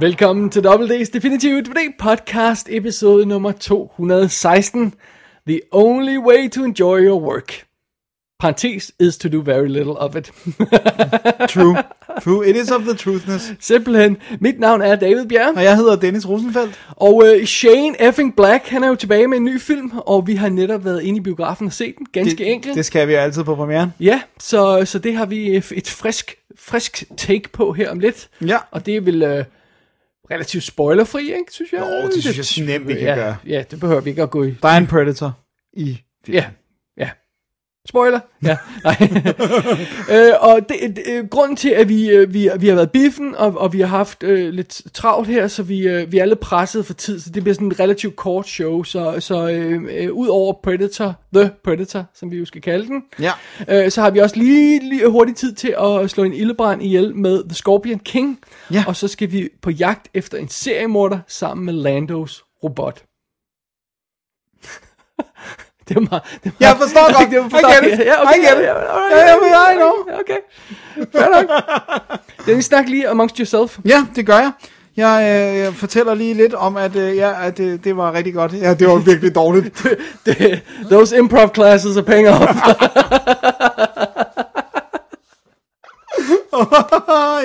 Velkommen 0.00 0.50
til 0.50 0.60
WD's 0.60 1.10
Definitive 1.12 1.60
DVD 1.60 1.92
podcast, 1.98 2.68
episode 2.70 3.26
nummer 3.26 3.52
216. 3.52 4.94
The 5.48 5.60
only 5.72 6.16
way 6.18 6.48
to 6.48 6.64
enjoy 6.64 6.98
your 6.98 7.20
work. 7.22 7.52
Parentes 8.38 8.92
is 9.00 9.18
to 9.18 9.28
do 9.28 9.42
very 9.42 9.68
little 9.68 9.92
of 9.92 10.16
it. 10.16 10.26
True. 11.54 11.76
True. 12.22 12.48
It 12.48 12.56
is 12.56 12.70
of 12.70 12.82
the 12.82 12.94
truthness. 12.94 13.54
Simpelthen. 13.60 14.16
Mit 14.40 14.60
navn 14.60 14.82
er 14.82 14.96
David 14.96 15.26
Bjerg, 15.26 15.56
Og 15.56 15.64
jeg 15.64 15.76
hedder 15.76 15.96
Dennis 15.96 16.28
Rosenfeldt. 16.28 16.80
og 16.96 17.22
øh, 17.26 17.44
Shane 17.44 18.02
effing 18.02 18.36
Black, 18.36 18.66
han 18.66 18.84
er 18.84 18.88
jo 18.88 18.94
tilbage 18.94 19.28
med 19.28 19.36
en 19.38 19.44
ny 19.44 19.60
film, 19.60 19.92
og 19.96 20.26
vi 20.26 20.34
har 20.34 20.48
netop 20.48 20.84
været 20.84 21.02
inde 21.02 21.18
i 21.18 21.22
biografen 21.22 21.66
og 21.66 21.72
set 21.72 21.94
den, 21.98 22.06
ganske 22.12 22.38
det, 22.38 22.52
enkelt. 22.52 22.74
Det 22.74 22.84
skal 22.84 23.08
vi 23.08 23.14
altid 23.14 23.44
på 23.44 23.54
premieren. 23.54 23.92
Ja, 24.00 24.20
så, 24.38 24.82
så 24.84 24.98
det 24.98 25.16
har 25.16 25.26
vi 25.26 25.56
et 25.56 25.88
frisk, 25.88 26.34
frisk 26.58 27.04
take 27.16 27.48
på 27.52 27.72
her 27.72 27.90
om 27.90 27.98
lidt. 27.98 28.28
Ja. 28.46 28.58
Og 28.70 28.86
det 28.86 29.06
vel 29.06 29.22
øh, 29.22 29.44
relativt 30.30 30.64
spoilerfri, 30.64 31.22
ikke, 31.22 31.52
synes 31.52 31.72
jeg? 31.72 31.80
Jo, 31.80 32.08
det 32.08 32.22
synes 32.22 32.58
jeg 32.58 32.66
nemt, 32.66 32.88
vi 32.88 32.94
kan 32.94 33.02
ja, 33.02 33.14
gøre. 33.14 33.36
Ja, 33.46 33.64
det 33.70 33.80
behøver 33.80 34.00
vi 34.00 34.10
ikke 34.10 34.22
at 34.22 34.30
gå 34.30 34.44
i. 34.44 34.54
Der 34.62 34.68
er 34.68 34.76
en 34.76 34.86
Predator 34.86 35.38
i 35.72 36.00
Ja, 36.28 36.32
ja. 36.32 36.44
Spoiler? 37.90 38.20
Ja, 38.42 38.56
nej. 38.84 38.96
øh, 40.14 40.32
og 40.40 40.68
det, 40.68 40.96
det, 40.96 41.02
øh, 41.08 41.26
grunden 41.28 41.56
til, 41.56 41.68
at 41.68 41.88
vi, 41.88 42.10
øh, 42.10 42.34
vi, 42.34 42.50
vi 42.58 42.68
har 42.68 42.74
været 42.74 42.90
biffen, 42.90 43.34
og, 43.34 43.58
og 43.58 43.72
vi 43.72 43.80
har 43.80 43.86
haft 43.86 44.22
øh, 44.22 44.50
lidt 44.52 44.82
travlt 44.94 45.28
her, 45.28 45.48
så 45.48 45.62
vi, 45.62 45.88
øh, 45.88 46.12
vi 46.12 46.18
er 46.18 46.24
lidt 46.24 46.40
presset 46.40 46.86
for 46.86 46.94
tid, 46.94 47.20
så 47.20 47.30
det 47.30 47.42
bliver 47.42 47.54
sådan 47.54 47.66
en 47.66 47.80
relativt 47.80 48.16
kort 48.16 48.48
show. 48.48 48.82
Så, 48.82 49.16
så 49.20 49.48
øh, 49.50 49.82
øh, 49.90 50.12
ud 50.12 50.28
over 50.28 50.52
Predator, 50.62 51.14
The 51.34 51.50
Predator, 51.64 52.04
som 52.14 52.30
vi 52.30 52.36
jo 52.36 52.44
skal 52.44 52.62
kalde 52.62 52.86
den, 52.86 53.02
Ja. 53.20 53.32
øh, 53.68 53.90
så 53.90 54.00
har 54.00 54.10
vi 54.10 54.18
også 54.18 54.36
lige, 54.36 54.88
lige 54.88 55.08
hurtigt 55.08 55.38
tid 55.38 55.54
til 55.54 55.74
at 55.80 56.10
slå 56.10 56.24
en 56.24 56.32
ildebrand 56.32 56.82
ihjel 56.82 57.16
med 57.16 57.44
The 57.44 57.54
Scorpion 57.54 57.98
King. 57.98 58.38
Ja. 58.72 58.84
Og 58.86 58.96
så 58.96 59.08
skal 59.08 59.32
vi 59.32 59.48
på 59.62 59.70
jagt 59.70 60.08
efter 60.14 60.38
en 60.38 60.48
seriemorder 60.48 61.18
sammen 61.28 61.66
med 61.66 61.74
Landos 61.74 62.44
robot. 62.64 63.04
det 65.90 65.96
var 65.96 66.06
meget, 66.10 66.22
det 66.44 66.52
var, 66.60 66.66
Jeg 66.66 66.76
forstår 66.82 67.18
godt. 67.18 67.30
det 67.30 67.38
var 67.38 67.58
I 67.58 67.84
get 67.84 67.92
it. 68.00 68.06
Ja, 68.06 68.22
okay, 68.22 68.34
I 68.36 68.40
get 68.40 68.58
it. 68.58 68.64
Ja, 68.64 68.72
ja, 68.72 68.74
Ja, 69.10 69.26
ja, 69.28 69.34
ja, 69.56 69.72
I 69.72 69.74
know. 69.76 69.92
Okay, 70.20 70.40
fair 71.12 71.28
nok. 71.34 71.46
Dennis, 72.46 72.64
snak 72.64 72.88
lige 72.88 73.08
amongst 73.08 73.36
yourself. 73.36 73.78
Ja, 73.84 74.06
det 74.16 74.26
gør 74.26 74.38
jeg. 74.38 74.52
Jeg, 74.96 75.22
øh, 75.22 75.58
jeg 75.58 75.74
fortæller 75.74 76.14
lige 76.14 76.34
lidt 76.34 76.54
om, 76.54 76.76
at, 76.76 76.96
øh, 76.96 77.16
ja, 77.16 77.46
at 77.46 77.60
øh, 77.60 77.78
det 77.84 77.96
var 77.96 78.12
rigtig 78.12 78.34
godt. 78.34 78.52
Ja, 78.52 78.74
det 78.74 78.88
var 78.88 78.96
virkelig 78.96 79.34
dårligt. 79.34 79.86
Det, 80.26 80.60
those 80.90 81.18
improv 81.18 81.54
classes 81.54 81.96
are 81.96 82.04
paying 82.04 82.28
off. 82.28 82.40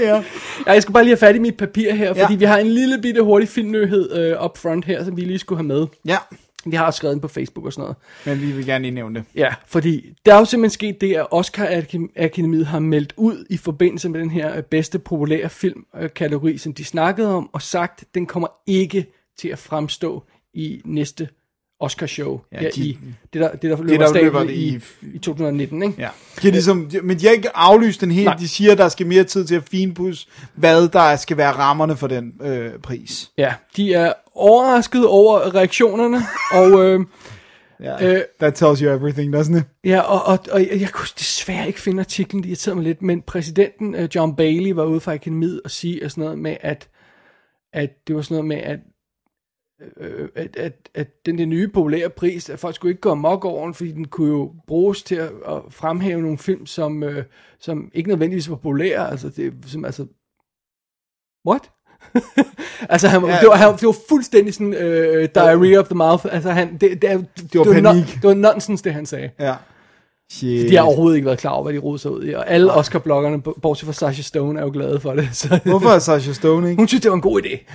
ja. 0.02 0.24
Ja, 0.68 0.72
jeg 0.74 0.82
skal 0.82 0.94
bare 0.94 1.04
lige 1.04 1.12
have 1.12 1.18
fat 1.28 1.36
i 1.36 1.40
mit 1.40 1.58
papir 1.58 1.94
her, 1.94 2.14
fordi 2.14 2.34
Ja. 2.34 2.38
vi 2.40 2.46
har 2.46 2.58
en 2.58 2.68
lille 2.68 3.02
bitte 3.02 3.22
hurtig 3.22 3.50
filmnyhed 3.50 4.16
øh, 4.18 4.44
up 4.46 4.58
front 4.58 4.86
her, 4.86 5.04
som 5.06 5.18
vi 5.18 5.22
lige 5.22 5.40
skulle 5.40 5.60
have 5.60 5.68
med. 5.68 5.88
ja, 6.06 6.18
Vi 6.66 6.76
har 6.76 6.86
også 6.86 6.98
skrevet 6.98 7.14
den 7.14 7.22
på 7.22 7.28
Facebook 7.28 7.66
og 7.66 7.74
sådan 7.74 7.82
noget. 7.82 7.96
men 8.26 8.42
vi 8.48 8.52
vil 8.56 8.66
gerne 8.66 8.82
lige 8.82 8.92
nævne 8.92 9.20
det. 9.20 9.26
Ja, 9.36 9.54
fordi 9.68 10.14
der 10.26 10.34
er 10.34 10.40
jo 10.40 10.46
simpelthen 10.46 10.74
sket 10.74 11.02
det, 11.02 11.14
at 11.16 11.28
Oscar 11.32 11.66
Akademi- 11.66 12.24
Akademiet 12.24 12.66
har 12.66 12.80
meldt 12.80 13.14
ud 13.18 13.46
i 13.50 13.58
forbindelse 13.58 14.10
med 14.10 14.20
den 14.20 14.32
her 14.32 14.58
øh, 14.58 14.64
bedste 14.64 15.00
populære 15.00 15.50
filmkategori, 15.50 16.58
som 16.58 16.74
de 16.74 16.86
snakkede 16.86 17.36
om, 17.36 17.50
og 17.54 17.62
sagt, 17.62 18.02
at 18.02 18.08
den 18.16 18.26
kommer 18.26 18.48
ikke 18.68 19.06
til 19.38 19.48
at 19.48 19.60
fremstå 19.60 20.24
i 20.54 20.82
næste 20.86 21.30
Oscar-show. 21.80 22.40
Ja, 22.52 22.62
Ja, 22.64 22.70
de- 22.76 22.82
i, 22.82 22.98
det, 23.34 23.42
der, 23.42 23.52
det, 23.52 23.62
der 23.62 23.82
løber, 23.84 23.98
der 24.06 24.14
der 24.14 24.22
løber 24.22 24.42
i- 24.44 24.54
i, 24.54 24.80
i 25.14 25.20
2019, 25.20 25.84
ikke? 25.84 25.96
Ja. 26.02 26.10
De 26.42 26.48
er 26.48 26.52
ligesom, 26.52 26.92
men 27.04 27.20
de 27.20 27.26
har 27.26 27.34
ikke 27.34 27.58
aflyst 27.58 28.02
den 28.02 28.12
helt. 28.12 28.26
Nej. 28.26 28.36
De 28.38 28.48
siger, 28.48 28.72
at 28.72 28.78
der 28.78 28.90
skal 28.90 29.08
mere 29.08 29.24
tid 29.24 29.46
til 29.46 29.56
at 29.56 29.64
finpudse, 29.64 30.28
hvad 30.56 30.88
der 30.88 31.16
skal 31.16 31.38
være 31.38 31.52
rammerne 31.52 31.96
for 31.98 32.08
den 32.08 32.34
øh, 32.42 32.72
pris. 32.84 33.32
Ja, 33.38 33.54
de 33.78 33.94
er 33.94 34.14
overrasket 34.36 35.08
over 35.08 35.56
reaktionerne, 35.56 36.18
og... 36.62 36.86
Øh, 36.86 37.00
Ja. 37.80 38.14
Øh, 38.16 38.22
That 38.40 38.54
tells 38.56 38.80
you 38.80 38.90
everything, 38.96 39.36
doesn't 39.36 39.58
it? 39.58 39.64
Ja, 39.84 40.00
og, 40.00 40.26
og, 40.26 40.40
og 40.52 40.60
jeg, 40.62 40.82
jeg 40.82 40.90
kunne 40.90 41.08
desværre 41.20 41.68
ikke 41.68 41.82
finde 41.82 42.00
artiklen, 42.00 42.44
det 42.44 42.50
irriterede 42.50 42.76
mig 42.76 42.84
lidt, 42.84 43.02
men 43.02 43.22
præsidenten 43.22 43.96
uh, 43.96 44.16
John 44.16 44.36
Bailey 44.36 44.72
var 44.72 44.84
ude 44.86 45.00
fra 45.00 45.14
akademiet 45.14 45.62
og 45.66 45.72
sige 45.72 46.06
og 46.06 46.12
sådan 46.12 46.24
noget 46.24 46.38
med, 46.40 46.58
at, 46.62 46.88
at 47.74 47.90
det 48.08 48.16
var 48.16 48.22
sådan 48.22 48.36
noget 48.36 48.48
med, 48.48 48.58
at, 48.58 48.80
øh, 50.00 50.30
at, 50.36 50.56
at, 50.56 50.90
at 50.94 51.26
den 51.26 51.38
der 51.38 51.46
nye 51.46 51.68
populære 51.68 52.10
pris, 52.10 52.50
at 52.50 52.60
folk 52.60 52.76
skulle 52.76 52.92
ikke 52.92 53.02
gå 53.02 53.12
amok 53.12 53.46
over 53.46 53.66
den, 53.66 53.74
fordi 53.74 53.92
den 53.92 54.06
kunne 54.08 54.30
jo 54.30 54.54
bruges 54.68 55.04
til 55.04 55.16
at, 55.16 55.30
at 55.48 55.62
fremhæve 55.70 56.22
nogle 56.22 56.38
film, 56.38 56.66
som, 56.66 57.04
øh, 57.04 57.24
som 57.60 57.92
ikke 57.94 58.10
nødvendigvis 58.10 58.50
var 58.50 58.56
populære, 58.56 59.12
altså 59.12 59.30
det, 59.30 59.54
som, 59.66 59.86
altså, 59.86 60.06
what? 61.48 61.72
altså 62.94 63.08
han, 63.08 63.26
ja, 63.26 63.40
det, 63.40 63.48
var, 63.48 63.56
han, 63.56 63.74
det 63.74 63.88
var 63.88 63.96
fuldstændig 64.10 64.54
sådan 64.54 64.74
øh, 64.74 65.30
diarrhea 65.36 65.80
of 65.80 65.86
the 65.88 65.96
mouth, 65.96 66.26
altså 66.32 66.50
han, 66.52 66.78
det, 66.78 67.02
det, 67.02 67.12
er- 67.12 67.18
det, 67.18 67.60
var 67.60 67.64
det, 67.64 67.84
var, 67.84 67.92
panik. 67.94 68.14
det 68.14 68.24
var 68.24 68.34
nonsens 68.34 68.82
det 68.82 68.94
han 68.94 69.06
sagde. 69.06 69.30
Ja. 69.40 69.56
Shit. 70.32 70.70
De 70.70 70.76
har 70.76 70.84
overhovedet 70.84 71.16
ikke 71.16 71.26
været 71.26 71.40
klar 71.40 71.52
over, 71.52 71.64
hvad 71.64 71.74
de 71.74 71.80
rodede 71.80 72.00
sig 72.02 72.12
ud 72.12 72.26
i. 72.26 72.34
Og 72.34 72.50
alle 72.50 72.72
Oscar-bloggerne, 72.74 73.42
bortset 73.42 73.86
fra 73.86 73.94
Sasha 73.94 74.22
Stone, 74.22 74.60
er 74.60 74.64
jo 74.64 74.70
glade 74.74 75.00
for 75.00 75.14
det. 75.14 75.30
Så 75.34 75.60
Hvorfor 75.66 75.90
er 75.90 76.00
Sasha 76.00 76.34
Stone 76.34 76.70
ikke? 76.70 76.80
hun 76.82 76.88
synes, 76.88 77.02
det 77.02 77.12
var 77.12 77.16
en 77.16 77.22
god 77.22 77.42
idé. 77.42 77.72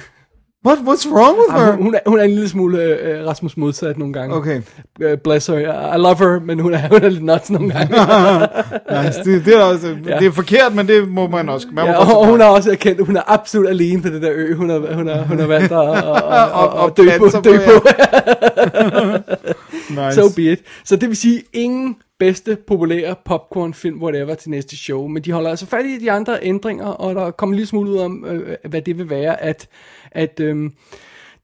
What, 0.66 0.78
what's 0.78 1.06
wrong 1.08 1.36
with 1.38 1.50
Jamen, 1.52 1.64
her? 1.66 1.72
hun, 1.76 1.82
hun, 1.82 1.94
er, 1.94 1.98
hun 2.06 2.18
er 2.18 2.22
en 2.22 2.30
lille 2.30 2.48
smule 2.48 2.82
øh, 2.82 3.26
Rasmus 3.26 3.56
modsat 3.56 3.98
nogle 3.98 4.12
gange. 4.14 4.34
Okay, 4.36 4.62
Uh, 5.04 5.18
bless 5.24 5.46
her. 5.46 5.94
I 5.94 5.98
love 5.98 6.16
her, 6.18 6.40
men 6.40 6.58
hun 6.58 6.74
er, 6.74 6.88
hun 6.92 7.02
er 7.04 7.08
lidt 7.08 7.24
nuts 7.24 7.50
nogle 7.50 7.70
gange. 7.72 7.92
nice. 9.06 9.24
det, 9.24 9.44
det, 9.44 9.56
er 9.56 9.62
også, 9.62 9.96
det 10.04 10.26
er 10.26 10.30
forkert, 10.32 10.74
men 10.74 10.88
det 10.88 11.08
må 11.08 11.28
man 11.28 11.48
også. 11.48 11.66
Man 11.72 11.84
må 11.84 11.90
ja, 11.90 11.96
godt 11.98 12.08
og, 12.08 12.18
og 12.20 12.26
hun 12.26 12.40
har 12.40 12.48
også 12.48 12.70
erkendt, 12.70 13.00
at 13.00 13.06
hun 13.06 13.16
er 13.16 13.22
absolut 13.26 13.68
alene 13.68 14.02
på 14.02 14.08
det 14.08 14.22
der 14.22 14.30
ø. 14.34 14.54
Hun 14.54 14.68
har, 14.70 14.94
hun 14.94 15.06
har, 15.06 15.22
hun 15.22 15.38
har 15.38 15.46
valgt 15.46 15.72
at, 15.72 15.88
at, 15.88 15.96
at, 15.96 16.52
Og- 16.52 16.84
at 16.86 16.96
dø 16.96 17.08
på. 17.18 17.24
og 17.38 17.44
Dø 17.44 17.56
på. 17.56 17.86
Nice. 19.90 20.14
So 20.14 20.22
be 20.36 20.42
it. 20.52 20.60
Så 20.84 20.96
det 20.96 21.08
vil 21.08 21.16
sige, 21.16 21.42
ingen 21.52 21.96
bedste 22.18 22.56
populære 22.66 23.14
popcornfilm, 23.24 24.02
whatever, 24.02 24.34
til 24.34 24.50
næste 24.50 24.76
show. 24.76 25.06
Men 25.06 25.22
de 25.22 25.32
holder 25.32 25.50
altså 25.50 25.66
fat 25.66 25.84
i 25.84 25.98
de 25.98 26.10
andre 26.12 26.38
ændringer, 26.42 26.86
og 26.86 27.14
der 27.14 27.30
kommer 27.30 27.52
en 27.52 27.56
lille 27.56 27.68
smule 27.68 27.90
ud 27.90 27.98
om, 27.98 28.24
øh, 28.28 28.56
hvad 28.68 28.82
det 28.82 28.98
vil 28.98 29.10
være, 29.10 29.42
at, 29.42 29.68
at 30.12 30.40
øhm, 30.40 30.74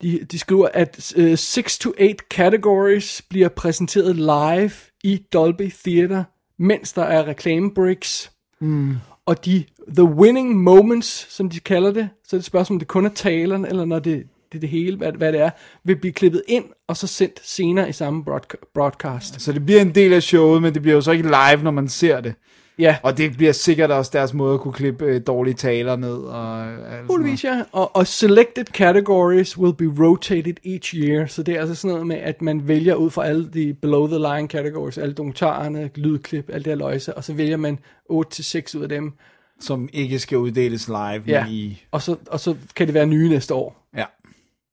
de, 0.02 0.26
de 0.32 0.38
skriver, 0.38 0.68
at 0.74 1.14
6 1.36 1.78
to 1.78 1.90
8 2.00 2.14
categories 2.30 3.22
bliver 3.30 3.48
præsenteret 3.48 4.16
live 4.16 4.72
i 5.04 5.22
Dolby 5.32 5.70
Theater, 5.84 6.24
mens 6.58 6.92
der 6.92 7.02
er 7.02 7.26
reklamebreaks. 7.26 8.30
Mm. 8.60 8.94
Og 9.26 9.44
de 9.44 9.64
the 9.88 10.04
winning 10.04 10.56
moments, 10.56 11.34
som 11.34 11.50
de 11.50 11.60
kalder 11.60 11.92
det, 11.92 12.08
så 12.24 12.36
er 12.36 12.38
det 12.38 12.42
et 12.42 12.44
spørgsmål, 12.44 12.74
om 12.74 12.78
det 12.78 12.88
kun 12.88 13.06
er 13.06 13.10
taleren, 13.10 13.64
eller 13.64 13.84
når 13.84 13.98
det, 13.98 14.26
det 14.52 14.60
det 14.60 14.68
hele, 14.68 14.96
hvad, 14.96 15.12
hvad 15.12 15.32
det 15.32 15.40
er, 15.40 15.50
vil 15.84 15.96
blive 15.96 16.12
klippet 16.12 16.42
ind, 16.48 16.64
og 16.88 16.96
så 16.96 17.06
sendt 17.06 17.40
senere 17.44 17.88
i 17.88 17.92
samme 17.92 18.24
broadca- 18.28 18.70
broadcast. 18.74 19.40
Så 19.40 19.52
det 19.52 19.66
bliver 19.66 19.80
en 19.80 19.94
del 19.94 20.12
af 20.12 20.22
showet, 20.22 20.62
men 20.62 20.74
det 20.74 20.82
bliver 20.82 20.94
jo 20.94 21.00
så 21.00 21.10
ikke 21.10 21.24
live, 21.24 21.62
når 21.62 21.70
man 21.70 21.88
ser 21.88 22.20
det. 22.20 22.34
Ja, 22.78 22.96
Og 23.02 23.18
det 23.18 23.36
bliver 23.36 23.52
sikkert 23.52 23.90
også 23.90 24.10
deres 24.14 24.34
måde 24.34 24.54
at 24.54 24.60
kunne 24.60 24.72
klippe 24.72 25.04
øh, 25.04 25.20
dårlige 25.26 25.54
taler 25.54 25.96
ned. 25.96 26.16
Og, 26.16 26.66
øh, 26.66 26.72
alt 26.72 26.78
sådan 26.78 26.90
noget. 26.90 27.08
muligvis 27.08 27.44
ja. 27.44 27.62
Og, 27.72 27.96
og 27.96 28.06
selected 28.06 28.64
categories 28.64 29.58
will 29.58 29.74
be 29.74 30.04
rotated 30.04 30.54
each 30.64 30.96
year, 30.96 31.26
så 31.26 31.42
det 31.42 31.54
er 31.56 31.60
altså 31.60 31.74
sådan 31.74 31.90
noget 31.90 32.06
med, 32.06 32.16
at 32.16 32.42
man 32.42 32.68
vælger 32.68 32.94
ud 32.94 33.10
fra 33.10 33.26
alle 33.26 33.50
de 33.54 33.74
below 33.74 34.06
the 34.06 34.18
line 34.18 34.48
categories, 34.48 34.98
alle 34.98 35.14
dokumentarerne, 35.14 35.90
lydklip, 35.94 36.50
alt 36.52 36.64
det 36.64 36.70
her 36.70 36.78
løjse, 36.78 37.16
og 37.16 37.24
så 37.24 37.32
vælger 37.32 37.56
man 37.56 37.78
8-6 38.12 38.78
ud 38.78 38.82
af 38.82 38.88
dem, 38.88 39.12
Som 39.60 39.88
ikke 39.92 40.18
skal 40.18 40.38
uddeles 40.38 40.88
live 40.88 41.22
ja. 41.26 41.46
i... 41.48 41.84
og, 41.90 42.02
så, 42.02 42.16
og 42.30 42.40
så 42.40 42.54
kan 42.76 42.86
det 42.86 42.94
være 42.94 43.06
nye 43.06 43.28
næste 43.28 43.54
år. 43.54 43.86
Ja. 43.96 44.04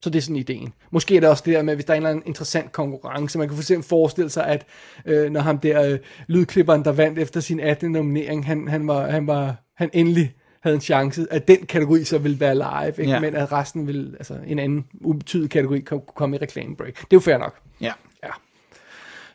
Så 0.04 0.10
det 0.10 0.18
er 0.20 0.22
sådan 0.22 0.36
ideen. 0.36 0.74
Måske 0.92 1.16
er 1.16 1.20
det 1.20 1.30
også 1.30 1.44
det 1.46 1.54
der 1.54 1.62
med, 1.62 1.76
hvis 1.76 1.86
der 1.86 1.94
er 1.94 1.98
en 1.98 2.04
eller 2.04 2.10
anden 2.10 2.24
interessant 2.26 2.72
konkurrence. 2.72 3.38
Man 3.38 3.48
kan 3.48 3.56
for 3.58 3.62
eksempel 3.62 3.88
forestille 3.90 4.30
sig, 4.30 4.46
at 4.46 4.66
øh, 5.06 5.32
når 5.32 5.42
ham 5.42 5.58
der 5.60 5.84
øh, 5.84 6.00
lydklipperen, 6.28 6.86
der 6.86 6.92
vandt 6.92 7.20
efter 7.20 7.40
sin 7.40 7.60
18. 7.60 7.92
nominering, 7.92 8.46
han, 8.46 8.68
han, 8.68 8.88
var, 8.88 9.10
han, 9.10 9.28
var, 9.28 9.56
han 9.78 9.90
endelig 9.94 10.34
havde 10.64 10.76
en 10.76 10.82
chance, 10.82 11.28
at 11.32 11.48
den 11.48 11.66
kategori 11.66 12.04
så 12.04 12.18
ville 12.18 12.40
være 12.40 12.56
live, 12.56 12.88
ikke? 13.00 13.12
Ja. 13.12 13.20
men 13.20 13.36
at 13.36 13.52
resten 13.52 13.88
ville, 13.88 14.16
altså 14.18 14.38
en 14.48 14.60
anden 14.60 14.86
ubetydelig 15.02 15.50
kategori, 15.52 15.80
kunne 15.80 16.02
komme 16.16 16.36
i 16.36 16.40
reklamebreak. 16.40 16.96
Det 16.96 17.02
er 17.04 17.08
jo 17.14 17.20
fair 17.20 17.38
nok. 17.38 17.56
Ja. 17.82 17.94
Ja. 18.24 18.30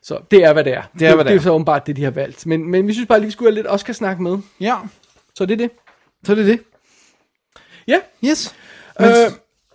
Så 0.02 0.18
det 0.30 0.44
er, 0.44 0.52
hvad 0.52 0.64
det 0.64 0.72
er. 0.74 0.82
Det 0.98 1.08
er, 1.08 1.14
hvad 1.14 1.24
det 1.24 1.30
det 1.30 1.36
er 1.36 1.40
er. 1.40 1.42
så 1.42 1.50
åbenbart 1.50 1.86
det, 1.86 1.96
de 1.96 2.04
har 2.04 2.10
valgt. 2.10 2.46
Men, 2.46 2.70
men 2.70 2.86
vi 2.86 2.92
synes 2.92 3.08
bare 3.08 3.18
lige, 3.18 3.26
vi 3.26 3.32
skulle 3.32 3.50
have 3.50 3.54
lidt 3.54 3.66
Oscar-snak 3.70 4.20
med. 4.20 4.38
Ja, 4.60 4.76
Så 5.34 5.46
det 5.46 5.52
er 5.52 5.56
det. 5.56 5.70
så 6.24 6.32
er 6.32 6.36
det 6.36 6.46
det. 6.46 6.60
Ja. 7.88 7.98
Yes. 8.24 8.54
Øh, 9.00 9.06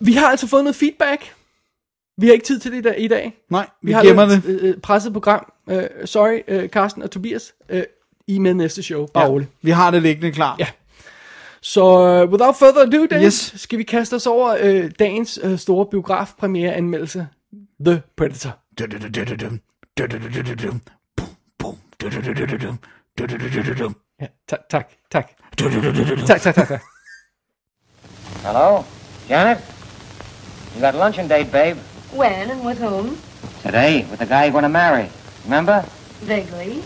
Vi 0.04 0.12
har 0.12 0.26
altså 0.30 0.46
fået 0.46 0.64
noget 0.64 0.76
feedback. 0.76 1.34
Vi 2.18 2.26
har 2.26 2.32
ikke 2.32 2.44
tid 2.46 2.58
til 2.60 2.72
det 2.72 2.78
i 2.78 2.82
dag. 2.82 3.00
I 3.00 3.08
dag. 3.08 3.36
Nej, 3.50 3.66
vi, 3.82 3.86
Vi 3.86 3.92
har 3.92 4.02
gemmer 4.02 4.24
det. 4.26 4.42
øh, 4.46 4.80
presset 4.80 5.12
program. 5.12 5.52
Uh, 5.66 5.76
sorry, 6.04 6.62
uh, 6.62 6.68
Carsten 6.68 7.02
og 7.02 7.10
Tobias. 7.10 7.52
Uh, 7.72 7.80
I 8.26 8.38
med 8.38 8.54
næste 8.54 8.82
show. 8.82 9.06
Bare 9.06 9.28
roligt. 9.28 9.50
Vi 9.62 9.70
har 9.70 9.90
det 9.90 10.02
liggende 10.02 10.32
klar. 10.32 10.56
Ja. 10.58 10.66
Så 11.62 11.84
uh, 11.84 12.30
without 12.30 12.56
further 12.56 12.82
ado, 12.82 13.06
Dennis, 13.06 13.50
Yes. 13.52 13.60
skal 13.60 13.78
vi 13.78 13.82
kaste 13.82 14.14
os 14.14 14.26
over 14.26 14.54
uh, 14.84 14.90
dagens 14.98 15.40
uh, 15.44 15.58
store 15.58 15.86
biografpremiereanmeldelse. 15.86 17.26
The 17.86 18.02
Predator. 18.16 18.58
Ja, 24.20 24.26
tak, 24.48 24.58
tak, 24.70 24.88
tak. 25.10 25.30
Tak, 26.26 26.40
tak, 26.40 26.54
tak, 26.54 26.68
tak. 26.68 26.82
Hello? 28.44 28.82
Janet? 29.28 29.73
You 30.74 30.80
got 30.80 30.94
a 30.94 30.98
luncheon 30.98 31.28
date, 31.28 31.52
babe. 31.52 31.76
When 32.12 32.50
and 32.50 32.64
with 32.64 32.78
whom? 32.78 33.18
Today, 33.62 34.06
with 34.10 34.18
the 34.18 34.26
guy 34.26 34.44
you're 34.44 34.52
going 34.52 34.64
to 34.64 34.68
marry. 34.68 35.08
Remember? 35.44 35.84
Vaguely. 36.20 36.82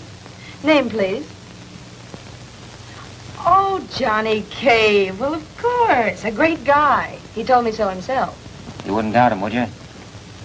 Name, 0.63 0.91
please. 0.91 1.27
Oh, 3.39 3.83
Johnny 3.97 4.45
Cave. 4.51 5.19
Well, 5.19 5.35
of 5.35 5.59
course. 5.59 6.25
A 6.25 6.31
great 6.31 6.65
guy. 6.65 7.19
He 7.35 7.45
told 7.45 7.65
me 7.65 7.73
so 7.73 7.89
himself. 7.89 8.37
You 8.85 8.95
wouldn't 8.95 9.15
doubt 9.15 9.33
him, 9.33 9.41
would 9.41 9.55
you? 9.55 9.67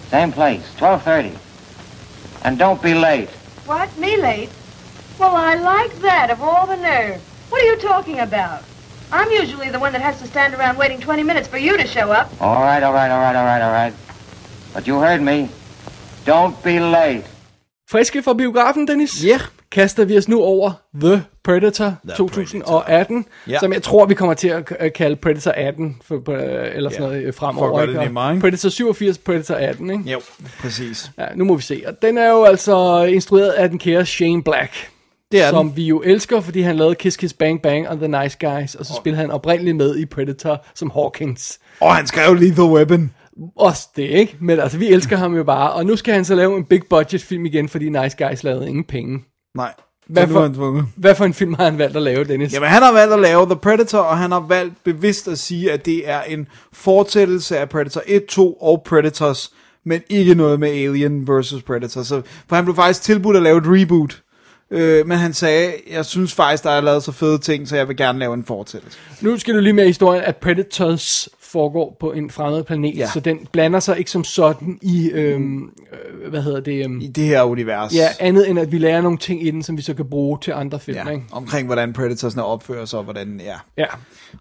Same 0.07 0.31
place, 0.31 0.63
12.30. 0.75 1.37
And 2.45 2.57
don't 2.57 2.81
be 2.81 2.93
late. 2.93 3.29
What? 3.65 3.95
Me 3.97 4.15
late? 4.15 4.49
Well, 5.19 5.35
I 5.35 5.55
like 5.55 5.93
that, 5.99 6.29
of 6.29 6.41
all 6.41 6.65
the 6.65 6.77
nerve. 6.77 7.21
What 7.49 7.61
are 7.61 7.65
you 7.65 7.77
talking 7.77 8.19
about? 8.19 8.63
I'm 9.11 9.29
usually 9.41 9.69
the 9.69 9.79
one 9.79 9.91
that 9.91 10.01
has 10.01 10.17
to 10.21 10.27
stand 10.27 10.53
around 10.55 10.77
waiting 10.79 11.01
20 11.01 11.23
minutes 11.23 11.47
for 11.47 11.57
you 11.57 11.77
to 11.77 11.87
show 11.87 12.11
up. 12.11 12.27
All 12.39 12.63
right, 12.63 12.83
all 12.83 12.93
right, 12.93 13.11
all 13.11 13.19
right, 13.21 13.35
all 13.35 13.45
right, 13.45 13.61
all 13.63 13.73
right. 13.83 13.93
But 14.73 14.87
you 14.87 14.95
heard 14.99 15.21
me. 15.21 15.49
Don't 16.27 16.63
be 16.63 16.79
late. 16.79 17.23
Friske 17.91 18.23
fra 18.23 18.33
biografen, 18.33 18.87
Dennis. 18.87 19.23
Ja. 19.25 19.39
Kaster 19.71 20.05
vi 20.05 20.17
os 20.17 20.27
nu 20.27 20.41
over 20.41 20.71
The 21.01 21.23
Predator 21.43 21.93
The 22.07 22.15
2018, 22.17 23.25
Ja. 23.47 23.59
som 23.59 23.73
jeg 23.73 23.83
tror, 23.83 24.05
vi 24.05 24.13
kommer 24.13 24.33
til 24.33 24.47
at 24.79 24.93
kalde 24.93 25.15
Predator 25.15 25.51
18, 25.51 25.97
for, 26.01 26.19
på, 26.25 26.31
eller 26.33 26.89
sådan 26.89 27.03
Ja. 27.03 27.09
noget 27.09 27.23
øh, 27.23 27.33
For 27.33 27.47
at 27.47 27.55
fremover. 27.55 28.31
det? 28.31 28.41
Predator 28.41 28.69
87, 28.69 29.17
Predator 29.17 29.55
18, 29.55 29.89
ikke? 29.89 30.03
Jo, 30.11 30.21
præcis. 30.59 31.11
Ja, 31.17 31.25
nu 31.35 31.43
må 31.45 31.55
vi 31.55 31.61
se. 31.61 31.83
Og 31.87 31.93
den 32.01 32.17
er 32.17 32.29
jo 32.29 32.43
altså 32.43 33.03
instrueret 33.03 33.49
af 33.49 33.69
den 33.69 33.79
kære 33.79 34.05
Shane 34.05 34.43
Black. 34.43 34.89
Det 35.33 35.41
er 35.41 35.49
som 35.49 35.67
den. 35.67 35.77
vi 35.77 35.87
jo 35.87 36.01
elsker, 36.05 36.41
fordi 36.41 36.61
han 36.61 36.75
lavede 36.75 36.95
Kiss 36.95 37.17
Kiss 37.17 37.33
Bang 37.33 37.61
Bang 37.61 37.87
og 37.89 37.97
The 37.97 38.07
Nice 38.07 38.37
Guys, 38.41 38.75
og 38.75 38.85
så 38.85 38.93
spillede 38.93 39.21
han 39.21 39.31
oprindeligt 39.31 39.77
med 39.77 39.97
i 39.97 40.05
Predator 40.05 40.65
som 40.75 40.91
Hawkins. 40.93 41.59
Og 41.81 41.95
han 41.95 42.07
skrev 42.07 42.35
Lethal 42.35 42.65
Weapon. 42.65 43.11
Også 43.57 43.87
det, 43.95 44.03
ikke? 44.03 44.37
Men 44.39 44.59
altså, 44.59 44.77
vi 44.77 44.87
elsker 44.87 45.17
ham 45.17 45.35
jo 45.35 45.43
bare, 45.43 45.71
og 45.73 45.85
nu 45.85 45.95
skal 45.95 46.13
han 46.13 46.25
så 46.25 46.35
lave 46.35 46.57
en 46.57 46.63
big 46.63 46.81
budget 46.89 47.21
film 47.21 47.45
igen, 47.45 47.69
fordi 47.69 47.89
Nice 47.89 48.17
Guys 48.27 48.43
lavede 48.43 48.69
ingen 48.69 48.83
penge. 48.83 49.19
Nej. 49.55 49.73
Hvad 50.07 50.27
for- 50.27 50.41
han. 50.75 50.83
Hvad 50.95 51.15
for 51.15 51.25
en 51.25 51.33
film 51.33 51.53
har 51.53 51.63
han 51.63 51.77
valgt 51.77 51.95
at 51.97 52.01
lave, 52.03 52.23
Dennis? 52.23 52.53
Jamen, 52.53 52.69
han 52.69 52.81
har 52.83 52.93
valgt 52.93 53.13
at 53.13 53.19
lave 53.19 53.45
The 53.45 53.55
Predator, 53.55 53.99
og 53.99 54.17
han 54.17 54.31
har 54.31 54.39
valgt 54.39 54.73
bevidst 54.83 55.27
at 55.27 55.39
sige, 55.39 55.71
at 55.71 55.85
det 55.85 56.09
er 56.09 56.21
en 56.21 56.47
fortsættelse 56.73 57.57
af 57.57 57.69
Predator 57.69 58.01
1, 58.07 58.25
2 58.25 58.53
og 58.53 58.83
Predators, 58.85 59.51
men 59.85 60.01
ikke 60.09 60.35
noget 60.35 60.59
med 60.59 60.69
Alien 60.69 61.27
vs. 61.27 61.53
Predator. 61.67 62.03
Så, 62.03 62.21
for 62.49 62.55
han 62.55 62.65
blev 62.65 62.75
faktisk 62.75 63.01
tilbudt 63.01 63.37
at 63.37 63.43
lave 63.43 63.57
et 63.57 63.63
reboot. 63.65 64.22
Øh, 64.73 65.07
men 65.07 65.17
han 65.17 65.33
sagde, 65.33 65.71
jeg 65.91 66.05
synes 66.05 66.33
faktisk, 66.33 66.63
der 66.63 66.69
er 66.69 66.81
lavet 66.81 67.03
så 67.03 67.11
fede 67.11 67.37
ting, 67.37 67.67
så 67.67 67.75
jeg 67.75 67.87
vil 67.87 67.97
gerne 67.97 68.19
lave 68.19 68.33
en 68.33 68.43
fortsættelse. 68.45 68.97
Nu 69.21 69.37
skal 69.37 69.55
du 69.55 69.59
lige 69.59 69.73
med 69.73 69.85
historien, 69.87 70.23
at 70.23 70.35
Predators 70.37 71.29
foregår 71.39 71.97
på 71.99 72.11
en 72.11 72.29
fremmed 72.29 72.63
planet, 72.63 72.97
Ja. 72.97 73.07
så 73.13 73.19
den 73.19 73.47
blander 73.51 73.79
sig 73.79 73.97
ikke 73.99 74.11
som 74.11 74.23
sådan 74.23 74.79
i, 74.81 75.09
øhm, 75.13 75.63
øh, 76.23 76.29
hvad 76.29 76.41
hedder 76.41 76.59
det, 76.59 76.83
øhm, 76.85 76.99
I 77.01 77.07
det 77.07 77.23
her 77.23 77.43
univers. 77.43 77.95
ja, 77.95 78.07
andet 78.19 78.49
end 78.49 78.59
at 78.59 78.71
vi 78.71 78.77
lærer 78.77 79.01
nogle 79.01 79.17
ting 79.17 79.47
i 79.47 79.51
den, 79.51 79.63
som 79.63 79.77
vi 79.77 79.81
så 79.81 79.93
kan 79.93 80.05
bruge 80.09 80.37
til 80.41 80.51
andre 80.51 80.79
film, 80.79 80.97
ja. 81.05 81.09
ikke? 81.09 81.23
Omkring, 81.31 81.65
hvordan 81.67 81.93
Predatorsne 81.93 82.43
opfører 82.43 82.85
sig, 82.85 82.99
og 82.99 83.03
hvordan, 83.03 83.41
ja. 83.45 83.55
Ja. 83.77 83.85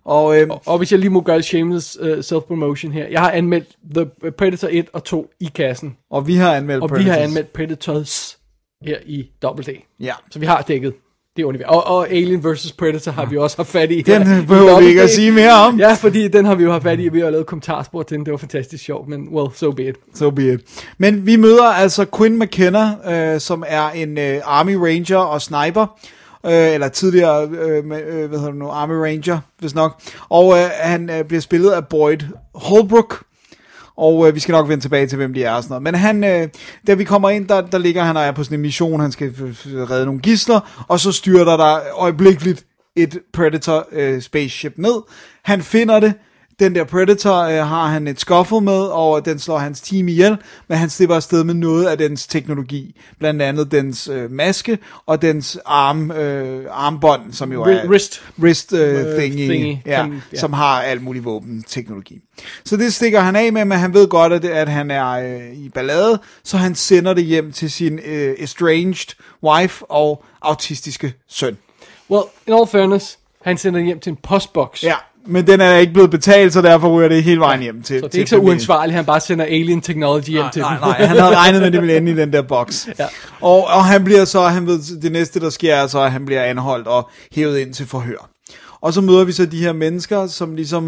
Og, 0.05 0.41
øh, 0.41 0.49
Og 0.67 0.79
hvis 0.79 0.93
jeg 0.93 0.99
lige 1.01 1.11
må 1.11 1.21
gøre 1.21 1.37
et 1.37 1.45
shameless 1.45 1.99
uh, 2.01 2.09
self-promotion 2.19 2.93
her. 2.93 3.07
Jeg 3.11 3.21
har 3.21 3.31
anmeldt 3.31 3.69
The 3.95 4.31
Predator 4.39 4.69
1 4.71 4.87
og 4.93 5.05
2 5.05 5.31
i 5.41 5.51
kassen. 5.55 5.97
og 6.11 6.27
vi 6.27 6.35
har 6.35 6.55
anmeldt 6.55 6.83
Og 6.83 6.89
Predators. 6.89 7.05
vi 7.07 7.11
har 7.11 7.17
anmeldt 7.19 7.53
Predators 7.53 8.39
her 8.85 8.97
i 9.07 9.31
Double 9.43 9.65
D. 9.65 9.69
Ja. 10.01 10.15
Så 10.31 10.39
vi 10.39 10.47
har 10.47 10.63
dækket 10.63 10.95
det 11.37 11.45
univers. 11.45 11.69
Og, 11.69 11.87
og 11.87 12.11
Alien 12.11 12.45
vs. 12.45 12.73
Predator 12.73 13.13
har 13.13 13.27
vi 13.27 13.37
også 13.37 13.57
haft 13.57 13.69
fat 13.69 13.91
i. 13.91 14.03
Den 14.03 14.23
her 14.23 14.47
behøver 14.47 14.81
vi 14.81 14.87
ikke 14.87 15.03
at 15.03 15.11
sige 15.11 15.33
mere 15.33 15.53
om. 15.53 15.79
Ja, 15.79 15.95
fordi 15.95 16.29
den 16.29 16.45
har 16.45 16.55
vi 16.55 16.65
jo 16.65 16.73
haft 16.73 16.83
fat 16.83 17.01
i, 17.01 17.09
vi 17.09 17.21
har 17.21 17.31
lavet 17.31 17.47
kommentarspor 17.47 18.03
til 18.03 18.17
den. 18.17 18.25
Det 18.27 18.33
var 18.33 18.39
fantastisk 18.39 18.85
sjovt, 18.85 19.09
men 19.09 19.29
well, 19.29 19.49
so 19.55 19.71
be 19.71 19.89
it. 19.89 19.97
So 20.15 20.31
be 20.31 20.53
it. 20.53 20.61
Men 20.99 21.27
vi 21.27 21.37
møder 21.37 21.65
altså 21.65 22.07
Quinn 22.17 22.39
McKenna, 22.39 22.91
øh, 23.11 23.41
som 23.41 23.65
er 23.67 23.91
en 23.91 24.19
øh, 24.19 24.41
Army 24.45 24.75
Ranger 24.75 25.19
og 25.19 25.43
sniper. 25.43 25.87
Øh, 26.47 26.75
eller 26.75 26.89
tidligere, 26.89 27.49
øh, 27.49 27.77
øh, 27.77 27.85
hvad 27.85 28.39
hedder 28.39 28.47
det 28.47 28.55
nu, 28.55 28.69
Army 28.69 28.93
Ranger, 28.93 29.39
hvis 29.59 29.75
nok. 29.75 30.01
Og 30.29 30.59
øh, 30.59 30.65
han 30.81 31.11
øh, 31.11 31.25
bliver 31.25 31.41
spillet 31.41 31.71
af 31.71 31.87
Boyd 31.87 32.19
Holbrook. 32.55 33.23
Og 33.97 34.29
øh, 34.29 34.35
vi 34.35 34.41
skal 34.41 34.53
nok 34.53 34.69
vende 34.69 34.85
tilbage 34.85 35.07
til, 35.07 35.17
hvem 35.17 35.35
de 35.35 35.45
er 35.45 35.53
og 35.53 35.63
sådan 35.63 35.73
noget. 35.73 35.83
Men 35.83 35.95
han, 35.95 36.25
øh, 36.25 36.49
da 36.87 36.95
vi 36.95 37.05
kommer 37.05 37.31
ind, 37.31 37.49
der, 37.49 37.61
der 37.61 37.79
ligger 37.79 38.03
han 38.03 38.17
og 38.17 38.23
er 38.23 38.33
på 38.33 38.45
sådan 38.45 38.59
en 38.59 38.63
mission. 38.63 39.01
Han 39.01 39.13
skal 39.13 39.27
øh, 39.27 39.91
redde 39.91 40.07
nogle 40.07 40.21
gisler. 40.21 40.85
Og 40.89 41.01
så 41.01 41.13
styrter 41.13 41.57
der 41.57 41.79
øjeblikkeligt 41.95 42.67
et 42.97 43.19
Predator 43.33 43.89
øh, 43.93 44.23
spaceship 44.23 44.73
ned. 44.77 45.03
Han 45.45 45.63
finder 45.63 46.01
det. 46.01 46.15
Den 46.63 46.75
der 46.75 46.85
Predator 46.85 47.37
øh, 47.39 47.67
har 47.67 47.87
han 47.87 48.07
et 48.09 48.21
scuffle 48.21 48.61
med, 48.61 48.81
og 48.83 49.25
den 49.25 49.39
slår 49.39 49.59
hans 49.59 49.81
team 49.81 50.09
ihjel, 50.09 50.37
men 50.69 50.79
han 50.79 50.91
slipper 50.91 51.17
afsted 51.17 51.45
med 51.45 51.55
noget 51.55 51.85
af 51.87 51.99
dens 51.99 52.27
teknologi. 52.27 53.01
Blandt 53.19 53.43
andet 53.43 53.73
dens 53.73 54.09
øh, 54.09 54.31
maske 54.31 54.79
og 55.07 55.23
dens 55.23 55.59
arm, 55.67 56.11
øh, 56.11 56.67
armbånd, 56.71 57.33
som 57.33 57.53
jo 57.53 57.63
er... 57.63 57.83
Wri- 57.83 57.89
wrist. 57.89 58.23
Wrist 58.39 58.73
øh, 58.73 59.01
Øh, 59.01 59.19
thingy, 59.19 59.49
thingy, 59.49 59.77
ja, 59.87 60.03
kan- 60.03 60.23
ja. 60.33 60.39
som 60.39 60.53
har 60.53 60.83
alt 60.83 61.03
muligt 61.03 61.25
våbenteknologi. 61.25 62.21
Så 62.65 62.77
det 62.77 62.95
stikker 62.95 63.21
han 63.21 63.37
af 63.37 63.53
med, 63.53 63.65
men 63.65 63.79
han 63.79 63.95
ved 63.95 64.09
godt, 64.09 64.33
at, 64.33 64.45
at 64.45 64.69
han 64.69 64.91
er 64.91 65.09
øh, 65.11 65.53
i 65.55 65.69
ballade, 65.69 66.21
så 66.45 66.57
han 66.57 66.75
sender 66.75 67.15
det 67.15 67.25
hjem 67.25 67.53
til 67.53 67.71
sin 67.71 67.99
øh, 68.07 68.35
estranged 68.39 69.15
wife 69.43 69.85
og 69.91 70.25
autistiske 70.43 71.15
søn. 71.29 71.57
Well, 72.11 72.25
in 72.47 72.53
all 72.55 72.67
fairness, 72.67 73.19
han 73.45 73.59
sender 73.59 73.79
den 73.79 73.87
hjem 73.87 74.01
til 74.01 74.11
en 74.11 74.17
postbox. 74.23 74.83
Ja, 74.85 74.95
men 75.27 75.47
den 75.47 75.61
er 75.61 75.77
ikke 75.77 75.93
blevet 75.93 76.11
betalt, 76.11 76.53
så 76.53 76.63
derfor 76.63 76.89
ryger 76.99 77.09
det 77.09 77.23
hele 77.23 77.41
vejen 77.41 77.61
hjem 77.61 77.83
til 77.83 78.01
Så 78.01 78.07
det 78.07 78.15
er 78.15 78.19
ikke 78.19 78.31
så 78.31 78.39
uansvarligt, 78.39 78.97
han 78.97 79.05
bare 79.05 79.21
sender 79.21 79.45
alien 79.45 79.81
technology 79.81 80.29
hjem 80.29 80.45
til 80.53 80.63
Nej, 80.63 80.73
dem. 80.73 80.81
nej, 80.81 81.07
han 81.07 81.09
havde 81.09 81.37
regnet 81.43 81.61
med, 81.61 81.67
at 81.67 81.73
det 81.73 81.81
ville 81.81 81.97
ende 81.97 82.13
i 82.13 82.15
den 82.15 82.33
der 82.33 82.43
boks. 82.43 82.89
Ja. 82.99 83.07
Og, 83.41 83.65
og 83.65 83.85
han 83.85 84.05
bliver 84.05 84.25
så, 84.25 84.41
han 84.41 84.67
ved, 84.67 85.01
det 85.01 85.13
næste, 85.13 85.41
der 85.41 85.51
sker, 85.51 85.75
er 85.75 85.87
så, 85.87 86.01
at 86.01 86.13
han 86.13 86.25
bliver 86.27 86.43
anholdt 86.43 86.87
og 86.87 87.11
hævet 87.35 87.59
ind 87.59 87.75
til 87.75 87.87
forhør. 87.87 88.29
Og 88.81 88.93
så 88.93 89.01
møder 89.01 89.25
vi 89.25 89.33
så 89.33 89.47
de 89.47 89.63
her 89.63 89.73
mennesker, 89.73 90.27
som 90.27 90.55
ligesom 90.55 90.87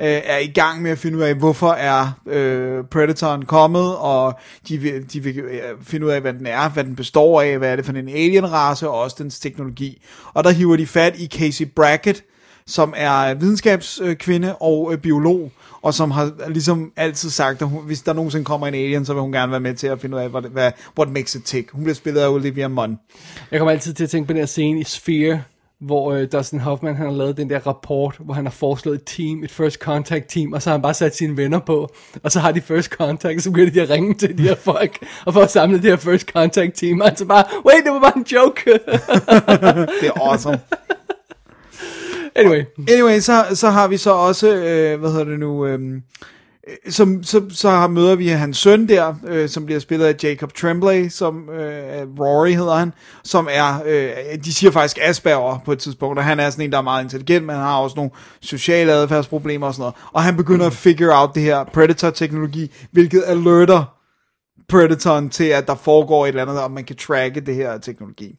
øh, 0.00 0.20
er 0.24 0.38
i 0.38 0.46
gang 0.46 0.82
med 0.82 0.90
at 0.90 0.98
finde 0.98 1.18
ud 1.18 1.22
af, 1.22 1.34
hvorfor 1.34 1.70
er 1.70 2.12
øh, 2.28 2.84
Predatoren 2.90 3.44
kommet, 3.44 3.96
og 3.96 4.38
de 4.68 4.78
vil, 4.78 5.12
de 5.12 5.20
vil 5.20 5.38
øh, 5.38 5.60
finde 5.82 6.06
ud 6.06 6.10
af, 6.10 6.20
hvad 6.20 6.32
den 6.32 6.46
er, 6.46 6.68
hvad 6.68 6.84
den 6.84 6.96
består 6.96 7.40
af, 7.42 7.58
hvad 7.58 7.72
er 7.72 7.76
det 7.76 7.84
for 7.84 7.92
en 7.92 8.08
alien-race, 8.08 8.88
og 8.88 9.00
også 9.00 9.16
dens 9.18 9.40
teknologi. 9.40 10.02
Og 10.34 10.44
der 10.44 10.50
hiver 10.50 10.76
de 10.76 10.86
fat 10.86 11.14
i 11.16 11.26
Casey 11.26 11.66
Brackett, 11.76 12.22
som 12.66 12.94
er 12.96 13.34
videnskabskvinde 13.34 14.56
og 14.56 14.92
øh, 14.92 14.98
biolog, 14.98 15.52
og 15.82 15.94
som 15.94 16.10
har 16.10 16.32
ligesom 16.48 16.92
altid 16.96 17.30
sagt, 17.30 17.62
at 17.62 17.68
hun, 17.68 17.84
hvis 17.84 18.02
der 18.02 18.12
nogensinde 18.12 18.44
kommer 18.44 18.66
en 18.66 18.74
alien, 18.74 19.04
så 19.04 19.12
vil 19.12 19.22
hun 19.22 19.32
gerne 19.32 19.52
være 19.52 19.60
med 19.60 19.74
til 19.74 19.86
at 19.86 20.00
finde 20.00 20.16
ud 20.16 20.22
af, 20.22 20.28
hvad, 20.28 20.42
hvad 20.42 20.72
what 20.98 21.10
makes 21.10 21.34
it 21.34 21.44
tick. 21.44 21.70
Hun 21.70 21.84
bliver 21.84 21.94
spillet 21.94 22.20
af 22.20 22.28
Olivia 22.28 22.68
Munn. 22.68 22.98
Jeg 23.50 23.60
kommer 23.60 23.72
altid 23.72 23.94
til 23.94 24.04
at 24.04 24.10
tænke 24.10 24.26
på 24.26 24.32
den 24.32 24.38
her 24.38 24.46
scene 24.46 24.80
i 24.80 24.84
Sphere, 24.84 25.42
hvor 25.80 26.12
øh, 26.12 26.28
Dustin 26.32 26.60
Hoffman 26.60 26.96
han 26.96 27.06
har 27.06 27.14
lavet 27.14 27.36
den 27.36 27.50
der 27.50 27.66
rapport, 27.66 28.16
hvor 28.18 28.34
han 28.34 28.44
har 28.46 28.50
foreslået 28.52 28.94
et 28.96 29.02
team, 29.06 29.44
et 29.44 29.50
first 29.50 29.76
contact 29.76 30.28
team, 30.28 30.52
og 30.52 30.62
så 30.62 30.70
har 30.70 30.76
han 30.76 30.82
bare 30.82 30.94
sat 30.94 31.16
sine 31.16 31.36
venner 31.36 31.58
på, 31.58 31.88
og 32.22 32.32
så 32.32 32.40
har 32.40 32.52
de 32.52 32.60
first 32.60 32.90
contact, 32.90 33.36
og 33.36 33.42
så 33.42 33.50
begynder 33.50 33.72
de 33.72 33.82
at 33.82 33.90
ringe 33.90 34.14
til 34.14 34.38
de 34.38 34.42
her 34.42 34.54
folk, 34.54 35.06
og 35.26 35.32
for 35.32 35.40
at 35.40 35.50
samle 35.50 35.76
det 35.76 35.84
her 35.84 35.96
first 35.96 36.28
contact 36.28 36.74
team, 36.74 37.00
og 37.00 37.06
altså 37.06 37.24
bare, 37.24 37.44
wait, 37.66 37.84
det 37.84 37.92
var 37.92 38.00
bare 38.00 38.16
en 38.16 38.26
joke. 38.32 38.70
Det 40.00 40.08
er 40.08 40.20
awesome 40.20 40.60
anyway, 42.36 42.64
Anyway, 42.88 43.20
så, 43.20 43.44
så 43.54 43.70
har 43.70 43.88
vi 43.88 43.96
så 43.96 44.10
også, 44.10 44.54
øh, 44.54 45.00
hvad 45.00 45.10
hedder 45.10 45.24
det 45.24 45.38
nu, 45.38 45.66
øh, 45.66 46.00
som, 46.88 47.22
så, 47.22 47.42
så 47.50 47.70
har, 47.70 47.88
møder 47.88 48.14
vi 48.14 48.28
hans 48.28 48.56
søn 48.56 48.88
der, 48.88 49.14
øh, 49.26 49.48
som 49.48 49.64
bliver 49.66 49.80
spillet 49.80 50.06
af 50.06 50.14
Jacob 50.22 50.54
Tremblay, 50.54 51.08
som 51.08 51.50
øh, 51.50 52.20
Rory 52.20 52.50
hedder 52.50 52.74
han, 52.74 52.92
som 53.24 53.48
er, 53.50 53.82
øh, 53.86 54.10
de 54.44 54.54
siger 54.54 54.70
faktisk 54.70 54.98
Asperger 55.02 55.58
på 55.64 55.72
et 55.72 55.78
tidspunkt, 55.78 56.18
og 56.18 56.24
han 56.24 56.40
er 56.40 56.50
sådan 56.50 56.64
en, 56.64 56.72
der 56.72 56.78
er 56.78 56.82
meget 56.82 57.04
intelligent, 57.04 57.46
men 57.46 57.56
han 57.56 57.64
har 57.64 57.78
også 57.78 57.96
nogle 57.96 58.10
sociale 58.40 58.92
adfærdsproblemer 58.92 59.66
og 59.66 59.74
sådan 59.74 59.82
noget, 59.82 59.94
og 60.12 60.22
han 60.22 60.36
begynder 60.36 60.66
at 60.66 60.72
figure 60.72 61.20
out 61.20 61.34
det 61.34 61.42
her 61.42 61.64
Predator-teknologi, 61.64 62.70
hvilket 62.92 63.24
alerter 63.26 63.94
Predatoren 64.68 65.30
til, 65.30 65.44
at 65.44 65.66
der 65.66 65.74
foregår 65.74 66.24
et 66.24 66.28
eller 66.28 66.42
andet, 66.42 66.62
og 66.62 66.70
man 66.70 66.84
kan 66.84 66.96
tracke 66.96 67.40
det 67.40 67.54
her 67.54 67.78
teknologi. 67.78 68.34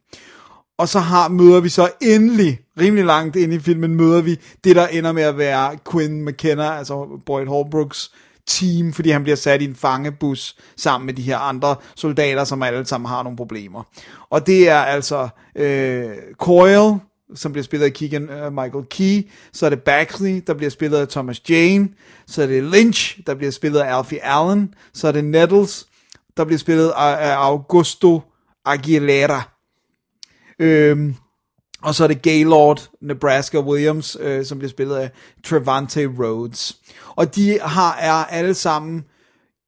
Og 0.78 0.88
så 0.88 0.98
har, 0.98 1.28
møder 1.28 1.60
vi 1.60 1.68
så 1.68 1.90
endelig, 2.02 2.60
rimelig 2.80 3.04
langt 3.04 3.36
ind 3.36 3.52
i 3.52 3.58
filmen, 3.58 3.94
møder 3.94 4.22
vi 4.22 4.40
det, 4.64 4.76
der 4.76 4.86
ender 4.86 5.12
med 5.12 5.22
at 5.22 5.38
være 5.38 5.78
Quinn 5.92 6.24
McKenna, 6.24 6.78
altså 6.78 7.20
Boyd 7.26 7.46
Holbrooks 7.46 8.12
team, 8.46 8.92
fordi 8.92 9.10
han 9.10 9.22
bliver 9.22 9.36
sat 9.36 9.62
i 9.62 9.64
en 9.64 9.74
fangebus 9.74 10.56
sammen 10.76 11.06
med 11.06 11.14
de 11.14 11.22
her 11.22 11.38
andre 11.38 11.76
soldater, 11.96 12.44
som 12.44 12.62
alle 12.62 12.86
sammen 12.86 13.08
har 13.08 13.22
nogle 13.22 13.36
problemer. 13.36 13.82
Og 14.30 14.46
det 14.46 14.68
er 14.68 14.78
altså 14.78 15.28
øh, 15.56 16.10
Coyle, 16.38 17.00
som 17.34 17.52
bliver 17.52 17.64
spillet 17.64 17.86
af 17.86 17.92
Keegan 17.92 18.22
uh, 18.22 18.52
Michael 18.52 18.84
Key, 18.90 19.30
så 19.52 19.66
er 19.66 19.70
det 19.70 19.82
Baxley, 19.82 20.42
der 20.46 20.54
bliver 20.54 20.70
spillet 20.70 20.98
af 20.98 21.08
Thomas 21.08 21.42
Jane, 21.48 21.88
så 22.26 22.42
er 22.42 22.46
det 22.46 22.62
Lynch, 22.62 23.20
der 23.26 23.34
bliver 23.34 23.50
spillet 23.50 23.80
af 23.80 23.98
Alfie 23.98 24.24
Allen, 24.24 24.74
så 24.94 25.08
er 25.08 25.12
det 25.12 25.24
Nettles, 25.24 25.86
der 26.36 26.44
bliver 26.44 26.58
spillet 26.58 26.88
af, 26.88 27.30
af 27.30 27.34
Augusto 27.36 28.22
Aguilera. 28.64 29.55
Øhm, 30.58 31.14
og 31.82 31.94
så 31.94 32.04
er 32.04 32.08
det 32.08 32.22
Gaylord 32.22 32.88
Nebraska 33.00 33.58
Williams, 33.60 34.16
øh, 34.20 34.44
som 34.44 34.58
bliver 34.58 34.70
spillet 34.70 34.96
af 34.96 35.10
Trevante 35.44 36.06
Rhodes. 36.06 36.76
Og 37.16 37.34
de 37.34 37.58
har 37.62 37.96
er 38.00 38.12
alle 38.12 38.54
sammen 38.54 39.04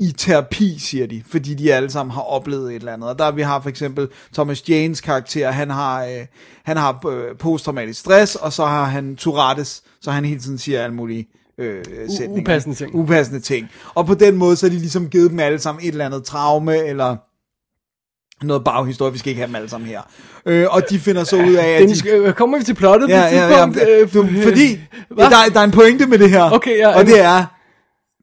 i 0.01 0.13
terapi, 0.13 0.79
siger 0.79 1.07
de, 1.07 1.23
fordi 1.27 1.55
de 1.55 1.75
alle 1.75 1.91
sammen 1.91 2.11
har 2.13 2.23
oplevet 2.23 2.71
et 2.71 2.77
eller 2.77 2.93
andet. 2.93 3.09
Og 3.09 3.19
der 3.19 3.31
vi 3.31 3.43
har 3.43 3.61
for 3.61 3.69
eksempel 3.69 4.09
Thomas 4.35 4.69
Janes 4.69 5.01
karakter, 5.01 5.51
han 5.51 5.71
har, 5.71 6.05
øh, 6.05 6.27
han 6.65 6.77
har 6.77 7.07
øh, 7.09 7.37
posttraumatisk 7.37 8.01
stress, 8.01 8.37
og 8.37 8.53
så 8.53 8.67
har 8.67 8.85
han 8.85 9.17
Tourettes, 9.17 9.83
så 10.01 10.11
han 10.11 10.25
hele 10.25 10.41
tiden 10.41 10.59
siger 10.59 10.83
alle 10.83 10.97
mulige 10.97 11.29
øh, 11.59 11.85
sætninger. 11.85 12.43
upassende 12.43 12.77
ting. 12.77 12.95
Upassende 12.95 13.41
ting. 13.41 13.69
Og 13.95 14.07
på 14.07 14.15
den 14.15 14.37
måde, 14.37 14.57
så 14.57 14.67
har 14.67 14.71
de 14.71 14.79
ligesom 14.79 15.11
givet 15.11 15.31
dem 15.31 15.41
alle 15.41 15.59
sammen 15.59 15.85
et 15.85 15.89
eller 15.89 16.07
andet 16.07 16.25
traume, 16.25 16.77
eller 16.77 17.17
noget 18.43 18.65
baghistorie, 18.65 19.13
vi 19.13 19.19
skal 19.19 19.31
ikke 19.31 19.41
have 19.41 19.47
dem 19.47 19.55
alle 19.55 19.69
sammen 19.69 19.89
her. 19.89 20.01
Øh, 20.47 20.67
og 20.71 20.91
de 20.91 20.99
finder 20.99 21.25
så 21.25 21.37
ud 21.37 21.55
af, 21.55 21.69
at 21.69 21.81
Dennis, 21.81 22.03
de... 22.03 22.09
øh, 22.11 22.33
kommer 22.33 22.59
vi 22.59 22.65
til 22.65 22.75
plottet 22.75 23.09
Ja, 23.09 23.29
på 23.31 23.37
ja, 23.37 23.49
ja, 23.49 23.65
tidspunkt? 23.65 23.89
Øh, 23.89 24.15
du, 24.15 24.23
øh, 24.23 24.43
fordi 24.43 24.81
hvad? 25.11 25.25
der, 25.25 25.53
der 25.53 25.61
er 25.61 25.65
en 25.65 25.71
pointe 25.71 26.07
med 26.07 26.19
det 26.19 26.31
her, 26.31 26.51
Okay, 26.51 26.79
ja, 26.79 26.99
og 26.99 27.07
det 27.07 27.21
er, 27.21 27.45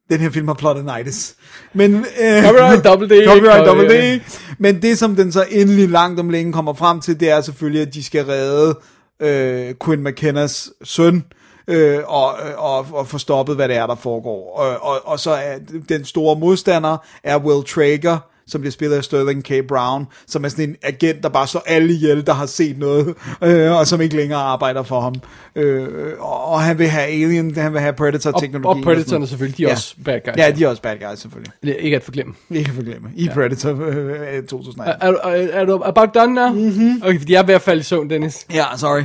den 0.09 0.19
her 0.19 0.29
film 0.29 0.47
har 0.47 0.53
plottenitis. 0.55 1.35
Men, 1.73 1.95
øh, 1.95 2.43
Copyright 2.43 2.83
double 2.89 3.07
D. 3.07 3.27
Copyright 3.27 3.65
double 3.67 3.93
Ja. 3.93 4.15
D. 4.15 4.21
Men 4.59 4.81
det, 4.81 4.97
som 4.97 5.15
den 5.15 5.31
så 5.31 5.45
endelig 5.51 5.89
langt 5.89 6.19
om 6.19 6.29
længe 6.29 6.53
kommer 6.53 6.73
frem 6.73 7.01
til, 7.01 7.19
det 7.19 7.29
er 7.29 7.41
selvfølgelig, 7.41 7.81
at 7.81 7.93
de 7.93 8.03
skal 8.03 8.25
redde 8.25 8.79
øh, 9.19 9.75
Quinn 9.85 10.03
McKennas 10.03 10.69
søn, 10.83 11.23
øh, 11.67 11.99
og, 12.07 12.33
og, 12.57 12.87
og 12.93 13.07
få 13.07 13.17
stoppet, 13.17 13.55
hvad 13.55 13.67
det 13.67 13.75
er, 13.75 13.87
der 13.87 13.95
foregår. 13.95 14.57
Og, 14.57 14.89
og, 14.91 15.01
og 15.07 15.19
så 15.19 15.31
er 15.31 15.57
den 15.89 16.05
store 16.05 16.35
modstander 16.39 16.97
er 17.23 17.37
Will 17.37 17.65
Traeger, 17.67 18.17
som 18.47 18.61
bliver 18.61 18.71
spillet 18.71 18.97
af 18.97 19.03
Sterling 19.03 19.43
K. 19.43 19.51
Brown, 19.67 20.05
som 20.27 20.45
er 20.45 20.49
sådan 20.49 20.69
en 20.69 20.75
agent, 20.83 21.23
der 21.23 21.29
bare 21.29 21.47
slår 21.47 21.63
alle 21.65 21.93
ihjel, 21.93 22.25
der 22.25 22.33
har 22.33 22.45
set 22.45 22.77
noget, 22.77 23.15
øh, 23.43 23.71
og 23.71 23.87
som 23.87 24.01
ikke 24.01 24.15
længere 24.15 24.39
arbejder 24.39 24.83
for 24.83 25.01
ham. 25.01 25.13
Øh, 25.55 25.87
og, 26.19 26.45
og 26.45 26.61
han 26.61 26.77
vil 26.79 26.87
have 26.87 27.05
Alien, 27.07 27.55
han 27.55 27.73
vil 27.73 27.81
have 27.81 27.93
Predator-teknologi. 27.93 28.67
Og, 28.67 28.75
og 28.77 28.83
Predatorne 28.83 29.27
selvfølgelig, 29.27 29.57
de 29.57 29.63
er 29.63 29.67
Ja. 29.67 29.73
også 29.73 29.95
bad 30.05 30.19
guys. 30.25 30.33
Ja, 30.37 30.51
de 30.51 30.63
er 30.63 30.67
også 30.67 30.81
bad 30.81 30.95
guys, 31.09 31.19
selvfølgelig. 31.19 31.53
Ikke 31.79 31.95
at 31.95 32.03
forglemme. 32.03 32.33
Ikke 32.51 32.69
at 32.69 32.75
forglemme. 32.75 33.09
I 33.15 33.25
ja. 33.25 33.33
Predator 33.33 33.69
øh, 33.87 34.43
2018. 34.43 35.07
Er, 35.07 35.13
er, 35.27 35.47
er 35.61 35.65
du 35.65 35.81
about 35.85 36.09
done 36.15 36.33
now? 36.35 36.49
Mm-hmm. 36.53 37.01
Okay, 37.03 37.19
fordi 37.19 37.33
jeg 37.33 37.39
er 37.39 37.45
ved 37.45 37.55
at 37.55 37.61
falde 37.61 37.79
i 37.79 37.83
søvn, 37.83 38.09
Dennis. 38.09 38.45
Ja, 38.53 38.65
sorry. 38.77 39.03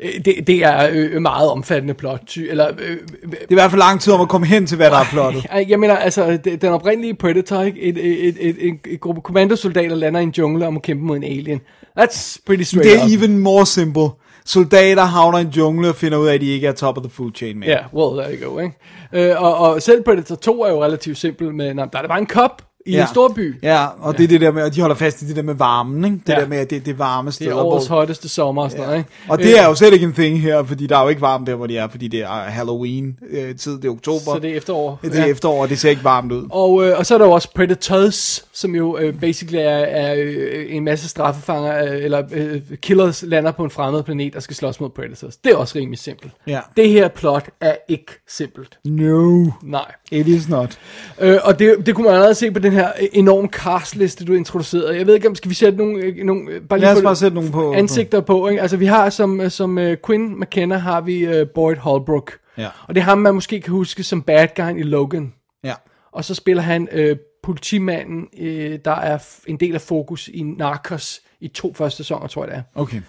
Øh, 0.00 0.10
Det, 0.24 0.46
det 0.46 0.64
er 0.64 0.88
øh, 0.92 1.22
meget 1.22 1.50
omfattende 1.50 1.94
plot. 1.94 2.36
Eller, 2.36 2.68
øh, 2.78 2.90
øh, 2.90 2.98
Det 3.30 3.38
er 3.40 3.46
i 3.50 3.54
hvert 3.54 3.70
fald 3.70 3.78
lang 3.78 4.00
tid 4.00 4.12
om 4.12 4.20
at 4.20 4.28
komme 4.28 4.46
hen 4.46 4.66
til, 4.66 4.76
hvad 4.76 4.90
der 4.90 4.96
er 4.98 5.04
plottet. 5.10 5.46
Jeg 5.68 5.80
mener, 5.80 5.96
altså, 5.96 6.38
den 6.60 6.72
oprindelige 6.72 7.14
Predator, 7.14 7.62
ikke? 7.62 7.80
Et, 7.80 7.96
et, 7.98 8.28
et, 8.28 8.36
et, 8.40 8.56
et, 8.68 8.78
et 8.86 9.00
gruppe 9.00 9.20
kommandosoldater 9.20 9.96
lander 9.96 10.20
i 10.20 10.22
en 10.22 10.34
jungle 10.38 10.66
og 10.66 10.72
må 10.74 10.80
kæmpe 10.80 11.04
mod 11.04 11.16
en 11.16 11.24
alien. 11.24 11.60
That's 12.00 12.38
pretty 12.46 12.62
straight 12.62 12.84
Det 12.84 12.94
er 13.00 13.04
up. 13.04 13.10
even 13.22 13.38
more 13.38 13.66
simple. 13.66 14.08
Soldater 14.44 15.02
havner 15.04 15.38
i 15.38 15.40
en 15.40 15.48
jungle 15.48 15.88
og 15.88 15.94
finder 15.94 16.18
ud 16.18 16.26
af, 16.26 16.34
at 16.34 16.40
de 16.40 16.46
ikke 16.46 16.66
er 16.66 16.72
top 16.72 16.96
of 16.98 17.02
the 17.02 17.10
food 17.10 17.30
chain 17.34 17.58
mere. 17.58 17.68
Ja, 17.70 17.76
yeah, 17.76 17.94
well, 17.94 18.24
there 18.24 18.38
you 18.40 18.50
go, 18.54 18.58
ikke? 18.58 19.30
Øh, 19.30 19.42
og, 19.42 19.56
og 19.56 19.82
selv 19.82 20.02
Predator 20.04 20.34
2 20.34 20.62
er 20.62 20.68
jo 20.70 20.84
relativt 20.84 21.18
simpel 21.18 21.54
med, 21.54 21.74
nej, 21.74 21.84
der 21.92 21.98
er 21.98 22.02
det 22.02 22.08
bare 22.08 22.18
en 22.18 22.26
kop 22.26 22.62
i 22.86 22.92
Ja. 22.92 23.02
en 23.02 23.08
stor 23.08 23.28
by. 23.28 23.54
Ja, 23.62 23.86
og 24.00 24.12
ja. 24.12 24.18
det 24.18 24.24
er 24.24 24.28
det 24.28 24.40
der 24.40 24.50
med, 24.52 24.62
at 24.62 24.74
de 24.74 24.80
holder 24.80 24.96
fast 24.96 25.22
i 25.22 25.26
det 25.28 25.36
der 25.36 25.42
med 25.42 25.54
varmen, 25.54 26.04
ikke? 26.04 26.16
Det 26.26 26.32
Ja. 26.32 26.40
der 26.40 26.46
med, 26.46 26.58
at 26.58 26.70
det, 26.70 26.86
det 26.86 26.92
er 26.92 26.96
varme 26.96 27.26
Det 27.26 27.34
steder. 27.34 27.50
er 27.50 27.54
årets 27.62 27.86
hvor, 27.86 27.96
hotteste 27.96 28.28
sommer 28.28 28.62
og 28.62 28.70
sådan 28.70 28.84
noget, 28.84 28.98
ikke? 28.98 29.10
og 29.28 29.38
det 29.38 29.58
er 29.60 29.66
jo 29.66 29.74
slet 29.74 29.92
ikke 29.92 30.06
en 30.06 30.12
thing 30.12 30.40
her, 30.40 30.62
fordi 30.64 30.86
der 30.86 30.98
er 30.98 31.02
jo 31.02 31.08
ikke 31.08 31.20
varmt 31.20 31.46
der, 31.46 31.54
hvor 31.54 31.66
de 31.66 31.76
er, 31.78 31.88
fordi 31.88 32.08
det 32.08 32.20
er 32.22 32.26
Halloween-tid, 32.28 33.76
det 33.76 33.84
er 33.84 33.90
oktober. 33.90 34.18
Så 34.34 34.38
det 34.42 34.50
er 34.50 34.56
efterår. 34.56 34.98
det 35.02 35.18
er 35.20 35.24
efterår, 35.24 35.62
og 35.62 35.68
det 35.68 35.78
ser 35.78 35.90
ikke 35.90 36.04
varmt 36.04 36.32
ud. 36.32 36.46
Og, 36.50 36.86
øh, 36.86 36.98
og 36.98 37.06
så 37.06 37.14
er 37.14 37.18
der 37.18 37.24
jo 37.26 37.32
også 37.32 37.48
Predators, 37.54 38.44
som 38.52 38.74
jo 38.74 38.98
øh, 38.98 39.14
basically 39.20 39.58
er, 39.58 39.62
er 39.68 40.14
øh, 40.18 40.64
en 40.68 40.84
masse 40.84 41.08
straffefanger, 41.08 41.84
øh, 41.84 42.04
eller 42.04 42.22
øh, 42.32 42.60
killers 42.82 43.22
lander 43.26 43.52
på 43.52 43.64
en 43.64 43.70
fremmed 43.70 44.02
planet 44.02 44.36
og 44.36 44.42
skal 44.42 44.56
slås 44.56 44.80
mod 44.80 44.90
Predators. 44.90 45.36
Det 45.36 45.52
er 45.52 45.56
også 45.56 45.78
rimelig 45.78 45.98
simpelt. 45.98 46.32
Ja. 46.46 46.60
Det 46.76 46.88
her 46.90 47.08
plot 47.08 47.44
er 47.60 47.74
ikke 47.88 48.12
simpelt. 48.28 48.78
No, 48.84 49.46
Nej. 49.62 49.84
it 50.10 50.26
is 50.28 50.48
not. 50.48 50.78
Øh, 51.20 51.38
og 51.44 51.58
det, 51.58 51.86
det 51.86 51.94
kunne 51.94 52.04
man 52.04 52.14
allerede 52.14 52.34
se 52.34 52.50
på 52.50 52.58
den 52.58 52.72
her 52.76 52.92
enorme 53.12 53.48
castliste, 53.48 54.24
du 54.24 54.34
introducerede. 54.34 54.96
Jeg 54.96 55.06
ved 55.06 55.14
ikke, 55.14 55.28
om 55.28 55.34
skal 55.34 55.48
vi 55.48 55.54
sætte 55.54 55.78
nogle, 55.78 55.98
øh, 55.98 56.16
nogle 56.24 56.50
øh, 56.50 56.60
bare 56.60 56.78
Lad 56.78 56.96
os 56.96 57.02
bare 57.02 57.16
sætte 57.16 57.34
nogle 57.34 57.50
på. 57.50 57.72
ansigter 57.72 58.20
på. 58.20 58.48
Ikke? 58.48 58.62
Altså 58.62 58.76
vi 58.76 58.86
har 58.86 59.10
som, 59.10 59.40
øh, 59.40 59.50
som 59.50 59.78
uh, 59.78 59.92
Quinn 60.06 60.40
McKenna 60.40 60.76
har 60.76 61.00
vi 61.00 61.40
uh, 61.40 61.48
Boyd 61.54 61.76
Holbrook. 61.76 62.32
Ja. 62.58 62.68
Og 62.88 62.94
det 62.94 63.00
er 63.00 63.04
ham, 63.04 63.18
man 63.18 63.34
måske 63.34 63.60
kan 63.60 63.72
huske 63.72 64.02
som 64.02 64.22
bad 64.22 64.48
guy 64.56 64.80
i 64.80 64.82
Logan. 64.82 65.32
Ja. 65.64 65.74
Og 66.12 66.24
så 66.24 66.34
spiller 66.34 66.62
han 66.62 66.88
øh, 66.92 67.16
politimanden, 67.42 68.28
øh, 68.40 68.78
der 68.84 68.94
er 68.94 69.18
en 69.46 69.56
del 69.56 69.74
af 69.74 69.80
fokus 69.80 70.28
i 70.28 70.42
Narcos 70.42 71.20
i 71.40 71.48
to 71.48 71.74
første 71.74 71.96
sæsoner, 71.96 72.26
tror 72.26 72.44
jeg 72.44 72.50
det 72.50 72.58
er. 72.58 72.62
Okay. 72.74 73.00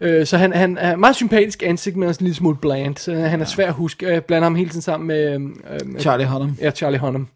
Øh, 0.00 0.26
så 0.26 0.36
han, 0.36 0.52
han 0.52 0.78
er 0.78 0.96
meget 0.96 1.16
sympatisk 1.16 1.62
ansigt, 1.62 1.96
men 1.96 2.08
også 2.08 2.20
en 2.20 2.24
lille 2.24 2.36
smule 2.36 2.56
bland. 2.56 2.96
Så 2.96 3.14
han 3.14 3.40
er 3.40 3.44
svær 3.44 3.66
at 3.66 3.72
huske. 3.72 4.12
Jeg 4.12 4.24
blander 4.24 4.44
ham 4.44 4.54
hele 4.54 4.70
tiden 4.70 4.82
sammen 4.82 5.06
med... 5.06 5.40
Øh, 5.70 6.00
Charlie 6.00 6.26
Hunnam. 6.26 6.56
Ja, 6.60 6.70
Charlie 6.70 6.98
Hunnam. 6.98 7.28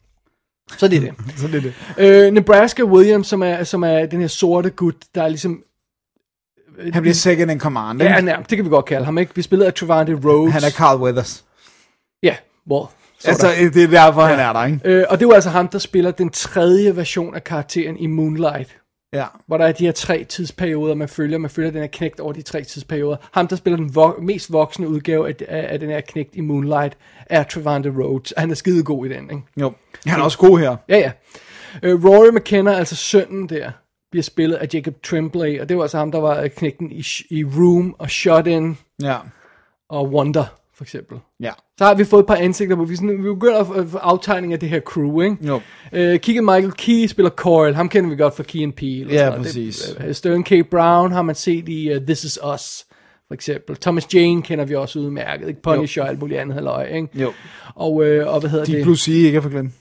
Så 0.76 0.88
det 0.88 0.96
er 0.96 1.00
det. 1.00 1.14
Så 1.40 1.46
det 1.46 1.54
er 1.54 1.60
det. 1.60 2.26
øh, 2.26 2.32
Nebraska 2.32 2.82
Williams, 2.82 3.26
som 3.26 3.42
er, 3.42 3.64
som 3.64 3.82
er 3.82 4.06
den 4.06 4.20
her 4.20 4.26
sorte 4.28 4.70
gut, 4.70 4.94
der 5.14 5.22
er 5.22 5.28
ligesom... 5.28 5.62
Han 6.92 7.02
bliver 7.02 7.14
second 7.14 7.50
in 7.50 7.60
command, 7.60 8.02
ikke? 8.02 8.14
Ja, 8.14 8.20
nærmest, 8.20 8.50
det 8.50 8.58
kan 8.58 8.64
vi 8.64 8.70
godt 8.70 8.84
kalde 8.84 9.04
ham, 9.04 9.18
ikke? 9.18 9.34
Vi 9.34 9.42
spiller 9.42 9.66
af 9.66 9.74
Trevante 9.74 10.14
Rhodes. 10.24 10.52
Han 10.52 10.62
er 10.64 10.70
Carl 10.70 11.00
Weathers. 11.00 11.44
Ja, 12.22 12.36
well, 12.70 12.86
Altså, 13.24 13.46
det 13.74 13.82
er 13.82 13.88
derfor, 13.88 14.22
han 14.22 14.38
er 14.40 14.52
der, 14.52 14.64
ikke? 14.64 14.80
Øh, 14.84 15.04
og 15.08 15.20
det 15.20 15.28
var 15.28 15.34
altså 15.34 15.50
ham, 15.50 15.68
der 15.68 15.78
spiller 15.78 16.10
den 16.10 16.30
tredje 16.30 16.96
version 16.96 17.34
af 17.34 17.44
karakteren 17.44 17.96
i 17.96 18.06
Moonlight. 18.06 18.76
Ja. 19.14 19.24
hvor 19.46 19.56
der 19.58 19.66
er 19.66 19.72
de 19.72 19.84
her 19.84 19.92
tre 19.92 20.24
tidsperioder, 20.24 20.94
man 20.94 21.08
følger. 21.08 21.38
Man 21.38 21.50
følger 21.50 21.70
den 21.70 21.80
her 21.80 21.88
knægt 21.92 22.20
over 22.20 22.32
de 22.32 22.42
tre 22.42 22.62
tidsperioder. 22.64 23.16
Ham, 23.32 23.48
der 23.48 23.56
spiller 23.56 23.76
den 23.76 23.90
vo- 23.96 24.20
mest 24.20 24.52
voksne 24.52 24.88
udgave 24.88 25.28
af, 25.28 25.34
af, 25.48 25.66
af 25.72 25.80
den 25.80 25.90
her 25.90 26.00
knægt 26.00 26.36
i 26.36 26.40
Moonlight, 26.40 26.96
er 27.26 27.42
Trevante 27.42 27.90
Rhodes. 27.90 28.32
Han 28.36 28.50
er 28.50 28.54
skide 28.54 28.84
god 28.84 29.06
i 29.06 29.08
den, 29.08 29.30
ikke? 29.30 29.42
Jo. 29.60 29.72
Han 30.06 30.20
er 30.20 30.24
også 30.24 30.38
god 30.38 30.58
her. 30.58 30.76
Ja, 30.88 30.98
ja. 30.98 31.12
Øh, 31.82 32.04
Rory 32.04 32.28
McKenna, 32.38 32.72
altså 32.74 32.96
sønnen 32.96 33.48
der, 33.48 33.70
bliver 34.10 34.22
spillet 34.22 34.56
af 34.56 34.68
Jacob 34.74 34.94
Tremblay, 35.02 35.60
og 35.60 35.68
det 35.68 35.76
var 35.76 35.82
altså 35.82 35.98
ham, 35.98 36.12
der 36.12 36.18
var 36.20 36.48
knægten 36.48 36.92
i, 36.92 37.04
i 37.30 37.44
Room 37.44 37.96
og 37.98 38.10
Shut 38.10 38.46
In 38.46 38.78
Ja. 39.02 39.16
og 39.88 40.08
Wonder, 40.10 40.44
for 40.76 40.84
eksempel. 40.84 41.18
Ja. 41.40 41.50
Så 41.78 41.84
har 41.84 41.94
vi 41.94 42.04
fået 42.04 42.20
et 42.22 42.26
par 42.26 42.34
ansigter 42.36 42.76
på. 42.76 42.84
Vi, 42.84 42.96
sådan, 42.96 43.08
vi 43.18 43.22
begynder 43.22 43.60
at 43.60 43.66
få- 43.88 43.98
aftegning 43.98 44.52
af 44.52 44.60
det 44.60 44.68
her 44.68 44.80
crew, 44.80 45.20
ikke? 45.20 45.36
Jo. 45.46 45.60
Øh, 45.92 46.20
Keegan 46.20 46.44
Michael 46.44 46.72
Key 46.72 47.06
spiller 47.06 47.30
Coyle. 47.30 47.74
Ham 47.74 47.88
kender 47.88 48.10
vi 48.10 48.16
godt 48.16 48.36
fra 48.36 48.42
Key 48.42 48.62
and 48.62 48.72
Peele. 48.72 49.06
og 49.06 49.12
Ja, 49.12 49.26
sådan 49.26 49.42
præcis. 49.42 49.80
Det, 49.98 50.08
uh, 50.08 50.12
Sterling 50.14 50.44
K. 50.46 50.70
Brown 50.70 51.12
har 51.12 51.22
man 51.22 51.34
set 51.34 51.68
i 51.68 51.90
uh, 51.96 52.02
This 52.02 52.24
Is 52.24 52.38
Us, 52.54 52.84
for 53.28 53.34
eksempel. 53.34 53.76
Thomas 53.76 54.14
Jane 54.14 54.42
kender 54.42 54.64
vi 54.64 54.74
også 54.74 54.98
udmærket. 54.98 55.48
Ikke? 55.48 55.62
Punisher 55.62 56.02
og 56.02 56.08
alt 56.08 56.18
muligt 56.20 56.40
andet 56.40 56.54
halløj, 56.54 56.86
ikke? 56.86 57.08
Jo. 57.14 57.32
Og, 57.74 58.04
øh, 58.04 58.34
og 58.34 58.40
hvad 58.40 58.50
hedder 58.50 58.64
Deep 58.64 58.76
det? 58.76 58.82
Blue 58.84 58.96
Sea, 58.98 59.14
ikke 59.14 59.36
at 59.36 59.42
forglemme. 59.42 59.72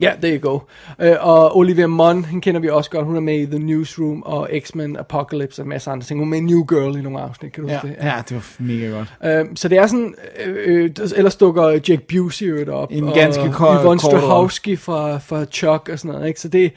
Ja, 0.00 0.12
there 0.22 0.36
you 0.38 0.50
go. 0.52 0.58
Øh, 0.98 1.16
og 1.20 1.56
Olivia 1.56 1.86
Munn, 1.86 2.24
hende 2.24 2.40
kender 2.42 2.60
vi 2.60 2.68
også 2.68 2.90
godt. 2.90 3.06
Hun 3.06 3.16
er 3.16 3.20
med 3.20 3.38
i 3.40 3.46
The 3.46 3.58
Newsroom 3.58 4.22
og 4.22 4.48
X-Men 4.64 4.96
Apocalypse 4.96 5.62
og 5.62 5.64
en 5.64 5.68
masse 5.68 5.90
andre 5.90 6.04
ting. 6.06 6.20
Hun 6.20 6.28
er 6.28 6.30
med 6.30 6.38
i 6.38 6.52
New 6.54 6.64
Girl 6.64 6.98
i 6.98 7.02
nogle 7.02 7.20
afsnit, 7.20 7.52
kan 7.52 7.62
du 7.64 7.68
Ja. 7.70 7.74
huske 7.74 7.88
det? 7.88 7.96
ja, 8.04 8.22
det 8.28 8.34
var 8.36 8.44
mega 8.58 8.86
godt. 8.86 9.08
Øh, 9.24 9.46
så 9.54 9.68
det 9.68 9.78
er 9.78 9.86
sådan, 9.86 10.14
øh, 10.46 10.56
øh, 10.84 10.90
ellers 11.16 11.36
dukker 11.36 11.68
Jake 11.70 12.00
Busey 12.08 12.66
jo 12.66 12.74
op. 12.76 12.88
En 12.92 13.04
og 13.04 13.14
ganske 13.14 13.52
kort- 13.52 13.82
Yvonne 13.82 14.00
kort 14.00 14.12
rolle. 14.12 14.20
Strahovski 14.20 14.76
fra, 14.76 15.18
fra 15.18 15.44
Chuck 15.44 15.88
og 15.92 15.98
sådan 15.98 16.12
noget, 16.12 16.28
ikke? 16.28 16.40
Så 16.40 16.48
det, 16.48 16.72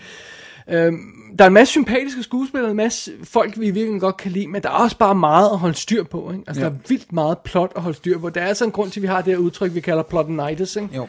øh, 0.70 0.92
der 1.39 1.44
er 1.44 1.48
en 1.48 1.53
masse 1.53 1.72
sympatiske 1.72 2.24
skuespillere, 2.24 2.72
en 2.72 2.77
masse 2.77 3.12
folk, 3.24 3.60
vi 3.60 3.72
virkelig 3.72 4.01
godt 4.01 4.18
kan 4.18 4.32
lide, 4.32 4.48
men 4.48 4.62
der 4.62 4.70
er 4.70 4.74
også 4.74 4.98
bare 4.98 5.15
meget 5.15 5.50
at 5.51 5.58
holde 5.58 5.75
styr 5.75 6.03
på, 6.03 6.32
ikke? 6.32 6.44
Altså, 6.48 6.63
Ja. 6.63 6.70
der 6.70 6.74
er 6.74 6.77
vildt 6.88 7.13
meget 7.13 7.38
plot 7.38 7.72
at 7.75 7.82
holde 7.82 7.98
styr 7.98 8.20
på. 8.20 8.30
Der 8.30 8.42
er 8.42 8.46
altså 8.48 8.65
en 8.65 8.72
grund 8.72 8.92
til, 8.92 9.00
at 9.00 9.01
vi 9.01 9.08
har 9.08 9.22
det 9.22 9.34
her 9.34 9.38
udtryk, 9.38 9.74
vi 9.75 9.80
kalder 9.80 10.03
plotinitis, 10.03 10.75
ikke? 10.75 10.89
Jo. 10.96 11.08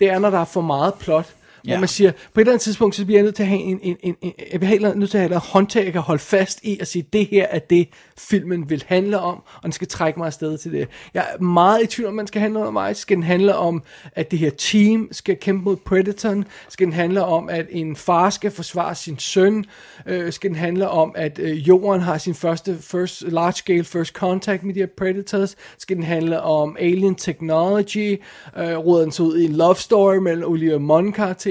Det 0.00 0.10
er, 0.10 0.18
når 0.18 0.30
der 0.30 0.38
er 0.38 0.44
for 0.44 0.60
meget 0.60 0.94
plot, 0.94 1.26
hvor 1.62 1.78
man 1.78 1.88
siger, 1.88 2.10
på 2.12 2.40
et 2.40 2.42
eller 2.42 2.52
andet 2.52 2.62
tidspunkt, 2.62 2.94
så 2.94 3.04
bliver 3.04 3.18
jeg 3.18 3.24
nødt 3.24 3.34
til 3.34 3.42
at 3.42 3.48
have 3.48 3.60
en, 3.60 3.80
en, 3.82 3.96
en, 4.02 4.16
en 4.20 4.32
jeg 4.52 4.60
bliver 4.60 4.94
nødt 4.94 5.10
til 5.10 5.18
at 5.18 5.22
have 5.22 5.36
et 5.36 5.42
håndtag, 5.42 5.84
jeg 5.84 5.92
kan 5.92 6.02
holde 6.02 6.22
fast 6.22 6.60
i, 6.62 6.78
og 6.80 6.86
sige, 6.86 7.06
det 7.12 7.26
her 7.26 7.46
er 7.50 7.58
det, 7.58 7.88
filmen 8.18 8.70
vil 8.70 8.84
handle 8.86 9.18
om, 9.18 9.42
og 9.56 9.62
den 9.62 9.72
skal 9.72 9.88
trække 9.88 10.18
mig 10.18 10.26
afsted 10.26 10.58
til 10.58 10.72
det. 10.72 10.88
Jeg 11.14 11.26
er 11.34 11.42
meget 11.42 11.82
i 11.82 11.86
tvivl 11.86 12.08
om, 12.08 12.14
man 12.14 12.26
skal 12.26 12.40
handle 12.40 12.66
om 12.66 12.72
mig. 12.72 12.96
Skal 12.96 13.16
den 13.16 13.24
handle 13.24 13.56
om, 13.56 13.82
at 14.12 14.30
det 14.30 14.38
her 14.38 14.50
team 14.50 15.08
skal 15.12 15.36
kæmpe 15.36 15.64
mod 15.64 15.76
Predatoren? 15.76 16.44
Skal 16.68 16.86
den 16.86 16.92
handle 16.92 17.24
om, 17.24 17.48
at 17.48 17.66
en 17.70 17.96
far 17.96 18.30
skal 18.30 18.50
forsvare 18.50 18.94
sin 18.94 19.18
søn? 19.18 19.64
Øh, 20.06 20.32
skal 20.32 20.50
den 20.50 20.58
handle 20.58 20.88
om, 20.88 21.12
at 21.14 21.38
øh, 21.38 21.68
jorden 21.68 22.00
har 22.00 22.18
sin 22.18 22.34
første 22.34 22.78
first, 22.80 23.22
large 23.22 23.52
scale 23.52 23.84
first 23.84 24.12
contact 24.12 24.62
med 24.64 24.74
de 24.74 24.80
her 24.80 24.86
Predators? 24.98 25.56
Skal 25.78 25.96
den 25.96 26.04
handle 26.04 26.42
om 26.42 26.76
alien 26.80 27.14
technology? 27.14 28.20
Øh, 28.58 28.76
råder 28.76 29.02
den 29.02 29.12
så 29.12 29.22
ud 29.22 29.38
i 29.38 29.44
en 29.44 29.52
love 29.52 29.76
story 29.76 30.16
mellem 30.16 30.44
Olivia 30.44 30.78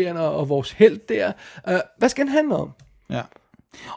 Munn-karakteren 0.01 0.17
og, 0.17 0.39
og 0.39 0.50
vores 0.50 0.72
held 0.72 1.00
der? 1.10 1.31
Øh, 1.70 1.79
hvad 1.98 2.10
skal 2.10 2.25
den 2.25 2.34
handle 2.34 2.55
om? 2.55 2.70
Ja. 3.10 3.22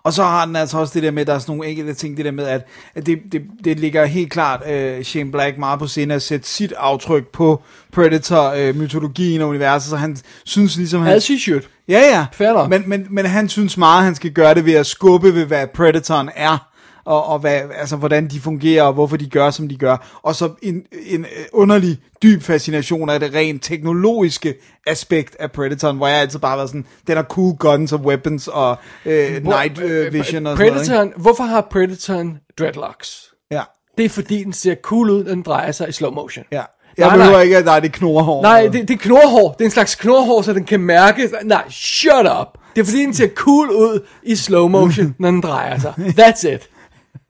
Og 0.02 0.12
så 0.12 0.23
har 0.23 0.46
den 0.46 0.56
altså 0.56 0.78
også 0.78 0.94
det 0.94 1.02
der 1.02 1.11
med, 1.11 1.26
der 1.26 1.34
er 1.34 1.38
sådan 1.38 1.56
nogle 1.56 1.70
enkelte 1.70 1.94
ting, 1.94 2.16
det 2.16 2.25
der 2.25 2.30
med, 2.30 2.44
at, 2.44 2.66
at 2.94 3.06
det, 3.06 3.18
det, 3.32 3.42
det 3.64 3.80
ligger 3.80 4.04
helt 4.04 4.32
klart 4.32 4.61
uh, 4.61 5.02
Shane 5.02 5.32
Black 5.32 5.58
meget 5.58 5.78
på 5.78 5.87
scenen 5.87 6.11
at 6.11 6.23
sætte 6.23 6.49
sit 6.49 6.73
aftryk 6.73 7.26
på 7.26 7.62
Predator-mytologien 7.92 9.40
uh, 9.40 9.44
og 9.44 9.49
universet, 9.49 9.90
så 9.90 9.96
han 9.96 10.16
synes 10.44 10.76
ligesom... 10.76 11.02
Han, 11.02 11.12
As 11.12 11.28
he 11.28 11.38
should. 11.38 11.62
Ja, 11.88 12.00
ja. 12.00 12.26
Fair. 12.32 12.68
Men, 12.68 12.88
men, 12.88 13.06
men 13.11 13.26
han 13.26 13.49
synes 13.49 13.76
meget, 13.76 14.04
han 14.04 14.14
skal 14.14 14.30
gøre 14.30 14.54
det 14.54 14.66
ved 14.66 14.75
at 14.75 14.87
skubbe 14.87 15.34
ved, 15.34 15.44
hvad 15.44 15.66
Predatoren 15.66 16.30
er, 16.34 16.68
og, 17.04 17.26
og 17.26 17.38
hvad, 17.38 17.61
altså, 17.78 17.96
hvordan 17.96 18.28
de 18.28 18.40
fungerer, 18.40 18.82
og 18.82 18.92
hvorfor 18.92 19.16
de 19.16 19.28
gør, 19.28 19.50
som 19.50 19.68
de 19.68 19.76
gør. 19.76 20.20
Og 20.23 20.34
så 20.34 20.50
en, 20.62 20.82
en 21.06 21.26
underlig, 21.52 21.99
dyb 22.23 22.42
fascination 22.42 23.11
af 23.11 23.20
det 23.20 23.34
rent 23.34 23.62
teknologiske 23.62 24.54
aspekt 24.87 25.37
af 25.40 25.52
Predatoren, 25.52 25.96
hvor 25.96 26.06
jeg 26.06 26.16
altid 26.16 26.38
bare 26.38 26.58
var 26.58 26.66
sådan, 26.66 26.87
den 27.06 27.16
har 27.16 27.25
cool 27.25 27.56
guns 27.56 27.92
og 27.92 28.00
weapons 28.00 28.49
og 28.49 28.76
øh, 29.06 29.44
night 29.44 29.78
øh, 29.78 30.12
vision 30.12 30.20
og 30.20 30.25
sådan 30.26 30.42
noget. 30.42 30.58
Predatoren, 30.58 31.12
hvorfor 31.16 31.44
har 31.44 31.61
Predatoren 31.61 32.38
dreadlocks? 32.58 33.25
Ikke? 33.50 33.56
Ja, 33.56 33.62
Det 33.99 34.04
er 34.04 34.08
fordi, 34.08 34.44
den 34.44 34.52
ser 34.52 34.75
cool 34.82 35.11
ud, 35.11 35.25
når 35.25 35.30
den 35.30 35.42
drejer 35.42 35.73
sig 35.73 35.88
i 35.88 35.92
slow 35.92 36.11
motion. 36.11 36.44
ja. 36.52 36.62
Jeg 36.99 37.06
Nej, 37.06 37.16
behøver 37.16 37.32
nej. 37.37 37.42
ikke, 37.42 37.56
at 37.56 37.64
der 37.66 37.73
er 37.73 37.80
det 37.80 37.92
knorhår. 37.92 38.42
Nej, 38.42 38.62
det, 38.62 38.88
det 38.88 38.94
er 38.94 38.99
knorhår. 38.99 39.52
Det 39.52 39.61
er 39.61 39.64
en 39.64 39.70
slags 39.70 39.94
knorhår, 39.94 40.42
så 40.42 40.52
den 40.52 40.64
kan 40.64 40.80
mærke. 40.80 41.28
Nej, 41.44 41.64
shut 41.70 42.26
up. 42.40 42.46
Det 42.75 42.80
er 42.80 42.84
fordi, 42.84 43.04
den 43.04 43.14
ser 43.14 43.28
cool 43.34 43.70
ud 43.70 44.06
i 44.23 44.37
slow 44.37 44.68
motion, 44.68 45.14
når 45.18 45.30
den 45.30 45.40
drejer 45.40 45.78
sig. 45.78 45.92
That's 45.99 46.49
it. 46.54 46.68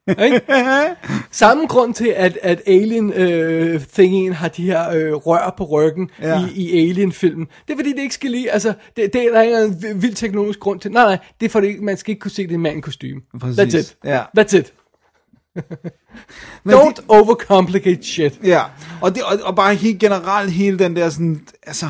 Ikke? 0.09 0.41
Samme 1.31 1.67
grund 1.67 1.95
til, 1.95 2.09
at, 2.17 2.39
at 2.43 2.63
Alien 2.67 3.13
øh, 3.13 3.81
har 4.33 4.49
de 4.49 4.63
her 4.63 4.91
øh, 4.91 5.13
rør 5.13 5.55
på 5.59 5.65
ryggen 5.65 6.11
Ja. 6.23 6.47
i, 6.47 6.51
i 6.53 6.91
Alien-filmen. 6.91 7.47
Det 7.69 7.73
er 7.73 7.77
fordi, 7.79 7.93
det 7.93 7.99
ikke 7.99 8.15
skal 8.15 8.31
lige, 8.31 8.51
altså, 8.51 8.75
det, 8.97 9.13
det 9.13 9.25
er 9.27 9.31
der 9.33 9.43
ikke 9.43 9.89
en 9.91 10.03
vild 10.03 10.15
teknologisk 10.15 10.59
grund 10.59 10.81
til. 10.81 10.91
Nej, 10.91 11.05
nej, 11.05 11.19
det 11.41 11.47
er 11.47 11.51
fordi, 11.51 11.79
man 11.81 11.97
skal 11.97 12.11
ikke 12.11 12.21
kunne 12.21 12.31
se 12.31 12.43
det 12.43 12.51
i 12.51 12.55
en 12.55 12.61
mand 12.61 12.79
i 12.79 12.81
kostume. 12.81 13.21
Præcis. 13.41 13.59
That's 13.75 13.79
it. 13.79 13.97
Ja. 14.05 14.23
That's 14.39 14.57
it. 14.59 14.73
Men 16.65 16.75
Don't 16.75 17.05
overcomplicate 17.09 18.03
shit. 18.03 18.39
Ja, 18.45 18.63
og, 19.01 19.15
det, 19.15 19.23
og, 19.23 19.39
og 19.45 19.57
bare 19.57 19.75
helt 19.75 19.99
generelt 20.01 20.53
hele 20.53 20.79
den 20.79 20.97
der 20.97 21.09
sådan, 21.11 21.41
altså, 21.63 21.87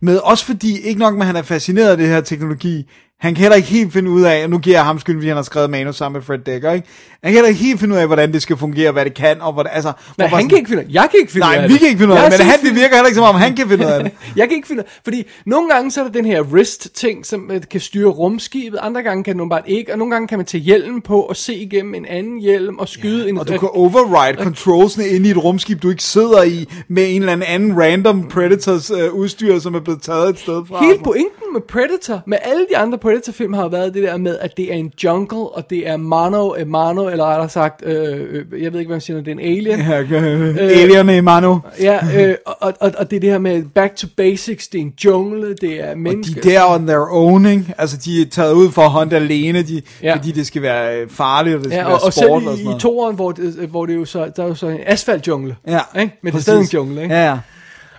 med 0.00 0.16
også 0.18 0.44
fordi, 0.44 0.80
ikke 0.80 1.00
nok 1.00 1.14
med, 1.14 1.20
at 1.22 1.26
han 1.26 1.36
er 1.36 1.42
fascineret 1.42 1.90
af 1.90 1.96
det 1.96 2.06
her 2.08 2.20
teknologi, 2.20 2.90
han 3.22 3.34
kan 3.34 3.42
heller 3.42 3.56
ikke 3.56 3.68
helt 3.68 3.92
finde 3.92 4.10
ud 4.10 4.22
af, 4.22 4.44
og 4.44 4.50
nu 4.50 4.58
giver 4.58 4.76
jeg 4.76 4.84
ham 4.84 4.98
skyld, 4.98 5.16
fordi 5.16 5.26
han 5.28 5.36
har 5.36 5.42
skrevet 5.42 5.70
manus 5.70 5.96
sammen 5.96 6.18
med 6.18 6.22
Fred 6.22 6.38
Dekker, 6.38 6.72
ikke? 6.72 6.88
Han 7.22 7.32
kan 7.32 7.34
heller 7.34 7.48
ikke 7.48 7.60
helt 7.62 7.80
finde 7.80 7.94
ud 7.94 8.00
af, 8.00 8.06
hvordan 8.06 8.32
det 8.32 8.42
skal 8.42 8.56
fungere, 8.56 8.92
hvad 8.92 9.04
det 9.04 9.14
kan, 9.14 9.40
og 9.40 9.52
hvordan, 9.52 9.72
altså... 9.74 9.92
Nej, 10.18 10.26
han 10.28 10.30
sådan- 10.36 10.48
kan 10.48 10.58
ikke 10.58 10.68
finde 10.68 10.82
ud 10.82 10.88
af 10.88 10.92
Jeg 10.94 11.08
kan 11.10 11.20
ikke 11.20 11.32
finde 11.32 11.46
ud 11.46 11.50
Nej, 11.52 11.62
af 11.62 11.68
vi 11.68 11.72
det. 11.72 11.80
kan 11.80 11.88
ikke 11.88 11.98
finde 11.98 12.14
ud 12.14 12.18
af 12.18 12.30
det, 12.30 12.38
men 12.38 12.46
han, 12.46 12.60
det 12.60 12.74
virker 12.74 12.94
heller 12.96 13.06
ikke 13.06 13.14
som 13.14 13.24
om, 13.24 13.34
han 13.34 13.56
kan 13.56 13.68
finde 13.68 13.86
ud 13.86 13.90
af 13.90 14.04
det. 14.04 14.12
jeg 14.36 14.48
kan 14.48 14.56
ikke 14.56 14.68
finde 14.68 14.82
fordi 15.04 15.26
nogle 15.46 15.68
gange 15.70 15.90
så 15.90 16.00
er 16.00 16.04
der 16.04 16.12
den 16.12 16.24
her 16.24 16.42
wrist-ting, 16.42 17.26
som 17.26 17.50
øh, 17.52 17.60
kan 17.70 17.80
styre 17.80 18.08
rumskibet, 18.10 18.78
andre 18.82 19.02
gange 19.02 19.24
kan 19.24 19.38
den 19.38 19.48
bare 19.48 19.62
ikke, 19.70 19.92
og 19.92 19.98
nogle 19.98 20.10
gange 20.14 20.28
kan 20.28 20.38
man 20.38 20.46
tage 20.46 20.62
hjelmen 20.62 21.00
på 21.02 21.20
og 21.20 21.36
se 21.36 21.54
igennem 21.54 21.94
en 21.94 22.06
anden 22.06 22.38
hjelm 22.40 22.78
og 22.78 22.88
skyde 22.88 23.28
en... 23.28 23.38
Og 23.38 23.48
du 23.48 23.58
kan 23.58 23.68
override 23.72 24.42
controlsene 24.42 25.06
inde 25.08 25.28
i 25.28 25.30
et 25.30 25.44
rumskib, 25.44 25.82
du 25.82 25.90
ikke 25.90 26.02
sidder 26.04 26.42
i, 26.42 26.68
med 26.88 27.14
en 27.14 27.22
eller 27.22 27.46
anden 27.46 27.80
random 27.82 28.28
Predators 28.28 28.90
øh, 28.90 29.12
udstyr, 29.14 29.58
som 29.58 29.74
er 29.74 29.80
blevet 29.80 30.02
taget 30.02 30.28
et 30.30 30.38
sted 30.38 30.62
fra. 30.68 30.84
Hele 30.84 30.98
pointen 31.04 31.52
med 31.52 31.60
Predator, 31.68 32.22
med 32.26 32.38
alle 32.42 32.66
de 32.70 32.76
andre 32.76 32.98
Predator-film, 33.12 33.52
har 33.52 33.62
jo 33.62 33.68
været 33.68 33.94
det 33.94 34.02
der 34.02 34.16
med, 34.16 34.38
at 34.40 34.56
det 34.56 34.72
er 34.72 34.76
en 34.76 34.92
jungle, 35.04 35.38
og 35.38 35.70
det 35.70 35.88
er 35.88 35.96
mano 35.96 36.54
a 36.54 36.64
mano, 36.64 37.08
eller 37.08 37.24
rettere 37.24 37.48
sagt, 37.48 37.82
øh, 37.86 37.94
øh, 38.30 38.62
jeg 38.62 38.72
ved 38.72 38.80
ikke, 38.80 38.88
hvad 38.88 38.96
man 38.96 39.00
siger, 39.00 39.16
det 39.18 39.28
er 39.28 39.32
en 39.32 39.40
alien. 39.40 39.78
Ja, 39.80 40.00
øh, 40.00 40.56
Alien 40.60 41.08
i 41.10 41.20
Manu. 41.20 41.60
Ja, 41.80 41.98
øh, 42.18 42.34
og, 42.46 42.72
og, 42.80 42.92
og 42.98 43.10
det 43.10 43.16
er 43.16 43.20
det 43.20 43.30
her 43.30 43.38
med 43.38 43.62
back 43.74 43.96
to 43.96 44.06
basics, 44.16 44.68
det 44.68 44.78
er 44.78 44.82
en 44.82 44.92
jungle, 45.04 45.54
det 45.60 45.84
er 45.84 45.90
De 45.94 46.00
mennesker. 46.00 46.40
er 46.40 46.58
der 46.58 46.74
on 46.74 46.86
their 46.86 47.06
own, 47.10 47.46
ikke? 47.46 47.74
Altså, 47.78 47.96
de 48.04 48.22
er 48.22 48.26
taget 48.30 48.52
ud 48.52 48.70
for 48.70 48.82
at 48.82 48.90
håndte 48.90 49.16
alene, 49.16 49.62
de, 49.62 49.82
ja. 50.02 50.14
Fordi 50.14 50.32
det 50.32 50.46
skal 50.46 50.62
være 50.62 50.96
øh, 51.00 51.08
farligt, 51.10 51.56
og 51.56 51.62
det 51.64 51.70
skal 51.72 51.78
Ja, 51.78 51.84
være 51.84 51.94
og, 51.94 52.00
og 52.04 52.12
sport 52.12 52.24
selv 52.42 52.48
og 52.48 52.56
sådan 52.58 52.76
i, 52.76 52.80
toeren, 52.80 53.16
hvor 53.16 53.32
det, 53.32 53.52
hvor 53.70 53.86
det 53.86 53.94
jo 53.94 54.04
så, 54.04 54.30
der 54.36 54.42
er 54.42 54.48
jo 54.48 54.54
så 54.54 54.66
en 54.68 54.78
asfaltjungle. 54.86 55.56
Ja, 55.66 55.80
ikke? 56.00 56.18
Men 56.22 56.26
det 56.26 56.28
er 56.28 56.32
præcis. 56.32 56.44
stadig 56.44 56.60
en 56.60 56.68
jungle, 56.74 57.02
ikke? 57.02 57.14
Ja, 57.14 57.30
ja. 57.30 57.38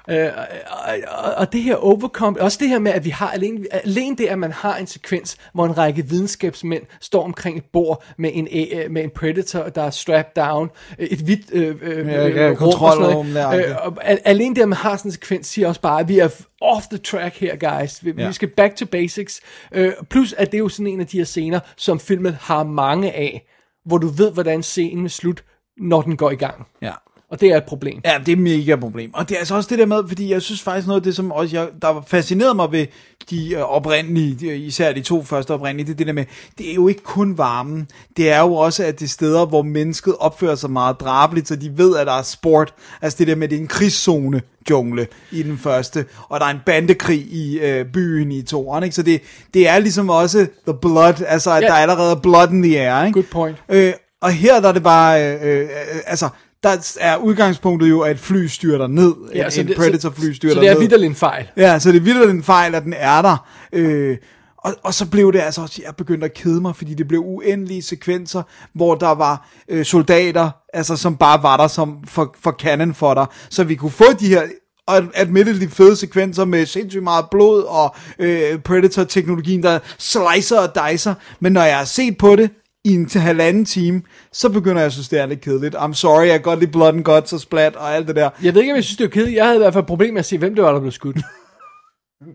Øh, 0.09 0.29
og, 0.67 0.97
og, 1.07 1.33
og 1.33 1.53
det 1.53 1.61
her 1.61 1.75
overcome, 1.75 2.41
også 2.41 2.57
det 2.61 2.69
her 2.69 2.79
med, 2.79 2.91
at 2.91 3.05
vi 3.05 3.09
har 3.09 3.29
alene, 3.31 3.59
alene 3.71 4.15
det, 4.15 4.25
at 4.25 4.39
man 4.39 4.51
har 4.51 4.77
en 4.77 4.87
sekvens, 4.87 5.37
hvor 5.53 5.65
en 5.65 5.77
række 5.77 6.05
videnskabsmænd 6.05 6.83
står 7.01 7.23
omkring 7.23 7.57
et 7.57 7.65
bord 7.73 8.03
med 8.17 8.29
en, 8.33 8.47
øh, 8.51 8.91
med 8.91 9.03
en 9.03 9.09
predator, 9.09 9.63
der 9.63 9.83
er 9.83 9.89
strapped 9.89 10.43
down, 10.43 10.69
øh, 10.99 11.07
et 11.07 11.19
hvidt 11.19 11.51
øh, 11.51 11.75
øh, 11.81 12.07
Ja, 12.07 12.27
øh, 12.27 12.35
ja, 12.35 12.53
kontrolrum 12.53 13.37
Øh, 13.37 14.17
alene 14.25 14.55
det, 14.55 14.61
at 14.61 14.69
man 14.69 14.77
har 14.77 14.97
sådan 14.97 15.09
en 15.09 15.13
sekvens, 15.13 15.47
siger 15.47 15.67
også 15.67 15.81
bare, 15.81 15.99
at 15.99 16.07
vi 16.07 16.19
er 16.19 16.29
off 16.61 16.87
the 16.87 16.97
track 16.97 17.39
her, 17.39 17.55
guys. 17.55 18.05
Vi, 18.05 18.13
ja. 18.17 18.27
vi 18.27 18.33
skal 18.33 18.47
back 18.47 18.75
to 18.75 18.85
basics. 18.85 19.41
Øh, 19.71 19.93
plus, 20.09 20.33
at 20.33 20.51
det 20.51 20.57
er 20.57 20.59
jo 20.59 20.69
sådan 20.69 20.87
en 20.87 20.99
af 20.99 21.07
de 21.07 21.17
her 21.17 21.25
scener, 21.25 21.59
som 21.77 21.99
filmen 21.99 22.33
har 22.39 22.63
mange 22.63 23.11
af, 23.11 23.47
hvor 23.85 23.97
du 23.97 24.07
ved, 24.07 24.31
hvordan 24.31 24.63
scenen 24.63 25.05
er 25.05 25.09
slut, 25.09 25.43
når 25.77 26.01
den 26.01 26.17
går 26.17 26.31
i 26.31 26.35
gang. 26.35 26.67
ja. 26.81 26.91
Og 27.33 27.41
det 27.41 27.49
er 27.51 27.57
et 27.57 27.63
problem. 27.63 28.01
Ja, 28.05 28.13
det 28.25 28.31
er 28.31 28.35
mega 28.35 28.75
problem. 28.75 29.13
Og 29.13 29.29
det 29.29 29.35
er 29.35 29.39
altså 29.39 29.55
også 29.55 29.69
det 29.69 29.79
der 29.79 29.85
med, 29.85 29.97
fordi 30.07 30.31
jeg 30.31 30.41
synes 30.41 30.61
faktisk 30.61 30.87
noget 30.87 31.01
af 31.01 31.03
det, 31.03 31.15
som 31.15 31.31
også 31.31 31.55
jeg, 31.55 31.67
der 31.81 32.03
fascinerede 32.07 32.53
mig 32.55 32.71
ved 32.71 32.85
de 33.29 33.53
øh, 33.53 33.61
oprindelige, 33.61 34.35
de, 34.35 34.55
især 34.57 34.93
de 34.93 35.01
to 35.01 35.23
første 35.23 35.51
oprindelige, 35.51 35.85
det 35.87 35.93
er 35.93 35.97
det 35.97 36.07
der 36.07 36.13
med, 36.13 36.25
det 36.57 36.69
er 36.69 36.73
jo 36.73 36.87
ikke 36.87 37.03
kun 37.03 37.37
varmen. 37.37 37.87
Det 38.17 38.31
er 38.31 38.39
jo 38.39 38.53
også, 38.55 38.83
at 38.83 38.99
det 38.99 39.05
er 39.05 39.09
steder, 39.09 39.45
hvor 39.45 39.61
mennesket 39.61 40.15
opfører 40.19 40.55
sig 40.55 40.71
meget 40.71 40.99
drabeligt, 40.99 41.47
så 41.47 41.55
de 41.55 41.77
ved, 41.77 41.97
at 41.97 42.07
der 42.07 42.13
er 42.13 42.21
sport. 42.21 42.73
Altså 43.01 43.17
det 43.17 43.27
der 43.27 43.35
med, 43.35 43.47
det 43.47 43.55
er 43.55 43.61
en 43.61 43.67
krigszone 43.67 44.41
jungle 44.69 45.07
i 45.31 45.43
den 45.43 45.57
første, 45.57 46.05
og 46.29 46.39
der 46.39 46.45
er 46.45 46.51
en 46.51 46.61
bandekrig 46.65 47.19
i 47.19 47.59
øh, 47.59 47.85
byen 47.85 48.31
i 48.31 48.41
toeren, 48.41 48.83
ikke? 48.83 48.95
Så 48.95 49.03
det, 49.03 49.21
det 49.53 49.67
er 49.69 49.79
ligesom 49.79 50.09
også 50.09 50.47
the 50.67 50.77
blood, 50.81 51.13
altså 51.27 51.51
at 51.51 51.61
Ja. 51.61 51.67
der 51.67 51.73
er 51.73 51.77
allerede 51.77 52.19
blood 52.23 52.49
in 52.51 52.63
the 52.63 52.79
air, 52.79 53.05
ikke? 53.05 53.13
Good 53.13 53.31
point. 53.31 53.57
Øh, 53.69 53.93
og 54.21 54.31
her 54.31 54.59
der 54.61 54.69
er 54.69 54.73
det 54.73 54.83
bare, 54.83 55.35
øh, 55.35 55.61
øh, 55.61 55.67
altså, 56.05 56.29
der 56.63 56.97
er 56.99 57.17
udgangspunktet 57.17 57.89
jo, 57.89 58.01
at 58.01 58.19
fly 58.19 58.45
styrter 58.45 58.87
ned. 58.87 59.13
Ja, 59.35 59.47
en, 59.57 59.69
en 59.69 59.75
Predator-fly 59.75 60.33
styrter 60.33 60.53
så, 60.53 60.55
så 60.55 60.61
det 60.61 60.69
er 60.69 60.73
ned. 60.73 60.79
vidderligt 60.79 61.09
en 61.09 61.15
fejl. 61.15 61.47
Ja, 61.57 61.79
så 61.79 61.91
det 61.91 61.97
er 61.97 62.01
vildt 62.01 62.31
en 62.31 62.43
fejl, 62.43 62.75
at 62.75 62.83
den 62.83 62.93
er 62.97 63.21
der. 63.21 63.47
Øh, 63.73 64.17
og, 64.57 64.75
og 64.83 64.93
så 64.93 65.05
blev 65.05 65.33
det 65.33 65.39
altså 65.39 65.61
også, 65.61 65.81
jeg 65.85 65.95
begyndte 65.95 66.25
at 66.25 66.33
kede 66.33 66.61
mig, 66.61 66.75
fordi 66.75 66.93
det 66.93 67.07
blev 67.07 67.19
uendelige 67.25 67.81
sekvenser, 67.81 68.43
hvor 68.73 68.95
der 68.95 69.15
var 69.15 69.49
øh, 69.69 69.85
soldater, 69.85 70.49
altså 70.73 70.95
som 70.95 71.17
bare 71.17 71.43
var 71.43 71.57
der 71.57 71.67
som 71.67 71.97
for, 72.07 72.35
for 72.43 72.51
cannon 72.51 72.93
for 72.93 73.13
dig. 73.13 73.25
Så 73.49 73.63
vi 73.63 73.75
kunne 73.75 73.91
få 73.91 74.13
de 74.19 74.27
her 74.27 74.41
og 74.87 75.03
admittedly 75.15 75.67
fede 75.67 75.95
sekvenser 75.95 76.45
med 76.45 76.65
sindssygt 76.65 77.03
meget 77.03 77.25
blod 77.31 77.63
og 77.63 77.95
øh, 78.19 78.59
Predator-teknologien, 78.59 79.63
der 79.63 79.79
slicer 79.97 80.59
og 80.59 80.69
dicer. 80.75 81.13
Men 81.39 81.53
når 81.53 81.63
jeg 81.63 81.77
har 81.77 81.85
set 81.85 82.17
på 82.17 82.35
det 82.35 82.49
i 82.85 82.93
en 82.93 83.05
til 83.05 83.21
halvanden 83.21 83.65
time, 83.65 84.01
så 84.31 84.49
begynder 84.49 84.77
jeg 84.77 84.85
at 84.85 84.93
synes, 84.93 85.09
det 85.09 85.19
er 85.19 85.25
lidt 85.25 85.41
kedeligt. 85.41 85.75
I'm 85.75 85.93
sorry, 85.93 86.25
jeg 86.25 86.33
kan 86.33 86.41
godt 86.41 86.59
lide 86.59 86.71
blood 86.71 86.93
and 86.93 87.03
guts 87.03 87.33
og 87.33 87.39
splat 87.39 87.75
og 87.75 87.95
alt 87.95 88.07
det 88.07 88.15
der. 88.15 88.29
Jeg 88.43 88.53
ved 88.53 88.61
ikke, 88.61 88.73
om 88.73 88.75
jeg 88.75 88.83
synes, 88.83 88.97
det 88.97 89.03
var 89.03 89.09
kedeligt. 89.09 89.35
Jeg 89.35 89.45
havde 89.45 89.55
i 89.55 89.59
hvert 89.59 89.73
fald 89.73 89.83
et 89.83 89.87
problem 89.87 90.13
med 90.13 90.19
at 90.19 90.25
se, 90.25 90.37
hvem 90.37 90.55
det 90.55 90.63
var, 90.63 90.71
der 90.71 90.79
blev 90.79 90.91
skudt. 90.91 91.17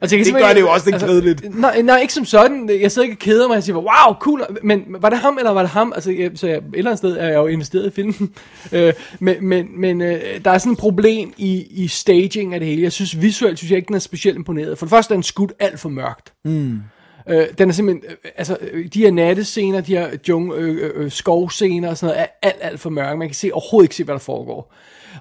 Altså, 0.00 0.16
jeg 0.16 0.24
kan 0.24 0.34
Det 0.34 0.42
gør 0.42 0.52
det 0.52 0.60
jo 0.60 0.70
også 0.70 0.90
lidt 0.90 1.02
kedeligt. 1.02 1.60
Nej, 1.60 1.82
nej, 1.82 1.98
ikke 2.00 2.12
som 2.12 2.24
sådan. 2.24 2.70
Jeg 2.80 2.92
sidder 2.92 3.08
ikke 3.08 3.14
og 3.14 3.18
keder 3.18 3.48
mig 3.48 3.56
og 3.56 3.62
siger, 3.62 3.76
wow, 3.76 4.14
cool. 4.20 4.42
Men 4.62 4.84
var 4.88 5.10
det 5.10 5.18
ham, 5.18 5.38
eller 5.38 5.50
var 5.50 5.62
det 5.62 5.70
ham? 5.70 5.92
Altså, 5.94 6.10
jeg, 6.10 6.30
så 6.34 6.46
jeg, 6.46 6.56
et 6.56 6.64
eller 6.74 6.90
andet 6.90 6.98
sted 6.98 7.16
er 7.16 7.26
jeg 7.26 7.34
jo 7.34 7.46
investeret 7.46 7.86
i 7.86 7.90
filmen. 7.90 8.34
øh, 8.72 8.92
men 9.20 9.36
men, 9.40 9.80
men 9.80 10.00
øh, 10.00 10.20
der 10.44 10.50
er 10.50 10.58
sådan 10.58 10.72
et 10.72 10.78
problem 10.78 11.32
i, 11.36 11.66
i 11.70 11.88
staging 11.88 12.54
af 12.54 12.60
det 12.60 12.68
hele. 12.68 12.82
Jeg 12.82 12.92
synes 12.92 13.22
visuelt, 13.22 13.58
synes 13.58 13.70
jeg 13.70 13.76
ikke, 13.76 13.88
den 13.88 13.94
er 13.94 13.98
specielt 13.98 14.36
imponeret. 14.36 14.78
For 14.78 14.86
det 14.86 14.90
første 14.90 15.12
er 15.12 15.16
den 15.16 15.22
skudt 15.22 15.52
alt 15.58 15.80
for 15.80 15.88
mørkt. 15.88 16.32
Mm. 16.44 16.80
Øh, 17.28 17.46
den 17.58 17.68
er 17.68 17.72
simpelthen, 17.72 18.10
øh, 18.10 18.16
altså 18.36 18.56
øh, 18.60 18.86
de 18.86 19.00
her 19.00 19.10
nattescener, 19.10 19.80
de 19.80 19.96
her 19.96 20.16
jung, 20.28 20.52
øh, 20.52 20.84
øh, 20.84 21.04
øh, 21.04 21.10
skovscener 21.10 21.88
og 21.88 21.96
sådan 21.96 22.14
noget, 22.14 22.28
er 22.28 22.48
alt, 22.48 22.56
alt 22.60 22.80
for 22.80 22.90
mørke. 22.90 23.18
Man 23.18 23.28
kan 23.28 23.34
se, 23.34 23.50
overhovedet 23.52 23.84
ikke 23.84 23.94
se, 23.94 24.04
hvad 24.04 24.14
der 24.14 24.18
foregår. 24.18 24.72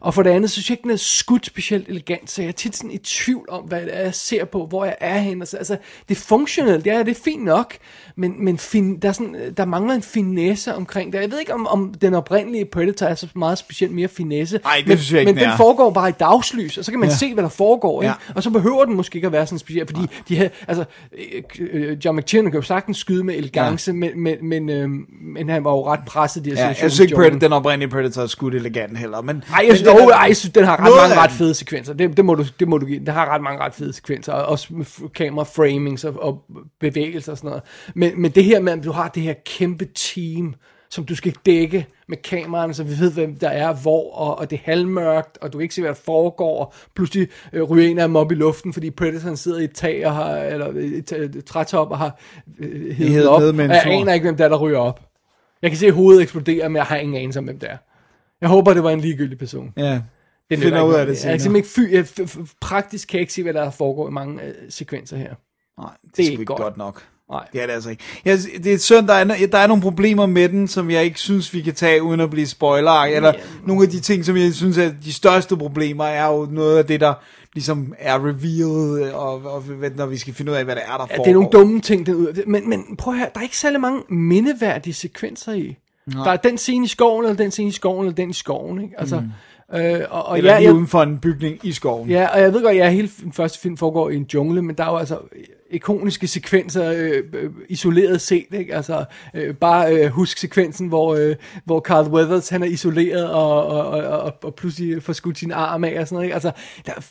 Og 0.01 0.13
for 0.13 0.23
det 0.23 0.29
andet, 0.29 0.49
så 0.49 0.53
synes 0.53 0.69
jeg 0.69 0.73
ikke, 0.73 0.83
den 0.83 0.91
er 0.91 0.95
skudt 0.95 1.45
specielt 1.45 1.89
elegant, 1.89 2.31
så 2.31 2.41
jeg 2.41 2.47
er 2.47 2.51
tit 2.53 2.75
sådan 2.75 2.91
i 2.91 2.97
tvivl 2.97 3.45
om, 3.49 3.63
hvad 3.63 3.81
det 3.81 3.97
er, 3.97 4.01
jeg 4.01 4.15
ser 4.15 4.45
på, 4.45 4.65
hvor 4.65 4.85
jeg 4.85 4.95
er 4.99 5.17
henne. 5.17 5.41
Altså, 5.41 5.57
altså 5.57 5.77
det 6.09 6.17
er 6.17 6.21
funktionelt, 6.21 6.85
ja, 6.85 6.99
det 6.99 7.07
er 7.17 7.21
fint 7.25 7.43
nok, 7.43 7.73
men, 8.15 8.45
men 8.45 8.57
fin, 8.57 8.99
der, 8.99 9.07
er 9.09 9.13
sådan, 9.13 9.53
der 9.57 9.65
mangler 9.65 9.93
en 9.95 10.01
finesse 10.01 10.75
omkring 10.75 11.13
det. 11.13 11.21
Jeg 11.21 11.31
ved 11.31 11.39
ikke, 11.39 11.53
om, 11.53 11.67
om 11.67 11.93
den 11.93 12.13
oprindelige 12.13 12.65
Predator 12.65 13.05
er 13.05 13.15
så 13.15 13.27
meget 13.35 13.57
specielt 13.57 13.93
mere 13.93 14.07
finesse, 14.07 14.59
Ej, 14.65 14.75
det 14.77 14.87
men, 14.87 14.97
synes 14.97 15.11
jeg 15.11 15.19
ikke, 15.19 15.33
men 15.33 15.41
den 15.41 15.49
den 15.49 15.57
foregår 15.57 15.91
bare 15.91 16.09
i 16.09 16.13
dagslys, 16.19 16.77
og 16.77 16.85
så 16.85 16.91
kan 16.91 16.99
man 16.99 17.09
Ja. 17.09 17.15
se, 17.15 17.33
hvad 17.33 17.43
der 17.43 17.49
foregår, 17.49 18.01
ikke? 18.01 18.15
Ja. 18.27 18.33
og 18.35 18.43
så 18.43 18.49
behøver 18.49 18.85
den 18.85 18.95
måske 18.95 19.15
ikke 19.15 19.25
at 19.25 19.31
være 19.31 19.45
sådan 19.47 19.59
speciel, 19.59 19.87
fordi 19.87 20.01
de 20.29 20.35
her, 20.35 20.49
altså, 20.67 20.85
øh, 21.59 21.97
John 22.05 22.17
McTiernan 22.17 22.51
kan 22.51 22.59
jo 22.59 22.65
sagtens 22.65 22.97
skyde 22.97 23.23
med 23.23 23.35
elegance, 23.35 23.91
ja. 23.91 23.95
men, 23.95 24.19
men, 24.19 24.35
men, 24.41 24.69
øh, 24.69 24.89
men 25.35 25.49
han 25.49 25.63
var 25.63 25.71
jo 25.71 25.87
ret 25.87 25.99
presset 26.07 26.45
de 26.45 26.49
her 26.49 26.57
Ja, 26.61 26.67
jeg 26.67 26.75
synes 26.77 26.99
ikke, 26.99 27.15
Predator, 27.15 27.39
den 27.39 27.53
oprindelige 27.53 27.89
Predator 27.89 28.21
er 28.21 28.27
skudt 28.27 28.55
elegant 28.55 28.97
heller. 28.97 29.21
Men, 29.21 29.35
Ej, 29.35 29.59
jeg 29.59 29.67
men 29.69 29.76
synes, 29.77 29.89
den 29.89 30.01
oh, 30.01 30.11
ej, 30.13 30.25
jeg 30.27 30.37
synes, 30.37 30.53
den 30.53 30.63
har 30.63 30.77
ret 30.79 31.09
mange 31.09 31.21
ret 31.21 31.31
fede 31.31 31.53
sekvenser. 31.53 31.93
Det, 31.93 32.17
det, 32.17 32.25
må 32.25 32.35
du, 32.35 32.43
det 32.59 32.67
må 32.67 32.77
du 32.77 32.85
give. 32.85 32.99
Den 32.99 33.07
har 33.07 33.25
ret 33.25 33.41
mange 33.41 33.59
ret 33.59 33.73
fede 33.73 33.93
sekvenser. 33.93 34.33
og 34.33 34.45
Også 34.45 34.67
kamera 35.15 35.43
framings 35.43 36.03
og, 36.03 36.23
og 36.23 36.43
bevægelser 36.79 37.31
og 37.31 37.37
sådan 37.37 37.47
noget. 37.47 37.63
Men, 37.95 38.21
men 38.21 38.31
det 38.31 38.43
her 38.43 38.59
med, 38.59 38.73
at 38.73 38.83
du 38.83 38.91
har 38.91 39.07
det 39.07 39.23
her 39.23 39.33
kæmpe 39.45 39.85
team, 39.95 40.55
som 40.89 41.05
du 41.05 41.15
skal 41.15 41.35
dække 41.45 41.87
med 42.07 42.17
kameraerne, 42.17 42.73
så 42.73 42.83
vi 42.83 42.99
ved, 42.99 43.11
hvem 43.11 43.35
der 43.35 43.49
er 43.49 43.73
hvor, 43.73 44.13
og, 44.13 44.39
og 44.39 44.49
det 44.49 44.55
er 44.55 44.61
halvmørkt, 44.71 45.37
og 45.41 45.53
du 45.53 45.57
kan 45.57 45.63
ikke 45.63 45.75
se, 45.75 45.81
hvad 45.81 45.89
der 45.89 45.99
foregår, 46.05 46.65
og 46.65 46.73
pludselig 46.95 47.27
øh, 47.53 47.63
ryger 47.63 47.89
en 47.89 47.99
af 47.99 48.07
dem 48.07 48.15
op 48.15 48.31
i 48.31 48.35
luften, 48.35 48.73
fordi 48.73 48.91
Predatoren 48.91 49.37
sidder 49.37 49.59
i 49.59 49.63
et 49.63 49.73
tag, 49.73 50.05
og 50.07 50.15
har, 50.15 50.37
eller 50.37 50.67
et, 50.67 51.11
et, 51.11 51.35
et 51.35 51.45
trætop, 51.45 51.91
og 51.91 51.97
har 51.97 52.19
øh, 52.59 52.91
hævet 52.91 53.27
op, 53.27 53.41
og 53.41 53.57
jeg 53.57 53.83
aner 53.85 54.13
ikke, 54.13 54.23
hvem 54.23 54.37
der 54.37 54.45
er, 54.45 54.49
der 54.49 54.57
ryger 54.57 54.79
op. 54.79 55.01
Jeg 55.61 55.71
kan 55.71 55.77
se 55.77 55.91
hovedet 55.91 56.21
eksplodere, 56.21 56.69
men 56.69 56.75
jeg 56.75 56.85
har 56.85 56.95
ingen 56.95 57.17
anelse 57.17 57.39
om, 57.39 57.45
hvem 57.45 57.59
det 57.59 57.69
er. 57.71 57.77
Jeg 58.41 58.49
håber, 58.49 58.73
det 58.73 58.83
var 58.83 58.91
en 58.91 58.99
ligegyldig 59.01 59.37
person. 59.37 59.73
Ja, 59.77 60.01
Det 60.49 60.59
finder 60.59 60.81
ud 60.83 60.93
af 60.93 61.05
det 61.05 61.13
Jeg 61.23 61.31
er 61.31 61.39
senere. 61.39 61.39
simpelthen 61.39 61.89
ikke 61.95 62.07
fy, 62.17 62.27
jeg, 62.27 62.37
praktisk 62.61 63.07
kan 63.07 63.17
jeg 63.17 63.21
ikke 63.21 63.33
se, 63.33 63.43
hvad 63.43 63.53
der 63.53 63.69
foregår 63.71 64.07
i 64.09 64.11
mange 64.11 64.43
øh, 64.43 64.53
sekvenser 64.69 65.17
her. 65.17 65.33
Nej, 65.81 65.89
det, 66.03 66.17
Det 66.17 66.27
er 66.27 66.31
ikke 66.31 66.45
godt. 66.45 66.61
godt 66.61 66.77
nok. 66.77 67.03
Nej. 67.31 67.45
Det 67.53 67.61
er 67.61 67.65
det 67.65 67.73
altså 67.73 67.89
ikke. 67.89 68.03
Jeg, 68.25 68.37
det 68.63 68.73
er 68.73 68.77
synd, 68.77 69.07
der 69.07 69.13
er, 69.13 69.23
der 69.51 69.57
er 69.57 69.67
nogle 69.67 69.81
problemer 69.83 70.25
med 70.25 70.49
den, 70.49 70.67
som 70.67 70.91
jeg 70.91 71.03
ikke 71.03 71.19
synes, 71.19 71.53
vi 71.53 71.61
kan 71.61 71.73
tage 71.73 72.03
uden 72.03 72.19
at 72.19 72.29
blive 72.29 72.47
spoiler. 72.47 72.91
Eller 72.91 73.33
nogle 73.65 73.83
af 73.83 73.89
de 73.89 73.99
ting, 73.99 74.25
som 74.25 74.37
jeg 74.37 74.53
synes 74.53 74.77
er 74.77 74.91
de 75.03 75.13
største 75.13 75.57
problemer, 75.57 76.03
er 76.05 76.27
jo 76.27 76.45
noget 76.51 76.77
af 76.77 76.85
det, 76.85 76.99
der 76.99 77.13
ligesom 77.53 77.93
er 77.99 78.15
revealed, 78.25 79.11
og, 79.11 79.45
og 79.45 79.61
hvad- 79.61 79.89
når 79.89 80.05
vi 80.05 80.17
skal 80.17 80.33
finde 80.33 80.51
ud 80.51 80.57
af, 80.57 80.63
hvad 80.65 80.75
det 80.75 80.83
er, 80.87 80.97
der 80.97 81.05
Ja, 81.09 81.13
foregår. 81.17 81.23
det 81.23 81.29
er 81.29 81.33
nogle 81.33 81.49
dumme 81.51 81.81
ting, 81.81 82.05
den 82.05 82.15
ud. 82.15 82.43
Men, 82.47 82.69
men 82.69 82.97
prøv 82.97 83.13
her, 83.13 83.29
der 83.29 83.39
er 83.39 83.43
ikke 83.43 83.57
særlig 83.57 83.81
mange 83.81 84.01
mindeværdige 84.09 84.93
sekvenser 84.93 85.53
i. 85.53 85.77
Nej. 86.13 86.23
Der 86.23 86.31
er 86.31 86.37
den 86.37 86.57
scene 86.57 86.85
i 86.85 86.87
skoven, 86.87 87.25
eller 87.25 87.37
den 87.37 87.51
scene 87.51 87.69
i 87.69 87.71
skoven, 87.71 88.05
eller 88.05 88.15
den 88.15 88.29
i 88.29 88.33
skoven, 88.33 88.81
ikke? 88.81 88.95
Altså, 88.99 89.19
mm. 89.19 89.77
øh, 89.79 90.01
og, 90.09 90.25
og 90.25 90.37
Eller 90.37 90.53
ja, 90.53 90.59
lige 90.59 90.73
uden 90.73 90.87
for 90.87 91.03
en 91.03 91.19
bygning 91.19 91.59
i 91.63 91.71
skoven. 91.71 92.09
ja, 92.09 92.27
og 92.33 92.39
jeg 92.41 92.53
ved 92.53 92.61
godt, 92.61 92.71
at 92.71 92.77
ja, 92.77 92.89
hele 92.89 93.09
den 93.23 93.33
første 93.33 93.59
film 93.59 93.77
foregår 93.77 94.09
i 94.09 94.15
en 94.15 94.25
jungle, 94.33 94.61
men 94.61 94.75
der 94.75 94.83
er 94.83 94.91
jo 94.91 94.97
altså 94.97 95.17
ikoniske 95.71 96.27
sekvenser 96.27 96.91
øh, 96.91 97.23
øh, 97.33 97.51
isoleret 97.69 98.21
set, 98.21 98.45
ikke? 98.53 98.75
Altså, 98.75 99.05
øh, 99.33 99.55
bare 99.55 99.95
øh, 99.95 100.09
husk 100.09 100.37
sekvensen, 100.37 100.87
hvor, 100.87 101.15
øh, 101.15 101.35
hvor 101.65 101.79
Carl 101.79 102.07
Weathers, 102.07 102.49
han 102.49 102.63
er 102.63 102.67
isoleret 102.67 103.29
og, 103.31 103.65
og, 103.67 103.85
og, 103.87 104.03
og, 104.19 104.33
og 104.43 104.55
pludselig 104.55 105.03
får 105.03 105.13
skudt 105.13 105.37
sin 105.37 105.51
arm 105.51 105.83
af 105.83 105.99
og 105.99 106.07
sådan 106.07 106.15
noget, 106.15 106.25
ikke? 106.25 106.33
Altså, 106.33 106.51
der, 106.85 106.91
er- 106.97 107.01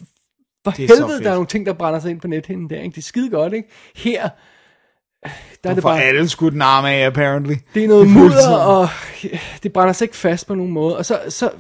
for 0.65 0.71
helvede, 0.77 1.25
der 1.25 1.31
er 1.31 1.35
nogle 1.35 1.47
ting, 1.47 1.67
der 1.67 1.73
brænder 1.73 2.01
sig 2.01 2.11
ind 2.11 2.21
på 2.21 2.29
nethinden 2.29 2.71
der, 2.71 2.77
ikke? 2.81 2.95
Det 2.95 2.99
er 2.99 3.03
skide 3.03 3.31
godt, 3.31 3.53
ikke? 3.53 3.69
Her, 3.97 4.29
der 5.65 5.71
er 5.71 5.75
Det 5.75 5.83
bare... 5.83 6.03
alle 6.03 6.29
skudt 6.29 6.55
en 6.55 6.63
arm 6.63 6.85
af, 6.85 7.07
apparently. 7.07 7.55
Det 7.75 7.85
er 7.85 7.89
noget 7.89 8.09
mudder, 8.09 8.57
og 8.57 8.89
det 9.63 9.73
brænder 9.73 9.93
sig 9.93 10.05
ikke 10.05 10.17
fast 10.17 10.47
på 10.47 10.55
nogen 10.55 10.73
måde. 10.73 10.97
Og 10.97 11.07
så, 11.07 11.21
så, 11.29 11.51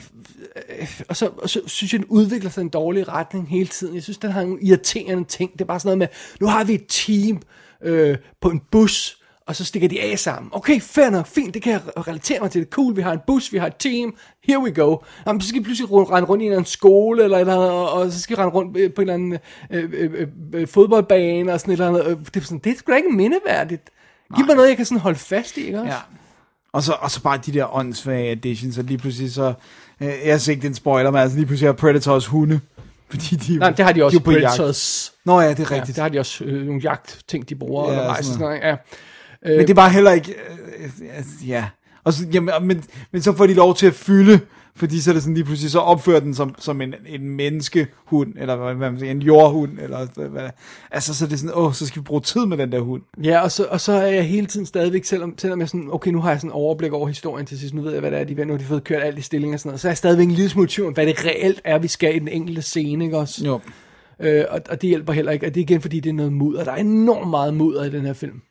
øh, 0.80 1.00
og 1.08 1.16
så, 1.16 1.30
og 1.38 1.50
så 1.50 1.60
synes 1.66 1.92
jeg, 1.92 2.00
den 2.00 2.08
udvikler 2.08 2.50
sig 2.50 2.60
i 2.60 2.64
en 2.64 2.68
dårlig 2.68 3.08
retning 3.08 3.48
hele 3.48 3.66
tiden. 3.66 3.94
Jeg 3.94 4.02
synes, 4.02 4.18
den 4.18 4.30
har 4.30 4.42
nogle 4.42 4.62
irriterende 4.62 5.24
ting. 5.24 5.52
Det 5.52 5.60
er 5.60 5.64
bare 5.64 5.80
sådan 5.80 5.88
noget 5.88 5.98
med, 5.98 6.08
nu 6.40 6.46
har 6.46 6.64
vi 6.64 6.74
et 6.74 6.84
team 6.88 7.42
øh, 7.82 8.16
på 8.40 8.48
en 8.48 8.62
bus, 8.70 9.18
og 9.46 9.56
så 9.56 9.64
stikker 9.64 9.88
de 9.88 10.00
af 10.02 10.18
sammen. 10.18 10.50
Okay, 10.54 10.80
fair 10.80 11.10
nok, 11.10 11.26
fint, 11.26 11.54
det 11.54 11.62
kan 11.62 11.72
jeg 11.72 11.80
relatere 12.08 12.40
mig 12.40 12.50
til. 12.50 12.60
Det 12.60 12.66
er 12.66 12.70
cool, 12.70 12.96
vi 12.96 13.02
har 13.02 13.12
en 13.12 13.18
bus, 13.26 13.52
vi 13.52 13.58
har 13.58 13.66
et 13.66 13.76
team, 13.78 14.16
here 14.44 14.58
we 14.62 14.70
go. 14.74 14.96
Jamen, 15.26 15.40
så 15.40 15.48
skal 15.48 15.58
vi 15.60 15.64
pludselig 15.64 15.90
rende 15.92 16.28
rundt 16.28 16.42
i 16.42 16.44
en 16.44 16.50
eller 16.52 16.58
anden 16.58 16.70
skole, 16.70 17.24
eller, 17.24 17.38
eller 17.38 17.54
og, 17.54 17.92
og 17.92 18.12
så 18.12 18.20
skal 18.20 18.36
vi 18.36 18.42
rende 18.42 18.54
rundt 18.54 18.76
øh, 18.76 18.92
på 18.94 19.02
en 19.02 19.08
eller 19.08 19.14
anden 19.14 19.38
øh, 19.70 19.90
øh, 19.92 20.10
øh, 20.14 20.26
øh, 20.54 20.68
fodboldbane, 20.68 21.52
og 21.52 21.60
sådan 21.60 21.74
et 21.74 21.80
eller 21.80 22.00
andet. 22.00 22.34
Det 22.34 22.40
er, 22.40 22.44
sådan, 22.44 22.58
det 22.58 22.72
er 22.72 22.76
sgu 22.78 22.92
da 22.92 22.96
ikke 22.96 23.08
mindeværdigt. 23.08 23.90
Giv 24.36 24.46
mig 24.46 24.54
noget, 24.56 24.68
jeg 24.68 24.76
kan 24.76 24.86
sådan 24.86 25.00
holde 25.00 25.18
fast 25.18 25.56
i, 25.56 25.66
ikke 25.66 25.78
også? 25.80 25.92
Ja. 25.92 25.98
Og 26.72 26.82
så, 26.82 26.92
og 27.00 27.10
så 27.10 27.22
bare 27.22 27.38
de 27.46 27.52
der 27.52 27.74
åndssvage 27.76 28.30
additions, 28.30 28.78
og 28.78 28.84
lige 28.84 28.98
pludselig 28.98 29.32
så, 29.32 29.54
øh, 30.00 30.08
jeg 30.24 30.40
ser 30.40 30.52
ikke 30.52 30.62
den 30.66 30.74
spoiler, 30.74 31.10
men 31.10 31.20
altså 31.20 31.36
lige 31.36 31.46
pludselig 31.46 31.68
har 31.68 31.72
Predators 31.74 32.26
hunde, 32.26 32.60
fordi 33.10 33.36
de, 33.36 33.56
Nej, 33.58 33.70
det 33.70 33.84
har 33.84 33.92
de 33.92 34.04
også 34.04 34.18
er 34.18 34.22
på 34.22 34.30
jagt. 34.30 34.44
Predators. 34.56 35.12
Nå 35.24 35.40
ja, 35.40 35.50
det 35.50 35.58
er 35.60 35.66
Ja, 35.70 35.76
rigtigt. 35.80 35.96
der 35.96 36.02
har 36.02 36.08
de 36.08 36.18
også 36.18 36.44
øh, 36.44 36.66
nogle 36.66 36.80
jagtting, 36.82 37.48
de 37.48 37.54
bruger 37.54 37.84
Ja, 37.84 37.92
ja, 37.92 37.98
undervejs. 37.98 38.24
sådan 38.26 38.38
Sådan 38.38 38.60
noget. 38.60 38.70
Ja. 38.70 38.76
Øh, 39.44 39.56
Men 39.56 39.60
det 39.60 39.70
er 39.70 39.74
bare 39.74 39.90
heller 39.90 40.12
ikke, 40.12 40.34
øh, 40.78 40.84
øh, 40.84 41.48
ja. 41.48 41.64
Og 42.04 42.12
så, 42.12 42.26
jamen, 42.32 42.54
men, 42.62 42.84
men 43.12 43.22
så 43.22 43.32
får 43.32 43.46
de 43.46 43.54
lov 43.54 43.74
til 43.74 43.86
at 43.86 43.94
fylde, 43.94 44.40
fordi 44.76 45.00
så 45.00 45.10
er 45.10 45.12
det 45.12 45.22
sådan 45.22 45.34
lige 45.34 45.44
pludselig, 45.44 45.70
så 45.70 45.78
opfører 45.78 46.20
den 46.20 46.34
som, 46.34 46.54
som 46.58 46.80
en, 46.80 46.94
en 47.06 47.30
menneskehund, 47.30 48.34
eller 48.38 48.56
hvad 48.74 48.90
man 48.90 48.98
siger, 48.98 49.10
en 49.10 49.22
jordhund, 49.22 49.78
eller 49.78 50.28
hvad. 50.28 50.50
Altså, 50.90 51.14
så 51.14 51.24
er 51.24 51.28
det 51.28 51.38
sådan, 51.38 51.54
åh, 51.54 51.72
så 51.72 51.86
skal 51.86 52.00
vi 52.00 52.04
bruge 52.04 52.20
tid 52.20 52.46
med 52.46 52.56
den 52.56 52.72
der 52.72 52.80
hund. 52.80 53.02
Ja, 53.22 53.40
og 53.40 53.52
så, 53.52 53.64
og 53.64 53.80
så 53.80 53.92
er 53.92 54.06
jeg 54.06 54.24
hele 54.24 54.46
tiden 54.46 54.66
stadigvæk, 54.66 55.04
selvom, 55.04 55.38
selvom 55.38 55.60
jeg 55.60 55.68
sådan, 55.68 55.88
okay, 55.92 56.10
nu 56.10 56.20
har 56.20 56.30
jeg 56.30 56.40
sådan 56.40 56.52
overblik 56.52 56.92
over 56.92 57.08
historien 57.08 57.46
til 57.46 57.58
sidst, 57.58 57.74
nu 57.74 57.82
ved 57.82 57.92
jeg, 57.92 58.00
hvad 58.00 58.10
det 58.10 58.20
er, 58.20 58.24
de 58.24 58.36
vil, 58.36 58.46
nu 58.46 58.52
har 58.52 58.58
de 58.58 58.64
fået 58.64 58.84
kørt 58.84 59.02
alt 59.02 59.18
i 59.18 59.22
stilling 59.22 59.54
og 59.54 59.60
sådan 59.60 59.68
noget, 59.68 59.80
så 59.80 59.88
er 59.88 59.90
jeg 59.90 59.96
stadigvæk 59.96 60.26
en 60.26 60.34
lille 60.34 60.48
smule 60.48 60.68
tvivl 60.68 60.88
om, 60.88 60.94
hvad 60.94 61.06
det 61.06 61.24
reelt 61.24 61.60
er, 61.64 61.78
vi 61.78 61.88
skal 61.88 62.16
i 62.16 62.18
den 62.18 62.28
enkelte 62.28 62.62
scene, 62.62 63.04
ikke 63.04 63.18
også? 63.18 63.46
Jo. 63.46 63.60
Øh, 64.20 64.44
og, 64.50 64.60
og 64.70 64.82
det 64.82 64.88
hjælper 64.88 65.12
heller 65.12 65.32
ikke, 65.32 65.46
og 65.46 65.54
det 65.54 65.60
er 65.60 65.64
igen, 65.64 65.80
fordi 65.80 66.00
det 66.00 66.10
er 66.10 66.14
noget 66.14 66.32
mudder. 66.32 66.64
Der 66.64 66.72
er 66.72 66.76
enormt 66.76 67.30
meget 67.30 67.54
mudder 67.54 67.84
i 67.84 67.90
den 67.90 68.00
her 68.00 68.12
film. 68.12 68.42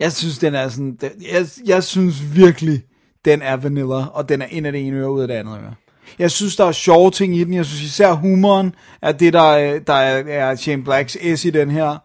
Jeg 0.00 0.12
synes, 0.12 0.38
den 0.38 0.54
er 0.54 0.68
sådan, 0.68 0.96
den, 1.00 1.10
jeg, 1.32 1.46
jeg 1.66 1.84
synes 1.84 2.34
virkelig, 2.36 2.82
den 3.24 3.42
er 3.42 3.56
vanilla, 3.56 4.06
og 4.06 4.28
den 4.28 4.42
er 4.42 4.46
ind 4.46 4.66
af 4.66 4.72
det 4.72 4.86
ene 4.86 4.96
øre 4.96 5.12
ud 5.12 5.20
af 5.22 5.28
det 5.28 5.34
andet 5.34 5.58
øre. 5.64 5.74
Jeg 6.18 6.30
synes, 6.30 6.56
der 6.56 6.64
er 6.64 6.72
sjove 6.72 7.10
ting 7.10 7.36
i 7.36 7.44
den. 7.44 7.54
Jeg 7.54 7.66
synes 7.66 7.82
især 7.82 8.12
humoren 8.12 8.74
er 9.02 9.12
det, 9.12 9.32
der, 9.32 9.48
øh, 9.48 9.80
der 9.86 9.92
er, 9.92 10.24
er 10.26 10.56
Shane 10.56 10.84
Blacks 10.84 11.16
S 11.34 11.44
i 11.44 11.50
den 11.50 11.70
her. 11.70 11.98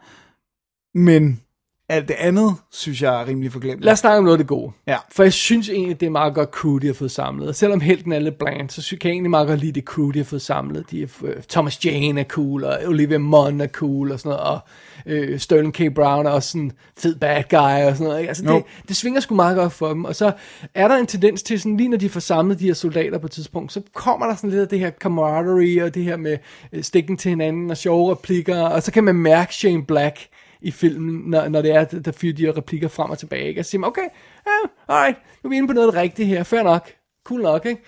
Men 0.98 1.42
alt 1.90 2.08
det 2.08 2.16
andet, 2.20 2.56
synes 2.72 3.02
jeg 3.02 3.22
er 3.22 3.28
rimelig 3.28 3.52
forglemt. 3.52 3.82
Lad 3.84 3.94
os 3.94 4.00
snakke 4.00 4.18
om 4.18 4.24
noget 4.24 4.36
af 4.36 4.38
det 4.38 4.48
gode. 4.48 4.72
Ja. 4.88 4.98
For 5.12 5.24
jeg 5.24 5.34
synes 5.34 5.70
egentlig, 5.70 6.00
det 6.00 6.06
er 6.06 6.10
meget 6.10 6.34
godt 6.34 6.50
crew, 6.50 6.78
de 6.78 6.88
har 6.88 6.94
fået 6.94 7.12
samlet. 7.12 7.48
Og 7.48 7.56
selvom 7.56 7.82
helten 7.82 8.12
er 8.12 8.20
lidt 8.20 8.38
bland, 8.40 8.70
så 8.70 8.82
sy- 8.82 8.96
kan 8.96 9.10
jeg 9.10 9.14
egentlig 9.14 9.30
meget 9.30 9.48
godt 9.48 9.60
lide 9.60 9.72
det 9.72 9.84
crew, 9.84 10.12
de 10.12 10.20
har 10.20 10.24
fået 10.26 10.42
samlet. 10.42 10.92
De 10.92 11.02
er, 11.02 11.08
øh, 11.24 11.36
Thomas 11.50 11.86
Jane 11.86 12.20
er 12.22 12.26
cool, 12.26 12.64
og 12.64 12.78
Olivia 12.88 13.18
Munn 13.18 13.62
er 13.62 13.68
cool, 13.68 14.12
og 14.12 14.20
sådan 14.20 14.30
noget. 14.30 14.46
Og 14.48 14.60
øh, 15.06 15.40
Sterling 15.40 15.74
K. 15.74 15.94
Brown 15.96 16.26
er 16.26 16.30
også 16.30 16.50
sådan 16.50 16.72
fed 16.98 17.16
bad 17.16 17.44
guy, 17.50 17.86
og 17.90 17.96
sådan 17.96 18.04
noget. 18.08 18.20
Ikke? 18.20 18.30
Altså, 18.30 18.44
Jo. 18.46 18.56
det, 18.56 18.64
det 18.88 18.96
svinger 18.96 19.20
sgu 19.20 19.36
meget 19.36 19.58
godt 19.58 19.74
for 19.74 19.88
dem. 19.90 20.06
Og 20.06 20.16
så 20.16 20.32
er 20.76 20.88
der 20.88 20.96
en 20.96 21.06
tendens 21.08 21.44
til, 21.44 21.60
sådan, 21.60 21.78
lige 21.78 21.90
når 21.90 21.98
de 21.98 22.10
får 22.10 22.20
samlet 22.20 22.60
de 22.60 22.66
her 22.66 22.74
soldater 22.74 23.18
på 23.18 23.26
et 23.26 23.32
tidspunkt, 23.32 23.74
så 23.74 23.82
kommer 23.94 24.26
der 24.26 24.36
sådan 24.36 24.50
lidt 24.50 24.62
af 24.62 24.68
det 24.68 24.80
her 24.80 24.92
camaraderie, 24.92 25.84
og 25.84 25.94
det 25.96 26.04
her 26.04 26.18
med 26.18 26.38
øh, 26.74 26.84
stikken 26.84 27.18
til 27.18 27.30
hinanden, 27.30 27.72
og 27.72 27.78
sjove 27.78 28.12
replikker, 28.12 28.62
og 28.62 28.84
så 28.84 28.92
kan 28.92 29.04
man 29.04 29.16
mærke 29.16 29.54
Shane 29.56 29.86
Black 29.86 30.18
i 30.62 30.72
filmen, 30.72 31.30
når, 31.30 31.48
når 31.48 31.62
det 31.62 31.72
er, 31.72 31.84
der 31.84 32.12
fyrer 32.12 32.34
de 32.34 32.46
her 32.46 32.58
replikker 32.58 32.88
frem 32.88 33.10
og 33.10 33.20
tilbage. 33.20 33.48
Ikke? 33.48 33.62
Og 33.62 33.66
siger 33.66 33.80
man, 33.80 33.88
okay, 33.88 34.08
ja, 34.48 34.70
alright, 34.94 35.20
nu 35.44 35.48
er 35.48 35.50
vi 35.50 35.56
inde 35.58 35.68
på 35.68 35.74
noget 35.74 35.94
rigtige 35.94 36.26
her, 36.26 36.44
fair 36.44 36.64
nok, 36.64 36.92
cool 37.26 37.42
nok, 37.42 37.66
ikke? 37.66 37.82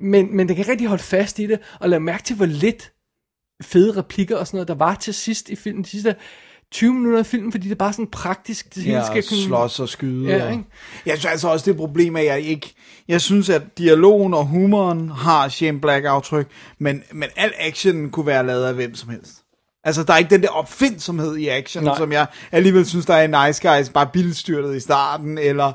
Men, 0.00 0.36
men 0.36 0.48
det 0.48 0.56
kan 0.56 0.68
rigtig 0.68 0.86
holde 0.86 1.02
fast 1.02 1.38
i 1.38 1.46
det, 1.46 1.58
og 1.80 1.88
lade 1.88 2.00
mærke 2.00 2.22
til, 2.22 2.36
hvor 2.36 2.46
lidt 2.46 2.92
fede 3.62 3.96
replikker 3.96 4.36
og 4.36 4.46
sådan 4.46 4.56
noget, 4.56 4.68
der 4.68 4.74
var 4.74 4.94
til 4.94 5.14
sidst 5.14 5.48
i 5.50 5.56
filmen, 5.56 5.84
de 5.84 5.88
sidste 5.88 6.14
20 6.70 6.94
minutter 6.94 7.18
af 7.18 7.26
filmen, 7.26 7.52
fordi 7.52 7.64
det 7.64 7.70
er 7.70 7.78
bare 7.78 7.92
sådan 7.92 8.06
praktisk, 8.06 8.74
det 8.74 8.82
hele 8.82 8.96
Ja, 8.96 9.06
skal 9.06 9.22
kunne... 9.28 9.42
slås 9.46 9.80
og 9.80 9.88
skyde. 9.88 10.28
Ja, 10.28 10.46
og... 10.46 10.52
ikke? 10.52 10.64
Jeg 11.06 11.18
synes 11.18 11.32
altså 11.32 11.48
også, 11.48 11.64
det 11.64 11.72
er 11.72 11.76
problem, 11.76 12.16
at 12.16 12.24
jeg 12.24 12.40
ikke... 12.40 12.74
Jeg 13.08 13.20
synes, 13.20 13.50
at 13.50 13.78
dialogen 13.78 14.34
og 14.34 14.46
humoren 14.46 15.08
har 15.08 15.48
Shane 15.48 15.80
Black-aftryk, 15.80 16.46
men, 16.78 17.02
men 17.12 17.28
al 17.36 17.52
actionen 17.58 18.10
kunne 18.10 18.26
være 18.26 18.46
lavet 18.46 18.64
af 18.64 18.74
hvem 18.74 18.94
som 18.94 19.10
helst. 19.10 19.42
Altså, 19.86 20.02
der 20.02 20.12
er 20.12 20.18
ikke 20.18 20.30
den 20.30 20.42
der 20.42 20.48
opfindsomhed 20.48 21.36
i 21.36 21.48
action, 21.48 21.84
Nej. 21.84 21.96
som 21.96 22.12
jeg 22.12 22.26
alligevel 22.52 22.86
synes, 22.86 23.06
der 23.06 23.14
er 23.14 23.44
i 23.44 23.48
Nice 23.48 23.68
Guys, 23.68 23.88
bare 23.88 24.08
bilstyrtet 24.12 24.76
i 24.76 24.80
starten, 24.80 25.38
eller, 25.38 25.72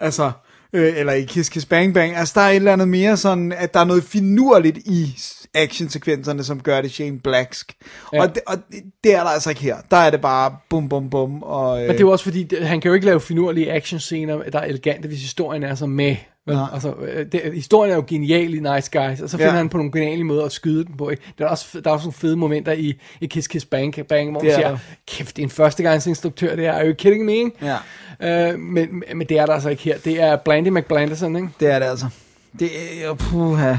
altså, 0.00 0.30
øh, 0.72 0.98
eller 0.98 1.12
i 1.12 1.24
Kiss 1.24 1.48
Kiss 1.48 1.66
Bang 1.66 1.94
Bang. 1.94 2.16
Altså, 2.16 2.40
der 2.40 2.46
er 2.46 2.50
et 2.50 2.56
eller 2.56 2.72
andet 2.72 2.88
mere 2.88 3.16
sådan, 3.16 3.52
at 3.52 3.74
der 3.74 3.80
er 3.80 3.84
noget 3.84 4.04
finurligt 4.04 4.78
i 4.78 5.16
actionsekvenserne, 5.54 6.44
som 6.44 6.60
gør 6.60 6.80
det 6.80 6.90
Shane 6.90 7.18
Blacksk. 7.18 7.72
Ja. 8.12 8.22
Og, 8.22 8.34
det, 8.34 8.42
og 8.46 8.56
det, 9.04 9.14
er 9.14 9.22
der 9.22 9.30
altså 9.30 9.50
ikke 9.50 9.62
her. 9.62 9.76
Der 9.90 9.96
er 9.96 10.10
det 10.10 10.20
bare 10.20 10.56
bum 10.68 10.88
bum 10.88 11.10
bum. 11.10 11.42
Og, 11.42 11.76
øh, 11.76 11.82
Men 11.82 11.90
det 11.90 11.96
er 11.96 12.00
jo 12.00 12.10
også 12.10 12.24
fordi, 12.24 12.56
han 12.62 12.80
kan 12.80 12.88
jo 12.88 12.94
ikke 12.94 13.06
lave 13.06 13.20
finurlige 13.20 13.72
actionscener, 13.72 14.42
der 14.42 14.58
er 14.58 14.64
elegante, 14.64 15.08
hvis 15.08 15.20
historien 15.20 15.62
er 15.62 15.74
så 15.74 15.86
med. 15.86 16.16
Nej. 16.46 16.64
Altså, 16.72 16.94
øh, 16.94 17.26
det, 17.32 17.40
historien 17.54 17.92
er 17.92 17.96
jo 17.96 18.04
genial 18.08 18.54
i 18.54 18.58
Nice 18.60 18.90
Guys, 19.00 19.20
og 19.20 19.30
så 19.30 19.36
finder 19.36 19.52
Ja. 19.52 19.56
han 19.58 19.68
på 19.68 19.76
nogle 19.76 19.92
geniale 19.92 20.24
måder 20.24 20.44
at 20.44 20.52
skyde 20.52 20.84
den 20.84 20.96
på. 20.96 21.10
Ikke? 21.10 21.22
Der, 21.38 21.44
er 21.44 21.48
også, 21.48 21.80
der 21.80 21.90
er 21.90 21.94
også 21.94 22.04
nogle 22.06 22.12
fede 22.12 22.36
momenter 22.36 22.72
i, 22.72 22.94
i 23.20 23.26
Kiss 23.26 23.48
Kiss 23.48 23.64
Bang 23.64 23.94
Bang, 24.08 24.30
hvor 24.30 24.40
man 24.42 24.50
er 24.50 24.54
siger, 24.54 24.68
der. 24.70 24.78
kæft, 25.06 25.36
det 25.36 25.42
er 25.42 25.46
en 25.46 25.50
førstegangsinstruktør, 25.50 26.56
det 26.56 26.66
er, 26.66 26.72
are 26.72 26.86
you 26.88 26.94
kidding 26.94 27.24
me? 27.24 27.32
ikke? 27.32 27.50
Ja. 28.20 28.50
Øh, 28.52 28.58
men, 28.58 29.02
men 29.14 29.26
det 29.26 29.38
er 29.38 29.46
der 29.46 29.52
altså 29.52 29.68
ikke 29.68 29.82
her. 29.82 29.98
Det 30.04 30.20
er 30.22 30.36
Blandy 30.36 30.68
McBlanderson, 30.68 31.36
ikke? 31.36 31.48
Det 31.60 31.70
er 31.70 31.78
det 31.78 31.86
altså. 31.86 32.06
Det 32.58 32.68
er, 33.04 33.14
puha. 33.14 33.74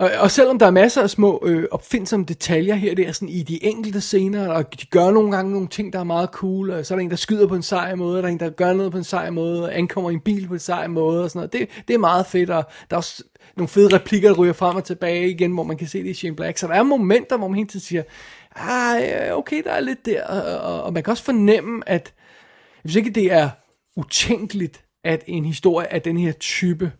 Og, 0.00 0.10
og 0.18 0.30
selvom 0.30 0.58
der 0.58 0.66
er 0.66 0.70
masser 0.70 1.02
af 1.02 1.10
små 1.10 1.42
øh, 1.46 1.64
opfindsomme 1.70 2.26
detaljer 2.26 2.74
her 2.74 2.94
der 2.94 3.12
sådan 3.12 3.28
i 3.28 3.42
de 3.42 3.64
enkelte 3.64 4.00
scener, 4.00 4.48
og 4.48 4.80
de 4.80 4.86
gør 4.86 5.10
nogle 5.10 5.36
gange 5.36 5.52
nogle 5.52 5.68
ting, 5.68 5.92
der 5.92 5.98
er 5.98 6.04
meget 6.04 6.28
cool, 6.28 6.70
og 6.70 6.86
så 6.86 6.94
er 6.94 6.98
der 6.98 7.04
en, 7.04 7.10
der 7.10 7.16
skyder 7.16 7.46
på 7.46 7.54
en 7.54 7.62
sej 7.62 7.94
måde, 7.94 8.16
og 8.16 8.22
der 8.22 8.28
er 8.28 8.32
en, 8.32 8.40
der 8.40 8.50
gør 8.50 8.72
noget 8.72 8.92
på 8.92 8.98
en 8.98 9.04
sej 9.04 9.30
måde, 9.30 9.64
og 9.64 9.78
ankommer 9.78 10.10
i 10.10 10.14
en 10.14 10.20
bil 10.20 10.48
på 10.48 10.54
en 10.54 10.60
sej 10.60 10.86
måde, 10.86 11.24
og 11.24 11.30
sådan 11.30 11.38
noget. 11.38 11.52
Det, 11.52 11.84
det 11.88 11.94
er 11.94 11.98
meget 11.98 12.26
fedt, 12.26 12.50
og 12.50 12.64
der 12.90 12.96
er 12.96 12.98
også 12.98 13.24
nogle 13.56 13.68
fede 13.68 13.96
replikker, 13.96 14.28
der 14.28 14.36
ryger 14.36 14.52
frem 14.52 14.76
og 14.76 14.84
tilbage 14.84 15.30
igen, 15.30 15.52
hvor 15.52 15.62
man 15.62 15.76
kan 15.76 15.88
se 15.88 16.02
det 16.02 16.10
i 16.10 16.14
Shane 16.14 16.36
Black. 16.36 16.58
Så 16.58 16.66
der 16.66 16.74
er 16.74 16.82
momenter, 16.82 17.36
hvor 17.36 17.48
man 17.48 17.56
hele 17.56 17.68
tiden 17.68 17.84
siger, 17.84 18.02
ah, 18.56 19.38
okay, 19.38 19.62
der 19.64 19.70
er 19.70 19.80
lidt 19.80 20.06
der, 20.06 20.24
og, 20.26 20.74
og, 20.74 20.82
og 20.82 20.92
man 20.92 21.02
kan 21.02 21.10
også 21.10 21.24
fornemme, 21.24 21.82
at 21.86 22.12
hvis 22.82 22.96
ikke 22.96 23.10
det 23.10 23.32
er 23.32 23.50
utænkeligt, 23.96 24.84
at 25.04 25.24
en 25.26 25.44
historie 25.44 25.92
af 25.92 26.02
den 26.02 26.18
her 26.18 26.32
type 26.32 26.92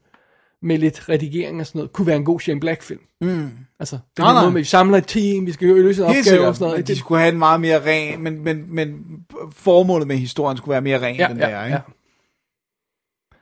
med 0.63 0.79
lidt 0.79 1.09
redigering 1.09 1.61
og 1.61 1.67
sådan 1.67 1.79
noget, 1.79 1.93
kunne 1.93 2.07
være 2.07 2.17
en 2.17 2.25
god 2.25 2.41
Shane 2.41 2.61
Black-film. 2.61 3.01
Mm. 3.21 3.49
Altså, 3.81 3.99
det 4.17 4.23
er 4.23 4.27
Nej, 4.27 4.33
noget 4.33 4.53
med, 4.53 4.61
vi 4.61 4.65
samler 4.65 4.99
et 4.99 5.07
team, 5.07 5.47
vi 5.47 5.53
skal 5.53 5.69
løse 5.69 6.03
en 6.03 6.09
opgave 6.09 6.47
og 6.49 6.55
sådan 6.55 6.71
noget. 6.71 6.87
de 6.87 6.93
Det- 6.93 6.99
skulle 6.99 7.21
have 7.21 7.33
en 7.33 7.39
meget 7.39 7.61
mere 7.61 7.85
ren, 7.87 8.23
men, 8.23 8.45
men, 8.45 8.65
men 8.75 9.05
formålet 9.53 10.09
med 10.09 10.17
historien 10.17 10.57
skulle 10.57 10.73
være 10.73 10.81
mere 10.81 11.01
ren, 11.01 11.17
ja, 11.17 11.29
den 11.29 11.37
ja, 11.39 11.47
der, 11.47 11.65
ikke? 11.65 11.75
ja. 11.77 11.81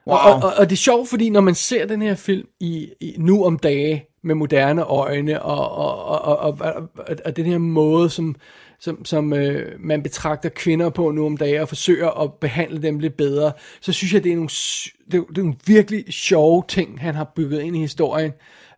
Wow. 0.06 0.16
Og, 0.16 0.34
og, 0.42 0.52
og 0.58 0.70
det 0.70 0.72
er 0.72 0.76
sjovt, 0.76 1.08
fordi 1.08 1.30
når 1.30 1.40
man 1.40 1.54
ser 1.54 1.86
den 1.86 2.02
her 2.02 2.14
film 2.14 2.46
i, 2.60 2.88
i 3.00 3.14
nu 3.18 3.44
om 3.44 3.58
dage 3.58 4.04
med 4.22 4.34
moderne 4.34 4.82
øjne, 4.82 5.42
og, 5.42 5.70
og, 5.70 6.04
og, 6.04 6.38
og, 6.38 6.58
og, 6.60 6.74
og, 6.96 7.16
og 7.24 7.36
den 7.36 7.46
her 7.46 7.58
måde, 7.58 8.10
som, 8.10 8.34
som, 8.80 9.04
som 9.04 9.32
øh, 9.32 9.80
man 9.80 10.02
betragter 10.02 10.48
kvinder 10.48 10.90
på 10.90 11.10
nu 11.10 11.26
om 11.26 11.36
dagen, 11.36 11.60
og 11.60 11.68
forsøger 11.68 12.22
at 12.22 12.32
behandle 12.34 12.82
dem 12.82 12.98
lidt 12.98 13.16
bedre, 13.16 13.52
så 13.80 13.92
synes 13.92 14.14
jeg, 14.14 14.24
det 14.24 14.32
er 14.32 14.36
nogle, 14.36 14.48
det 15.12 15.18
er, 15.18 15.24
det 15.24 15.38
er 15.38 15.42
nogle 15.42 15.58
virkelig 15.66 16.04
sjove 16.12 16.64
ting, 16.68 17.00
han 17.00 17.14
har 17.14 17.32
bygget 17.36 17.62
ind 17.62 17.76
i 17.76 17.80
historien. 17.80 18.32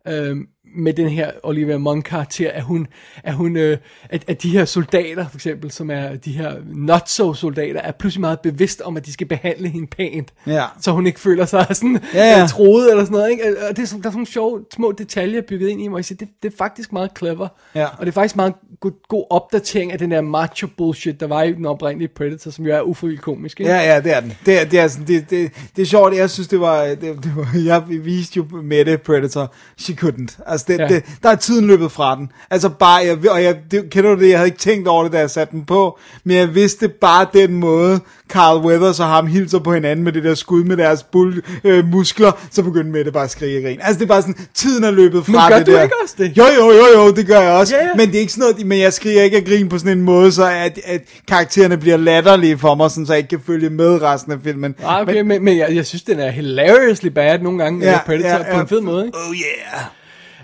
Øh, 0.09 0.37
med 0.75 0.93
den 0.93 1.09
her 1.09 1.31
Olivia 1.43 1.79
Munn 1.79 2.03
karakter, 2.03 2.51
at 2.51 2.63
hun, 2.63 2.87
at 3.25 3.35
hun 3.35 3.57
øh, 3.57 3.79
at, 4.11 4.25
at 4.29 4.43
de 4.43 4.51
her 4.51 4.65
soldater, 4.65 5.29
for 5.29 5.37
eksempel, 5.37 5.71
som 5.71 5.91
er 5.91 6.17
de 6.17 6.33
her 6.33 6.53
not-so 6.75 7.35
soldater, 7.35 7.81
er 7.81 7.93
pludselig 7.93 8.21
meget 8.21 8.41
bevidst 8.41 8.81
om, 8.81 8.97
at 8.97 9.07
de 9.07 9.13
skal 9.13 9.27
behandle 9.27 9.69
hende 9.69 9.87
pænt, 9.87 10.33
Ja. 10.47 10.65
så 10.81 10.93
hun 10.93 11.07
ikke 11.07 11.21
føler 11.21 11.47
sig 11.47 11.67
sådan 11.77 12.01
Ja, 12.15 12.25
ja, 12.33 12.39
ja. 12.41 12.47
troet 12.47 12.91
eller 12.91 13.05
sådan 13.05 13.17
noget. 13.19 13.31
Ikke? 13.31 13.45
Og 13.71 13.77
det 13.77 13.83
er, 13.83 13.87
sådan- 13.87 14.03
der 14.03 14.09
er 14.09 14.11
sådan 14.11 14.17
nogle 14.19 14.27
sjove 14.27 14.65
små 14.75 14.93
detaljer 14.93 15.41
bygget 15.49 15.69
ind 15.69 15.99
i, 15.99 16.03
siger, 16.03 16.17
det, 16.17 16.29
det 16.43 16.53
er 16.53 16.57
faktisk 16.59 16.93
meget 16.93 17.11
clever. 17.19 17.49
Ja. 17.75 17.85
Og 17.87 18.01
det 18.01 18.09
er 18.09 18.13
faktisk 18.13 18.37
meget 18.37 18.55
god, 18.81 18.93
god 19.09 19.25
opdatering 19.31 19.93
af 19.93 19.99
den 19.99 20.11
der 20.11 20.21
macho 20.21 20.69
bullshit, 20.77 21.21
der 21.21 21.27
var 21.27 21.43
i 21.43 21.53
den 21.53 21.67
oprindelige 21.67 22.09
Predator, 22.09 22.51
som 22.51 22.67
jo 22.67 22.73
er 22.75 22.81
ufrivilligt 22.81 23.23
komisk. 23.23 23.61
Ikke? 23.61 23.73
Ja, 23.73 23.95
ja, 23.95 24.01
det 24.01 24.17
er 24.17 24.21
den. 24.21 24.33
Det 24.47 24.61
er, 24.61 24.65
det 24.65 24.79
er, 24.81 24.89
sådan, 24.89 25.07
det, 25.07 25.31
det, 25.31 25.51
det 25.77 25.83
er 25.83 25.87
sjovt, 25.87 26.15
jeg 26.17 26.31
synes, 26.31 26.49
det 26.49 26.61
var, 26.61 26.85
det, 26.85 27.01
det 27.01 27.33
var 27.37 27.49
jeg 27.65 27.83
viste 27.89 28.37
jo 28.37 28.47
med 28.63 28.85
det 28.85 29.03
Predator, 29.03 29.55
she 29.79 29.95
couldn't. 30.03 30.39
Altså, 30.47 30.60
det, 30.69 30.79
ja. 30.79 30.89
Det, 30.89 31.05
der 31.23 31.29
er 31.29 31.35
tiden 31.35 31.67
løbet 31.67 31.93
fra 31.93 32.17
den. 32.17 32.33
Altså 32.51 32.69
bare, 32.69 33.05
jeg, 33.05 33.31
og 33.31 33.43
jeg, 33.43 33.57
det, 33.71 33.91
kender 33.91 34.15
du 34.15 34.21
det, 34.21 34.29
jeg 34.29 34.39
havde 34.39 34.49
ikke 34.49 34.59
tænkt 34.59 34.89
over 34.89 35.03
det, 35.03 35.13
da 35.13 35.19
jeg 35.19 35.31
satte 35.31 35.53
den 35.53 35.65
på, 35.65 35.99
men 36.25 36.37
jeg 36.37 36.55
vidste 36.55 36.89
bare 36.89 37.27
den 37.33 37.55
måde, 37.55 38.01
Carl 38.29 38.67
Weathers 38.67 39.01
og 39.01 39.07
ham 39.07 39.27
hilser 39.27 39.59
på 39.59 39.75
hinanden 39.75 40.05
med 40.05 40.13
det 40.13 40.25
der 40.25 40.35
skud 40.35 40.65
med 40.65 40.77
deres 40.77 41.03
bull, 41.03 41.43
øh, 41.65 41.89
muskler, 41.89 42.33
så 42.51 42.63
begyndte 42.63 42.91
med 42.91 43.05
det 43.05 43.13
bare 43.13 43.25
at 43.25 43.31
skrige 43.31 43.59
og 43.59 43.63
grine. 43.63 43.85
Altså, 43.85 43.99
det 43.99 44.05
er 44.05 44.09
bare 44.09 44.23
sådan, 44.23 44.37
tiden 44.55 44.85
er 44.85 44.91
løbet 44.91 45.27
fra 45.27 45.49
gør 45.49 45.59
det 45.59 45.67
du 45.67 45.73
der. 45.73 45.83
ikke 45.83 45.95
også 46.03 46.15
det? 46.19 46.39
Jo, 46.39 46.45
jo, 46.59 46.71
jo, 46.71 47.03
jo, 47.03 47.11
det 47.11 47.27
gør 47.27 47.41
jeg 47.41 47.53
også. 47.53 47.77
Ja, 47.77 47.85
ja. 47.85 47.91
Men 47.97 48.09
det 48.09 48.17
er 48.17 48.21
ikke 48.21 48.33
sådan 48.33 48.51
noget, 48.51 48.67
men 48.67 48.81
jeg 48.81 48.93
skriger 48.93 49.23
ikke 49.23 49.37
og 49.37 49.45
griner 49.45 49.71
på 49.71 49.79
sådan 49.79 49.99
en 49.99 50.05
måde, 50.05 50.33
så 50.33 50.45
at, 50.45 50.81
at 50.85 51.01
karaktererne 51.29 51.77
bliver 51.77 51.97
latterlige 51.97 52.59
for 52.59 52.75
mig, 52.75 52.91
sådan, 52.91 53.07
så 53.07 53.13
jeg 53.13 53.19
ikke 53.19 53.29
kan 53.29 53.41
følge 53.47 53.71
med 53.71 54.03
resten 54.03 54.33
af 54.33 54.39
filmen. 54.45 54.75
Ah, 54.85 55.03
okay, 55.03 55.15
men, 55.15 55.29
men, 55.29 55.45
men 55.45 55.59
jeg, 55.59 55.75
jeg 55.75 55.87
synes, 55.87 56.03
den 56.03 56.21
er 56.21 56.31
hilariously 56.31 57.09
bad 57.09 57.39
nogle 57.39 57.59
gange, 57.59 57.91
ja, 57.91 57.99
Predator, 58.07 58.29
ja, 58.29 58.37
ja. 58.37 58.55
på 58.55 58.61
en 58.61 58.69
fed 58.69 58.81
måde. 58.81 59.07
Ikke? 59.07 59.19
Oh 59.19 59.35
yeah. 59.35 59.85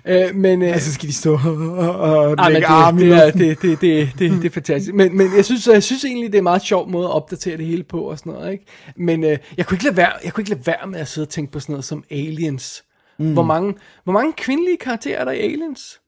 Øh, 0.08 0.34
men, 0.34 0.62
øh, 0.62 0.72
Altså 0.72 0.92
skal 0.94 1.08
de 1.08 1.14
stå 1.14 1.32
og, 1.44 1.88
og 2.20 2.36
men 2.44 2.52
lægge 2.52 2.66
arme 2.66 3.00
det, 3.00 3.08
det, 3.10 3.16
er, 3.26 3.30
det, 3.30 3.62
det, 3.62 3.80
det, 3.80 4.08
det, 4.18 4.30
det 4.42 4.44
er 4.44 4.50
fantastisk. 4.50 4.94
Men, 4.94 5.16
men 5.16 5.28
jeg, 5.36 5.44
synes, 5.44 5.66
jeg 5.66 5.82
synes 5.82 6.04
egentlig, 6.04 6.26
det 6.32 6.34
er 6.34 6.40
en 6.40 6.44
meget 6.44 6.62
sjov 6.62 6.88
måde 6.90 7.04
at 7.06 7.12
opdatere 7.12 7.56
det 7.56 7.66
hele 7.66 7.82
på 7.82 8.00
og 8.00 8.18
sådan 8.18 8.32
noget. 8.32 8.52
Ikke? 8.52 8.64
Men 8.96 9.24
øh, 9.24 9.38
jeg, 9.56 9.66
kunne 9.66 9.74
ikke 9.74 9.84
lade 9.84 9.96
være, 9.96 10.12
jeg 10.24 10.32
kunne 10.32 10.42
ikke 10.42 10.50
lade 10.50 10.66
være 10.66 10.86
med 10.86 11.00
at 11.00 11.08
sidde 11.08 11.24
og 11.24 11.28
tænke 11.28 11.52
på 11.52 11.60
sådan 11.60 11.72
noget 11.72 11.84
som 11.84 12.04
Aliens. 12.10 12.84
Mm. 13.18 13.32
Hvor, 13.32 13.42
mange, 13.42 13.74
hvor 14.04 14.12
mange 14.12 14.32
kvindelige 14.32 14.76
karakterer 14.76 15.20
er 15.20 15.24
der 15.24 15.32
i 15.32 15.40
Aliens? 15.40 16.00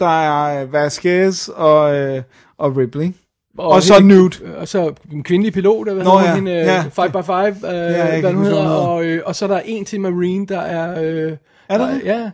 Der 0.00 0.20
er 0.22 0.62
øh, 0.62 0.72
Vasquez 0.72 1.48
og, 1.48 1.94
øh, 1.94 2.22
og 2.58 2.76
Ripley. 2.76 3.12
Og 3.58 3.82
så 3.82 3.94
hende- 3.94 4.08
Newt. 4.16 4.42
Og 4.56 4.68
så 4.68 4.92
en 5.12 5.22
kvindelig 5.22 5.52
pilot, 5.52 5.86
der 5.86 5.94
Nå, 5.94 5.98
hedder 6.18 6.28
ja, 6.28 6.34
hende, 6.34 6.50
ja. 6.52 6.82
5x5, 6.82 7.32
øh, 7.66 8.20
hvad 8.20 8.32
hun 8.32 8.44
hedder, 8.44 8.62
hvad 8.62 8.76
og, 8.76 9.04
øh, 9.04 9.22
og 9.26 9.36
så 9.36 9.44
er 9.44 9.48
der 9.48 9.60
en 9.64 9.84
til 9.84 10.00
Marine, 10.00 10.46
der 10.46 10.60
er... 10.60 11.02
Øh, 11.02 11.36
Er 11.68 11.78
der 11.78 11.86
der, 11.86 11.94
det? 11.94 12.02
Ja. 12.04 12.30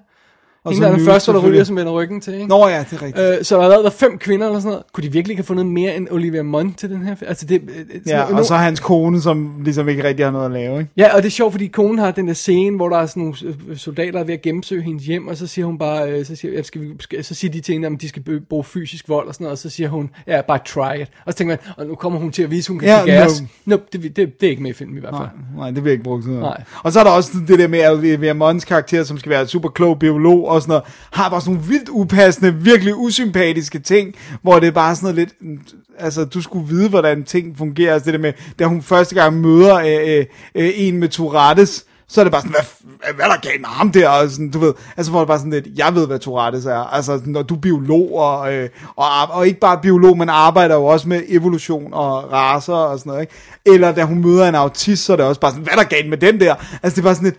Og 0.68 0.74
Hende 0.74 0.84
så 0.84 0.88
der 0.88 0.92
er 0.92 0.96
den 0.96 1.06
første, 1.06 1.32
der 1.32 1.38
ryger, 1.38 1.64
som 1.64 1.76
vender 1.76 1.92
ryggen 1.92 2.20
til, 2.20 2.34
ikke? 2.34 2.46
Nå 2.46 2.68
ja, 2.68 2.84
det 2.90 2.98
er 2.98 3.02
rigtigt. 3.02 3.38
Øh, 3.38 3.44
så 3.44 3.56
der 3.56 3.62
har 3.62 3.68
været 3.68 3.92
fem 3.92 4.18
kvinder 4.18 4.46
eller 4.46 4.60
sådan 4.60 4.70
noget. 4.70 4.84
Kunne 4.92 5.04
de 5.04 5.12
virkelig 5.12 5.32
ikke 5.32 5.40
have 5.40 5.46
fundet 5.46 5.66
mere 5.66 5.96
end 5.96 6.08
Olivia 6.10 6.42
Munn 6.42 6.74
til 6.74 6.90
den 6.90 7.02
her? 7.02 7.14
Altså 7.26 7.46
det, 7.46 7.62
øh, 7.62 7.68
sådan 7.68 8.02
ja, 8.06 8.36
og 8.38 8.44
så 8.44 8.54
hans 8.54 8.80
kone, 8.80 9.20
som 9.20 9.52
ligesom 9.64 9.88
ikke 9.88 10.04
rigtig 10.04 10.26
har 10.26 10.32
noget 10.32 10.46
at 10.46 10.52
lave, 10.52 10.78
ikke? 10.78 10.90
Ja, 10.96 11.16
og 11.16 11.22
det 11.22 11.28
er 11.28 11.30
sjovt, 11.30 11.52
fordi 11.52 11.66
konen 11.66 11.98
har 11.98 12.10
den 12.10 12.28
der 12.28 12.34
scene, 12.34 12.76
hvor 12.76 12.88
der 12.88 12.96
er 12.96 13.06
sådan 13.06 13.20
nogle 13.22 13.36
øh, 13.68 13.76
soldater 13.76 14.12
der 14.12 14.20
er 14.20 14.24
ved 14.24 14.34
at 14.34 14.42
gennemsøge 14.42 14.82
hendes 14.82 15.04
hjem, 15.04 15.28
og 15.28 15.36
så 15.36 15.46
siger 15.46 15.66
hun 15.66 15.78
bare, 15.78 16.10
øh, 16.10 16.26
så 16.26 16.36
siger, 16.36 16.54
ja, 16.54 16.62
skal 16.62 16.80
vi, 16.80 16.86
skal, 17.00 17.24
så 17.24 17.34
siger 17.34 17.52
de 17.52 17.60
til 17.60 17.72
hende, 17.72 17.88
at 17.88 18.00
de 18.00 18.08
skal 18.08 18.40
bruge 18.40 18.64
fysisk 18.64 19.08
vold 19.08 19.28
og 19.28 19.34
sådan 19.34 19.44
noget, 19.44 19.52
og 19.52 19.58
så 19.58 19.70
siger 19.70 19.88
hun, 19.88 20.10
ja, 20.26 20.40
bare 20.40 20.58
try 20.66 21.02
it. 21.02 21.08
Og 21.24 21.32
så 21.32 21.38
tænker 21.38 21.56
man, 21.66 21.74
og 21.76 21.86
nu 21.86 21.94
kommer 21.94 22.18
hun 22.18 22.32
til 22.32 22.42
at 22.42 22.50
vise, 22.50 22.68
hun 22.72 22.78
kan 22.78 22.88
Ja, 22.88 23.04
give 23.04 23.16
gas. 23.16 23.40
no. 23.40 23.46
No. 23.64 23.76
Nope, 23.76 23.82
det, 23.92 24.02
det, 24.02 24.40
det, 24.40 24.46
er 24.46 24.50
ikke 24.50 24.62
med 24.62 24.70
i 24.70 24.74
filmen 24.74 24.96
i 24.96 25.00
hvert 25.00 25.14
fald. 25.14 25.28
Nej, 25.56 25.56
nej, 25.56 25.70
det 25.70 25.84
jeg 25.84 25.92
ikke 25.92 26.04
bruge 26.04 26.22
sådan 26.22 26.38
noget. 26.38 26.56
Nej. 26.58 26.64
Og 26.82 26.92
så 26.92 27.00
er 27.00 27.04
der 27.04 27.10
også 27.10 27.30
det 27.48 27.58
der 27.58 27.68
med 27.68 27.90
Olivia 27.90 28.32
Munns 28.32 28.64
karakter, 28.64 29.04
som 29.04 29.18
skal 29.18 29.30
være 29.30 29.46
super 29.46 29.68
klog 29.68 29.98
biolog 29.98 30.48
og 30.58 30.62
sådan 30.62 30.70
noget, 30.70 30.84
har 31.12 31.28
bare 31.28 31.40
sådan 31.40 31.54
nogle 31.54 31.68
vildt 31.68 31.88
upassende, 31.88 32.54
virkelig 32.54 32.96
usympatiske 32.96 33.78
ting, 33.78 34.14
hvor 34.42 34.58
det 34.58 34.66
er 34.66 34.72
bare 34.72 34.96
sådan 34.96 35.14
noget 35.14 35.16
lidt, 35.16 35.32
mm, 35.40 35.60
altså 35.98 36.24
du 36.24 36.42
skulle 36.42 36.68
vide, 36.68 36.88
hvordan 36.88 37.24
ting 37.24 37.58
fungerer, 37.58 37.92
altså 37.92 38.06
det 38.06 38.14
der 38.14 38.20
med, 38.20 38.32
da 38.58 38.64
hun 38.64 38.82
første 38.82 39.14
gang 39.14 39.40
møder 39.40 39.74
øh, 39.74 40.18
øh, 40.18 40.26
øh, 40.54 40.70
en 40.74 40.96
med 40.96 41.08
Tourettes, 41.08 41.84
så 42.10 42.20
er 42.20 42.24
det 42.24 42.32
bare 42.32 42.42
sådan, 42.42 42.54
hvad, 42.54 43.14
hvad 43.14 43.26
er 43.26 43.30
der 43.30 43.40
galt 43.40 43.60
med 43.60 43.68
ham 43.68 43.92
der? 43.92 44.08
Og 44.08 44.30
sådan, 44.30 44.50
du 44.50 44.58
ved, 44.58 44.74
altså 44.96 45.12
hvor 45.12 45.20
det 45.20 45.28
bare 45.28 45.38
sådan 45.38 45.50
lidt, 45.50 45.66
jeg 45.76 45.94
ved, 45.94 46.06
hvad 46.06 46.18
Tourettes 46.18 46.66
er. 46.66 46.94
Altså, 46.94 47.20
når 47.24 47.42
du 47.42 47.54
er 47.54 47.58
biolog, 47.58 48.18
og, 48.18 48.54
øh, 48.54 48.68
og, 48.96 49.06
og 49.30 49.46
ikke 49.46 49.60
bare 49.60 49.78
biolog, 49.82 50.18
men 50.18 50.28
arbejder 50.28 50.74
jo 50.74 50.84
også 50.84 51.08
med 51.08 51.22
evolution 51.28 51.94
og 51.94 52.32
raser 52.32 52.74
og 52.74 52.98
sådan 52.98 53.10
noget, 53.10 53.22
ikke? 53.22 53.32
Eller 53.66 53.92
da 53.92 54.04
hun 54.04 54.22
møder 54.22 54.48
en 54.48 54.54
autist, 54.54 55.04
så 55.04 55.12
er 55.12 55.16
det 55.16 55.26
også 55.26 55.40
bare 55.40 55.50
sådan, 55.50 55.64
hvad 55.64 55.72
er 55.72 55.76
der 55.76 55.88
galt 55.88 56.08
med 56.08 56.18
den 56.18 56.40
der? 56.40 56.54
Altså, 56.82 56.96
det 56.96 56.98
er 56.98 57.02
bare 57.02 57.14
sådan 57.14 57.24
lidt, 57.24 57.38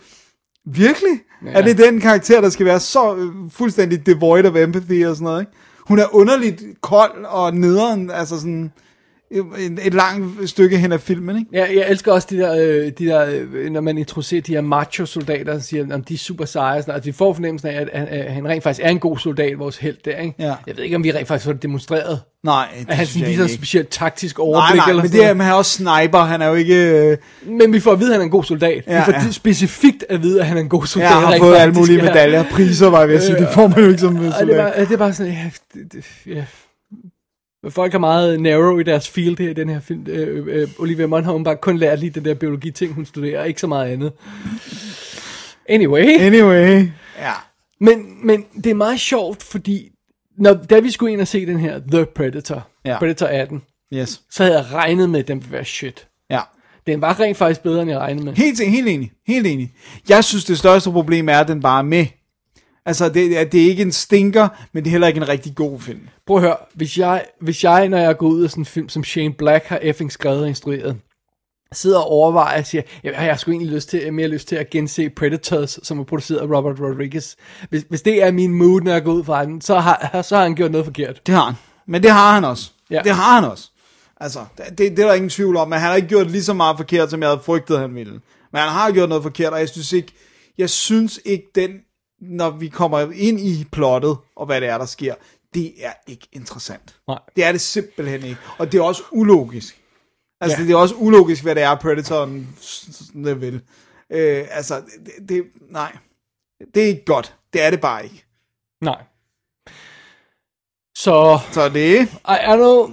virkelig? 0.65 1.22
Ja. 1.45 1.52
Er 1.52 1.62
det 1.62 1.78
den 1.78 2.00
karakter, 2.00 2.41
der 2.41 2.50
skal 2.50 2.65
være 2.65 2.80
så 2.80 3.15
øh, 3.15 3.52
fuldstændig 3.52 4.06
devoid 4.06 4.45
of 4.45 4.56
empathy 4.56 5.06
og 5.06 5.15
sådan 5.15 5.24
noget, 5.24 5.41
ikke? 5.41 5.52
Hun 5.88 6.00
er 6.00 6.15
underligt 6.15 6.63
kold 6.82 7.26
og 7.26 7.56
nederen, 7.56 8.12
altså 8.12 8.39
sådan 8.39 8.72
et, 9.32 9.80
et 9.84 9.94
langt 9.94 10.50
stykke 10.50 10.78
hen 10.78 10.92
af 10.92 11.02
filmen, 11.02 11.38
ikke? 11.38 11.50
Ja, 11.54 11.65
jeg 11.80 11.89
elsker 11.89 12.12
også 12.12 12.28
de 12.32 12.38
der, 12.38 12.56
øh, 12.56 12.92
de 13.00 13.06
der 13.06 13.26
øh, 13.54 13.72
når 13.72 13.82
man 13.82 13.98
introducerer 13.98 14.42
de 14.42 14.54
her 14.54 14.62
macho-soldater, 14.62 15.54
og 15.54 15.62
siger, 15.62 15.96
at 15.96 16.10
de 16.10 16.13
er 16.13 16.18
super 16.18 16.46
seje, 16.46 16.78
og 16.78 16.84
sådan, 16.84 16.96
at 16.96 17.06
vi 17.06 17.12
får 17.12 17.34
fornemmelsen 17.34 17.70
af, 17.70 17.82
at, 17.82 17.89
at, 17.92 18.08
at 18.08 18.34
han 18.34 18.48
rent 18.48 18.63
faktisk 18.63 18.86
er 18.86 18.89
en 18.89 19.00
god 19.00 19.18
soldat, 19.18 19.60
vores 19.60 19.78
held 19.78 19.98
der, 20.06 20.18
ikke? 20.18 20.36
Ja. 20.39 20.54
Jeg 20.68 20.78
ved 20.78 20.84
ikke, 20.84 20.96
om 20.96 21.04
vi 21.04 21.12
rent 21.12 21.28
faktisk 21.28 21.46
får 21.46 21.54
det 21.54 21.63
demonstreret, 21.63 22.22
Nej, 22.44 22.68
at 22.88 22.96
han 22.96 23.06
sådan 23.06 23.28
viser 23.28 23.48
specielt 23.48 23.89
taktisk 23.89 24.39
overblik, 24.39 24.78
Nej, 24.78 24.86
nej, 24.86 24.89
eller 24.89 25.04
men 25.04 25.12
det 25.12 25.26
er, 25.26 25.34
men 25.34 25.42
han 25.42 25.52
er 25.54 25.58
også 25.58 25.72
sniper, 25.72 26.20
han 26.20 26.42
er 26.42 26.48
jo 26.48 26.54
ikke... 26.54 26.76
Øh, 26.76 27.18
Men 27.46 27.74
vi 27.74 27.80
får 27.80 27.92
at 27.92 28.00
vide, 28.00 28.10
at 28.10 28.13
han 28.13 28.22
er 28.22 28.26
en 28.26 28.32
god 28.32 28.44
soldat. 28.44 28.84
Ja, 28.88 29.00
vi 29.00 29.06
får 29.06 29.12
ja. 29.12 29.32
specifikt 29.32 30.06
at 30.10 30.24
vide, 30.24 30.39
at 30.39 30.46
han 30.46 30.58
er 30.58 30.62
en 30.62 30.70
god 30.70 30.86
soldat. 30.86 31.10
ja, 31.10 31.13
har 31.13 31.32
rent 31.32 31.42
fået 31.44 31.56
alle 31.56 31.74
mulige 31.74 32.02
medaljer, 32.02 32.44
priser, 32.52 32.88
var 32.88 33.00
jeg 33.00 33.08
ved 33.10 33.15
at 33.15 33.24
sige, 33.24 33.36
det 33.36 33.50
får 33.54 33.68
man 33.68 33.80
jo 33.80 33.88
ikke 33.88 34.00
som 34.00 34.15
Og 34.15 34.22
det, 34.24 34.30
er 34.30 34.39
soldat. 34.39 34.58
bare, 34.58 34.86
det 34.86 34.92
er 34.92 34.98
bare 34.98 35.13
sådan, 35.13 35.32
ja, 35.32 35.50
det, 35.74 35.94
det, 35.94 36.06
ja. 36.26 36.44
Folk 37.69 37.93
er 37.93 37.98
meget 38.00 38.39
narrow 38.41 38.80
i 38.80 38.84
deres 38.84 39.10
field 39.10 39.38
her 39.39 39.50
i 39.50 39.54
den 39.54 39.69
her 39.69 39.80
film. 39.80 40.06
Øh, 40.08 40.48
øh, 40.62 40.67
Olivia 40.80 41.08
Munn 41.08 41.24
har 41.26 41.38
bare 41.38 41.56
kun 41.56 41.78
lært 41.78 42.00
lige 42.00 42.10
den 42.10 42.26
der 42.26 42.34
biologi-ting, 42.34 42.93
hun 42.93 43.06
studerer, 43.06 43.43
ikke 43.43 43.62
så 43.62 43.67
meget 43.67 43.91
andet. 43.91 44.12
Anyway. 45.69 46.06
Anyway, 46.19 46.88
ja. 47.17 47.32
Men, 47.80 48.26
men 48.28 48.45
det 48.63 48.69
er 48.69 48.74
meget 48.74 49.00
sjovt, 49.00 49.43
fordi 49.43 49.91
når, 50.38 50.54
da 50.54 50.80
vi 50.80 50.91
skulle 50.91 51.13
ind 51.13 51.22
og 51.22 51.28
se 51.28 51.45
den 51.45 51.60
her 51.60 51.80
The 51.91 52.06
Predator, 52.06 52.67
Ja. 52.86 52.98
Predator 53.00 53.28
18, 53.28 53.62
Yes. 53.93 54.22
så 54.32 54.43
havde 54.43 54.58
jeg 54.58 54.65
regnet 54.74 55.10
med, 55.10 55.19
at 55.19 55.28
den 55.28 55.39
ville 55.41 55.52
være 55.52 55.65
shit. 55.65 56.08
Ja. 56.30 56.39
Den 56.88 57.02
var 57.02 57.19
rent 57.19 57.38
faktisk 57.38 57.63
bedre, 57.63 57.82
end 57.82 57.91
jeg 57.91 58.00
regnede 58.00 58.26
med. 58.26 58.34
Helt, 58.34 58.60
helt 58.69 58.88
enig. 58.88 59.12
Helt 59.28 59.48
enig. 59.48 59.74
Jeg 60.10 60.24
synes, 60.24 60.45
det 60.45 60.58
største 60.58 60.91
problem 60.91 61.30
er, 61.30 61.39
at 61.39 61.48
den 61.48 61.62
bare 61.62 61.80
er 61.80 61.84
med. 61.84 62.06
Altså, 62.89 63.10
det, 63.10 63.39
er- 63.39 63.43
det 63.45 63.62
er 63.63 63.65
ikke 63.69 63.82
en 63.82 63.91
stinker, 63.91 64.47
men 64.73 64.84
det 64.84 64.89
er 64.89 64.91
heller 64.91 65.08
ikke 65.08 65.17
en 65.17 65.28
rigtig 65.30 65.56
god 65.56 65.80
film. 65.80 66.08
Prøv 66.28 66.36
at 66.38 66.43
høre, 66.43 66.56
hvis 66.75 66.97
jeg, 66.97 67.25
hvis 67.41 67.63
jeg, 67.63 67.89
når 67.89 67.97
jeg 67.97 68.17
går 68.17 68.28
ud 68.28 68.43
af 68.43 68.49
sådan 68.49 68.62
en 68.62 68.65
film, 68.65 68.89
som 68.89 69.04
Shane 69.04 69.34
Black 69.34 69.65
har 69.65 69.80
effing 69.82 70.12
skrevet 70.12 70.41
og 70.41 70.47
instrueret, 70.47 70.97
sidder 71.73 71.97
og 71.99 72.06
overvejer 72.08 72.60
og 72.60 72.65
siger, 72.65 72.82
jeg, 73.04 73.12
jeg 73.13 73.21
har 73.21 73.36
sgu 73.38 73.52
egentlig 73.52 73.73
lyst 73.73 73.89
til, 73.89 74.13
mere 74.13 74.28
lyst 74.28 74.47
til 74.47 74.56
at 74.56 74.69
gense 74.69 75.10
Predators, 75.10 75.80
som 75.84 75.99
er 75.99 76.04
produceret 76.04 76.39
af 76.39 76.43
Robert 76.58 76.80
Rodriguez. 76.80 77.36
Hvis, 77.69 77.86
hvis 77.89 78.02
det 78.02 78.23
er 78.23 78.32
min 78.32 78.54
mood, 78.54 78.82
når 78.82 78.91
jeg 78.91 79.04
går 79.04 79.13
ud 79.13 79.23
fra 79.23 79.45
den, 79.45 79.62
så 79.62 79.80
har, 79.80 80.21
så 80.21 80.36
har 80.36 80.43
han 80.43 80.56
gjort 80.56 80.71
noget 80.71 80.86
forkert. 80.86 81.21
Det 81.28 81.36
har 81.36 81.45
han. 81.45 81.54
Men 81.88 82.04
det 82.04 82.12
har 82.12 82.34
han 82.34 82.43
også. 82.45 82.71
Ja. 82.91 83.02
Det 83.04 83.12
har 83.12 83.36
han 83.41 83.49
også. 83.52 83.69
Altså, 84.21 84.39
det, 84.58 84.65
det, 84.78 84.78
det 84.78 84.99
er 84.99 85.08
der 85.08 85.13
ingen 85.13 85.30
tvivl 85.30 85.58
om, 85.58 85.67
men 85.69 85.80
han 85.80 85.88
har 85.89 85.95
ikke 85.95 86.08
gjort 86.08 86.32
lige 86.32 86.43
så 86.43 86.54
meget 86.54 86.78
forkert, 86.78 87.10
som 87.12 87.21
jeg 87.21 87.30
havde 87.30 87.41
frygtet, 87.43 87.80
han 87.80 87.95
ville. 87.95 88.12
Men 88.52 88.62
han 88.62 88.69
har 88.69 88.91
gjort 88.91 89.10
noget 89.10 89.23
forkert, 89.23 89.54
og 89.54 89.60
jeg 89.60 89.69
synes 89.69 89.93
ikke, 89.93 90.12
jeg 90.58 90.69
synes 90.69 91.19
ikke, 91.25 91.45
den 91.56 91.71
når 92.21 92.49
vi 92.49 92.67
kommer 92.67 93.12
ind 93.13 93.39
i 93.39 93.65
plottet, 93.71 94.17
og 94.36 94.45
hvad 94.45 94.62
det 94.62 94.69
er, 94.69 94.77
der 94.77 94.86
sker, 94.86 95.15
det 95.53 95.73
er 95.86 95.93
ikke 96.08 96.27
interessant. 96.32 96.95
Nej. 97.08 97.19
Det 97.36 97.43
er 97.43 97.51
det 97.51 97.62
simpelthen 97.62 98.23
ikke. 98.23 98.38
Og 98.58 98.71
det 98.71 98.77
er 98.77 98.82
også 98.84 99.03
ulogisk. 99.12 99.82
Altså, 100.41 100.58
Ja. 100.62 100.63
det 100.67 100.71
er 100.71 100.77
også 100.77 100.95
ulogisk, 100.95 101.43
hvad 101.43 101.55
det 101.55 101.63
er, 101.63 101.75
Predatoren 101.75 102.58
vil. 103.13 103.62
Øh, 104.12 104.45
altså, 104.51 104.82
det, 105.05 105.29
det, 105.29 105.43
nej. 105.69 105.97
Det 106.73 106.84
er 106.84 106.88
ikke 106.88 107.05
godt. 107.05 107.36
Det 107.53 107.62
er 107.62 107.69
det 107.69 107.82
bare 107.82 108.03
ikke. 108.03 108.25
Nej. 108.82 109.03
Så, 110.95 111.39
Så 111.51 111.69
det, 111.69 112.01
I, 112.01 112.51
I 112.53 112.55
know, 112.55 112.88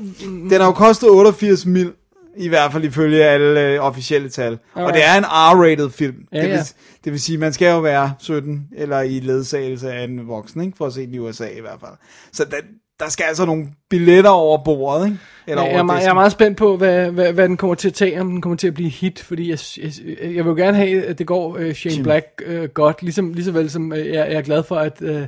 den 0.50 0.50
har 0.60 0.66
jo 0.66 0.72
kostet 0.72 1.10
88 1.10 1.66
mil, 1.66 1.92
i 2.36 2.48
hvert 2.48 2.72
fald 2.72 2.84
ifølge 2.84 3.24
alle 3.24 3.60
øh, 3.60 3.80
officielle 3.80 4.28
tal. 4.28 4.52
Og 4.52 4.80
Alright. 4.80 4.94
det 4.94 5.04
er 5.04 5.18
en 5.18 5.24
R-rated 5.24 5.90
film. 5.90 6.16
Ja, 6.32 6.36
det, 6.36 6.48
vil, 6.48 6.56
ja. 6.56 6.62
det 7.04 7.12
vil 7.12 7.20
sige, 7.20 7.38
man 7.38 7.52
skal 7.52 7.70
jo 7.70 7.80
være 7.80 8.14
17, 8.18 8.68
eller 8.76 9.00
i 9.00 9.20
ledsagelse 9.20 9.92
af 9.92 10.04
en 10.04 10.28
voksen, 10.28 10.60
ikke? 10.60 10.76
for 10.76 10.86
at 10.86 10.92
se 10.92 11.06
den 11.06 11.14
i 11.14 11.18
USA 11.18 11.48
i 11.48 11.60
hvert 11.60 11.80
fald. 11.80 11.92
Så 12.32 12.44
der, 12.44 12.56
der 13.00 13.08
skal 13.08 13.24
altså 13.24 13.44
nogle 13.46 13.66
billetter 13.90 14.30
over 14.30 14.64
bordet, 14.64 15.06
ikke? 15.06 15.18
Eller 15.46 15.62
jeg, 15.62 15.70
over 15.70 15.78
er, 15.78 15.82
meget, 15.82 16.02
jeg 16.02 16.08
er 16.10 16.14
meget 16.14 16.32
spændt 16.32 16.56
på, 16.56 16.76
hvad, 16.76 17.10
hvad, 17.10 17.32
hvad 17.32 17.48
den 17.48 17.56
kommer 17.56 17.74
til 17.74 17.88
at 17.88 17.94
tage, 17.94 18.20
om 18.20 18.30
den 18.30 18.40
kommer 18.40 18.56
til 18.56 18.68
at 18.68 18.74
blive 18.74 18.90
hit, 18.90 19.22
fordi 19.22 19.50
jeg, 19.50 19.58
jeg, 19.82 19.92
jeg 20.20 20.44
vil 20.44 20.50
jo 20.50 20.54
gerne 20.54 20.76
have, 20.76 21.04
at 21.04 21.18
det 21.18 21.26
går 21.26 21.58
uh, 21.58 21.72
Shane 21.72 22.02
Black 22.02 22.42
uh, 22.48 22.64
godt, 22.64 23.02
ligesom, 23.02 23.32
lige 23.32 23.44
så 23.44 23.52
vel 23.52 23.70
som 23.70 23.92
uh, 23.92 23.98
jeg, 23.98 24.14
jeg 24.14 24.32
er 24.32 24.42
glad 24.42 24.62
for, 24.62 24.76
at 24.76 25.02
uh, 25.02 25.22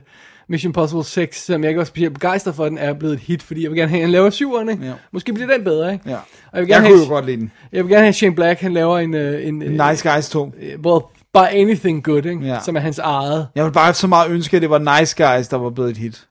Mission 0.48 0.68
Impossible 0.70 1.04
6, 1.04 1.44
som 1.44 1.62
jeg 1.62 1.70
ikke 1.70 1.78
var 1.78 1.84
specielt 1.84 2.14
begejstret 2.14 2.54
for, 2.54 2.64
den 2.64 2.78
er 2.78 2.92
blevet 2.92 3.14
et 3.14 3.20
hit, 3.20 3.42
fordi 3.42 3.62
jeg 3.62 3.70
vil 3.70 3.78
gerne 3.78 3.88
have, 3.90 3.98
at 3.98 4.02
han 4.04 4.10
laver 4.10 4.30
syveren, 4.30 4.68
ikke? 4.68 4.84
Ja. 4.86 4.92
Måske 5.12 5.32
bliver 5.32 5.52
den 5.56 5.64
bedre, 5.64 5.92
ikke? 5.92 6.10
Ja. 6.10 6.16
Og 6.16 6.20
jeg 6.52 6.60
vil 6.60 6.68
Jeg 6.68 6.76
gerne 6.76 6.88
kunne 6.88 6.96
have, 6.98 7.06
jo 7.08 7.14
godt 7.14 7.26
lide 7.26 7.36
den. 7.36 7.52
jeg 7.72 7.84
vil 7.84 7.90
gerne 7.90 8.02
have 8.04 8.12
Shane 8.12 8.34
Black, 8.34 8.60
han 8.60 8.72
laver 8.74 8.98
en, 8.98 9.14
uh, 9.14 9.46
en 9.46 9.62
uh, 9.80 9.88
Nice 9.88 10.10
Guys 10.12 10.28
2. 10.28 10.52
well, 10.86 11.00
by 11.34 11.38
anything 11.56 12.04
good, 12.04 12.24
ikke? 12.26 12.40
Ja. 12.46 12.58
som 12.64 12.76
er 12.76 12.80
hans 12.80 12.98
eget. 12.98 13.48
Jeg 13.54 13.64
vil 13.64 13.72
bare 13.72 13.94
så 13.94 14.06
meget 14.06 14.30
ønske, 14.30 14.56
at 14.56 14.62
det 14.62 14.70
var 14.70 15.00
Nice 15.00 15.16
Guys, 15.24 15.48
der 15.48 15.56
var 15.56 15.70
blevet 15.70 15.90
et 15.90 15.96
hit. 15.96 16.26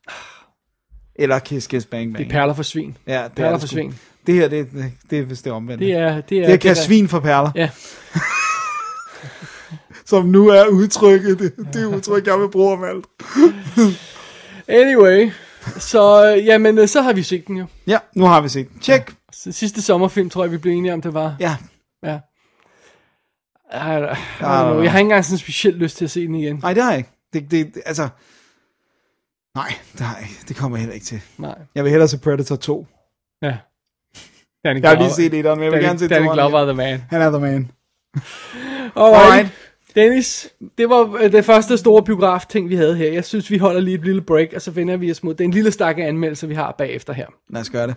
Eller 1.16 1.40
Kiss 1.40 1.68
Kiss 1.68 1.86
Bang 1.86 2.14
Bang. 2.14 2.26
Det 2.26 2.34
er 2.36 2.40
perler 2.40 2.54
for 2.54 2.64
svin. 2.64 2.98
Ja, 3.08 3.24
det 3.24 3.32
perler 3.36 3.48
er 3.50 3.52
det 3.54 3.62
for 3.62 3.68
svin. 3.68 3.96
Det 4.28 4.36
her, 4.36 4.48
det, 4.48 4.72
det, 4.72 4.92
det 5.10 5.20
er 5.20 5.24
vist 5.24 5.44
det 5.46 5.52
omvendte. 5.54 5.86
Det 5.86 5.94
er, 5.94 6.22
det 6.22 6.38
er, 6.38 6.46
det 6.46 6.54
er 6.54 6.58
kan 6.58 6.76
der- 6.76 6.82
svin 6.82 7.08
for 7.08 7.20
perler, 7.20 7.52
Ja, 7.56 7.70
som 10.08 10.26
nu 10.26 10.48
er 10.48 10.66
udtrykket. 10.68 11.40
Det, 11.40 11.54
det 11.74 11.84
er 11.84 11.86
udtryk, 11.86 12.28
jeg 12.28 12.40
vil 12.40 12.50
bruge 12.50 12.74
om 12.74 12.84
alt. 12.84 13.06
anyway. 14.68 15.32
Så, 15.78 16.34
øh, 16.36 16.46
jamen, 16.46 16.78
øh, 16.78 16.88
så 16.88 17.02
har 17.02 17.14
vi 17.14 17.24
set 17.24 17.48
den 17.48 17.58
jo. 17.58 17.66
Ja, 17.88 17.98
nu 18.16 18.26
har 18.26 18.42
vi 18.42 18.50
set. 18.50 18.70
den. 18.70 18.80
Tjek. 18.80 19.14
Så 19.32 19.52
Sidste 19.52 19.82
sommerfilm, 19.82 20.30
tror 20.30 20.44
jeg, 20.44 20.52
vi 20.52 20.58
blev 20.58 20.74
enige 20.74 20.94
om, 20.94 21.02
det 21.02 21.14
var. 21.14 21.36
Ja, 21.40 21.58
Ja. 22.04 22.20
I, 23.74 23.76
I, 23.76 24.16
know. 24.40 24.82
Jeg 24.82 24.92
har 24.92 25.00
ikke 25.00 25.00
engang 25.00 25.26
sådan 25.26 25.38
specielt 25.38 25.78
lyst 25.78 25.98
til 25.98 26.06
at 26.06 26.12
se 26.12 26.28
den 26.28 26.36
igen. 26.36 26.60
nej, 26.62 26.74
det 26.74 26.84
har 26.84 26.92
jeg 26.92 26.98
ikke. 26.98 27.10
Det, 27.34 27.52
det, 27.52 27.82
altså, 27.86 28.10
nej, 29.56 29.74
det 29.94 30.02
har 30.02 30.16
jeg 30.16 30.24
ikke. 30.30 30.42
Det 30.48 30.56
kommer 30.56 30.78
jeg 30.78 30.82
heller 30.82 30.94
ikke 30.94 31.06
til. 31.06 31.22
Nej. 31.38 31.56
Jeg 31.76 31.84
vil 31.84 31.90
hellere 31.90 32.08
se 32.08 32.18
Predator 32.18 32.56
2. 32.56 32.88
Ja. 33.42 33.58
Danny 34.66 34.82
Jeg 34.82 34.90
har 34.90 34.98
lige 34.98 35.14
set 35.14 35.34
etteren, 35.34 35.60
men 35.60 35.64
jeg 35.66 35.74
vil 35.74 35.84
gerne 35.84 36.00
se 36.00 36.08
Danny 36.08 36.28
Glover 36.34 36.60
er 36.60 36.66
the 36.66 36.74
man. 36.74 37.04
Han 37.10 37.22
er 37.22 37.30
the 37.30 37.40
man. 37.40 37.72
Alright. 38.96 38.96
Alright. 38.96 39.67
Dennis, 39.98 40.50
det 40.78 40.90
var 40.90 41.18
øh, 41.24 41.32
det 41.32 41.46
første 41.46 41.78
store 41.78 42.04
biograf-ting, 42.04 42.70
vi 42.70 42.76
havde 42.76 42.96
her. 42.96 43.14
Jeg 43.14 43.26
synes, 43.26 43.52
vi 43.52 43.58
holder 43.58 43.82
lige 43.82 43.96
et 43.96 44.06
lille 44.06 44.22
break, 44.22 44.48
og 44.56 44.62
så 44.62 44.72
vender 44.72 44.98
vi 44.98 45.12
os 45.12 45.24
mod 45.24 45.34
den 45.34 45.52
lille 45.52 45.72
stakke 45.72 46.06
anmeldelse, 46.06 46.48
vi 46.48 46.54
har 46.54 46.76
bagefter 46.78 47.14
her. 47.14 47.26
Lad 47.50 47.62
os 47.62 47.70
gøre 47.70 47.88
det. 47.88 47.96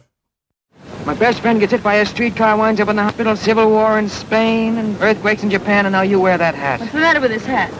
My 1.07 1.15
best 1.19 1.41
friend 1.41 1.61
gets 1.61 1.73
hit 1.73 1.83
by 1.83 1.95
a 2.03 2.05
streetcar, 2.05 2.63
winds 2.63 2.81
up 2.81 2.89
in 2.89 2.97
the 2.97 3.05
hospital, 3.05 3.37
civil 3.37 3.65
war 3.65 3.99
in 3.99 4.09
Spain, 4.09 4.79
and 4.79 5.03
earthquakes 5.03 5.43
in 5.43 5.51
Japan, 5.51 5.87
and 5.87 5.93
now 5.93 6.03
you 6.13 6.23
wear 6.23 6.37
that 6.39 6.55
hat. 6.55 6.81
What's 6.81 6.93
the 6.93 7.01
matter 7.01 7.21
with 7.21 7.33
this 7.33 7.47
hat? 7.47 7.71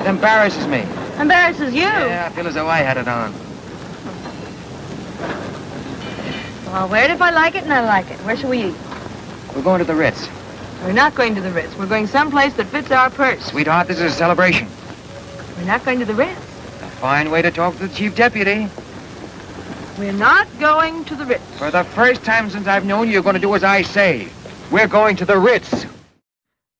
It 0.00 0.06
embarrasses 0.06 0.66
me. 0.66 0.82
Embarrasses 1.20 1.74
you. 1.74 1.90
Yeah, 2.12 2.28
I 2.28 2.34
feel 2.36 2.46
as 2.46 2.54
though 2.54 2.68
I 2.68 2.78
had 2.88 2.96
it 2.96 3.08
on. 3.08 3.32
Well, 6.64 6.74
I'll 6.74 6.88
wear 6.88 7.04
it 7.04 7.10
if 7.10 7.20
I 7.20 7.30
like 7.44 7.54
it, 7.58 7.64
and 7.64 7.72
I 7.72 7.82
like 7.96 8.10
it. 8.14 8.18
Where 8.26 8.36
shall 8.36 8.50
we 8.50 8.58
eat? 8.68 8.76
We're 9.54 9.62
going 9.62 9.78
to 9.78 9.92
the 9.92 9.98
Ritz. 10.04 10.37
We're 10.84 10.92
not 10.92 11.14
going 11.14 11.34
to 11.34 11.40
the 11.40 11.50
Ritz. 11.50 11.76
We're 11.76 11.86
going 11.86 12.06
someplace 12.06 12.54
that 12.54 12.66
fits 12.66 12.90
our 12.90 13.10
purse. 13.10 13.44
Sweetheart, 13.46 13.88
this 13.88 13.98
is 13.98 14.12
a 14.12 14.16
celebration. 14.16 14.68
We're 15.56 15.64
not 15.64 15.84
going 15.84 15.98
to 15.98 16.04
the 16.04 16.14
Ritz. 16.14 16.38
A 16.38 16.90
fine 17.00 17.30
way 17.30 17.42
to 17.42 17.50
talk 17.50 17.76
to 17.76 17.88
the 17.88 17.94
chief 17.94 18.14
deputy. 18.14 18.68
We're 19.98 20.12
not 20.12 20.46
going 20.60 21.04
to 21.06 21.16
the 21.16 21.26
Ritz. 21.26 21.58
For 21.58 21.70
the 21.70 21.84
first 21.84 22.24
time 22.24 22.48
since 22.48 22.68
I've 22.68 22.84
known 22.84 23.08
you, 23.08 23.14
you're 23.14 23.22
going 23.22 23.34
to 23.34 23.40
do 23.40 23.54
as 23.54 23.64
I 23.64 23.82
say. 23.82 24.28
We're 24.70 24.86
going 24.86 25.16
to 25.16 25.24
the 25.24 25.36
Ritz. 25.36 25.86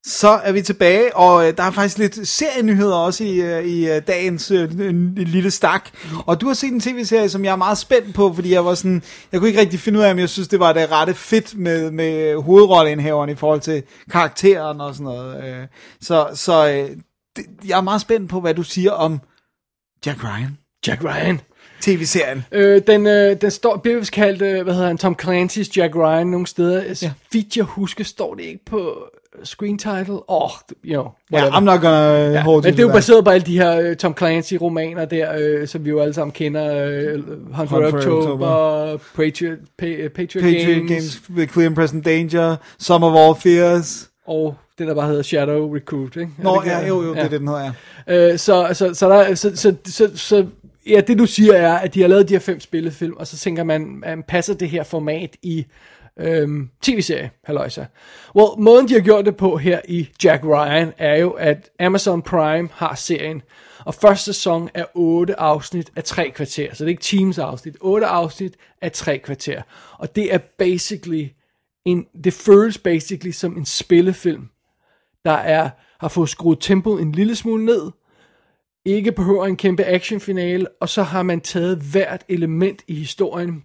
Så 0.06 0.28
er 0.28 0.52
vi 0.52 0.62
tilbage, 0.62 1.16
og 1.16 1.48
øh, 1.48 1.56
der 1.56 1.62
er 1.62 1.70
faktisk 1.70 1.98
lidt 1.98 2.28
serienyheder 2.28 2.94
også 2.96 3.24
i, 3.24 3.40
øh, 3.40 3.64
i 3.64 3.90
øh, 3.90 4.02
dagens 4.06 4.50
øh, 4.50 4.72
en, 4.72 4.80
en 4.90 5.14
lille 5.16 5.50
stak. 5.50 5.90
Og 6.26 6.40
du 6.40 6.46
har 6.46 6.54
set 6.54 6.72
en 6.72 6.80
tv-serie, 6.80 7.28
som 7.28 7.44
jeg 7.44 7.52
er 7.52 7.56
meget 7.56 7.78
spændt 7.78 8.14
på, 8.14 8.32
fordi 8.34 8.52
jeg 8.52 8.64
var 8.64 8.74
sådan, 8.74 9.02
jeg 9.32 9.40
kunne 9.40 9.48
ikke 9.48 9.60
rigtig 9.60 9.80
finde 9.80 9.98
ud 9.98 10.04
af, 10.04 10.10
om 10.10 10.18
jeg 10.18 10.28
synes, 10.28 10.48
det 10.48 10.60
var 10.60 10.72
det 10.72 10.90
rette 10.92 11.14
fedt 11.14 11.58
med, 11.58 11.90
med 11.90 12.42
hovedrolleindhaveren 12.42 13.30
i 13.30 13.34
forhold 13.34 13.60
til 13.60 13.82
karakteren 14.10 14.80
og 14.80 14.94
sådan 14.94 15.04
noget. 15.04 15.44
Øh, 15.44 15.66
Så, 16.00 16.28
så 16.34 16.68
øh, 16.68 16.96
det, 17.36 17.44
jeg 17.68 17.76
er 17.76 17.82
meget 17.82 18.00
spændt 18.00 18.30
på, 18.30 18.40
hvad 18.40 18.54
du 18.54 18.62
siger 18.62 18.90
om 18.92 19.20
Jack 20.06 20.24
Ryan, 20.24 20.58
Jack 20.86 21.04
Ryan. 21.04 21.40
tv-serien. 21.80 22.44
Øh, 22.52 22.82
den, 22.86 23.06
øh, 23.06 23.40
den 23.40 23.50
står, 23.50 23.76
bliver 23.76 23.98
vist 23.98 24.12
kaldt, 24.12 24.42
øh, 24.42 24.62
hvad 24.62 24.74
hedder 24.74 24.88
han, 24.88 24.98
Tom 24.98 25.16
Clancy's 25.22 25.72
Jack 25.76 25.96
Ryan 25.96 26.26
nogle 26.26 26.46
steder. 26.46 26.94
Ja. 27.02 27.12
Vidt 27.32 27.56
jeg 27.56 27.64
husker, 27.64 28.04
står 28.04 28.34
det 28.34 28.42
ikke 28.44 28.64
på 28.64 29.10
screen 29.44 29.78
title. 29.78 30.12
Åh, 30.14 30.44
oh, 30.44 30.50
you 30.84 30.92
know, 30.92 31.06
Ja, 31.32 31.36
whatever. 31.36 31.56
I'm 31.58 31.64
not 31.64 31.80
gonna 31.80 31.96
Ja, 31.96 32.30
ja, 32.30 32.40
hold 32.42 32.62
men 32.64 32.72
det 32.72 32.78
er 32.80 32.86
jo 32.86 32.92
baseret 32.92 33.24
på 33.24 33.30
alle 33.30 33.46
de 33.46 33.58
her 33.58 33.90
uh, 33.90 33.96
Tom 33.96 34.14
Clancy-romaner 34.18 35.04
der, 35.04 35.60
uh, 35.62 35.68
som 35.68 35.84
vi 35.84 35.90
jo 35.90 36.00
alle 36.00 36.14
sammen 36.14 36.32
kender. 36.32 36.86
Uh, 37.14 37.24
Hunt 37.56 37.68
for 37.68 37.76
Hunt 37.76 37.90
for 37.90 37.98
October, 38.18 38.96
Patriot, 39.16 39.58
pa- 39.82 40.08
Patriot, 40.08 40.42
Patriot 40.44 40.78
Games, 40.78 40.90
Games 40.90 41.22
with 41.36 41.52
Clear 41.52 41.66
and 41.66 41.74
Present 41.76 42.04
Danger, 42.04 42.56
Some 42.78 43.06
of 43.06 43.14
All 43.16 43.34
Fears. 43.40 44.08
og 44.26 44.54
den 44.78 44.88
der 44.88 44.94
bare 44.94 45.08
hedder 45.08 45.22
Shadow 45.22 45.74
Recruit. 45.74 46.16
Ikke? 46.16 46.32
Er 46.38 46.42
Nå, 46.42 46.60
det 46.64 46.70
ja, 46.70 46.80
det? 46.80 46.88
jo, 46.88 47.02
jo, 47.02 47.14
det 47.14 47.18
er 47.18 47.28
det, 47.28 47.40
den 47.40 47.48
hedder, 47.48 47.72
ja. 48.08 48.32
Øh, 48.32 48.38
så, 48.38 48.68
så, 48.72 48.94
så, 48.94 49.08
der, 49.08 49.34
så, 49.34 49.56
så, 49.56 49.74
så, 49.86 50.10
så, 50.14 50.46
ja, 50.86 51.00
det 51.06 51.18
du 51.18 51.26
siger 51.26 51.54
er, 51.54 51.72
at 51.78 51.94
de 51.94 52.00
har 52.00 52.08
lavet 52.08 52.28
de 52.28 52.34
her 52.34 52.38
fem 52.40 52.60
spillefilm, 52.60 53.14
og 53.16 53.26
så 53.26 53.36
tænker 53.36 53.64
man, 53.64 53.86
man 54.06 54.22
passer 54.28 54.54
det 54.54 54.68
her 54.70 54.82
format 54.84 55.30
i 55.42 55.66
øhm, 56.18 56.70
tv-serie, 56.82 57.30
halløjsa. 57.44 57.84
Well, 58.36 58.60
måden 58.62 58.88
de 58.88 58.94
har 58.94 59.00
gjort 59.00 59.26
det 59.26 59.36
på 59.36 59.56
her 59.56 59.80
i 59.88 60.08
Jack 60.24 60.44
Ryan, 60.44 60.92
er 60.98 61.16
jo, 61.16 61.30
at 61.30 61.70
Amazon 61.80 62.22
Prime 62.22 62.68
har 62.72 62.94
serien, 62.94 63.42
og 63.84 63.94
første 63.94 64.24
sæson 64.24 64.68
er 64.74 64.84
otte 64.94 65.40
afsnit 65.40 65.92
af 65.96 66.04
tre 66.04 66.30
kvarter, 66.30 66.74
så 66.74 66.84
det 66.84 66.88
er 66.88 66.92
ikke 66.92 67.02
teams 67.02 67.38
afsnit, 67.38 67.76
otte 67.80 68.06
afsnit 68.06 68.56
af 68.82 68.92
tre 68.92 69.18
kvarter, 69.18 69.62
og 69.98 70.16
det 70.16 70.34
er 70.34 70.38
basically, 70.58 71.28
en, 71.84 72.06
det 72.24 72.32
føles 72.32 72.78
basically 72.78 73.32
som 73.32 73.56
en 73.56 73.64
spillefilm, 73.64 74.48
der 75.24 75.32
er, 75.32 75.70
har 76.00 76.08
fået 76.08 76.28
skruet 76.28 76.58
tempoet 76.60 77.02
en 77.02 77.12
lille 77.12 77.36
smule 77.36 77.64
ned, 77.64 77.90
ikke 78.84 79.12
behøver 79.12 79.46
en 79.46 79.56
kæmpe 79.56 79.84
actionfinale, 79.84 80.66
og 80.80 80.88
så 80.88 81.02
har 81.02 81.22
man 81.22 81.40
taget 81.40 81.78
hvert 81.78 82.24
element 82.28 82.82
i 82.86 82.94
historien 82.94 83.64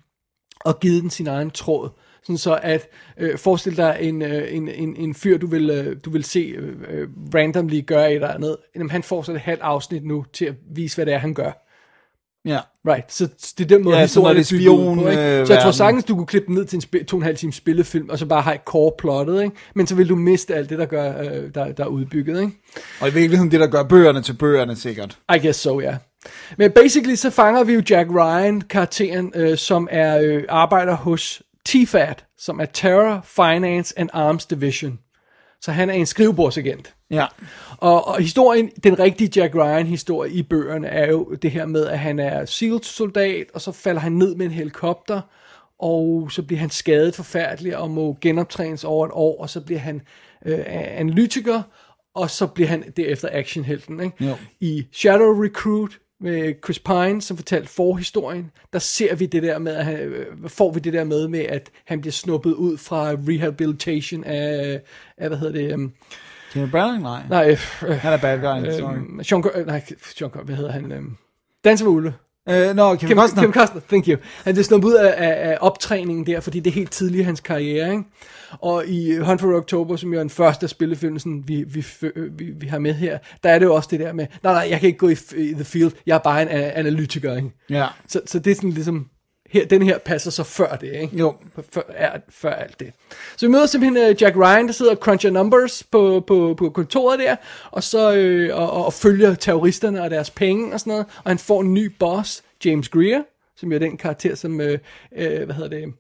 og 0.60 0.80
givet 0.80 1.02
den 1.02 1.10
sin 1.10 1.28
egen 1.28 1.52
tråd. 1.52 1.90
Sådan 2.24 2.38
så 2.38 2.60
at, 2.62 2.88
øh, 3.18 3.38
forestil 3.38 3.78
dig 3.78 3.98
en, 4.02 4.22
øh, 4.22 4.56
en, 4.56 4.68
en, 4.68 4.96
en 4.96 5.14
fyr, 5.14 5.38
du 5.38 5.48
vil, 5.48 5.70
øh, 5.70 5.98
du 6.06 6.10
vil 6.10 6.24
se 6.24 6.40
øh, 6.40 6.74
øh, 6.90 7.08
randomly 7.36 7.86
gøre 7.86 8.10
et 8.10 8.16
eller 8.16 8.34
andet. 8.34 8.58
Jamen, 8.76 8.90
han 8.90 9.04
får 9.04 9.22
så 9.22 9.32
et 9.32 9.40
halvt 9.40 9.62
afsnit 9.62 10.06
nu 10.06 10.26
til 10.34 10.46
at 10.46 10.54
vise, 10.76 10.96
hvad 10.98 11.06
det 11.06 11.14
er, 11.14 11.18
han 11.18 11.34
gør. 11.34 11.52
Ja. 12.46 12.60
Right, 12.88 13.14
så 13.14 13.28
det 13.58 13.64
er 13.64 13.68
den 13.68 13.84
måde, 13.84 13.96
Ja, 13.96 14.02
historien 14.02 14.38
er 14.38 14.40
ud 14.40 14.44
på, 14.44 14.48
spion, 14.48 15.00
ikke? 15.00 15.46
Så 15.46 15.54
jeg 15.54 15.62
tror 15.62 15.72
sagtens, 15.72 16.04
du 16.04 16.16
kunne 16.16 16.26
klippe 16.26 16.48
den 16.48 16.56
ned 16.56 16.66
til 16.66 16.78
en 16.78 16.84
spi- 16.84 17.06
to 17.06 17.18
og 17.18 17.20
en 17.20 17.24
halv 17.24 17.38
time 17.38 17.54
spillefilm, 17.54 18.10
og 18.10 18.20
så 18.20 18.26
bare 18.26 18.42
have 18.42 18.58
core 18.66 18.92
plottet, 18.98 19.44
ikke? 19.44 19.56
Men 19.76 19.88
så 19.88 19.96
vil 19.96 20.10
du 20.10 20.16
miste 20.16 20.56
alt 20.56 20.70
det, 20.70 20.80
der, 20.80 20.86
gør, 20.86 21.20
øh, 21.22 21.56
der, 21.56 21.72
der 21.72 21.84
er 21.84 21.88
udbygget, 21.88 22.42
ikke? 22.42 22.54
Og 23.02 23.08
i 23.08 23.14
virkeligheden 23.14 23.52
det, 23.52 23.60
der 23.60 23.68
gør 23.68 23.84
bøgerne 23.84 24.22
til 24.22 24.34
bøgerne, 24.34 24.76
sikkert. 24.76 25.18
I 25.36 25.40
guess 25.40 25.60
so, 25.60 25.80
ja. 25.80 25.86
Yeah. 25.86 25.98
Men 26.58 26.72
basically 26.72 27.16
så 27.16 27.30
fanger 27.30 27.64
vi 27.64 27.74
jo 27.74 27.82
Jack 27.90 28.10
Ryan, 28.10 28.62
karakteren, 28.62 29.32
øh, 29.36 29.58
som 29.58 29.88
er 29.92 30.20
øh, 30.22 30.44
arbejder 30.50 30.96
hos 30.96 31.42
TFAT, 31.66 32.26
som 32.38 32.60
er 32.60 32.66
Terror, 32.66 33.22
Finance 33.26 34.00
and 34.00 34.10
Arms 34.14 34.46
Division. 34.46 35.00
Så 35.62 35.72
han 35.72 35.90
er 35.90 35.94
en 35.94 36.06
skrivebordsagent. 36.06 36.96
Ja. 37.12 37.26
Og, 37.78 38.08
og 38.08 38.22
historien, 38.22 38.70
den 38.84 39.00
rigtige 39.00 39.42
Jack 39.42 39.56
Ryan 39.56 39.88
historie 39.88 40.32
i 40.32 40.44
bøgerne, 40.44 40.88
er 40.88 41.12
jo 41.12 41.34
det 41.42 41.52
her 41.52 41.66
med, 41.66 41.88
at 41.88 42.00
han 42.00 42.20
er 42.20 42.46
SEAL-soldat, 42.46 43.46
og 43.54 43.62
så 43.62 43.72
falder 43.72 44.02
han 44.02 44.12
ned 44.12 44.36
med 44.36 44.46
en 44.46 44.52
helikopter, 44.52 45.22
og 45.80 46.32
så 46.32 46.44
bliver 46.44 46.60
han 46.60 46.70
skadet 46.70 47.16
forfærdeligt, 47.16 47.76
og 47.76 47.92
må 47.92 48.18
genoptrænes 48.22 48.84
over 48.84 49.06
et 49.06 49.12
år, 49.14 49.42
og 49.42 49.50
så 49.50 49.62
bliver 49.62 49.80
han 49.80 50.02
øh, 50.46 50.60
analytiker, 50.68 51.62
og 52.16 52.30
så 52.30 52.48
bliver 52.48 52.70
han 52.70 52.94
derefter 52.98 53.30
actionhelten. 53.32 54.00
Ikke? 54.00 54.26
Jo. 54.26 54.36
I 54.60 54.88
Shadow 54.92 55.44
Recruit 55.44 56.00
med 56.24 56.54
Chris 56.64 56.80
Pine, 56.80 57.22
som 57.22 57.38
fortalte 57.38 57.68
forhistorien, 57.68 58.52
der 58.74 58.80
ser 58.80 59.16
vi 59.16 59.26
det 59.26 59.44
der 59.44 59.60
med, 59.60 59.76
at 59.76 59.86
han, 59.86 60.00
øh, 60.00 60.50
får 60.50 60.72
vi 60.72 60.80
det 60.80 60.94
der 60.94 61.04
med, 61.04 61.28
med, 61.28 61.40
at 61.40 61.72
han 61.86 62.02
bliver 62.02 62.12
snuppet 62.12 62.54
ud 62.54 62.78
fra 62.78 63.12
rehabilitation 63.12 64.24
af, 64.24 64.82
af 65.18 65.28
hvad 65.28 65.38
hedder 65.38 65.54
det, 65.54 65.74
um, 65.74 65.94
Kenneth 66.52 66.72
Branagh? 66.72 67.02
Nej. 67.02 67.24
Nej, 67.30 67.58
øh, 67.88 67.98
Han 67.98 68.14
er 68.14 68.18
bad 68.18 68.40
guy, 68.40 68.68
øh, 68.68 68.74
sorry. 68.74 69.24
Sean, 69.24 69.44
øh, 69.56 69.68
nej, 69.68 69.82
Sean, 70.16 70.32
hvad 70.44 70.56
hedder 70.56 70.72
han? 70.72 70.92
Øh, 70.92 71.02
Danser 71.64 71.86
med 71.86 71.94
Ulve. 71.94 72.14
Øh, 72.50 72.76
Nå, 72.76 72.96
Kevin 72.96 73.08
Kim, 73.08 73.18
Costner. 73.18 73.44
Kim 73.44 73.54
Costner, 73.54 73.82
thank 73.90 74.08
you. 74.08 74.18
Han 74.44 74.58
er 74.58 74.62
snuppet 74.62 74.88
ud 74.90 74.94
af, 74.94 75.14
af, 75.18 75.50
af 75.52 75.58
optræningen 75.62 76.26
der, 76.28 76.40
fordi 76.40 76.60
det 76.60 76.70
er 76.70 76.74
helt 76.76 76.92
tidligt 76.92 77.22
i 77.22 77.24
hans 77.24 77.40
karriere, 77.40 77.92
ikke? 77.92 78.04
Og 78.62 78.88
i 78.88 79.18
Hunt 79.18 79.42
for 79.42 79.58
October, 79.58 79.96
som 79.96 80.14
jo 80.14 80.20
er 80.20 80.24
den 80.24 80.30
første 80.30 80.68
spillefilm, 80.68 81.20
sådan, 81.20 81.44
vi, 81.48 81.64
vi, 81.68 81.86
vi, 82.32 82.46
vi 82.60 82.68
har 82.68 82.80
med 82.80 82.94
her, 82.94 83.18
der 83.44 83.50
er 83.50 83.60
det 83.60 83.66
jo 83.66 83.74
også 83.76 83.88
det 83.92 84.00
der 84.00 84.14
med, 84.14 84.26
nej, 84.44 84.54
nej, 84.54 84.68
jeg 84.70 84.80
kan 84.80 84.88
ikke 84.88 85.00
gå 85.00 85.10
i, 85.10 85.16
i 85.38 85.54
the 85.54 85.64
field, 85.64 85.92
jeg 86.06 86.16
er 86.16 86.20
bare 86.20 86.42
en 86.42 86.48
a- 86.48 86.72
analytiker, 86.80 87.36
ikke? 87.36 87.50
Ja. 87.70 87.88
Så, 88.08 88.22
så 88.26 88.40
det 88.40 88.52
er 88.52 88.56
sådan 88.56 88.70
ligesom, 88.70 89.06
her, 89.54 89.66
den 89.66 89.82
her 89.82 89.98
passer 89.98 90.32
så 90.32 90.44
før 90.44 90.76
det, 90.76 90.94
ikke? 90.94 91.18
Jo. 91.18 91.36
Før, 91.74 91.82
er, 91.90 92.20
før 92.30 92.54
alt 92.54 92.80
det. 92.80 92.94
Så 93.38 93.46
vi 93.46 93.52
møder 93.52 93.66
simpelthen 93.66 94.12
uh, 94.12 94.22
Jack 94.22 94.36
Ryan, 94.38 94.68
der 94.68 94.74
sidder 94.74 94.92
og 94.92 94.98
cruncher 94.98 95.32
numbers 95.32 95.84
på, 95.84 96.24
på, 96.28 96.56
på 96.58 96.70
kontoret 96.70 97.20
der, 97.20 97.36
og 97.72 97.84
så 97.84 98.14
øh, 98.16 98.58
og, 98.58 98.72
og, 98.72 98.86
og 98.86 98.94
følger 98.94 99.36
terroristerne 99.36 100.04
og 100.04 100.10
deres 100.10 100.30
penge 100.30 100.74
og 100.74 100.80
sådan 100.80 100.92
noget, 100.92 101.06
og 101.24 101.32
han 101.32 101.38
får 101.38 101.62
en 101.62 101.74
ny 101.74 101.86
boss, 102.00 102.44
James 102.66 102.90
Greer, 102.90 103.24
som 103.56 103.72
jo 103.72 103.76
er 103.76 103.80
den 103.80 103.98
karakter, 103.98 104.36
som, 104.36 104.62
øh, 104.62 104.80
øh, 105.16 105.44
hvad 105.44 105.56
hedder 105.56 105.70
det, 105.70 105.94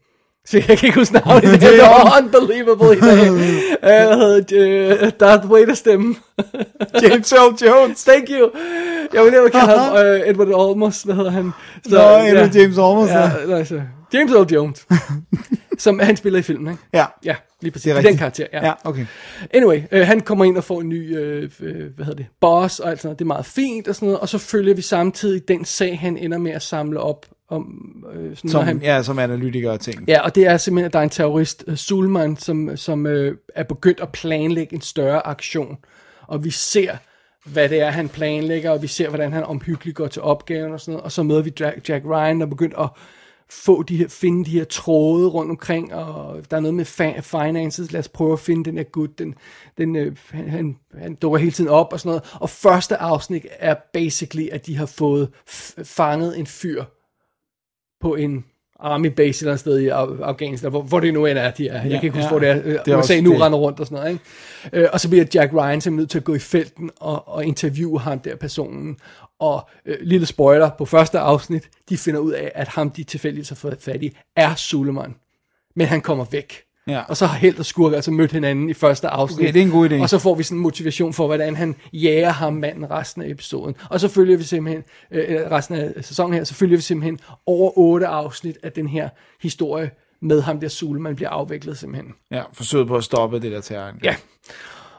så 0.46 0.58
jeg 0.58 0.78
kan 0.78 0.88
ikke 0.88 1.00
huske 1.00 1.14
navnet 1.14 1.44
dag, 1.44 1.62
det 1.72 1.80
var 1.82 2.20
unbelievable 2.22 2.98
i 2.98 3.00
dag. 3.00 3.32
uh, 3.32 3.38
hvad 3.80 4.16
hedder 4.18 4.42
det, 4.42 5.02
uh, 5.04 5.10
Darth 5.20 5.52
Vader 5.52 5.74
stemme. 5.74 6.16
James 7.04 7.32
Earl 7.32 7.56
Jones. 7.66 8.04
Thank 8.04 8.30
you. 8.30 8.52
Jeg 9.14 9.24
vil 9.24 9.32
lige 9.32 9.50
kalde 9.50 9.68
ham 9.80 9.94
uh, 9.94 10.30
Edward 10.30 10.48
Olmos, 10.54 11.02
hvad 11.04 11.16
hedder 11.16 11.32
han? 11.32 11.52
Nå, 11.86 11.98
Edward 12.00 12.56
James 12.56 12.78
Olmos, 12.78 13.10
Ja, 13.10 13.20
ja. 13.22 13.30
nej, 13.48 13.64
så. 13.64 13.82
James 14.14 14.32
Earl 14.32 14.54
Jones. 14.54 14.86
som 15.78 16.00
han 16.00 16.16
spiller 16.18 16.40
i 16.40 16.42
filmen, 16.42 16.72
ikke? 16.74 16.84
Ja. 16.94 17.06
Ja, 17.26 17.36
lige 17.62 17.72
præcis. 17.72 17.84
Det 17.84 17.92
er 17.92 17.96
Det 17.96 18.06
er 18.06 18.10
den 18.10 18.18
karakter, 18.18 18.46
ja. 18.54 18.66
Ja, 18.66 18.74
okay. 18.84 19.06
Anyway, 19.54 19.82
øh, 19.92 20.08
han 20.08 20.22
kommer 20.22 20.46
ind 20.46 20.58
og 20.58 20.64
får 20.64 20.82
en 20.82 20.90
ny, 20.90 21.18
øh, 21.18 21.50
øh, 21.62 21.76
hvad 21.96 22.06
hedder 22.06 22.18
det, 22.18 22.26
boss 22.42 22.80
og 22.80 22.90
alt 22.90 23.00
sådan 23.00 23.08
noget. 23.08 23.20
Det 23.20 23.26
er 23.26 23.28
meget 23.28 23.46
fint 23.46 23.88
og 23.88 23.96
sådan 23.96 24.06
noget. 24.08 24.20
Og 24.20 24.30
så 24.30 24.38
følger 24.38 24.74
vi 24.74 24.82
samtidig 24.82 25.48
den 25.48 25.66
sag, 25.66 26.00
han 26.00 26.18
ender 26.18 26.38
med 26.38 26.52
at 26.52 26.62
samle 26.62 27.00
op 27.00 27.26
om, 27.54 28.06
øh, 28.14 28.36
sådan, 28.36 28.50
Som, 28.50 28.64
han, 28.64 28.82
ja, 28.82 29.04
som 29.04 29.20
analytiker 29.20 29.72
og 29.72 29.80
ting. 29.80 30.04
Ja, 30.08 30.22
og 30.22 30.36
det 30.36 30.48
er 30.48 30.58
simpelthen, 30.58 30.86
at 30.86 30.94
der 30.94 31.00
er 31.00 31.04
en 31.04 31.10
terrorist, 31.10 31.64
uh, 31.68 31.76
Sulman, 31.76 32.38
som, 32.38 32.78
som 32.78 33.06
øh, 33.06 33.38
er 33.56 33.64
begyndt 33.64 34.00
at 34.00 34.12
planlægge 34.12 34.76
en 34.76 34.82
større 34.82 35.28
aktion. 35.28 35.78
Og 36.28 36.44
vi 36.44 36.50
ser, 36.50 36.98
hvad 37.46 37.70
det 37.70 37.82
er, 37.82 37.90
han 37.92 38.10
planlægger, 38.10 38.72
og 38.72 38.82
vi 38.82 38.88
ser, 38.88 39.10
hvordan 39.10 39.34
han 39.34 39.44
omhyggeligt 39.44 39.98
går 39.98 40.08
til 40.08 40.22
opgaven 40.22 40.74
og 40.74 40.80
sådan 40.80 40.92
noget. 40.92 41.04
Og 41.04 41.12
så 41.12 41.24
møder 41.24 41.42
vi 41.42 41.54
Jack, 41.60 41.90
Jack 41.90 42.06
Ryan, 42.06 42.40
der 42.40 42.46
er 42.46 42.50
begyndt 42.50 42.76
at 42.80 42.90
få 43.50 43.84
de 43.84 43.98
her, 43.98 44.08
finde 44.08 44.46
de 44.46 44.52
her 44.52 44.64
tråde 44.64 45.28
rundt 45.28 45.52
omkring, 45.52 45.94
og 45.94 46.42
der 46.52 46.58
er 46.58 46.62
noget 46.62 46.74
med 46.74 46.86
fa- 46.86 47.20
finances, 47.20 47.92
lad 47.92 48.00
os 48.00 48.10
prøve 48.10 48.34
at 48.34 48.40
finde 48.40 48.66
den 48.66 48.78
her 48.78 48.84
gut, 48.84 49.20
den, 49.20 49.36
den, 49.78 49.96
øh, 49.96 50.16
han, 50.30 50.50
han, 50.50 50.78
han 50.98 51.16
dukker 51.16 51.40
hele 51.40 51.52
tiden 51.52 51.70
op 51.70 51.94
og 51.94 52.00
sådan 52.00 52.10
noget. 52.10 52.24
Og 52.34 52.50
første 52.50 52.98
afsnit 52.98 53.46
er 53.60 53.76
basically, 53.94 54.48
at 54.52 54.66
de 54.66 54.78
har 54.78 54.86
fået 54.86 55.30
fanget 55.84 56.40
en 56.40 56.48
fyr 56.48 56.84
på 58.04 58.16
en 58.16 58.46
army 58.80 59.08
base 59.08 59.42
eller 59.44 59.52
andet 59.52 59.60
sted 59.60 59.80
i 59.80 59.88
Af- 59.88 60.22
Afghanistan, 60.24 60.70
hvor, 60.72 60.82
hvor 60.82 61.00
det 61.00 61.14
nu 61.14 61.26
end 61.26 61.38
er, 61.38 61.52
de 61.52 61.68
er. 61.68 61.74
Jeg 61.82 61.92
Ja, 61.92 61.96
kan 62.00 62.04
ikke 62.04 62.10
huske, 62.10 62.24
ja. 62.24 62.30
hvor 62.30 62.40
det 62.40 62.50
er. 62.50 62.84
Det 62.84 62.94
er 62.94 62.98
USA 62.98 63.22
nu 63.22 63.34
det. 63.34 63.42
render 63.42 63.58
rundt 63.60 63.80
og 63.80 63.86
sådan 63.86 63.96
noget. 63.96 64.12
Ikke? 64.12 64.84
Øh, 64.84 64.90
og 64.94 65.00
så 65.00 65.10
bliver 65.10 65.26
Jack 65.34 65.54
Ryan 65.54 65.82
simpelthen 65.82 65.96
nødt 66.02 66.10
til 66.10 66.18
at 66.18 66.24
gå 66.24 66.36
i 66.36 66.40
felten 66.40 66.90
og, 67.00 67.28
og 67.28 67.46
interviewe 67.46 68.00
ham 68.00 68.20
der 68.20 68.36
personen. 68.36 68.98
Og 69.40 69.70
øh, 69.86 69.98
lille 70.02 70.26
spoiler 70.26 70.70
på 70.78 70.86
første 70.86 71.20
afsnit, 71.20 71.70
de 71.90 71.98
finder 71.98 72.20
ud 72.20 72.32
af, 72.32 72.52
at 72.56 72.68
ham 72.68 72.90
de 72.90 73.04
tilfældigvis 73.04 73.50
har 73.50 73.56
fået 73.56 73.78
fat 73.80 74.04
i, 74.04 74.18
er 74.36 74.56
Suleiman. 74.56 75.16
Men 75.76 75.88
han 75.88 76.02
kommer 76.02 76.26
væk. 76.32 76.54
Ja. 76.88 77.02
Og 77.08 77.18
så 77.18 77.26
har 77.26 77.38
Held 77.38 77.60
og 77.60 77.66
Skurk 77.66 77.94
altså 77.94 78.12
mødt 78.12 78.32
hinanden 78.32 78.70
i 78.70 78.74
første 78.74 79.08
afsnit. 79.08 79.40
Okay, 79.40 79.54
det 79.54 79.60
er 79.60 79.66
en 79.66 79.72
god 79.72 79.90
idé. 79.90 80.02
Og 80.02 80.10
så 80.10 80.20
får 80.20 80.36
vi 80.36 80.44
sådan 80.44 80.58
en 80.58 80.62
motivation 80.62 81.14
for, 81.14 81.26
hvordan 81.26 81.56
han 81.56 81.76
jager 81.94 82.30
ham 82.30 82.54
manden 82.54 82.92
resten 82.92 83.22
af 83.22 83.30
episoden. 83.30 83.76
Og 83.90 84.00
så 84.00 84.08
følger 84.08 84.38
vi 84.38 84.44
simpelthen, 84.44 84.84
øh, 85.12 85.52
resten 85.52 85.76
af 85.76 85.94
sæsonen 86.02 86.34
her, 86.34 86.44
så 86.44 86.54
følger 86.54 86.78
vi 86.78 86.82
simpelthen 86.82 87.20
over 87.46 87.78
otte 87.78 88.08
afsnit 88.08 88.58
af 88.64 88.72
den 88.72 88.88
her 88.88 89.10
historie 89.42 89.92
med 90.22 90.42
ham 90.42 90.60
der 90.60 90.68
Suleman 90.68 91.16
bliver 91.16 91.30
afviklet 91.30 91.78
simpelthen. 91.78 92.14
Ja, 92.32 92.42
forsøget 92.54 92.88
på 92.88 92.96
at 92.96 93.04
stoppe 93.04 93.40
det 93.40 93.52
der 93.52 93.62
terror. 93.62 93.92
Ja. 94.04 94.16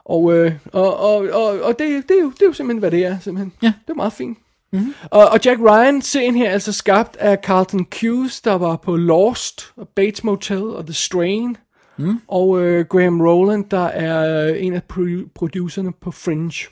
Og, 0.04 0.34
øh, 0.34 0.52
og, 0.72 1.00
og, 1.00 1.16
og, 1.32 1.60
og 1.62 1.78
det, 1.78 2.08
det, 2.08 2.16
er 2.18 2.22
jo, 2.22 2.30
det 2.30 2.42
er 2.42 2.46
jo 2.46 2.52
simpelthen, 2.52 2.78
hvad 2.78 2.90
det 2.90 3.04
er, 3.04 3.18
simpelthen. 3.18 3.52
Ja. 3.62 3.72
Det 3.86 3.90
er 3.90 3.94
meget 3.94 4.12
fint. 4.12 4.38
Mm-hmm. 4.72 4.94
Og, 5.10 5.28
og 5.28 5.40
Jack 5.44 5.60
Ryan, 5.60 6.02
serien 6.02 6.34
her 6.34 6.48
er 6.48 6.52
altså 6.52 6.72
skabt 6.72 7.16
af 7.16 7.38
Carlton 7.42 7.86
Cuse, 8.00 8.42
der 8.44 8.54
var 8.54 8.76
på 8.76 8.96
Lost, 8.96 9.72
og 9.76 9.88
Bates 9.88 10.24
Motel 10.24 10.62
og 10.62 10.86
The 10.86 10.94
Strain. 10.94 11.56
Mm. 11.98 12.20
Og 12.28 12.60
øh, 12.62 12.84
Graham 12.86 13.20
Rowland, 13.20 13.64
der 13.70 13.84
er 13.86 14.48
øh, 14.50 14.64
en 14.64 14.72
af 14.74 14.82
pro- 14.92 15.28
producerne 15.34 15.92
på 16.00 16.10
Fringe. 16.10 16.66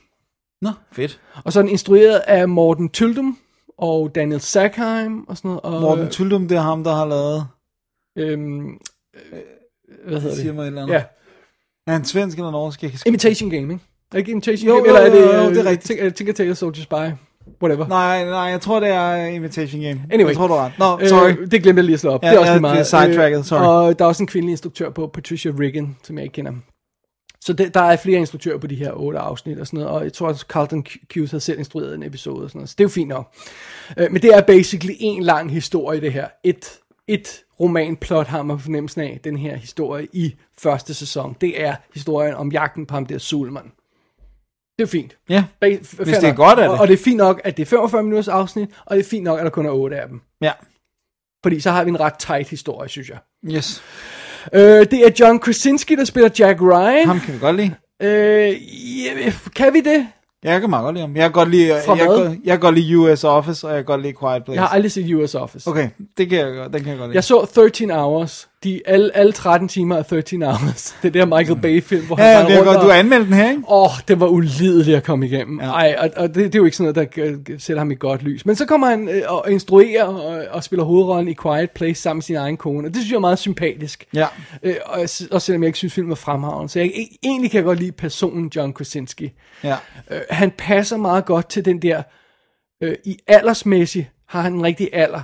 Nå, 0.63 0.71
fedt. 0.93 1.21
Og 1.45 1.53
så 1.53 1.59
er 1.59 1.63
den 1.63 1.71
instrueret 1.71 2.19
af 2.19 2.49
Morten 2.49 2.89
Tyldum 2.89 3.39
og 3.79 4.15
Daniel 4.15 4.41
Sackheim 4.41 5.25
og 5.29 5.37
sådan 5.37 5.49
noget. 5.49 5.61
Og, 5.63 5.81
Morten 5.81 6.09
Tyldum, 6.11 6.49
det 6.49 6.57
er 6.57 6.61
ham, 6.61 6.85
der 6.85 6.95
har 6.95 7.07
lavet... 7.07 7.47
øhm, 8.19 8.69
øh, 9.15 9.39
hvad 10.07 10.21
hedder 10.21 10.35
Siger 10.37 10.47
det? 10.47 10.55
mig 10.55 10.63
et 10.63 10.67
eller 10.67 10.83
andet. 10.83 10.95
Ja, 10.95 11.05
Er 11.87 11.93
han 11.93 12.05
svensk 12.05 12.39
eller 12.39 12.51
norsk? 12.51 12.83
Jeg 12.83 12.91
kan 12.91 12.99
sgu- 12.99 13.03
Imitation 13.09 13.51
Game, 13.51 13.73
ikke? 13.73 13.85
Er 14.13 14.19
ikke 14.19 14.31
Imitation 14.33 14.69
Jo, 14.69 14.75
Game? 14.75 14.89
jo, 14.89 14.97
Eller 14.97 15.11
er 15.11 15.15
det, 15.15 15.23
jo, 15.35 15.43
jo, 15.43 15.49
øh, 15.49 15.55
det 15.55 15.67
er 15.67 15.71
rigtigt. 15.71 15.87
Tinker, 15.87 16.11
Tinker 16.11 16.33
Tailor 16.33 16.55
Soldier 16.55 16.83
Spy? 16.85 17.15
Whatever. 17.63 17.87
Nej, 17.89 18.25
nej, 18.25 18.39
jeg 18.39 18.61
tror, 18.61 18.81
det 18.81 18.89
er 18.89 19.15
Invitation 19.27 19.83
Game. 19.83 20.01
Anyway. 20.11 20.29
Jeg 20.29 20.37
tror, 20.37 20.47
du 20.47 20.55
ret. 20.55 20.73
Nå, 20.79 21.07
sorry. 21.07 21.31
Øh, 21.31 21.51
det 21.51 21.63
glemte 21.63 21.79
jeg 21.79 21.85
lige 21.85 21.95
at 21.95 22.01
slå 22.01 22.11
op. 22.11 22.23
Ja, 22.23 22.29
det 22.29 22.37
er 22.37 22.41
også 22.41 22.53
ja, 22.53 22.61
meget. 22.61 22.87
det 22.87 22.95
er 22.95 23.07
sidetracket, 23.07 23.47
sorry. 23.47 23.61
og 23.61 23.99
der 23.99 24.05
er 24.05 24.09
også 24.09 24.23
en 24.23 24.27
kvindelig 24.27 24.53
instruktør 24.53 24.91
på, 24.91 25.07
Patricia 25.07 25.53
Riggin, 25.61 25.97
som 26.03 26.19
jeg 26.19 26.25
ikke 26.25 26.35
kender. 26.35 26.53
Så 27.45 27.53
det, 27.53 27.75
der 27.75 27.81
er 27.81 27.97
flere 27.97 28.19
instruktører 28.19 28.59
på 28.59 28.67
de 28.67 28.75
her 28.75 28.93
otte 28.93 29.19
afsnit 29.19 29.59
og 29.59 29.67
sådan 29.67 29.81
noget, 29.81 29.97
og 29.97 30.05
jeg 30.05 30.13
tror 30.13 30.29
også, 30.29 30.47
Carlton 30.49 30.85
Cuse 31.13 31.33
har 31.33 31.39
selv 31.39 31.59
instrueret 31.59 31.95
en 31.95 32.03
episode 32.03 32.45
og 32.45 32.51
sådan 32.51 32.59
noget, 32.59 32.69
så 32.69 32.75
det 32.79 32.85
er 32.85 32.85
jo 32.85 32.89
fint 32.89 33.09
nok. 33.09 33.35
Øh, 33.97 34.13
men 34.13 34.23
det 34.23 34.35
er 34.35 34.41
basically 34.41 34.95
en 35.01 35.23
lang 35.23 35.53
historie, 35.53 36.01
det 36.01 36.13
her. 36.13 36.29
Et, 36.45 36.79
et 37.09 37.41
romanplot 37.61 38.27
har 38.27 38.43
man 38.43 38.59
fornemmelsen 38.59 39.01
af, 39.01 39.21
den 39.25 39.37
her 39.37 39.57
historie 39.57 40.09
i 40.13 40.35
første 40.59 40.95
sæson. 40.95 41.37
Det 41.41 41.63
er 41.63 41.75
historien 41.95 42.35
om 42.35 42.53
jagten 42.53 42.87
på 42.87 42.95
ham 42.95 43.07
der 43.07 43.19
Sulman. 43.19 43.73
Det 44.79 44.83
er 44.85 44.89
fint. 44.89 45.17
Ja, 45.29 45.45
Bag, 45.61 45.79
Hvis 45.79 46.19
det 46.19 46.25
er 46.29 46.35
godt, 46.35 46.59
er 46.59 46.63
det. 46.63 46.71
Og, 46.73 46.79
og 46.79 46.89
det 46.89 46.95
er 46.95 47.03
fint 47.05 47.17
nok, 47.17 47.41
at 47.45 47.57
det 47.57 47.63
er 47.63 47.67
45 47.67 48.03
minutters 48.03 48.29
afsnit, 48.29 48.69
og 48.87 48.97
det 48.97 49.05
er 49.05 49.09
fint 49.09 49.25
nok, 49.25 49.39
at 49.39 49.45
der 49.45 49.51
kun 49.51 49.67
er 49.67 49.71
otte 49.71 50.01
af 50.01 50.09
dem. 50.09 50.21
ja. 50.43 50.53
Fordi 51.43 51.61
så 51.61 51.71
har 51.71 51.85
vi 51.85 51.89
en 51.91 52.01
ret 52.01 52.15
tight 52.19 52.49
historie, 52.49 52.89
synes 52.89 53.09
jeg. 53.09 53.19
Yes. 53.55 53.83
Øh, 54.53 54.61
det 54.63 54.93
er 55.07 55.11
John 55.21 55.39
Krasinski, 55.39 55.97
der 55.97 56.05
spiller 56.05 56.31
Jack 56.39 56.61
Ryan. 56.61 57.07
Ham 57.07 57.21
kan 57.21 57.35
vi 57.35 57.39
godt 57.39 57.57
lide. 57.57 57.75
Øh, 58.03 58.53
ja, 59.05 59.33
kan 59.57 59.73
vi 59.73 59.81
det? 59.81 60.07
Jeg 60.45 60.61
kan 60.61 60.71
meget 60.71 60.83
godt 60.85 60.95
lide 60.95 61.07
ham. 61.07 61.17
Jeg 61.17 61.23
kan 61.25 61.33
godt 61.33 61.51
lide, 61.51 61.75
jeg, 61.75 61.83
Fra 61.87 61.95
jeg, 61.97 62.07
kan, 62.27 62.41
jeg 62.45 62.53
kan 62.53 62.61
godt 62.61 62.75
lide 62.75 62.99
US 62.99 63.25
Office, 63.25 63.67
og 63.67 63.73
jeg 63.73 63.79
kan 63.79 63.85
godt 63.85 64.03
lide 64.03 64.15
Quiet 64.21 64.45
Place. 64.45 64.53
Jeg 64.61 64.63
har 64.63 64.69
aldrig 64.69 64.93
set 64.93 65.15
US 65.15 65.35
Office. 65.35 65.71
Okay, 65.71 65.89
det 66.19 66.29
kan 66.31 66.39
jeg, 66.39 66.55
godt- 66.55 66.73
den 66.73 66.81
kan 66.83 66.91
jeg 66.91 66.99
godt 66.99 67.09
lide. 67.09 67.15
Jeg 67.17 67.25
så 67.25 67.45
13 67.55 67.91
Hours. 67.91 68.49
De, 68.65 68.81
alle, 68.87 69.17
alle 69.17 69.33
13 69.33 69.69
timer 69.69 69.97
er 69.97 70.03
13 70.03 70.43
Hours. 70.43 70.97
Det 71.03 71.15
der 71.15 71.27
Michael 71.39 71.61
Bay-film, 71.61 72.07
hvor 72.07 72.21
Ja, 72.21 72.31
ja, 72.31 72.37
han 72.39 72.47
det 72.51 72.59
er 72.59 72.65
godt. 72.65 72.77
og- 72.77 72.83
Du 72.85 72.89
har 72.89 72.99
anmeldt 72.99 73.27
den 73.27 73.35
her, 73.35 73.51
ikke? 73.51 73.63
Åh, 73.69 73.83
oh, 73.83 73.91
det 74.09 74.21
var 74.21 74.27
ulideligt 74.27 74.97
at 74.97 75.03
komme 75.05 75.27
igennem. 75.27 75.61
Ja. 75.61 75.67
Ej, 75.71 75.97
og, 75.99 76.11
og 76.17 76.29
det, 76.29 76.37
det 76.37 76.55
er 76.55 76.59
jo 76.59 76.65
ikke 76.65 76.77
sådan 76.77 76.93
noget, 76.95 77.15
der 77.17 77.25
øh, 77.53 77.59
sætter 77.61 77.81
ham 77.81 77.91
i 77.91 77.95
godt 77.95 78.23
lys. 78.23 78.47
Men 78.47 78.57
så 78.57 78.67
kommer 78.67 78.87
han 78.87 79.09
øh, 79.09 79.23
og 79.29 79.51
instruerer 79.51 80.05
og, 80.05 80.45
og 80.51 80.65
spiller 80.65 80.85
hovedrollen 80.85 81.29
i 81.29 81.35
Quiet 81.43 81.71
Place 81.71 82.03
sammen 82.03 82.17
med 82.19 82.23
sin 82.23 82.37
egen 82.37 82.57
kone. 82.57 82.89
Og 82.89 82.95
det 82.95 82.97
synes 82.97 83.11
jeg 83.11 83.17
er 83.17 83.21
meget 83.21 83.39
sympatisk. 83.39 84.05
Ja. 84.15 84.27
Øh, 84.63 84.75
og 84.87 85.01
også 85.01 85.29
selvom 85.39 85.63
jeg 85.63 85.67
ikke 85.67 85.79
synes, 85.79 85.93
filmen 85.95 86.13
er 86.13 86.17
fremragende. 86.17 86.69
Så 86.73 86.79
jeg, 86.79 86.89
e- 86.89 87.17
egentlig 87.23 87.51
kan 87.51 87.59
jeg 87.59 87.65
godt 87.65 87.79
lide 87.79 87.93
personen 87.93 88.53
John 88.57 88.73
Krasinski. 88.73 89.33
Ja. 89.65 89.77
Øh, 90.11 90.21
han 90.31 90.51
passer 90.59 90.97
meget 90.97 91.25
godt 91.25 91.49
til 91.49 91.65
den 91.65 91.83
der, 91.83 92.03
øh, 92.83 92.95
i 93.05 93.19
aldersmæssigt 93.27 94.07
har 94.29 94.41
han 94.43 94.53
en 94.53 94.63
rigtig 94.63 94.89
alder. 94.93 95.21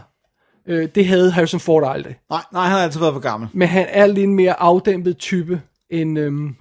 Øh, 0.69 0.89
det 0.95 1.07
havde 1.07 1.31
Harrison 1.31 1.61
Ford 1.61 1.85
aldrig. 1.85 2.19
Nej, 2.31 2.43
nej, 2.53 2.63
han 2.63 2.73
har 2.73 2.85
altid 2.85 3.01
været 3.01 3.15
for 3.15 3.21
gammel. 3.21 3.49
Men 3.53 3.69
han 3.69 3.87
er 3.89 4.07
lidt 4.07 4.31
mere 4.31 4.61
afdæmpet 4.61 5.19
type 5.19 5.63
end... 5.91 6.19
Øhm, 6.19 6.57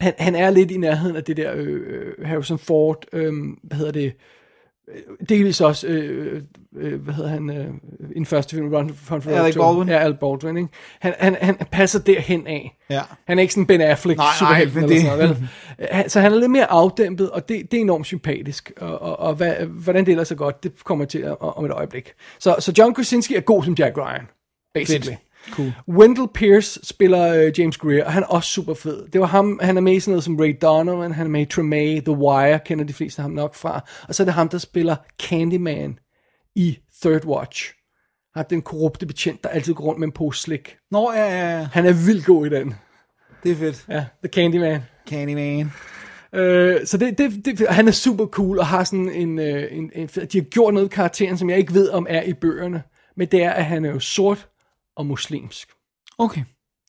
han, 0.00 0.14
han 0.18 0.34
er 0.34 0.50
lidt 0.50 0.70
i 0.70 0.76
nærheden 0.76 1.16
af 1.16 1.24
det 1.24 1.36
der 1.36 1.52
øh, 1.54 1.80
øh, 1.86 2.26
Harrison 2.26 2.58
Ford, 2.58 3.04
øh, 3.12 3.32
hvad 3.62 3.76
hedder 3.76 3.92
det, 3.92 4.12
delvis 5.28 5.60
også, 5.60 5.86
øh, 5.86 6.42
øh, 6.76 7.00
hvad 7.02 7.14
hedder 7.14 7.30
han, 7.30 7.50
øh, 7.50 7.66
i 8.10 8.14
den 8.14 8.26
første 8.26 8.56
film, 8.56 8.66
Run, 8.74 8.94
Run 9.10 9.22
for 9.22 9.30
Alec. 9.30 9.54
Baldwin. 9.56 9.88
Ja, 9.88 9.98
Alec 9.98 10.18
Baldwin, 10.18 10.56
ikke? 10.56 10.68
Han, 11.00 11.14
han, 11.18 11.36
han 11.40 11.56
passer 11.72 11.98
derhen 11.98 12.46
af. 12.46 12.76
Ja. 12.90 13.02
Han 13.26 13.38
er 13.38 13.42
ikke 13.42 13.54
sådan 13.54 13.66
Ben 13.66 13.80
Affleck 13.80 14.18
Nej, 14.18 14.26
nej, 14.26 14.38
superhelten 14.38 14.76
eller 14.78 14.88
det- 14.88 15.02
sådan 15.02 15.18
noget, 15.18 15.48
vel? 16.02 16.10
Så 16.10 16.20
han 16.20 16.32
er 16.32 16.38
lidt 16.38 16.50
mere 16.50 16.70
afdæmpet, 16.70 17.30
og 17.30 17.48
det, 17.48 17.70
det 17.70 17.76
er 17.76 17.80
enormt 17.80 18.06
sympatisk. 18.06 18.72
Og, 18.76 19.02
og, 19.02 19.18
og 19.18 19.34
hvad, 19.34 19.54
hvordan 19.66 20.06
det 20.06 20.12
ellers 20.12 20.30
er 20.30 20.34
godt, 20.34 20.62
det 20.64 20.84
kommer 20.84 21.04
til 21.04 21.36
om 21.40 21.64
et 21.64 21.70
øjeblik. 21.70 22.12
Så, 22.38 22.56
så 22.58 22.72
John 22.78 22.94
Krasinski 22.94 23.34
er 23.34 23.40
god 23.40 23.64
som 23.64 23.74
Jack 23.78 23.96
Ryan, 23.96 24.26
basically. 24.74 25.16
Cool. 25.50 25.72
Wendell 25.88 26.28
Pierce 26.34 26.80
spiller 26.82 27.34
øh, 27.34 27.52
James 27.58 27.78
Greer, 27.78 28.04
og 28.04 28.12
han 28.12 28.22
er 28.22 28.26
også 28.26 28.50
super 28.50 28.74
fed. 28.74 29.08
Det 29.12 29.20
var 29.20 29.26
ham, 29.26 29.58
han 29.62 29.76
er 29.76 29.80
med 29.80 29.92
i 29.92 30.00
sådan 30.00 30.12
noget 30.12 30.24
som 30.24 30.36
Ray 30.36 30.56
Donovan, 30.62 31.12
han 31.12 31.26
er 31.26 31.30
med 31.30 31.40
i 31.40 31.44
Tremay, 31.44 32.00
The 32.00 32.12
Wire, 32.12 32.60
kender 32.64 32.84
de 32.84 32.92
fleste 32.92 33.20
af 33.20 33.22
ham 33.22 33.30
nok 33.30 33.54
fra. 33.54 33.84
Og 34.08 34.14
så 34.14 34.22
er 34.22 34.24
det 34.24 34.34
ham, 34.34 34.48
der 34.48 34.58
spiller 34.58 34.96
Candyman 35.22 35.98
i 36.56 36.78
Third 37.02 37.24
Watch. 37.26 37.74
Han 38.34 38.44
er 38.44 38.48
den 38.48 38.62
korrupte 38.62 39.06
betjent, 39.06 39.44
der 39.44 39.50
altid 39.50 39.74
går 39.74 39.84
rundt 39.84 40.00
med 40.00 40.08
en 40.08 40.12
pose 40.12 40.42
slik. 40.42 40.76
Nå, 40.90 41.12
ja, 41.12 41.24
ja, 41.24 41.58
ja. 41.58 41.68
Han 41.72 41.86
er 41.86 42.06
vildt 42.06 42.26
god 42.26 42.46
i 42.46 42.50
den. 42.50 42.74
Det 43.42 43.52
er 43.52 43.56
fedt. 43.56 43.84
Ja, 43.88 44.04
The 44.24 44.28
Candyman. 44.28 44.80
Candyman. 45.08 45.72
Øh, 46.34 46.86
så 46.86 46.96
det, 46.96 47.18
det, 47.18 47.44
det, 47.44 47.68
han 47.68 47.88
er 47.88 47.92
super 47.92 48.26
cool 48.26 48.58
og 48.58 48.66
har 48.66 48.84
sådan 48.84 49.10
en, 49.10 49.38
øh, 49.38 49.64
en, 49.70 49.90
en... 49.94 50.06
De 50.06 50.38
har 50.38 50.50
gjort 50.50 50.74
noget 50.74 50.90
karakteren, 50.90 51.38
som 51.38 51.50
jeg 51.50 51.58
ikke 51.58 51.74
ved 51.74 51.88
om 51.88 52.06
er 52.10 52.22
i 52.22 52.32
bøgerne. 52.32 52.82
Men 53.16 53.28
det 53.28 53.42
er, 53.42 53.50
at 53.50 53.64
han 53.64 53.84
er 53.84 53.90
jo 53.90 53.98
sort 53.98 54.48
og 54.96 55.06
muslimsk. 55.06 55.68
Okay. 56.18 56.40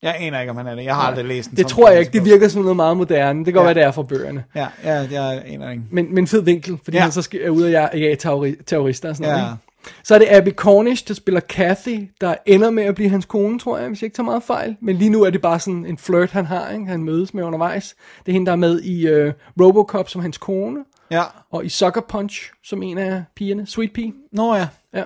Jeg 0.01 0.15
aner 0.19 0.39
ikke, 0.39 0.49
om 0.51 0.57
han 0.57 0.67
er 0.67 0.75
det. 0.75 0.83
Jeg 0.83 0.95
har 0.95 1.01
aldrig 1.01 1.25
læst 1.25 1.49
den. 1.49 1.57
Det 1.57 1.67
tror 1.67 1.89
jeg 1.89 1.99
ikke. 1.99 2.11
Det 2.13 2.25
virker 2.25 2.47
som 2.47 2.61
noget 2.61 2.75
meget 2.75 2.97
moderne. 2.97 3.39
Det 3.39 3.45
kan 3.45 3.53
godt 3.53 3.61
Ja. 3.63 3.73
være, 3.73 3.73
det 3.73 3.83
er 3.83 3.91
fra 3.91 4.03
bøgerne. 4.03 4.43
Ja, 4.55 4.67
ja, 4.83 5.07
jeg 5.11 5.43
aner 5.45 5.71
ikke. 5.71 5.83
Men, 5.91 6.15
men 6.15 6.27
fed 6.27 6.41
vinkel, 6.41 6.77
fordi 6.83 6.97
Ja. 6.97 6.99
ja. 6.99 7.03
han 7.03 7.11
så 7.11 7.21
skal, 7.21 7.41
er 7.43 7.49
ude 7.49 7.65
og 7.65 7.71
jage 7.71 8.15
terrori- 8.15 8.63
terrorister 8.63 9.09
og 9.09 9.15
sådan 9.15 9.31
Ja. 9.31 9.37
noget. 9.41 9.53
Ikke? 9.53 9.63
Så 10.03 10.15
er 10.15 10.19
det 10.19 10.27
Abby 10.29 10.49
Cornish, 10.55 11.07
der 11.07 11.13
spiller 11.13 11.39
Kathy, 11.41 12.09
der 12.21 12.35
ender 12.45 12.69
med 12.69 12.83
at 12.83 12.95
blive 12.95 13.09
hans 13.09 13.25
kone, 13.25 13.59
tror 13.59 13.77
jeg, 13.77 13.87
hvis 13.87 14.01
jeg 14.01 14.05
ikke 14.05 14.15
tager 14.15 14.25
meget 14.25 14.43
fejl. 14.43 14.75
Men 14.81 14.95
lige 14.95 15.09
nu 15.09 15.23
er 15.23 15.29
det 15.29 15.41
bare 15.41 15.59
sådan 15.59 15.85
en 15.85 15.97
flirt, 15.97 16.31
han 16.31 16.45
har, 16.45 16.69
ikke? 16.69 16.85
han 16.85 17.03
mødes 17.03 17.33
med 17.33 17.43
undervejs. 17.43 17.95
Det 18.25 18.31
er 18.31 18.33
hende, 18.33 18.45
der 18.45 18.51
er 18.51 18.55
med 18.55 18.81
i 18.81 19.13
uh, 19.27 19.31
Robocop 19.61 20.09
som 20.09 20.21
hans 20.21 20.37
kone, 20.37 20.79
Ja. 21.11 21.23
og 21.51 21.65
i 21.65 21.69
Sucker 21.69 22.01
Punch 22.01 22.51
som 22.63 22.83
en 22.83 22.97
af 22.97 23.23
pigerne, 23.35 23.65
Sweet 23.67 23.93
Pea. 23.93 24.05
Nå 24.31 24.55
ja. 24.55 24.67
Ja. 24.93 25.03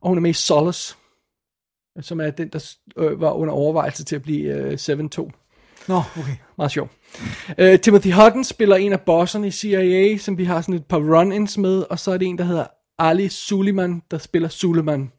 Og 0.00 0.08
hun 0.08 0.16
er 0.18 0.22
med 0.22 0.30
i 0.30 0.32
Solace, 0.32 0.94
som 2.00 2.20
er 2.20 2.30
den, 2.30 2.48
der 2.48 2.74
øh, 2.96 3.20
var 3.20 3.32
under 3.32 3.54
overvejelse 3.54 4.04
til 4.04 4.16
at 4.16 4.22
blive 4.22 4.54
øh, 4.54 4.72
7-2. 4.72 5.30
Nå, 5.88 6.02
okay. 6.18 6.32
Meget 6.58 6.70
sjov. 6.70 6.88
Uh, 7.62 7.78
Timothy 7.82 8.12
Hutton 8.12 8.44
spiller 8.44 8.76
en 8.76 8.92
af 8.92 9.00
bosserne 9.00 9.46
i 9.46 9.50
CIA, 9.50 10.16
som 10.16 10.38
vi 10.38 10.44
har 10.44 10.60
sådan 10.60 10.74
et 10.74 10.86
par 10.86 10.98
run-ins 10.98 11.58
med, 11.58 11.84
og 11.90 11.98
så 11.98 12.10
er 12.10 12.18
det 12.18 12.28
en, 12.28 12.38
der 12.38 12.44
hedder 12.44 12.66
Ali 12.98 13.28
Suleiman, 13.28 14.02
der 14.10 14.18
spiller 14.18 14.48
Suleiman, 14.48 15.12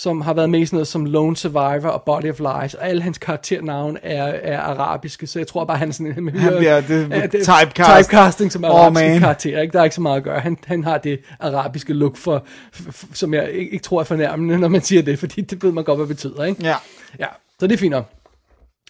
som 0.00 0.20
har 0.20 0.34
været 0.34 0.50
med 0.50 0.60
i 0.60 0.66
sådan 0.66 0.76
noget 0.76 0.86
som 0.88 1.04
Lone 1.04 1.36
Survivor 1.36 1.88
og 1.88 2.02
Body 2.02 2.30
of 2.30 2.38
Lies, 2.38 2.74
og 2.74 2.88
alle 2.88 3.02
hans 3.02 3.18
karakternavne 3.18 3.98
er, 4.04 4.24
er 4.24 4.58
arabiske, 4.60 5.26
så 5.26 5.38
jeg 5.38 5.46
tror 5.46 5.64
bare, 5.64 5.76
han 5.78 5.88
er 5.88 5.92
sådan 5.92 6.18
en... 6.18 6.38
Han 6.38 6.52
bliver 6.58 6.80
det- 6.80 7.10
Ja, 7.10 7.26
typecast. 7.26 8.08
Typecasting 8.08 8.52
som 8.52 8.64
arabiske 8.64 9.08
man. 9.08 9.20
karakterer, 9.20 9.60
ikke? 9.62 9.72
Der 9.72 9.80
er 9.80 9.84
ikke 9.84 9.94
så 9.94 10.00
meget 10.00 10.16
at 10.16 10.22
gøre. 10.22 10.40
Han, 10.40 10.58
han 10.66 10.84
har 10.84 10.98
det 10.98 11.20
arabiske 11.40 11.92
look, 11.92 12.16
for, 12.16 12.44
f- 12.76 12.88
f- 12.88 13.14
som 13.14 13.34
jeg 13.34 13.50
ikke, 13.50 13.72
ikke 13.72 13.82
tror 13.84 14.00
er 14.00 14.04
fornærmende, 14.04 14.58
når 14.58 14.68
man 14.68 14.82
siger 14.82 15.02
det, 15.02 15.18
fordi 15.18 15.40
det 15.40 15.62
ved 15.62 15.72
man 15.72 15.84
godt, 15.84 15.98
hvad 15.98 16.06
det 16.06 16.16
betyder, 16.16 16.44
ikke? 16.44 16.62
Ja. 16.64 16.74
Ja, 17.20 17.26
så 17.60 17.66
det 17.66 17.74
er 17.74 17.78
fint 17.78 17.90
nok. 17.90 18.10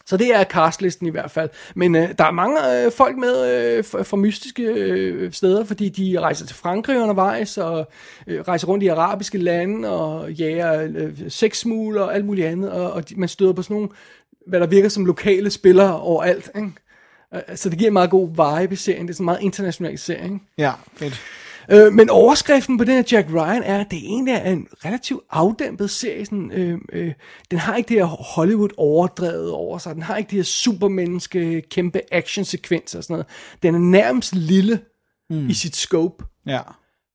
Så 0.08 0.16
det 0.16 0.34
er 0.34 0.44
castlisten 0.44 1.06
i 1.06 1.10
hvert 1.10 1.30
fald. 1.30 1.50
Men 1.74 1.94
øh, 1.94 2.08
der 2.18 2.24
er 2.24 2.30
mange 2.30 2.84
øh, 2.84 2.92
folk 2.92 3.16
med 3.16 3.50
øh, 3.54 3.84
fra, 3.84 4.16
mystiske 4.16 4.62
øh, 4.62 5.32
steder, 5.32 5.64
fordi 5.64 5.88
de 5.88 6.20
rejser 6.20 6.46
til 6.46 6.56
Frankrig 6.56 7.00
undervejs, 7.00 7.58
og 7.58 7.90
øh, 8.26 8.40
rejser 8.40 8.66
rundt 8.66 8.84
i 8.84 8.86
arabiske 8.86 9.38
lande, 9.38 9.90
og 9.90 10.32
jager 10.32 10.88
øh, 10.94 11.12
sexsmugler 11.28 12.02
og 12.02 12.14
alt 12.14 12.24
muligt 12.24 12.46
andet, 12.46 12.70
og, 12.70 12.92
og 12.92 13.08
de, 13.08 13.20
man 13.20 13.28
støder 13.28 13.52
på 13.52 13.62
sådan 13.62 13.74
nogle, 13.74 13.88
hvad 14.46 14.60
der 14.60 14.66
virker 14.66 14.88
som 14.88 15.06
lokale 15.06 15.50
spillere 15.50 16.00
overalt. 16.00 16.50
Ikke? 16.56 16.70
Øh, 17.34 17.56
så 17.56 17.68
det 17.68 17.78
giver 17.78 17.88
en 17.88 17.92
meget 17.92 18.10
god 18.10 18.28
vibe 18.28 18.72
i 18.72 18.76
serien. 18.76 19.06
Det 19.06 19.12
er 19.12 19.14
sådan 19.14 19.22
en 19.22 19.26
meget 19.26 19.42
international 19.42 19.98
serie. 19.98 20.24
Ikke? 20.24 20.38
Ja, 20.58 20.72
fedt. 20.96 21.22
Øh, 21.70 21.92
men 21.92 22.10
overskriften 22.10 22.78
på 22.78 22.84
den 22.84 22.94
her 22.94 23.02
Jack 23.12 23.28
Ryan 23.34 23.62
er, 23.62 23.80
at 23.80 23.90
det 23.90 23.98
egentlig 23.98 24.34
er 24.34 24.50
en 24.50 24.66
relativt 24.84 25.24
afdæmpet 25.30 25.90
serie. 25.90 26.24
Sådan, 26.24 26.52
øh, 26.52 26.78
øh, 26.92 27.12
den 27.50 27.58
har 27.58 27.76
ikke 27.76 27.88
det 27.88 27.96
her 27.96 28.04
Hollywood 28.04 28.70
overdrevet 28.76 29.50
over 29.50 29.78
sig. 29.78 29.94
Den 29.94 30.02
har 30.02 30.16
ikke 30.16 30.30
de 30.30 30.36
her 30.36 30.42
supermenneske, 30.42 31.62
kæmpe 31.70 32.00
actionsekvenser 32.12 32.98
og 32.98 33.04
sådan 33.04 33.14
noget. 33.14 33.26
Den 33.62 33.74
er 33.74 33.78
nærmest 33.78 34.34
lille 34.34 34.80
mm. 35.30 35.48
i 35.48 35.54
sit 35.54 35.76
scope. 35.76 36.24
Ja. 36.46 36.60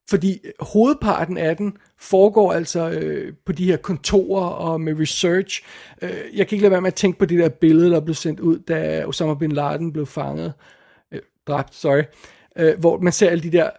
Fordi 0.09 0.39
hovedparten 0.59 1.37
af 1.37 1.57
den 1.57 1.77
foregår 1.99 2.53
altså 2.53 2.89
øh, 2.89 3.33
på 3.45 3.51
de 3.51 3.65
her 3.65 3.77
kontorer 3.77 4.45
og 4.45 4.81
med 4.81 4.99
research. 4.99 5.63
Øh, 6.01 6.09
jeg 6.33 6.47
kan 6.47 6.55
ikke 6.55 6.61
lade 6.63 6.71
være 6.71 6.81
med 6.81 6.87
at 6.87 6.95
tænke 6.95 7.19
på 7.19 7.25
det 7.25 7.39
der 7.39 7.49
billede, 7.49 7.91
der 7.91 7.99
blev 7.99 8.15
sendt 8.15 8.39
ud, 8.39 8.59
da 8.59 9.05
Osama 9.05 9.33
Bin 9.33 9.51
Laden 9.51 9.93
blev 9.93 10.05
fanget. 10.05 10.53
Øh, 11.11 11.19
dræbt, 11.47 11.75
sorry. 11.75 12.03
Øh, 12.57 12.79
hvor 12.79 12.99
man 12.99 13.13
ser 13.13 13.29
alle 13.29 13.43
de 13.43 13.51
der 13.51 13.69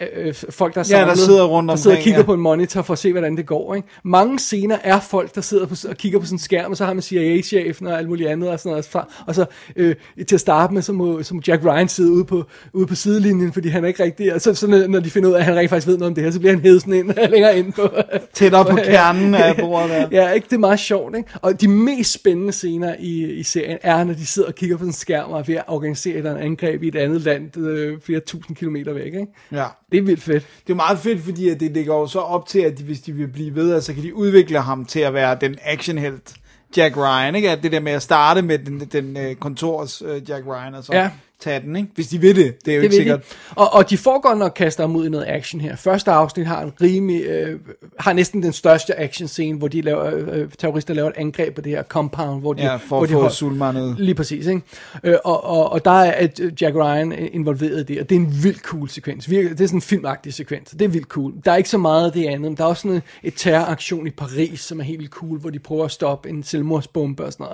øh, 0.00 0.08
øh, 0.26 0.34
folk, 0.50 0.74
der 0.74 0.80
er 0.80 0.84
Ja, 0.90 0.96
der 0.96 1.04
samlet, 1.04 1.18
sidder 1.18 1.44
rundt 1.44 1.70
der 1.70 1.76
sidder 1.76 1.96
og 1.96 1.98
omkring, 1.98 2.04
kigger 2.04 2.20
ja. 2.20 2.24
på 2.26 2.34
en 2.34 2.40
monitor 2.40 2.82
for 2.82 2.92
at 2.92 2.98
se, 2.98 3.12
hvordan 3.12 3.36
det 3.36 3.46
går. 3.46 3.74
Ikke? 3.74 3.88
Mange 4.04 4.38
scener 4.38 4.78
er 4.84 5.00
folk, 5.00 5.34
der 5.34 5.40
sidder 5.40 5.66
på, 5.66 5.74
og 5.88 5.96
kigger 5.96 6.18
på 6.18 6.24
sådan 6.26 6.34
en 6.34 6.38
skærm, 6.38 6.70
og 6.70 6.76
så 6.76 6.84
har 6.84 6.92
man 6.94 7.02
CIA-chefen 7.02 7.86
og 7.86 7.98
alt 7.98 8.08
muligt 8.08 8.28
andet, 8.28 8.48
og, 8.50 8.58
sådan 8.60 8.70
noget, 8.70 9.06
og 9.26 9.34
så 9.34 9.44
øh, 9.76 9.94
til 10.28 10.36
at 10.36 10.40
starte 10.40 10.74
med, 10.74 10.82
så 10.82 10.92
må, 10.92 11.22
så 11.22 11.34
må 11.34 11.40
Jack 11.48 11.64
Ryan 11.64 11.88
sidde 11.88 12.12
ude 12.12 12.24
på, 12.24 12.44
ude 12.72 12.86
på 12.86 12.94
sidelinjen, 12.94 13.52
fordi 13.52 13.68
han 13.68 13.84
er 13.84 13.88
ikke 13.88 14.02
rigtig, 14.04 14.34
og 14.34 14.40
så, 14.40 14.54
så 14.54 14.66
når- 14.66 15.00
de 15.00 15.10
finder 15.10 15.28
ud 15.28 15.34
af, 15.34 15.38
at 15.38 15.44
han 15.44 15.56
rent 15.56 15.70
faktisk 15.70 15.86
ved 15.86 15.98
noget 15.98 16.10
om 16.10 16.14
det 16.14 16.24
her, 16.24 16.30
så 16.30 16.38
bliver 16.38 16.52
han 16.52 16.62
hævet 16.62 16.80
sådan 16.80 16.94
ind, 16.94 17.12
længere 17.30 17.58
ind 17.58 17.72
på, 17.72 17.88
Tættere 18.34 18.64
på 18.64 18.76
kernen 18.92 19.34
af 19.34 19.56
bordet 19.56 19.90
der. 19.90 20.08
Ja, 20.12 20.30
ikke? 20.30 20.44
Det 20.44 20.52
er 20.52 20.58
meget 20.60 20.80
sjovt, 20.80 21.16
ikke? 21.16 21.30
Og 21.42 21.60
de 21.60 21.68
mest 21.68 22.12
spændende 22.12 22.52
scener 22.52 22.94
i, 22.98 23.32
i 23.32 23.42
serien 23.42 23.78
er, 23.82 24.04
når 24.04 24.14
de 24.14 24.26
sidder 24.26 24.48
og 24.48 24.54
kigger 24.54 24.76
på 24.76 24.80
sådan 24.80 24.88
en 24.88 24.92
skærm 24.92 25.30
og 25.30 25.38
er 25.38 25.42
ved 25.42 25.54
at 25.54 25.64
organisere 25.66 26.16
et 26.18 26.26
angreb 26.26 26.82
i 26.82 26.88
et 26.88 26.96
andet 26.96 27.20
land, 27.20 27.56
øh, 27.56 28.00
flere 28.00 28.20
tusind 28.20 28.56
kilometer 28.56 28.92
væk, 28.92 29.04
ikke? 29.06 29.26
Ja. 29.52 29.64
Det 29.92 29.98
er 29.98 30.02
vildt 30.02 30.22
fedt. 30.22 30.46
Det 30.66 30.72
er 30.72 30.76
meget 30.76 30.98
fedt, 30.98 31.22
fordi 31.24 31.48
at 31.48 31.60
det 31.60 31.70
ligger 31.70 31.94
jo 31.94 32.06
så 32.06 32.18
op 32.18 32.46
til, 32.46 32.58
at 32.60 32.78
de, 32.78 32.84
hvis 32.84 33.00
de 33.00 33.12
vil 33.12 33.28
blive 33.28 33.54
ved, 33.54 33.80
så 33.80 33.94
kan 33.94 34.02
de 34.02 34.14
udvikle 34.14 34.60
ham 34.60 34.84
til 34.84 35.00
at 35.00 35.14
være 35.14 35.36
den 35.40 35.56
actionhelt 35.62 36.34
Jack 36.76 36.96
Ryan, 36.96 37.34
ikke? 37.34 37.50
At 37.50 37.62
det 37.62 37.72
der 37.72 37.80
med 37.80 37.92
at 37.92 38.02
starte 38.02 38.42
med 38.42 38.58
den, 38.58 38.80
den 38.80 39.16
uh, 39.16 39.34
kontors 39.34 40.02
uh, 40.02 40.30
Jack 40.30 40.46
Ryan, 40.46 40.74
og 40.74 40.84
så 40.84 40.92
Ja. 40.92 41.10
Tage 41.42 41.60
den, 41.60 41.76
ikke? 41.76 41.88
Hvis 41.94 42.08
de 42.08 42.20
vil 42.20 42.36
det, 42.36 42.64
det 42.64 42.70
er 42.72 42.76
jo 42.76 42.80
Det 42.80 42.84
ikke 42.84 42.96
sikkert. 42.96 43.20
de. 43.30 43.34
Og, 43.54 43.74
og 43.74 43.90
de 43.90 43.98
godt 44.22 44.38
nok 44.38 44.52
kaster 44.56 44.86
ud 44.86 45.06
i 45.06 45.08
noget 45.08 45.24
action 45.28 45.60
her. 45.60 45.76
Første 45.76 46.10
afsnit 46.10 46.46
har 46.46 46.62
en 46.62 46.72
rimelig, 46.82 47.22
øh, 47.24 47.60
har 47.98 48.12
næsten 48.12 48.42
den 48.42 48.52
største 48.52 48.98
action 49.00 49.28
scene, 49.28 49.58
hvor 49.58 49.68
de 49.68 49.80
laver, 49.80 50.14
øh, 50.32 50.48
terrorister 50.58 50.94
laver 50.94 51.08
et 51.08 51.14
angreb 51.16 51.54
på 51.54 51.60
det 51.60 51.72
her 51.72 51.82
compound, 51.82 52.40
hvor 52.40 52.52
de, 52.52 52.62
Ja, 52.62 52.76
for 52.76 52.80
hvor 52.88 53.02
at 53.02 53.08
de 53.08 53.12
få 53.12 53.20
hold- 53.20 53.32
Sulman 53.32 53.94
Lige 53.98 54.14
præcis, 54.14 54.46
ikke? 54.46 54.62
Øh, 55.04 55.16
og, 55.24 55.44
og, 55.44 55.72
og 55.72 55.84
der 55.84 55.90
er 55.90 56.28
øh, 56.40 56.52
Jack 56.62 56.76
Ryan 56.76 57.12
involveret 57.12 57.80
i 57.80 57.84
det, 57.84 58.00
og 58.00 58.08
det 58.10 58.16
er 58.16 58.20
en 58.20 58.34
vildt 58.44 58.60
cool 58.62 58.88
sekvens. 58.88 59.30
Virkelig, 59.30 59.58
Det 59.58 59.64
er 59.64 59.68
sådan 59.68 59.76
en 59.78 59.82
filmagtig 59.82 60.34
sekvens, 60.34 60.70
det 60.70 60.82
er 60.82 60.88
vildt 60.88 61.06
cool. 61.08 61.32
Der 61.44 61.52
er 61.52 61.56
ikke 61.56 61.68
så 61.70 61.78
meget 61.78 62.06
af 62.06 62.12
det 62.12 62.24
andet, 62.26 62.40
men 62.40 62.56
der 62.56 62.64
er 62.64 62.68
også 62.68 62.82
sådan 62.82 63.02
et 63.22 63.32
terroraktion 63.36 64.06
i 64.06 64.10
Paris, 64.10 64.60
som 64.60 64.80
er 64.80 64.84
helt 64.84 64.98
vildt 64.98 65.12
cool, 65.12 65.38
hvor 65.38 65.50
de 65.50 65.58
prøver 65.58 65.84
at 65.84 65.90
stoppe 65.90 66.28
en 66.28 66.42
selvmordsbombe 66.42 67.24
og 67.24 67.32
sådan 67.32 67.46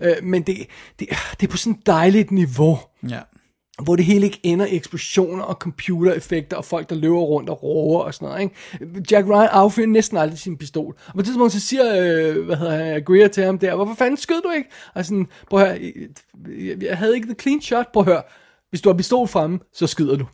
noget. 0.00 0.16
Øh, 0.18 0.24
men 0.24 0.42
det, 0.42 0.56
det, 1.00 1.08
det 1.40 1.46
er 1.46 1.50
på 1.50 1.56
sådan 1.56 1.72
et 1.72 1.86
dejligt 1.86 2.30
niveau 2.30 2.78
Ja. 3.08 3.20
hvor 3.82 3.96
det 3.96 4.04
hele 4.04 4.26
ikke 4.26 4.40
ender 4.42 4.66
i 4.66 4.76
eksplosioner 4.76 5.44
og 5.44 5.54
computereffekter 5.54 6.56
og 6.56 6.64
folk, 6.64 6.90
der 6.90 6.96
løber 6.96 7.18
rundt 7.18 7.50
og 7.50 7.62
råber 7.62 8.04
og 8.04 8.14
sådan 8.14 8.28
noget. 8.28 8.42
Ikke? 8.42 9.02
Jack 9.10 9.28
Ryan 9.28 9.48
affyrer 9.52 9.86
næsten 9.86 10.18
aldrig 10.18 10.38
sin 10.38 10.58
pistol. 10.58 10.96
Og 11.06 11.12
på 11.14 11.20
et 11.20 11.24
tidspunkt 11.26 11.52
så 11.52 11.60
siger, 11.60 11.84
øh, 11.84 12.44
hvad 12.44 12.56
hedder 12.56 12.84
han, 12.84 13.02
Greer 13.04 13.28
til 13.28 13.44
ham 13.44 13.58
der, 13.58 13.74
hvorfor 13.74 13.94
fanden 13.94 14.16
skød 14.16 14.42
du 14.42 14.50
ikke? 14.50 14.68
Og 14.94 15.04
sådan, 15.04 15.26
prøv 15.50 15.60
at 15.60 15.68
høre, 15.68 15.92
jeg, 16.48 16.82
jeg 16.82 16.98
havde 16.98 17.14
ikke 17.14 17.26
the 17.26 17.36
clean 17.40 17.60
shot, 17.60 17.92
prøv 17.92 18.00
at 18.00 18.06
høre, 18.06 18.22
hvis 18.70 18.80
du 18.80 18.88
har 18.88 18.96
pistol 18.96 19.28
fremme, 19.28 19.58
så 19.72 19.86
skyder 19.86 20.16
du. 20.16 20.26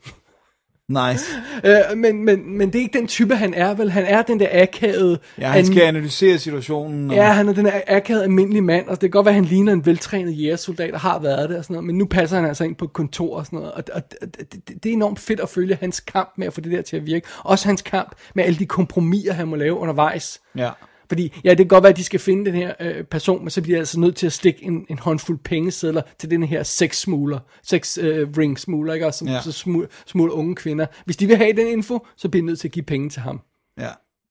Nice. 0.91 1.25
Øh, 1.65 1.99
men, 1.99 2.25
men, 2.25 2.59
men 2.59 2.69
det 2.73 2.79
er 2.79 2.83
ikke 2.83 2.99
den 2.99 3.07
type, 3.07 3.37
han 3.37 3.55
er, 3.55 3.75
vel? 3.75 3.91
Han 3.91 4.05
er 4.05 4.23
den 4.23 4.41
der 4.41 4.49
akavede... 4.53 5.19
Ja, 5.39 5.49
han 5.49 5.59
an- 5.59 5.67
skal 5.67 5.83
analysere 5.83 6.39
situationen. 6.39 7.11
Og... 7.11 7.17
Ja, 7.17 7.33
han 7.33 7.49
er 7.49 7.53
den 7.53 7.67
her 7.67 7.81
akavede 7.89 8.25
almindelige 8.25 8.63
mand, 8.63 8.87
og 8.87 8.93
det 8.93 9.01
kan 9.01 9.11
godt 9.11 9.27
være, 9.27 9.33
at 9.33 9.41
han 9.41 9.45
ligner 9.45 9.73
en 9.73 9.87
veltrænet 9.87 10.43
jægersoldat, 10.43 10.95
og 10.95 11.01
har 11.01 11.19
været 11.19 11.49
det 11.49 11.59
og 11.59 11.65
sådan 11.65 11.75
noget, 11.75 11.87
men 11.87 11.99
nu 11.99 12.07
passer 12.07 12.37
han 12.37 12.47
altså 12.47 12.65
ind 12.65 12.77
på 12.77 12.85
et 12.85 12.93
kontor 12.93 13.37
og 13.37 13.47
sådan 13.47 13.59
noget, 13.59 13.73
og, 13.73 13.85
og 13.93 14.03
det, 14.11 14.53
det, 14.53 14.85
det 14.85 14.89
er 14.89 14.93
enormt 14.93 15.19
fedt 15.21 15.41
at 15.41 15.49
følge 15.49 15.79
hans 15.81 16.01
kamp 16.01 16.33
med 16.37 16.47
at 16.47 16.53
få 16.53 16.61
det 16.61 16.73
der 16.73 16.83
til 16.83 16.97
at 16.97 17.07
virke. 17.07 17.27
Også 17.39 17.69
hans 17.69 17.83
kamp 17.83 18.13
med 18.35 18.45
alle 18.45 18.59
de 18.59 18.67
kompromiser, 18.67 19.33
han 19.33 19.49
må 19.49 19.57
lave 19.57 19.75
undervejs. 19.75 20.41
Ja. 20.57 20.71
Fordi, 21.11 21.41
ja, 21.45 21.51
det 21.51 21.57
kan 21.59 21.67
godt 21.69 21.83
være, 21.83 21.91
at 21.91 21.97
de 21.97 22.05
skal 22.05 22.21
finde 22.21 22.45
den 22.45 22.55
her 22.55 22.73
øh, 22.81 23.05
person, 23.05 23.41
men 23.41 23.51
så 23.51 23.63
bliver 23.63 23.77
de 23.77 23.79
altså 23.79 24.01
nødt 24.01 24.17
til 24.17 24.27
at 24.27 24.33
stikke 24.33 24.65
en, 24.65 24.87
en 24.89 24.99
håndfuld 24.99 25.39
pengesedler 25.39 26.03
til 26.19 26.31
den 26.31 26.43
her 26.43 26.63
sex-smugler, 26.63 27.39
sex-ring-smugler, 27.63 28.95
ikke? 28.95 29.07
Også, 29.07 29.19
som 29.19 29.29
Ja. 29.29 29.41
så 29.43 29.53
smugler, 29.53 29.89
smugler 30.07 30.35
unge 30.35 30.55
kvinder. 30.55 30.87
Hvis 31.05 31.17
de 31.17 31.27
vil 31.27 31.37
have 31.37 31.53
den 31.53 31.67
info, 31.67 32.07
så 32.17 32.29
bliver 32.29 32.43
de 32.43 32.47
nødt 32.47 32.61
til 32.61 32.69
at 32.69 32.73
give 32.73 32.83
penge 32.83 33.11
til 33.11 33.23
ham. 33.23 33.41
Ja. 33.79 33.89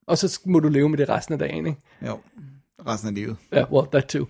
Og 0.07 0.17
så 0.17 0.39
må 0.45 0.59
du 0.59 0.67
leve 0.67 0.89
med 0.89 0.97
det 0.97 1.09
resten 1.09 1.33
af 1.33 1.39
dagen, 1.39 1.65
ikke? 1.67 1.79
Jo. 2.07 2.17
Resten 2.87 3.09
af 3.09 3.15
livet. 3.15 3.37
Ja, 3.53 3.63
well, 3.71 3.87
that 3.91 4.05
too. 4.07 4.25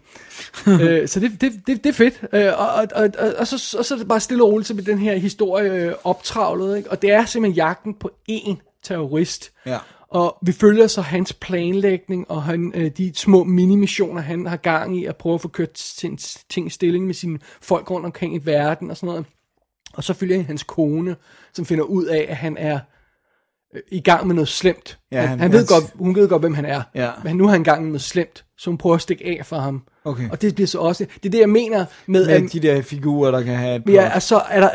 øh, 0.81 1.07
så 1.07 1.19
det, 1.19 1.41
det, 1.41 1.51
det, 1.67 1.83
det 1.83 1.89
er 1.89 1.93
fedt. 1.93 2.21
Øh, 2.33 2.59
og, 2.59 2.67
og, 2.69 2.87
og, 2.95 3.09
og, 3.19 3.33
og, 3.37 3.47
så, 3.47 3.77
og 3.77 3.85
så 3.85 3.93
er 3.93 3.97
det 3.97 4.07
bare 4.07 4.19
stille 4.19 4.43
og 4.43 4.49
roligt, 4.51 4.67
så 4.67 4.73
bliver 4.73 4.85
den 4.85 4.97
her 4.99 5.15
historie 5.17 5.71
øh, 5.73 5.93
optravlet. 6.03 6.77
Ikke? 6.77 6.91
Og 6.91 7.01
det 7.01 7.11
er 7.11 7.25
simpelthen 7.25 7.55
jagten 7.55 7.93
på 7.93 8.11
én 8.31 8.55
terrorist. 8.83 9.51
Ja. 9.65 9.77
Og 10.11 10.37
vi 10.41 10.51
følger 10.51 10.87
så 10.87 11.01
hans 11.01 11.33
planlægning 11.33 12.31
og 12.31 12.43
han, 12.43 12.71
øh, 12.75 12.91
de 12.97 13.11
små 13.15 13.43
minimissioner, 13.43 14.21
han 14.21 14.45
har 14.45 14.57
gang 14.57 14.97
i 14.97 15.05
at 15.05 15.15
prøve 15.17 15.35
at 15.35 15.41
få 15.41 15.47
kørt 15.47 15.73
ting 16.49 16.67
i 16.67 16.69
stilling 16.69 17.05
med 17.05 17.13
sine 17.13 17.39
folk 17.61 17.91
rundt 17.91 18.05
omkring 18.05 18.35
i 18.35 18.39
verden 18.43 18.89
og 18.91 18.97
sådan 18.97 19.07
noget. 19.07 19.25
Og 19.93 20.03
så 20.03 20.13
følger 20.13 20.35
jeg 20.35 20.45
hans 20.45 20.63
kone, 20.63 21.15
som 21.53 21.65
finder 21.65 21.83
ud 21.83 22.05
af, 22.05 22.25
at 22.29 22.35
han 22.37 22.57
er 22.57 22.79
øh, 23.75 23.81
i 23.91 23.99
gang 23.99 24.27
med 24.27 24.35
noget 24.35 24.47
slemt. 24.47 24.99
Ja, 25.11 25.19
han, 25.19 25.29
han- 25.29 25.39
han 25.39 25.51
ved 25.51 25.59
hans- 25.59 25.69
godt, 25.69 25.93
hun 25.95 26.15
ved 26.15 26.29
godt, 26.29 26.41
hvem 26.41 26.53
han 26.53 26.65
er. 26.65 26.81
Ja. 26.95 27.11
Men 27.23 27.35
nu 27.37 27.45
er 27.45 27.49
han 27.51 27.61
i 27.61 27.63
gang 27.63 27.81
med 27.81 27.89
noget 27.89 28.01
slemt, 28.01 28.45
så 28.57 28.69
hun 28.69 28.77
prøver 28.77 28.95
at 28.95 29.01
stikke 29.01 29.25
af 29.39 29.45
for 29.45 29.57
ham. 29.57 29.83
Okay. 30.03 30.29
Og 30.31 30.41
det 30.41 30.55
bliver 30.55 30.67
så 30.67 30.79
også, 30.79 31.05
det 31.15 31.25
er 31.25 31.31
det, 31.31 31.39
jeg 31.39 31.49
mener 31.49 31.85
med, 32.07 32.27
Med 32.27 32.49
de 32.49 32.59
der 32.59 32.81
figurer, 32.81 33.31
der 33.31 33.41
kan 33.41 33.55
have 33.55 33.75
et 33.75 33.93
ja, 33.93 34.09
altså, 34.13 34.41
er 34.49 34.59
der 34.59 34.69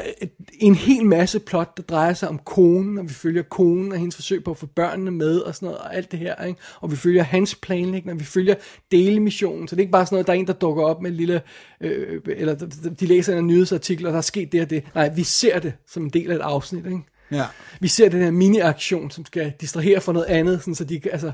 en 0.53 0.75
hel 0.75 1.07
masse 1.07 1.39
plot, 1.39 1.77
der 1.77 1.83
drejer 1.83 2.15
sig 2.15 2.29
om 2.29 2.39
konen, 2.39 2.99
og 2.99 3.05
vi 3.05 3.15
følger 3.15 3.43
konen 3.43 3.93
og 3.93 3.99
hendes 3.99 4.17
forsøg 4.17 4.45
på 4.45 4.51
at 4.51 4.57
få 4.57 4.67
børnene 4.67 5.11
med, 5.11 5.39
og 5.39 5.55
sådan 5.55 5.67
noget, 5.67 5.79
og 5.79 5.97
alt 5.97 6.11
det 6.11 6.19
her, 6.19 6.45
ikke? 6.45 6.61
Og 6.81 6.91
vi 6.91 6.97
følger 6.97 7.23
hans 7.23 7.55
planlægning, 7.55 8.13
og 8.13 8.21
vi 8.21 8.25
følger 8.25 8.55
delemissionen, 8.93 9.69
så 9.69 9.77
det 9.77 9.81
er 9.81 9.85
ikke 9.85 9.93
bare 9.93 10.07
sådan 10.07 10.17
noget, 10.17 10.27
der 10.27 10.33
er 10.33 10.37
en, 10.37 10.47
der 10.47 10.53
dukker 10.53 10.85
op 10.85 11.03
med 11.03 11.11
en 11.11 11.17
lille, 11.17 11.41
øh, 11.81 12.21
eller 12.27 12.55
de 13.01 13.07
læser 13.07 13.39
en 13.39 13.47
nyhedsartikel, 13.47 14.07
og 14.07 14.13
der 14.13 14.19
er 14.19 14.23
sket 14.23 14.53
det 14.53 14.61
og 14.61 14.71
det. 14.71 14.85
Nej, 14.95 15.15
vi 15.15 15.23
ser 15.23 15.59
det 15.59 15.73
som 15.89 16.03
en 16.03 16.11
del 16.11 16.31
af 16.31 16.35
et 16.35 16.41
afsnit, 16.41 16.87
ikke? 16.87 17.03
Ja. 17.31 17.45
Vi 17.81 17.89
ser 17.89 18.09
den 18.09 18.21
her 18.23 18.31
mini-aktion, 18.31 19.11
som 19.11 19.27
skal 19.27 19.53
distrahere 19.61 20.01
for 20.01 20.13
noget 20.13 20.27
andet, 20.27 20.61
sådan, 20.61 20.75
så 20.75 20.85
de, 20.85 21.01
altså, 21.13 21.33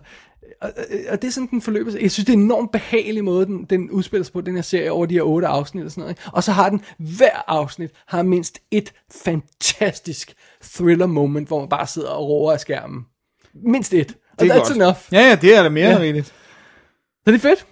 og, 0.60 0.72
og 1.08 1.22
det 1.22 1.28
er 1.28 1.32
sådan, 1.32 1.48
den 1.50 1.62
forløber 1.62 1.90
sig. 1.90 2.02
Jeg 2.02 2.10
synes, 2.10 2.24
det 2.26 2.32
er 2.32 2.36
en 2.36 2.42
enormt 2.44 2.72
behagelig 2.72 3.24
måde, 3.24 3.46
den, 3.46 3.64
den 3.64 3.90
udspiller 3.90 4.24
sig 4.24 4.32
på, 4.32 4.40
den 4.40 4.54
her 4.54 4.62
serie, 4.62 4.92
over 4.92 5.06
de 5.06 5.14
her 5.14 5.22
otte 5.22 5.46
afsnit 5.48 5.84
og 5.84 5.90
sådan 5.90 6.00
noget. 6.00 6.12
Ikke? 6.12 6.22
Og 6.32 6.44
så 6.44 6.52
har 6.52 6.70
den, 6.70 6.80
hver 6.98 7.44
afsnit 7.50 7.90
har 8.06 8.22
mindst 8.22 8.58
et 8.70 8.92
fantastisk 9.24 10.32
thriller 10.62 11.06
moment, 11.06 11.48
hvor 11.48 11.60
man 11.60 11.68
bare 11.68 11.86
sidder 11.86 12.08
og 12.08 12.28
roer 12.28 12.52
af 12.52 12.60
skærmen. 12.60 13.06
Mindst 13.54 13.94
et. 13.94 14.16
Og 14.32 14.40
Det 14.40 14.50
er 14.50 14.54
that's 14.54 14.58
godt. 14.58 14.76
enough. 14.76 14.96
Ja, 15.12 15.20
ja, 15.28 15.38
det 15.42 15.56
er 15.56 15.62
da 15.62 15.68
mere 15.68 15.86
Ja. 15.88 15.94
end 15.94 16.02
rigtigt. 16.02 16.26
Så 16.26 16.32
det 17.26 17.34
er 17.34 17.38
fedt. 17.38 17.66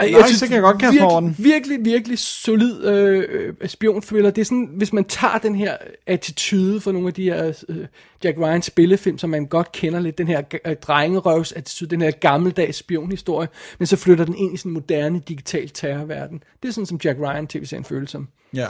Ej, 0.00 0.06
Nice, 0.06 0.40
det 0.40 0.48
kan 0.48 0.54
jeg 0.54 0.62
godt 0.62 0.78
kaste 0.78 0.98
den. 0.98 1.34
virkelig, 1.38 1.44
virkelig, 1.44 1.84
virkelig 1.84 2.18
solid 2.18 2.84
øh, 2.84 3.24
øh, 3.60 3.68
spionthriller. 3.68 4.30
Det 4.30 4.40
er 4.40 4.44
sådan, 4.44 4.70
hvis 4.76 4.92
man 4.92 5.04
tager 5.04 5.38
den 5.38 5.54
her 5.54 5.76
attitude 6.06 6.80
for 6.80 6.92
nogle 6.92 7.08
af 7.08 7.14
de 7.14 7.22
her 7.22 7.64
øh, 7.68 7.86
Jack 8.24 8.38
Ryan 8.38 8.62
spillefilm, 8.62 9.18
som 9.18 9.30
man 9.30 9.46
godt 9.46 9.72
kender 9.72 10.00
lidt, 10.00 10.18
den 10.18 10.28
her 10.28 10.42
øh, 10.66 10.76
drengerøvs 10.76 11.52
attitude, 11.52 11.90
den 11.90 12.02
her 12.02 12.10
gammeldags 12.10 12.76
spionhistorie, 12.76 13.48
men 13.78 13.86
så 13.86 13.96
flytter 13.96 14.24
den 14.24 14.34
ind 14.34 14.54
i 14.54 14.56
sådan 14.56 14.70
en 14.70 14.74
moderne 14.74 15.22
digital 15.28 15.68
terrorverden. 15.68 16.42
Det 16.62 16.68
er 16.68 16.72
sådan, 16.72 16.86
som 16.86 17.00
Jack 17.04 17.18
Ryan 17.18 17.46
tv-serien 17.46 17.84
føles 17.84 18.10
som. 18.10 18.28
Ja. 18.54 18.66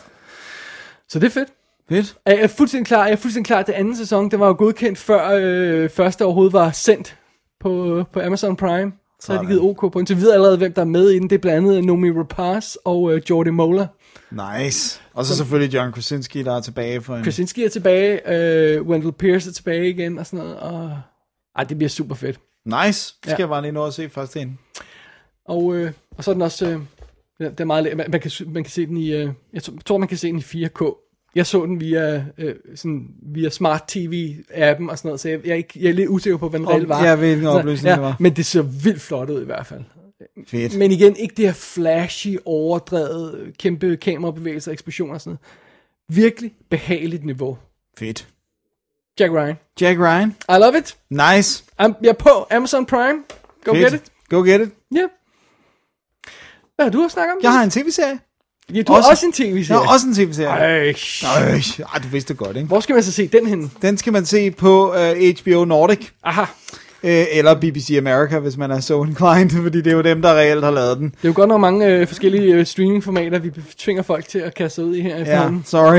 Så 1.08 1.18
det 1.18 1.26
er 1.26 1.30
fedt. 1.30 1.48
Fedt. 1.88 2.16
Jeg 2.26 2.40
er 2.40 2.46
fuldstændig 2.46 2.86
klar, 2.86 3.04
jeg 3.04 3.12
er 3.12 3.16
fuldstændig 3.16 3.46
klar, 3.46 3.62
det 3.62 3.72
anden 3.72 3.96
sæson, 3.96 4.30
det 4.30 4.40
var 4.40 4.46
jo 4.46 4.54
godkendt 4.58 4.98
før 4.98 5.30
øh, 5.40 5.90
første 5.90 6.24
overhovedet 6.24 6.52
var 6.52 6.70
sendt 6.70 7.16
på, 7.60 8.04
på 8.12 8.20
Amazon 8.20 8.56
Prime. 8.56 8.92
Så 9.20 9.32
har 9.32 9.40
de 9.42 9.46
givet 9.46 9.60
OK 9.60 9.92
på 9.92 9.98
den. 9.98 10.06
Så 10.06 10.14
vi 10.14 10.20
ved 10.20 10.32
allerede, 10.32 10.56
hvem 10.58 10.72
der 10.72 10.80
er 10.82 10.86
med 10.86 11.10
i 11.10 11.14
den. 11.18 11.30
Det 11.30 11.36
er 11.36 11.40
blandt 11.40 11.68
andet 11.68 11.84
Nomi 11.84 12.10
Rapaz 12.10 12.74
og 12.84 13.12
øh, 13.14 13.22
Jordi 13.30 13.50
Mola. 13.50 13.86
Nice. 14.30 15.00
Og 15.14 15.24
så 15.24 15.36
selvfølgelig 15.36 15.74
John 15.74 15.92
Krasinski, 15.92 16.42
der 16.42 16.56
er 16.56 16.60
tilbage 16.60 17.00
for 17.00 17.16
en... 17.16 17.24
Krasinski 17.24 17.64
er 17.64 17.68
tilbage, 17.68 18.30
øh, 18.32 18.82
Wendell 18.82 19.12
Pierce 19.12 19.48
er 19.50 19.52
tilbage 19.52 19.90
igen 19.90 20.18
og 20.18 20.26
sådan 20.26 20.38
noget. 20.44 20.56
Og... 20.60 20.98
Ej, 21.56 21.64
det 21.64 21.76
bliver 21.78 21.88
super 21.90 22.14
fedt. 22.14 22.40
Nice. 22.64 23.14
Det 23.14 23.20
skal 23.22 23.30
Ja. 23.32 23.36
jeg 23.38 23.48
bare 23.48 23.62
lige 23.62 23.72
nå 23.72 23.84
at 23.86 23.94
se 23.94 24.08
først 24.08 24.36
ind. 24.36 24.50
Og, 25.48 25.74
øh, 25.76 25.92
og 26.18 26.24
så 26.24 26.30
er 26.30 26.32
den 26.34 26.42
også, 26.42 26.66
øh, 26.66 26.80
det 27.50 27.60
er 27.60 27.64
meget, 27.64 27.96
man, 27.96 28.06
man, 28.10 28.20
kan, 28.20 28.30
man 28.46 28.64
kan 28.64 28.70
se 28.70 28.86
den 28.86 28.96
i, 28.96 29.12
øh, 29.12 29.28
jeg 29.52 29.62
tror 29.86 29.98
man 29.98 30.08
kan 30.08 30.18
se 30.18 30.28
den 30.28 30.38
i 30.38 30.42
4K. 30.42 31.05
Jeg 31.36 31.46
så 31.46 31.66
den 31.66 31.80
via, 31.80 32.24
øh, 32.38 32.54
sådan, 32.74 33.06
via 33.22 33.50
Smart 33.50 33.96
TV-appen 33.96 34.90
og 34.90 34.98
sådan 34.98 35.08
noget, 35.08 35.20
så 35.20 35.28
jeg, 35.28 35.40
jeg, 35.46 35.52
er, 35.52 35.56
ikke, 35.56 35.72
jeg 35.76 35.88
er 35.88 35.92
lidt 35.92 36.08
usikker 36.08 36.36
på, 36.36 36.48
hvad 36.48 36.60
den 36.60 36.68
reelt 36.68 36.88
var. 36.88 37.04
ja, 37.04 37.16
hvilken 37.16 37.44
Så, 37.44 37.50
opløsning 37.50 37.94
det 37.94 38.02
var. 38.02 38.16
Men 38.20 38.36
det 38.36 38.46
ser 38.46 38.62
vildt 38.62 39.00
flot 39.00 39.30
ud 39.30 39.42
i 39.42 39.44
hvert 39.44 39.66
fald. 39.66 39.80
Fedt. 40.46 40.78
Men 40.78 40.90
igen, 40.90 41.16
ikke 41.16 41.34
det 41.34 41.44
her 41.44 41.52
flashy, 41.52 42.36
overdrevet, 42.44 43.54
kæmpe 43.58 43.96
kamerabevægelser, 43.96 44.72
eksplosioner 44.72 45.14
og 45.14 45.20
sådan 45.20 45.30
noget. 46.08 46.24
Virkelig 46.24 46.52
behageligt 46.70 47.24
niveau. 47.24 47.58
Fedt. 47.98 48.28
Jack 49.20 49.32
Ryan. 49.32 49.54
Jack 49.80 49.98
Ryan. 50.00 50.28
I 50.48 50.52
love 50.60 50.78
it. 50.78 50.96
Nice. 51.10 51.64
I'm, 51.82 51.92
jeg 52.02 52.08
er 52.08 52.12
på 52.12 52.46
Amazon 52.50 52.86
Prime. 52.86 53.18
Go 53.64 53.72
Fedt. 53.74 53.92
get 53.92 54.00
it. 54.00 54.12
Go 54.28 54.36
get 54.36 54.60
it. 54.60 54.70
Ja. 54.94 54.98
Yeah. 54.98 55.08
Hvad 56.76 56.86
har 56.86 56.90
du 56.90 57.04
at 57.04 57.10
snakke 57.10 57.32
om? 57.32 57.38
Jeg 57.42 57.52
har 57.52 57.64
en 57.64 57.70
tv-serie. 57.70 58.18
Ja, 58.74 58.82
du 58.82 58.92
har 58.92 58.98
også- 58.98 59.10
også 59.10 59.26
en 59.26 59.32
tv-serie. 59.32 59.78
Jeg 59.80 59.86
har 59.88 59.94
også 59.94 60.06
en 60.06 60.14
tv-serie. 60.14 60.48
Ej, 60.48 60.94
Øj, 61.42 61.60
ej, 61.94 61.98
du 62.02 62.08
vidste 62.12 62.32
det 62.32 62.38
godt, 62.38 62.56
ikke? 62.56 62.66
Hvor 62.66 62.80
skal 62.80 62.94
man 62.94 63.02
så 63.02 63.12
se 63.12 63.26
den 63.26 63.46
hen? 63.46 63.72
Den 63.82 63.98
skal 63.98 64.12
man 64.12 64.26
se 64.26 64.50
på 64.50 64.94
uh, 64.94 65.40
HBO 65.42 65.64
Nordic. 65.64 66.08
Aha, 66.24 66.42
Øh, 67.02 67.24
eller 67.32 67.54
BBC 67.60 67.94
America, 67.98 68.38
hvis 68.38 68.56
man 68.56 68.70
er 68.70 68.80
so 68.80 69.04
inclined, 69.04 69.50
fordi 69.62 69.78
det 69.78 69.86
er 69.86 69.96
jo 69.96 70.02
dem, 70.02 70.22
der 70.22 70.34
reelt 70.34 70.64
har 70.64 70.70
lavet 70.70 70.98
den. 70.98 71.08
det 71.08 71.14
er 71.24 71.28
jo 71.28 71.32
godt 71.36 71.48
nok 71.48 71.60
mange 71.60 71.86
øh, 71.86 72.06
forskellige 72.06 72.54
øh, 72.54 72.66
streamingformater, 72.66 73.38
vi 73.38 73.50
tvinger 73.78 74.02
folk 74.02 74.28
til 74.28 74.38
at 74.38 74.54
kaste 74.54 74.84
ud 74.84 74.96
i 74.96 75.00
her 75.00 75.14
Ja, 75.16 75.20
efterhånden. 75.22 75.62
sorry. 75.66 75.98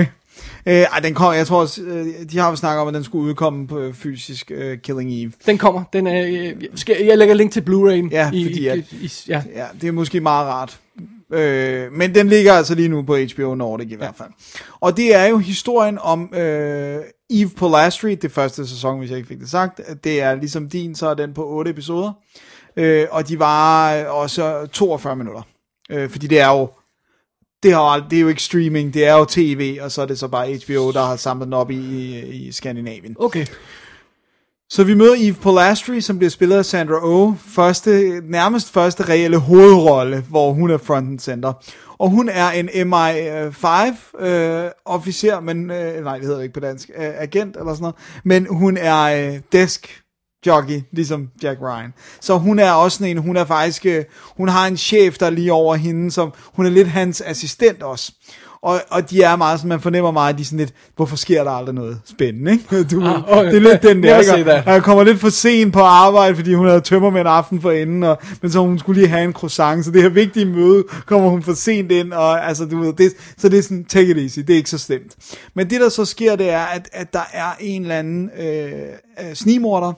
Øh, 0.65 0.73
ej, 0.75 0.99
den 1.03 1.13
kom, 1.13 1.33
jeg 1.33 1.47
tror, 1.47 1.61
også, 1.61 1.81
øh, 1.81 2.05
de 2.31 2.37
har 2.39 2.49
jo 2.49 2.55
snakket 2.55 2.81
om, 2.81 2.87
at 2.87 2.93
den 2.93 3.03
skulle 3.03 3.29
udkomme 3.29 3.67
på 3.67 3.79
øh, 3.79 3.93
fysisk 3.93 4.51
øh, 4.55 4.77
Killing 4.77 5.11
Eve. 5.13 5.31
Den 5.45 5.57
kommer. 5.57 5.83
Den 5.93 6.07
er, 6.07 6.25
øh, 6.27 6.53
skal, 6.75 6.95
jeg 7.05 7.17
lægger 7.17 7.35
link 7.35 7.51
til 7.51 7.61
Blu-ray'en. 7.61 8.09
Ja, 8.11 8.31
i, 8.33 8.43
fordi 8.45 8.69
i, 8.69 9.05
i, 9.05 9.11
ja. 9.27 9.41
Ja, 9.55 9.65
det 9.81 9.87
er 9.87 9.91
måske 9.91 10.19
meget 10.19 10.47
rart. 10.47 10.77
Øh, 11.33 11.91
men 11.91 12.15
den 12.15 12.27
ligger 12.27 12.53
altså 12.53 12.75
lige 12.75 12.89
nu 12.89 13.01
på 13.01 13.17
HBO 13.17 13.55
Nordic 13.55 13.91
i 13.91 13.95
hvert 13.95 14.15
fald. 14.17 14.29
Og 14.79 14.97
det 14.97 15.15
er 15.15 15.25
jo 15.25 15.37
historien 15.37 15.97
om 16.01 16.33
øh, 16.33 16.99
Eve 17.29 17.49
Polastri, 17.57 18.15
det 18.15 18.31
første 18.31 18.67
sæson, 18.67 18.99
hvis 18.99 19.09
jeg 19.09 19.17
ikke 19.17 19.27
fik 19.27 19.39
det 19.39 19.49
sagt. 19.49 19.81
Det 20.03 20.21
er 20.21 20.35
ligesom 20.35 20.69
din, 20.69 20.95
så 20.95 21.07
er 21.07 21.13
den 21.13 21.33
på 21.33 21.47
8 21.47 21.71
episoder. 21.71 22.13
Øh, 22.77 23.07
og 23.11 23.27
de 23.27 23.39
var 23.39 24.03
også 24.05 24.67
42 24.73 25.15
minutter. 25.15 25.41
Øh, 25.89 26.09
fordi 26.09 26.27
det 26.27 26.39
er 26.39 26.49
jo 26.49 26.69
det, 27.63 27.73
har, 27.73 28.07
det 28.09 28.17
er 28.17 28.21
jo 28.21 28.27
ikke 28.27 28.43
streaming, 28.43 28.93
det 28.93 29.05
er 29.05 29.13
jo 29.13 29.25
tv, 29.25 29.77
og 29.81 29.91
så 29.91 30.01
er 30.01 30.05
det 30.05 30.19
så 30.19 30.27
bare 30.27 30.47
HBO, 30.47 30.91
der 30.91 31.05
har 31.05 31.15
samlet 31.15 31.45
den 31.45 31.53
op 31.53 31.71
i, 31.71 31.75
i, 31.75 32.47
i 32.47 32.51
Skandinavien. 32.51 33.15
Okay. 33.19 33.45
Så 34.69 34.83
vi 34.83 34.93
møder 34.93 35.15
Eve 35.17 35.33
Polastri, 35.33 36.01
som 36.01 36.17
bliver 36.17 36.29
spillet 36.29 36.57
af 36.57 36.65
Sandra 36.65 36.99
Oh. 37.01 37.33
Første, 37.37 38.21
nærmest 38.23 38.71
første 38.71 39.03
reelle 39.03 39.37
hovedrolle, 39.37 40.21
hvor 40.29 40.53
hun 40.53 40.71
er 40.71 40.77
front 40.77 41.09
and 41.09 41.19
center. 41.19 41.53
Og 41.99 42.09
hun 42.09 42.29
er 42.29 42.49
en 42.49 42.69
MI5 42.69 44.25
øh, 44.25 44.71
officer, 44.85 45.39
men 45.39 45.71
øh, 45.71 46.03
nej, 46.03 46.15
det 46.15 46.23
hedder 46.23 46.37
det 46.37 46.43
ikke 46.43 46.53
på 46.53 46.59
dansk, 46.59 46.89
øh, 46.97 47.09
agent 47.17 47.57
eller 47.57 47.73
sådan 47.73 47.81
noget. 47.81 47.95
Men 48.23 48.47
hun 48.49 48.77
er 48.77 49.03
øh, 49.03 49.39
desk 49.51 50.01
jockey, 50.45 50.81
ligesom 50.91 51.29
Jack 51.43 51.59
Ryan. 51.61 51.93
Så 52.21 52.37
hun 52.37 52.59
er 52.59 52.71
også 52.71 52.97
sådan 52.97 53.17
en, 53.17 53.23
hun 53.23 53.37
er 53.37 53.45
faktisk, 53.45 53.85
øh, 53.85 54.03
hun 54.37 54.47
har 54.49 54.67
en 54.67 54.77
chef, 54.77 55.17
der 55.17 55.25
er 55.25 55.29
lige 55.29 55.53
over 55.53 55.75
hende, 55.75 56.11
som 56.11 56.33
hun 56.53 56.65
er 56.65 56.69
lidt 56.69 56.87
hans 56.87 57.21
assistent 57.21 57.83
også. 57.83 58.11
Og, 58.61 58.81
og 58.89 59.09
de 59.09 59.21
er 59.23 59.35
meget 59.35 59.59
sådan, 59.59 59.69
man 59.69 59.79
fornemmer 59.79 60.11
meget, 60.11 60.33
at 60.33 60.37
de 60.37 60.41
er 60.41 60.45
sådan 60.45 60.59
lidt, 60.59 60.73
hvorfor 60.95 61.15
sker 61.15 61.43
der 61.43 61.51
aldrig 61.51 61.75
noget 61.75 61.99
spændende, 62.05 62.51
ikke? 62.51 62.83
Du, 62.91 63.01
Ah, 63.03 63.23
okay. 63.37 63.45
det 63.51 63.55
er 63.55 63.59
lidt 63.71 63.83
den 63.83 64.03
der, 64.03 64.19
ikke? 64.37 64.53
Og 64.55 64.73
jeg 64.73 64.83
kommer 64.83 65.03
lidt 65.03 65.19
for 65.19 65.29
sent 65.29 65.73
på 65.73 65.79
arbejde, 65.79 66.35
fordi 66.35 66.53
hun 66.53 66.67
havde 66.67 66.81
tømmer 66.81 67.09
med 67.09 67.21
en 67.21 67.27
aften 67.27 67.61
for 67.61 67.71
inden, 67.71 68.03
og, 68.03 68.17
men 68.41 68.51
så 68.51 68.59
hun 68.59 68.79
skulle 68.79 69.01
lige 69.01 69.09
have 69.09 69.23
en 69.23 69.33
croissant, 69.33 69.85
så 69.85 69.91
det 69.91 70.01
her 70.01 70.09
vigtige 70.09 70.45
møde, 70.45 70.83
kommer 71.05 71.29
hun 71.29 71.43
for 71.43 71.53
sent 71.53 71.91
ind, 71.91 72.13
og 72.13 72.47
altså, 72.47 72.65
du 72.65 72.79
ved, 72.79 72.93
det, 72.93 73.13
så 73.37 73.49
det 73.49 73.59
er 73.59 73.63
sådan, 73.63 73.85
take 73.85 74.11
it 74.11 74.17
easy, 74.17 74.39
det 74.39 74.49
er 74.49 74.57
ikke 74.57 74.69
så 74.69 74.77
slemt. 74.77 75.15
Men 75.53 75.69
det, 75.69 75.81
der 75.81 75.89
så 75.89 76.05
sker, 76.05 76.35
det 76.35 76.49
er, 76.49 76.63
at, 76.63 76.89
at 76.93 77.13
der 77.13 77.29
er 77.33 77.49
en 77.59 77.81
eller 77.81 77.95
anden 77.95 78.29
øh, 78.39 78.71
øh, 79.19 79.33
snigmorder, 79.33 79.93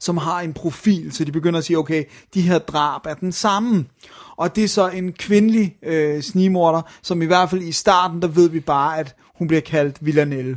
som 0.00 0.16
har 0.16 0.40
en 0.40 0.52
profil, 0.52 1.12
så 1.12 1.24
de 1.24 1.32
begynder 1.32 1.58
at 1.58 1.64
sige, 1.64 1.78
okay, 1.78 2.04
de 2.34 2.40
her 2.40 2.58
drab 2.58 3.06
er 3.06 3.14
den 3.14 3.32
samme. 3.32 3.86
Og 4.36 4.56
det 4.56 4.64
er 4.64 4.68
så 4.68 4.88
en 4.88 5.12
kvindelig 5.12 5.76
øh, 5.82 6.22
snigmorder, 6.22 6.82
som 7.02 7.22
i 7.22 7.26
hvert 7.26 7.50
fald 7.50 7.62
i 7.62 7.72
starten, 7.72 8.22
der 8.22 8.28
ved 8.28 8.48
vi 8.48 8.60
bare, 8.60 8.98
at 8.98 9.14
hun 9.38 9.48
bliver 9.48 9.60
kaldt 9.60 9.96
Villanelle. 10.00 10.56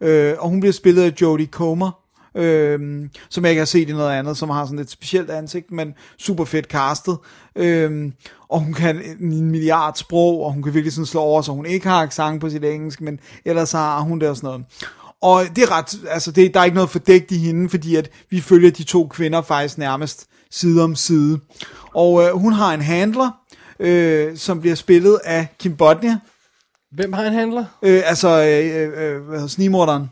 Øh, 0.00 0.34
og 0.38 0.48
hun 0.48 0.60
bliver 0.60 0.72
spillet 0.72 1.02
af 1.02 1.12
Jodie 1.20 1.46
Comer, 1.46 1.90
øh, 2.34 3.08
som 3.28 3.44
jeg 3.44 3.50
ikke 3.50 3.60
har 3.60 3.66
set 3.66 3.88
i 3.88 3.92
noget 3.92 4.10
andet, 4.10 4.36
som 4.36 4.50
har 4.50 4.64
sådan 4.64 4.78
et 4.78 4.90
specielt 4.90 5.30
ansigt, 5.30 5.72
men 5.72 5.94
super 6.18 6.44
fedt 6.44 6.66
castet. 6.66 7.18
Øh, 7.56 8.12
og 8.48 8.60
hun 8.60 8.72
kan 8.72 9.02
en 9.20 9.50
milliard 9.50 9.94
sprog, 9.96 10.44
og 10.44 10.52
hun 10.52 10.62
kan 10.62 10.74
virkelig 10.74 10.92
sådan 10.92 11.06
slå 11.06 11.20
over, 11.20 11.42
så 11.42 11.52
hun 11.52 11.66
ikke 11.66 11.88
har 11.88 12.02
accent 12.02 12.40
på 12.40 12.50
sit 12.50 12.64
engelsk, 12.64 13.00
men 13.00 13.20
ellers 13.44 13.72
har 13.72 14.00
hun 14.00 14.20
det 14.20 14.28
og 14.28 14.36
sådan 14.36 14.46
noget. 14.46 14.64
Og 15.22 15.42
det 15.56 15.64
er 15.64 15.70
ret, 15.72 15.94
altså 16.10 16.30
det, 16.30 16.54
der 16.54 16.60
er 16.60 16.64
ikke 16.64 16.74
noget 16.74 16.90
fordækt 16.90 17.30
i 17.30 17.38
hende, 17.38 17.68
fordi 17.70 17.96
at 17.96 18.10
vi 18.30 18.40
følger 18.40 18.70
de 18.70 18.82
to 18.82 19.06
kvinder 19.08 19.42
faktisk 19.42 19.78
nærmest 19.78 20.26
side 20.50 20.82
om 20.84 20.96
side. 20.96 21.40
Og 21.94 22.22
øh, 22.22 22.30
hun 22.32 22.52
har 22.52 22.74
en 22.74 22.80
handler, 22.82 23.30
øh, 23.80 24.36
som 24.36 24.60
bliver 24.60 24.76
spillet 24.76 25.20
af 25.24 25.46
Kim 25.58 25.76
Bodnia, 25.76 26.18
Hvem 26.92 27.12
har 27.12 27.24
en 27.24 27.32
handler? 27.32 27.64
øh, 27.82 28.02
altså 28.06 28.28
øh, 28.28 28.92
øh, 29.14 29.22
hvad 29.22 29.36
hedder, 29.36 29.46
snigmorderen. 29.48 30.10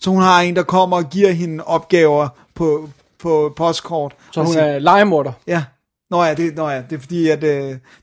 Så 0.00 0.10
hun 0.10 0.22
har 0.22 0.40
en, 0.40 0.56
der 0.56 0.62
kommer 0.62 0.96
og 0.96 1.10
giver 1.10 1.30
hende 1.30 1.64
opgaver 1.64 2.28
på, 2.54 2.90
på 3.18 3.52
postkort. 3.56 4.14
Så 4.32 4.42
hun 4.42 4.52
siger- 4.52 4.64
er 4.64 4.78
legemorder. 4.78 5.32
Ja. 5.46 5.64
Nå 6.10 6.24
ja, 6.24 6.34
det, 6.34 6.56
nå 6.56 6.68
ja, 6.68 6.82
det 6.90 6.96
er 6.96 7.00
fordi, 7.00 7.28
at, 7.28 7.44
øh, 7.44 7.50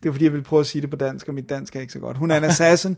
det 0.03 0.07
er 0.07 0.11
fordi, 0.11 0.23
jeg 0.25 0.33
vil 0.33 0.43
prøve 0.43 0.59
at 0.59 0.65
sige 0.67 0.81
det 0.81 0.89
på 0.89 0.95
dansk, 0.95 1.27
og 1.27 1.33
mit 1.33 1.49
dansk 1.49 1.75
er 1.75 1.79
ikke 1.81 1.93
så 1.93 1.99
godt. 1.99 2.17
Hun 2.17 2.31
er 2.31 2.37
en 2.37 2.43
assassin 2.51 2.97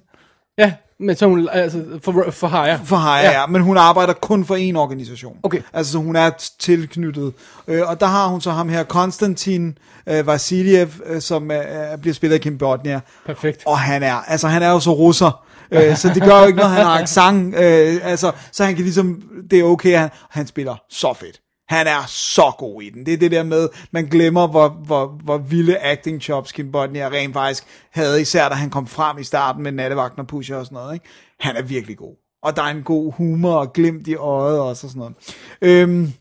Ja, 0.57 0.73
men 0.99 1.15
så 1.15 1.25
hun 1.27 1.49
altså 1.51 1.83
for, 2.03 2.31
for 2.31 2.47
hire. 2.47 2.79
for 2.85 2.97
hire, 2.97 3.31
ja. 3.31 3.39
ja, 3.39 3.47
men 3.47 3.61
hun 3.61 3.77
arbejder 3.77 4.13
kun 4.13 4.45
for 4.45 4.55
én 4.55 4.77
organisation. 4.77 5.37
Okay. 5.43 5.61
Altså, 5.73 5.91
så 5.91 5.97
hun 5.97 6.15
er 6.15 6.29
tilknyttet. 6.59 7.33
Øh, 7.67 7.89
og 7.89 7.99
der 7.99 8.05
har 8.05 8.27
hun 8.27 8.41
så 8.41 8.51
ham 8.51 8.69
her, 8.69 8.83
Konstantin 8.83 9.77
øh, 10.07 10.27
Vasiljev, 10.27 10.89
øh, 11.05 11.21
som 11.21 11.51
øh, 11.51 11.97
bliver 12.01 12.13
spillet 12.13 12.35
af 12.35 12.41
Kim 12.41 12.57
Bodnia. 12.57 12.99
Perfekt. 13.25 13.63
Og 13.65 13.79
han 13.79 14.03
er, 14.03 14.15
altså 14.15 14.47
han 14.47 14.63
er 14.63 14.69
jo 14.69 14.79
så 14.79 14.91
russer. 14.91 15.45
Øh, 15.71 15.95
så 16.01 16.09
det 16.13 16.23
gør 16.23 16.39
jo 16.39 16.45
ikke 16.45 16.57
noget, 16.57 16.71
han 16.71 16.85
har 16.85 17.01
accent. 17.01 17.55
Øh, 17.55 17.99
altså, 18.03 18.31
så 18.51 18.63
han 18.63 18.75
kan 18.75 18.83
ligesom, 18.83 19.21
det 19.51 19.59
er 19.59 19.63
okay, 19.63 19.97
han, 19.97 20.09
han 20.29 20.47
spiller 20.47 20.75
så 20.89 21.13
fedt. 21.13 21.39
Han 21.71 21.87
er 21.87 22.05
så 22.07 22.51
god 22.57 22.81
i 22.81 22.89
den. 22.89 23.05
Det 23.05 23.13
er 23.13 23.17
det 23.17 23.31
der 23.31 23.43
med, 23.43 23.69
man 23.91 24.05
glemmer, 24.05 24.47
hvor, 24.47 24.69
hvor, 24.69 25.07
hvor 25.23 25.37
vilde 25.37 25.79
acting 25.79 26.21
chops 26.21 26.51
Kim 26.51 26.71
Bodnia 26.71 27.09
rent 27.09 27.33
faktisk 27.33 27.63
havde, 27.91 28.21
især 28.21 28.49
da 28.49 28.55
han 28.55 28.69
kom 28.69 28.87
frem 28.87 29.17
i 29.17 29.23
starten 29.23 29.63
med 29.63 29.71
nattevagten 29.71 30.19
og 30.19 30.27
pusher 30.27 30.55
og 30.57 30.65
sådan 30.65 30.75
noget. 30.75 30.93
Ikke? 30.93 31.05
Han 31.39 31.55
er 31.55 31.61
virkelig 31.61 31.97
god. 31.97 32.15
Og 32.43 32.55
der 32.55 32.61
er 32.61 32.67
en 32.67 32.83
god 32.83 33.13
humor 33.13 33.53
og 33.53 33.73
glimt 33.73 34.07
i 34.07 34.15
øjet 34.15 34.59
også 34.59 34.87
og 34.87 34.91
sådan 34.91 34.99
noget. 34.99 35.15
Øhm, 35.61 36.13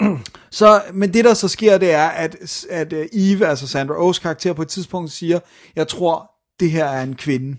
så, 0.50 0.82
men 0.92 1.14
det 1.14 1.24
der 1.24 1.34
så 1.34 1.48
sker, 1.48 1.78
det 1.78 1.92
er, 1.92 2.06
at, 2.06 2.66
at 2.70 2.92
øh, 2.92 3.06
Eve, 3.12 3.46
altså 3.46 3.68
Sandra 3.68 4.10
Oh's 4.10 4.20
karakter, 4.20 4.52
på 4.52 4.62
et 4.62 4.68
tidspunkt 4.68 5.12
siger, 5.12 5.40
jeg 5.76 5.88
tror, 5.88 6.30
det 6.60 6.70
her 6.70 6.84
er 6.84 7.02
en 7.02 7.14
kvinde. 7.14 7.56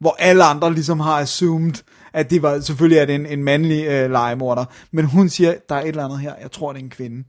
Hvor 0.00 0.16
alle 0.18 0.44
andre 0.44 0.74
ligesom 0.74 1.00
har 1.00 1.20
assumed, 1.20 1.74
at 2.12 2.30
det 2.30 2.42
var, 2.42 2.60
selvfølgelig 2.60 2.98
er 2.98 3.04
det 3.04 3.14
en, 3.14 3.26
en 3.26 3.44
mandlig 3.44 3.86
øh, 3.86 4.10
legemorder, 4.10 4.64
men 4.92 5.04
hun 5.04 5.28
siger, 5.28 5.54
der 5.68 5.74
er 5.74 5.80
et 5.80 5.88
eller 5.88 6.04
andet 6.04 6.20
her, 6.20 6.34
jeg 6.42 6.50
tror, 6.50 6.72
det 6.72 6.80
er 6.80 6.84
en 6.84 6.90
kvinde. 6.90 7.24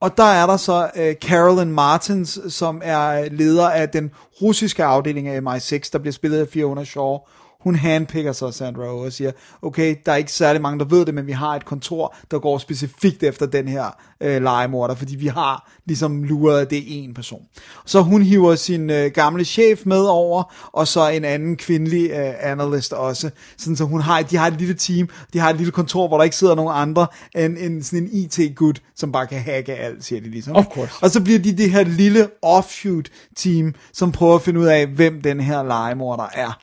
Og 0.00 0.16
der 0.16 0.24
er 0.24 0.46
der 0.46 0.56
så 0.56 0.90
øh, 0.96 1.14
Carolyn 1.14 1.70
Martins, 1.70 2.38
som 2.48 2.80
er 2.84 3.28
leder 3.30 3.70
af 3.70 3.88
den 3.88 4.10
russiske 4.42 4.84
afdeling 4.84 5.28
af 5.28 5.40
MI6, 5.40 5.90
der 5.92 5.98
bliver 5.98 6.12
spillet 6.12 6.38
af 6.38 6.48
Fiona 6.48 6.84
Shaw 6.84 7.18
hun 7.64 7.74
handpicker 7.74 8.32
så 8.32 8.50
Sandra 8.50 8.82
Oh 8.82 9.00
og 9.00 9.12
siger, 9.12 9.32
okay, 9.62 9.96
der 10.06 10.12
er 10.12 10.16
ikke 10.16 10.32
særlig 10.32 10.62
mange, 10.62 10.78
der 10.78 10.84
ved 10.84 11.06
det, 11.06 11.14
men 11.14 11.26
vi 11.26 11.32
har 11.32 11.56
et 11.56 11.64
kontor, 11.64 12.16
der 12.30 12.38
går 12.38 12.58
specifikt 12.58 13.22
efter 13.22 13.46
den 13.46 13.68
her 13.68 13.84
øh, 14.20 14.42
legemorder, 14.42 14.94
fordi 14.94 15.16
vi 15.16 15.26
har 15.26 15.70
ligesom 15.86 16.24
luret, 16.24 16.60
at 16.60 16.70
det 16.70 16.78
er 16.78 16.82
en 16.86 17.14
person. 17.14 17.42
Så 17.84 18.02
hun 18.02 18.22
hiver 18.22 18.54
sin 18.54 18.90
øh, 18.90 19.10
gamle 19.10 19.44
chef 19.44 19.86
med 19.86 20.00
over, 20.00 20.54
og 20.72 20.88
så 20.88 21.08
en 21.08 21.24
anden 21.24 21.56
kvindelig 21.56 22.10
øh, 22.10 22.34
analyst 22.40 22.92
også. 22.92 23.30
Sådan, 23.56 23.76
så 23.76 23.84
hun 23.84 24.00
har, 24.00 24.22
de 24.22 24.36
har 24.36 24.46
et 24.46 24.58
lille 24.58 24.74
team, 24.74 25.08
de 25.32 25.38
har 25.38 25.50
et 25.50 25.56
lille 25.56 25.72
kontor, 25.72 26.08
hvor 26.08 26.16
der 26.16 26.24
ikke 26.24 26.36
sidder 26.36 26.54
nogen 26.54 26.72
andre 26.74 27.06
end, 27.36 27.58
end 27.58 27.82
sådan 27.82 28.02
en 28.02 28.10
IT-gut, 28.12 28.82
som 28.96 29.12
bare 29.12 29.26
kan 29.26 29.40
hacke 29.40 29.74
alt, 29.74 30.04
siger 30.04 30.20
de 30.20 30.30
ligesom. 30.30 30.56
Of 30.56 30.64
course. 30.64 30.92
Og 31.02 31.10
så 31.10 31.20
bliver 31.20 31.38
de 31.38 31.56
det 31.56 31.70
her 31.70 31.84
lille 31.84 32.28
offshoot-team, 32.42 33.74
som 33.92 34.12
prøver 34.12 34.34
at 34.34 34.42
finde 34.42 34.60
ud 34.60 34.66
af, 34.66 34.86
hvem 34.86 35.22
den 35.22 35.40
her 35.40 35.62
legemorder 35.62 36.26
er. 36.34 36.60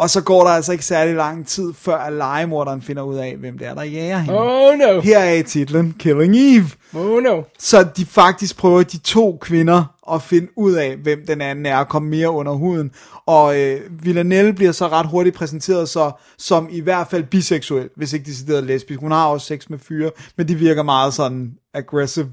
Og 0.00 0.10
så 0.10 0.20
går 0.20 0.44
der 0.44 0.50
altså 0.50 0.72
ikke 0.72 0.84
særlig 0.84 1.14
lang 1.14 1.46
tid, 1.46 1.72
før 1.74 1.96
at 1.96 2.12
legemorderen 2.12 2.82
finder 2.82 3.02
ud 3.02 3.16
af, 3.16 3.36
hvem 3.36 3.58
det 3.58 3.66
er, 3.66 3.74
der 3.74 3.82
jager 3.82 4.18
hende. 4.18 4.38
Oh 4.40 4.78
no. 4.78 5.00
Her 5.00 5.18
er 5.18 5.34
i 5.34 5.42
titlen 5.42 5.94
Killing 5.98 6.36
Eve. 6.36 6.70
Oh 6.94 7.22
no. 7.22 7.42
Så 7.58 7.86
de 7.96 8.06
faktisk 8.06 8.56
prøver, 8.56 8.82
de 8.82 8.98
to 8.98 9.38
kvinder, 9.40 9.84
at 10.12 10.22
finde 10.22 10.48
ud 10.56 10.72
af, 10.72 10.96
hvem 10.96 11.26
den 11.26 11.40
anden 11.40 11.66
er, 11.66 11.76
og 11.76 11.88
komme 11.88 12.08
mere 12.08 12.30
under 12.30 12.52
huden. 12.52 12.90
Og 13.26 13.60
øh, 13.60 13.80
Villanelle 13.90 14.52
bliver 14.52 14.72
så 14.72 14.88
ret 14.88 15.06
hurtigt 15.06 15.36
præsenteret 15.36 15.88
så, 15.88 16.12
som 16.38 16.68
i 16.70 16.80
hvert 16.80 17.06
fald 17.10 17.24
biseksuel, 17.24 17.88
hvis 17.96 18.12
ikke 18.12 18.26
decideret 18.26 18.64
lesbisk. 18.64 19.00
Hun 19.00 19.10
har 19.10 19.26
også 19.26 19.46
sex 19.46 19.68
med 19.68 19.78
fyre, 19.78 20.10
men 20.36 20.48
de 20.48 20.54
virker 20.54 20.82
meget 20.82 21.14
sådan 21.14 21.52
aggressive 21.74 22.30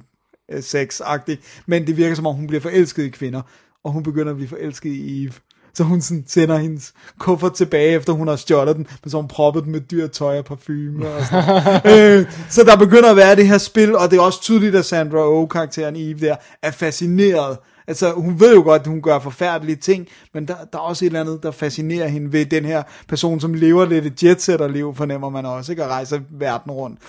øh, 0.52 0.60
sex-agtigt. 0.60 1.42
Men 1.66 1.88
det 1.88 1.98
virker 1.98 2.16
som 2.16 2.28
om, 2.28 2.36
hun 2.36 2.48
bliver 2.48 2.62
forelsket 2.62 3.04
i 3.04 3.10
kvinder, 3.10 3.42
og 3.84 3.92
hun 3.92 4.04
begynder 4.04 4.32
at 4.32 4.36
blive 4.36 4.50
forelsket 4.50 4.90
i 4.90 5.24
Eve. 5.24 5.34
Så 5.78 5.84
hun 5.84 6.02
sådan 6.02 6.24
sender 6.28 6.58
hendes 6.58 6.94
kuffert 7.20 7.54
tilbage, 7.54 7.92
efter 7.92 8.14
hun 8.14 8.28
har 8.28 8.36
stjålet 8.36 8.76
den, 8.76 8.88
men 9.04 9.12
så 9.12 9.18
hun 9.18 9.28
proppet 9.28 9.64
den 9.64 9.72
med 9.72 9.80
dyr 9.80 10.08
tøj 10.08 10.38
og 10.38 10.46
parfume 10.46 11.10
og 11.10 11.26
sådan. 11.26 11.82
øh, 12.20 12.26
Så 12.50 12.64
der 12.64 12.78
begynder 12.78 13.10
at 13.10 13.16
være 13.16 13.36
det 13.36 13.48
her 13.48 13.58
spil, 13.58 13.96
og 13.96 14.12
det 14.12 14.18
er 14.18 14.22
også 14.22 14.42
tydeligt, 14.42 14.76
at 14.76 14.86
Sandra 14.86 15.18
Oh, 15.20 15.50
karakteren 15.50 15.96
Eve 15.96 16.20
der, 16.20 16.36
er 16.62 16.72
fascineret. 16.72 17.58
Altså, 17.88 18.12
hun 18.12 18.40
ved 18.40 18.56
jo 18.56 18.62
godt, 18.62 18.82
at 18.82 18.88
hun 18.88 19.02
gør 19.02 19.20
forfærdelige 19.20 19.76
ting, 19.76 20.08
men 20.34 20.48
der, 20.48 20.56
der 20.74 20.78
er 20.78 20.84
også 20.84 21.06
et 21.06 21.08
eller 21.08 21.22
andet, 21.22 21.44
der 21.44 21.52
fascinerer 21.52 22.08
hende 22.08 22.34
ved 22.34 22.46
den 22.46 22.66
her 22.66 22.84
person, 23.08 23.40
som 23.40 23.54
lever 23.54 23.86
lidt 23.86 24.06
et 24.06 24.24
jetsetter-liv, 24.24 24.96
fornemmer 24.96 25.30
man 25.30 25.46
også, 25.46 25.72
ikke? 25.72 25.84
Og 25.84 25.90
rejser 25.90 26.20
verden 26.30 26.72
rundt. 26.72 27.00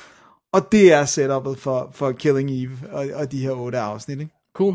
Og 0.52 0.72
det 0.72 0.92
er 0.92 1.04
setupet 1.04 1.58
for, 1.58 1.90
for 1.92 2.12
Killing 2.12 2.50
Eve 2.50 2.78
og, 2.92 3.06
og 3.14 3.32
de 3.32 3.38
her 3.38 3.50
otte 3.50 3.78
afsnit, 3.78 4.20
ikke? 4.20 4.32
Cool. 4.54 4.74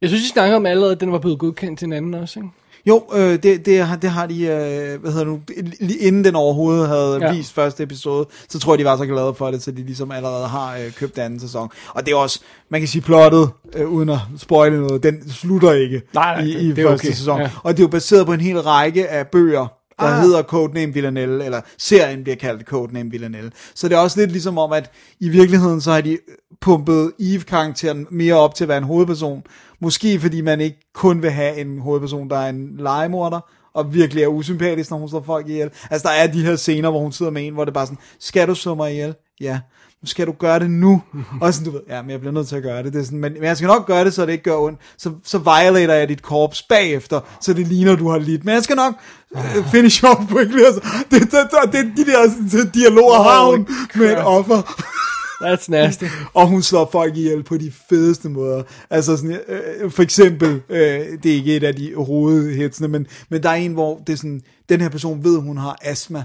Jeg 0.00 0.08
synes, 0.08 0.24
I 0.24 0.28
snakker 0.28 0.56
om 0.56 0.66
allerede, 0.66 0.92
at 0.92 1.00
den 1.00 1.12
var 1.12 1.18
blevet 1.18 1.38
godkendt 1.38 1.78
til 1.78 1.86
en 1.86 1.92
anden 1.92 2.14
også, 2.14 2.38
ikke? 2.40 2.50
Jo, 2.86 3.02
øh, 3.14 3.42
det, 3.42 3.66
det, 3.66 3.78
har, 3.86 3.96
det 3.96 4.10
har 4.10 4.26
de, 4.26 4.42
øh, 4.46 5.00
hvad 5.00 5.12
hedder 5.12 5.24
nu, 5.24 5.40
lige 5.80 5.98
inden 5.98 6.24
den 6.24 6.36
overhovedet 6.36 6.88
havde 6.88 7.18
ja. 7.22 7.32
Vist 7.34 7.52
første 7.52 7.82
episode, 7.82 8.26
så 8.48 8.58
tror 8.58 8.72
jeg, 8.72 8.78
de 8.78 8.84
var 8.84 8.96
så 8.96 9.06
glade 9.06 9.34
for 9.34 9.50
det, 9.50 9.62
så 9.62 9.70
de 9.70 9.82
ligesom 9.82 10.10
allerede 10.12 10.46
har 10.48 10.76
øh, 10.76 10.92
købt 10.92 11.18
anden 11.18 11.40
sæson. 11.40 11.68
Og 11.94 12.06
det 12.06 12.12
er 12.12 12.16
også, 12.16 12.40
man 12.70 12.80
kan 12.80 12.88
sige, 12.88 13.02
plottet, 13.02 13.50
øh, 13.76 13.88
uden 13.88 14.08
at 14.08 14.18
spoile 14.38 14.80
noget, 14.80 15.02
den 15.02 15.30
slutter 15.30 15.72
ikke 15.72 16.02
Nej, 16.14 16.34
nej, 16.34 16.44
i, 16.44 16.54
det- 16.54 16.60
i 16.62 16.68
det 16.72 16.78
er 16.84 16.88
første 16.88 17.04
okay. 17.06 17.14
sæson. 17.14 17.40
Ja. 17.40 17.50
Og 17.62 17.72
det 17.76 17.78
er 17.82 17.84
jo 17.84 17.88
baseret 17.88 18.26
på 18.26 18.32
en 18.32 18.40
hel 18.40 18.60
række 18.60 19.08
af 19.08 19.26
bøger, 19.26 19.66
der 19.98 20.06
ah. 20.06 20.20
hedder 20.20 20.42
Codename 20.42 20.94
Villanelle, 20.94 21.44
eller 21.44 21.60
serien 21.78 22.22
bliver 22.22 22.36
kaldt 22.36 22.62
Codename 22.62 23.10
Villanelle. 23.10 23.50
Så 23.74 23.88
det 23.88 23.94
er 23.94 23.98
også 23.98 24.20
lidt 24.20 24.32
ligesom 24.32 24.58
om, 24.58 24.72
at 24.72 24.90
i 25.20 25.28
virkeligheden 25.28 25.80
så 25.80 25.92
har 25.92 26.00
de 26.00 26.18
pumpet 26.60 27.12
Eve-karakteren 27.20 28.06
mere 28.10 28.34
op 28.34 28.54
til 28.54 28.64
at 28.64 28.68
være 28.68 28.78
en 28.78 28.84
hovedperson. 28.84 29.42
Måske 29.80 30.20
fordi 30.20 30.40
man 30.40 30.60
ikke 30.60 30.90
kun 30.94 31.22
vil 31.22 31.30
have 31.30 31.56
en 31.60 31.78
hovedperson, 31.78 32.30
der 32.30 32.36
er 32.38 32.48
en 32.48 32.76
legemorder, 32.76 33.40
og 33.74 33.94
virkelig 33.94 34.22
er 34.22 34.28
usympatisk, 34.28 34.90
når 34.90 34.98
hun 34.98 35.08
slår 35.08 35.22
folk 35.22 35.48
ihjel. 35.48 35.70
Altså 35.90 36.08
der 36.08 36.14
er 36.14 36.26
de 36.26 36.44
her 36.44 36.56
scener, 36.56 36.90
hvor 36.90 37.00
hun 37.00 37.12
sidder 37.12 37.32
med 37.32 37.46
en, 37.46 37.54
hvor 37.54 37.64
det 37.64 37.74
bare 37.74 37.86
sådan, 37.86 37.98
skal 38.18 38.48
du 38.48 38.54
slå 38.54 38.74
mig 38.74 38.92
ihjel? 38.92 39.14
Ja. 39.40 39.60
Skal 40.06 40.26
du 40.26 40.32
gøre 40.32 40.58
det 40.58 40.70
nu. 40.70 41.02
og 41.40 41.54
sådan, 41.54 41.64
du 41.66 41.72
ved, 41.72 41.80
ja, 41.88 42.02
men 42.02 42.10
jeg 42.10 42.20
bliver 42.20 42.32
nødt 42.32 42.48
til 42.48 42.56
at 42.56 42.62
gøre 42.62 42.82
det. 42.82 42.92
det 42.92 43.00
er 43.00 43.04
sådan, 43.04 43.18
men, 43.18 43.32
men 43.32 43.44
jeg 43.44 43.56
skal 43.56 43.66
nok 43.66 43.86
gøre 43.86 44.04
det, 44.04 44.14
så 44.14 44.26
det 44.26 44.32
ikke 44.32 44.44
gør 44.44 44.56
ondt. 44.56 44.80
Så, 44.98 45.12
så 45.24 45.38
violater 45.38 45.94
jeg 45.94 46.08
dit 46.08 46.22
korps 46.22 46.62
bagefter, 46.62 47.20
så 47.40 47.52
det 47.52 47.66
ligner, 47.66 47.96
du 47.96 48.08
har 48.08 48.18
lidt. 48.18 48.44
Men 48.44 48.54
jeg 48.54 48.62
skal 48.62 48.76
nok 48.76 48.94
uh, 49.30 49.70
finish 49.72 50.04
off 50.04 50.30
quickly. 50.30 50.60
Altså, 50.60 50.80
det, 51.10 51.20
det, 51.22 51.30
det, 51.32 51.72
det, 51.72 51.92
de 51.96 52.12
der 52.12 52.30
sådan, 52.50 52.70
dialoger 52.70 53.22
har 53.22 53.50
hun 53.50 53.68
med 53.94 54.12
et 54.12 54.24
offer. 54.24 54.62
That's 55.42 55.66
nasty. 55.68 56.04
Og 56.34 56.48
hun 56.48 56.62
slår 56.62 56.88
folk 56.92 57.16
ihjel 57.16 57.42
på 57.42 57.56
de 57.56 57.72
fedeste 57.88 58.28
måder. 58.28 58.62
Altså 58.90 59.16
sådan, 59.16 59.40
øh, 59.48 59.90
for 59.90 60.02
eksempel, 60.02 60.62
øh, 60.68 60.78
det 61.22 61.26
er 61.26 61.34
ikke 61.34 61.56
et 61.56 61.64
af 61.64 61.74
de 61.74 61.94
hovedhitsene, 61.96 62.88
men, 62.88 63.06
men 63.28 63.42
der 63.42 63.50
er 63.50 63.54
en, 63.54 63.72
hvor 63.72 64.02
det 64.06 64.12
er 64.12 64.16
sådan, 64.16 64.42
den 64.68 64.80
her 64.80 64.88
person 64.88 65.24
ved, 65.24 65.40
hun 65.40 65.56
har 65.56 65.78
astma. 65.82 66.24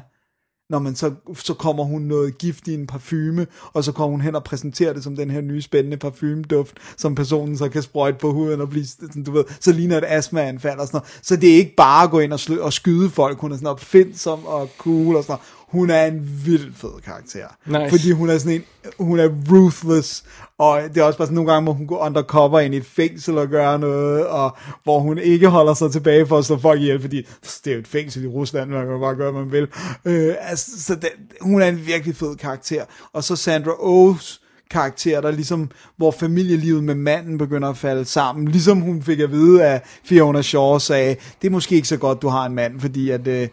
Når 0.72 0.80
man 0.80 0.96
så, 0.96 1.12
så 1.36 1.54
kommer 1.54 1.84
hun 1.84 2.02
noget 2.02 2.38
gift 2.38 2.68
i 2.68 2.74
en 2.74 2.88
parfume, 2.88 3.48
og 3.74 3.84
så 3.84 3.92
kommer 3.92 4.12
hun 4.12 4.22
hen 4.22 4.36
og 4.36 4.44
præsenterer 4.44 4.94
det 4.94 5.04
som 5.04 5.16
den 5.16 5.32
her 5.32 5.42
nye 5.42 5.62
spændende 5.62 5.98
parfumeduft, 5.98 6.78
som 6.98 7.16
personen 7.16 7.58
så 7.58 7.70
kan 7.70 7.82
sprøjte 7.82 8.18
på 8.18 8.32
huden 8.32 8.62
og 8.62 8.70
blive, 8.70 8.86
sådan, 8.86 9.24
du 9.24 9.32
ved, 9.32 9.44
så 9.60 9.72
ligner 9.72 9.98
et 9.98 10.04
astmaanfald 10.08 10.80
og 10.80 10.88
sådan 10.88 10.98
noget. 10.98 11.20
Så 11.22 11.36
det 11.36 11.52
er 11.52 11.56
ikke 11.56 11.76
bare 11.78 12.04
at 12.04 12.12
gå 12.12 12.20
ind 12.20 12.34
og, 12.34 12.40
slø, 12.40 12.62
og 12.62 12.74
skyde 12.74 13.10
folk, 13.10 13.40
hun 13.40 13.52
er 13.52 13.56
sådan 13.56 13.68
opfindsom 13.68 14.46
og 14.46 14.70
cool 14.78 15.16
og 15.16 15.24
sådan 15.24 15.34
noget. 15.34 15.61
Hun 15.72 15.90
er 15.90 16.06
en 16.06 16.42
vildt 16.46 16.78
fed 16.78 17.02
karakter. 17.06 17.48
Nice. 17.66 17.90
Fordi 17.90 18.12
hun 18.12 18.30
er 18.30 18.38
sådan 18.38 18.54
en, 18.54 18.64
hun 19.00 19.20
er 19.20 19.30
ruthless, 19.52 20.24
og 20.58 20.82
det 20.94 20.98
er 20.98 21.04
også 21.04 21.18
bare 21.18 21.26
sådan 21.26 21.36
nogle 21.36 21.52
gange, 21.52 21.64
hvor 21.64 21.74
hun 21.74 21.88
går 21.88 22.06
undercover 22.06 22.60
ind 22.60 22.74
i 22.74 22.78
et 22.78 22.86
fængsel 22.86 23.38
og 23.38 23.48
gør 23.48 23.78
noget, 23.78 24.28
og 24.28 24.58
hvor 24.84 25.00
hun 25.00 25.18
ikke 25.18 25.48
holder 25.48 25.74
sig 25.74 25.92
tilbage 25.92 26.28
for 26.28 26.38
at 26.38 26.46
slå 26.46 26.58
folk 26.58 26.82
ihjel, 26.82 27.02
fordi 27.02 27.28
det 27.66 27.72
er 27.72 27.74
jo 27.74 27.80
et 27.80 27.88
fængsel 27.88 28.24
i 28.24 28.28
Rusland, 28.28 28.70
man 28.70 28.88
kan 28.88 29.00
bare 29.00 29.16
gøre, 29.16 29.32
hvad 29.32 29.42
man 29.42 29.52
vil. 29.52 29.68
Øh, 30.06 30.36
altså, 30.40 30.84
så 30.84 30.96
det, 30.96 31.10
hun 31.42 31.62
er 31.62 31.68
en 31.68 31.86
virkelig 31.86 32.16
fed 32.16 32.36
karakter. 32.36 32.86
Og 33.14 33.24
så 33.24 33.36
Sandra 33.36 33.72
Oh's 33.72 34.42
karakter, 34.72 35.22
der 35.22 35.32
ligesom, 35.32 35.70
hvor 35.98 36.12
familielivet 36.12 36.84
med 36.84 36.96
manden 36.96 37.38
begynder 37.38 37.70
at 37.70 37.78
falde 37.78 38.06
sammen, 38.06 38.48
ligesom 38.48 38.82
hun 38.82 39.04
fik 39.04 39.20
at 39.20 39.32
vide 39.32 39.66
af 39.66 39.82
Fiona 40.06 40.42
Shaw 40.42 40.78
sagde, 40.78 41.16
det 41.42 41.48
er 41.48 41.52
måske 41.52 41.76
ikke 41.76 41.88
så 41.88 41.98
godt, 41.98 42.22
du 42.22 42.28
har 42.28 42.46
en 42.46 42.56
mand, 42.56 42.80
fordi 42.80 43.10
at, 43.10 43.28
øh, 43.28 43.48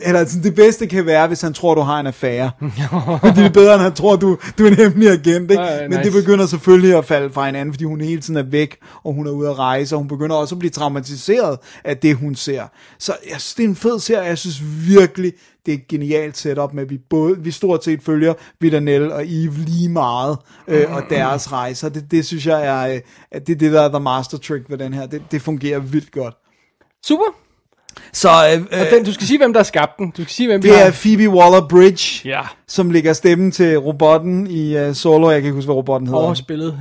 eller 0.00 0.24
sådan, 0.24 0.42
det 0.42 0.54
bedste 0.54 0.86
kan 0.86 1.06
være, 1.06 1.26
hvis 1.26 1.40
han 1.40 1.52
tror, 1.52 1.74
du 1.74 1.80
har 1.80 2.00
en 2.00 2.06
affære. 2.06 2.50
det 3.36 3.44
er 3.44 3.50
bedre, 3.52 3.74
end 3.74 3.82
han 3.82 3.92
tror, 3.92 4.16
du, 4.16 4.38
du 4.58 4.64
er 4.64 4.68
en 4.68 4.74
hemmelig 4.74 5.08
agent. 5.08 5.50
Ikke? 5.50 5.62
Ja, 5.62 5.88
Men 5.88 5.98
det 5.98 6.12
nice. 6.12 6.20
begynder 6.20 6.46
selvfølgelig 6.46 6.98
at 6.98 7.04
falde 7.04 7.32
fra 7.32 7.46
hinanden, 7.46 7.72
fordi 7.72 7.84
hun 7.84 8.00
hele 8.00 8.20
tiden 8.20 8.36
er 8.36 8.42
væk, 8.42 8.76
og 9.04 9.14
hun 9.14 9.26
er 9.26 9.30
ude 9.30 9.48
at 9.48 9.58
rejse, 9.58 9.94
og 9.94 9.98
hun 9.98 10.08
begynder 10.08 10.36
også 10.36 10.54
at 10.54 10.58
blive 10.58 10.70
traumatiseret 10.70 11.58
af 11.84 11.96
det, 11.96 12.16
hun 12.16 12.34
ser. 12.34 12.62
Så 12.98 13.12
jeg 13.30 13.40
synes, 13.40 13.54
det 13.54 13.64
er 13.64 13.68
en 13.68 13.76
fed 13.76 13.98
serie, 14.00 14.24
jeg 14.24 14.38
synes 14.38 14.62
virkelig, 14.88 15.32
det 15.66 15.74
er 15.74 15.78
et 15.78 15.88
genialt 15.88 16.36
setup 16.36 16.72
med, 16.72 16.82
at 16.82 16.90
vi, 16.90 16.98
både, 17.10 17.38
vi 17.38 17.50
stort 17.50 17.84
set 17.84 18.02
følger 18.02 18.34
Villanelle 18.60 19.14
og 19.14 19.24
Eve 19.26 19.54
lige 19.56 19.88
meget, 19.88 20.38
øh, 20.68 20.94
og 20.94 21.02
deres 21.10 21.52
rejser. 21.52 21.88
Det, 21.88 22.10
det 22.10 22.26
synes 22.26 22.46
jeg 22.46 22.66
er, 22.66 22.94
øh, 22.94 23.00
at 23.30 23.46
det 23.46 23.54
er 23.54 23.58
det, 23.58 23.72
der 23.72 23.82
er 23.82 23.88
the 23.88 24.00
master 24.00 24.38
trick 24.38 24.64
ved 24.70 24.78
den 24.78 24.94
her. 24.94 25.06
Det, 25.06 25.22
det 25.30 25.42
fungerer 25.42 25.78
vildt 25.78 26.12
godt. 26.12 26.34
Super. 27.06 27.45
Så 28.12 28.28
øh, 28.28 28.80
Og 28.80 28.86
den, 28.90 29.04
du 29.04 29.12
skal 29.12 29.26
sige, 29.26 29.38
hvem 29.38 29.52
der 29.52 29.60
har 29.60 29.64
skabt 29.64 29.92
den. 29.98 30.10
Du 30.10 30.22
skal 30.22 30.28
sige, 30.34 30.46
hvem 30.46 30.62
vi 30.62 30.68
det 30.68 30.78
har. 30.78 30.84
er 30.84 30.90
Phoebe 30.90 31.26
Waller-Bridge, 31.38 32.28
Ja. 32.28 32.40
som 32.68 32.90
lægger 32.90 33.12
stemmen 33.12 33.50
til 33.52 33.78
robotten 33.78 34.46
i 34.46 34.88
uh, 34.88 34.94
Solo. 34.94 35.30
Jeg 35.30 35.40
kan 35.40 35.46
ikke 35.46 35.54
huske, 35.54 35.66
hvad 35.66 35.74
robotten 35.76 36.08
hedder. 36.08 36.20
Og 36.22 36.36
spillet, 36.36 36.78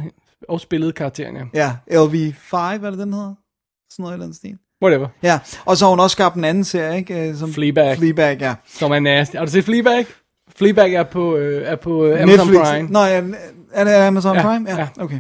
og 0.50 0.62
spillet 0.62 0.96
karakteren, 0.96 1.36
ja. 1.54 1.72
Ja, 1.92 2.04
LV5, 2.04 2.78
hvad 2.78 2.90
er 2.90 2.90
det, 2.90 3.00
den 3.00 3.14
hedder? 3.14 3.34
Sådan 3.92 4.04
noget 4.04 4.18
i 4.18 4.22
den 4.22 4.34
stil. 4.34 4.58
Whatever. 4.84 5.08
Ja, 5.24 5.40
og 5.66 5.78
så 5.78 5.86
har 5.86 5.90
hun 5.90 6.00
også 6.00 6.14
skabt 6.14 6.36
en 6.36 6.44
anden 6.44 6.64
serie, 6.64 6.98
ikke? 6.98 7.30
Øh, 7.30 7.36
Som 7.36 7.54
Fleabag. 7.54 7.98
Fleabag, 7.98 8.38
ja. 8.42 8.54
Som 8.68 8.92
er 8.92 9.00
nasty. 9.00 9.36
Har 9.36 9.46
du 9.46 9.52
set 9.52 9.64
Fleabag? 9.64 10.06
Fleabag 10.56 10.94
er 10.94 11.04
på, 11.04 11.36
øh, 11.36 11.68
er 11.68 11.76
på 11.76 12.06
øh, 12.06 12.22
Amazon 12.24 12.48
Netflix. 12.48 12.68
Prime. 12.68 12.88
Nå, 12.90 13.00
ja, 13.04 13.22
er 13.74 13.84
det 13.84 13.92
Amazon 13.92 14.36
Ja, 14.36 14.42
Prime? 14.42 14.70
Ja, 14.70 14.78
ja. 14.78 14.88
okay. 15.00 15.20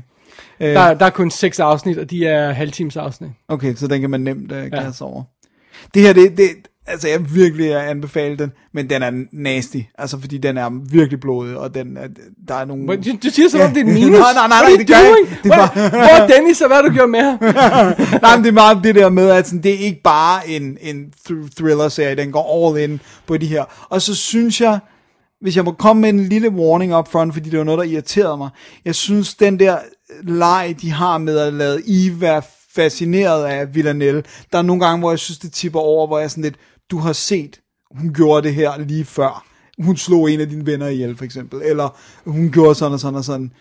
Øh, 0.59 0.73
Der, 0.73 0.93
der 0.93 1.05
er 1.05 1.09
kun 1.09 1.31
seks 1.31 1.59
afsnit, 1.59 1.97
og 1.97 2.09
de 2.09 2.25
er 2.27 2.51
halvtimes 2.51 2.97
afsnit. 2.97 3.29
Okay, 3.47 3.75
så 3.75 3.87
den 3.87 4.01
kan 4.01 4.09
man 4.09 4.21
nemt 4.21 4.51
uh, 4.51 4.57
Ja. 4.57 4.69
kaste 4.69 5.01
over. 5.01 5.23
Det 5.93 6.01
her, 6.01 6.13
det, 6.13 6.37
det, 6.37 6.49
altså 6.87 7.07
jeg 7.07 7.35
virkelig 7.35 7.89
anbefale 7.89 8.37
den, 8.37 8.51
men 8.73 8.89
den 8.89 9.03
er 9.03 9.11
nasty, 9.33 9.77
altså 9.97 10.19
fordi 10.19 10.37
den 10.37 10.57
er 10.57 10.69
virkelig 10.91 11.19
blodig, 11.19 11.57
og 11.57 11.75
den 11.75 11.97
er, 11.97 12.07
der 12.47 12.55
er 12.55 12.65
nogle... 12.65 12.83
Men 12.85 13.03
Du, 13.03 13.11
du 13.23 13.29
siger 13.29 13.49
som 13.49 13.61
om 13.61 13.69
det 13.69 13.77
er 13.77 13.81
en 13.85 13.87
Ja. 13.97 14.05
minus. 14.05 14.19
Nej, 14.19 14.33
nej, 14.33 14.47
nej, 14.47 14.71
you 14.71 14.77
det 14.77 14.87
gør 14.87 14.95
jeg 14.95 15.05
doing? 15.11 15.27
ikke. 15.31 15.39
Det 15.43 15.51
er 15.51 15.55
Hvor- 15.55 15.65
bare- 15.75 15.89
Hvor 15.89 15.99
er 16.23 16.27
Dennis, 16.27 16.61
og 16.61 16.67
hvad 16.67 16.83
du 16.83 16.93
gjort 16.93 17.09
med 17.09 17.21
ham? 17.21 17.37
Nej, 18.21 18.35
men 18.35 18.43
det 18.43 18.49
er 18.49 18.53
meget 18.53 18.79
det 18.83 18.95
der 18.95 19.09
med, 19.09 19.29
at 19.29 19.47
sådan, 19.47 19.63
det 19.63 19.73
er 19.73 19.77
ikke 19.79 20.01
bare 20.03 20.49
en, 20.49 20.77
en 20.81 21.13
thr- 21.29 21.49
thriller-serie, 21.57 22.15
den 22.15 22.31
går 22.31 22.67
all 22.77 22.89
in 22.91 22.99
på 23.27 23.37
de 23.37 23.45
her. 23.47 23.63
Og 23.89 24.01
så 24.01 24.15
synes 24.15 24.61
jeg, 24.61 24.79
hvis 25.41 25.55
jeg 25.55 25.63
må 25.65 25.71
komme 25.71 26.01
med 26.01 26.09
en 26.09 26.25
lille 26.29 26.49
warning 26.49 26.95
up 26.97 27.11
front, 27.11 27.33
fordi 27.33 27.49
det 27.49 27.59
var 27.59 27.65
noget, 27.65 27.77
der 27.77 27.83
irriterede 27.83 28.37
mig. 28.37 28.49
Jeg 28.85 28.95
synes, 28.95 29.35
den 29.35 29.59
der 29.59 29.77
leg, 30.23 30.75
de 30.81 30.91
har 30.91 31.17
med 31.17 31.37
at 31.37 31.53
lade 31.53 31.81
være 32.21 32.41
fascineret 32.75 33.45
af 33.45 33.75
Villanelle, 33.75 34.23
der 34.51 34.57
er 34.57 34.61
nogle 34.61 34.85
gange, 34.85 34.99
hvor 34.99 35.11
jeg 35.11 35.19
synes, 35.19 35.39
det 35.39 35.51
tipper 35.51 35.79
over, 35.79 36.07
hvor 36.07 36.19
jeg 36.19 36.31
sådan 36.31 36.43
lidt, 36.43 36.55
du 36.91 36.97
har 36.97 37.13
set, 37.13 37.61
hun 37.91 38.13
gjorde 38.13 38.47
det 38.47 38.55
her 38.55 38.77
lige 38.77 39.05
før. 39.05 39.45
Hun 39.79 39.97
slog 39.97 40.31
en 40.31 40.39
af 40.39 40.49
dine 40.49 40.65
venner 40.65 40.87
ihjel, 40.87 41.17
for 41.17 41.25
eksempel. 41.25 41.61
Eller 41.63 41.97
hun 42.29 42.51
gjorde 42.51 42.75
sådan 42.75 42.93
og 42.93 42.99
sådan 42.99 43.15
og 43.15 43.23
sådan. 43.23 43.51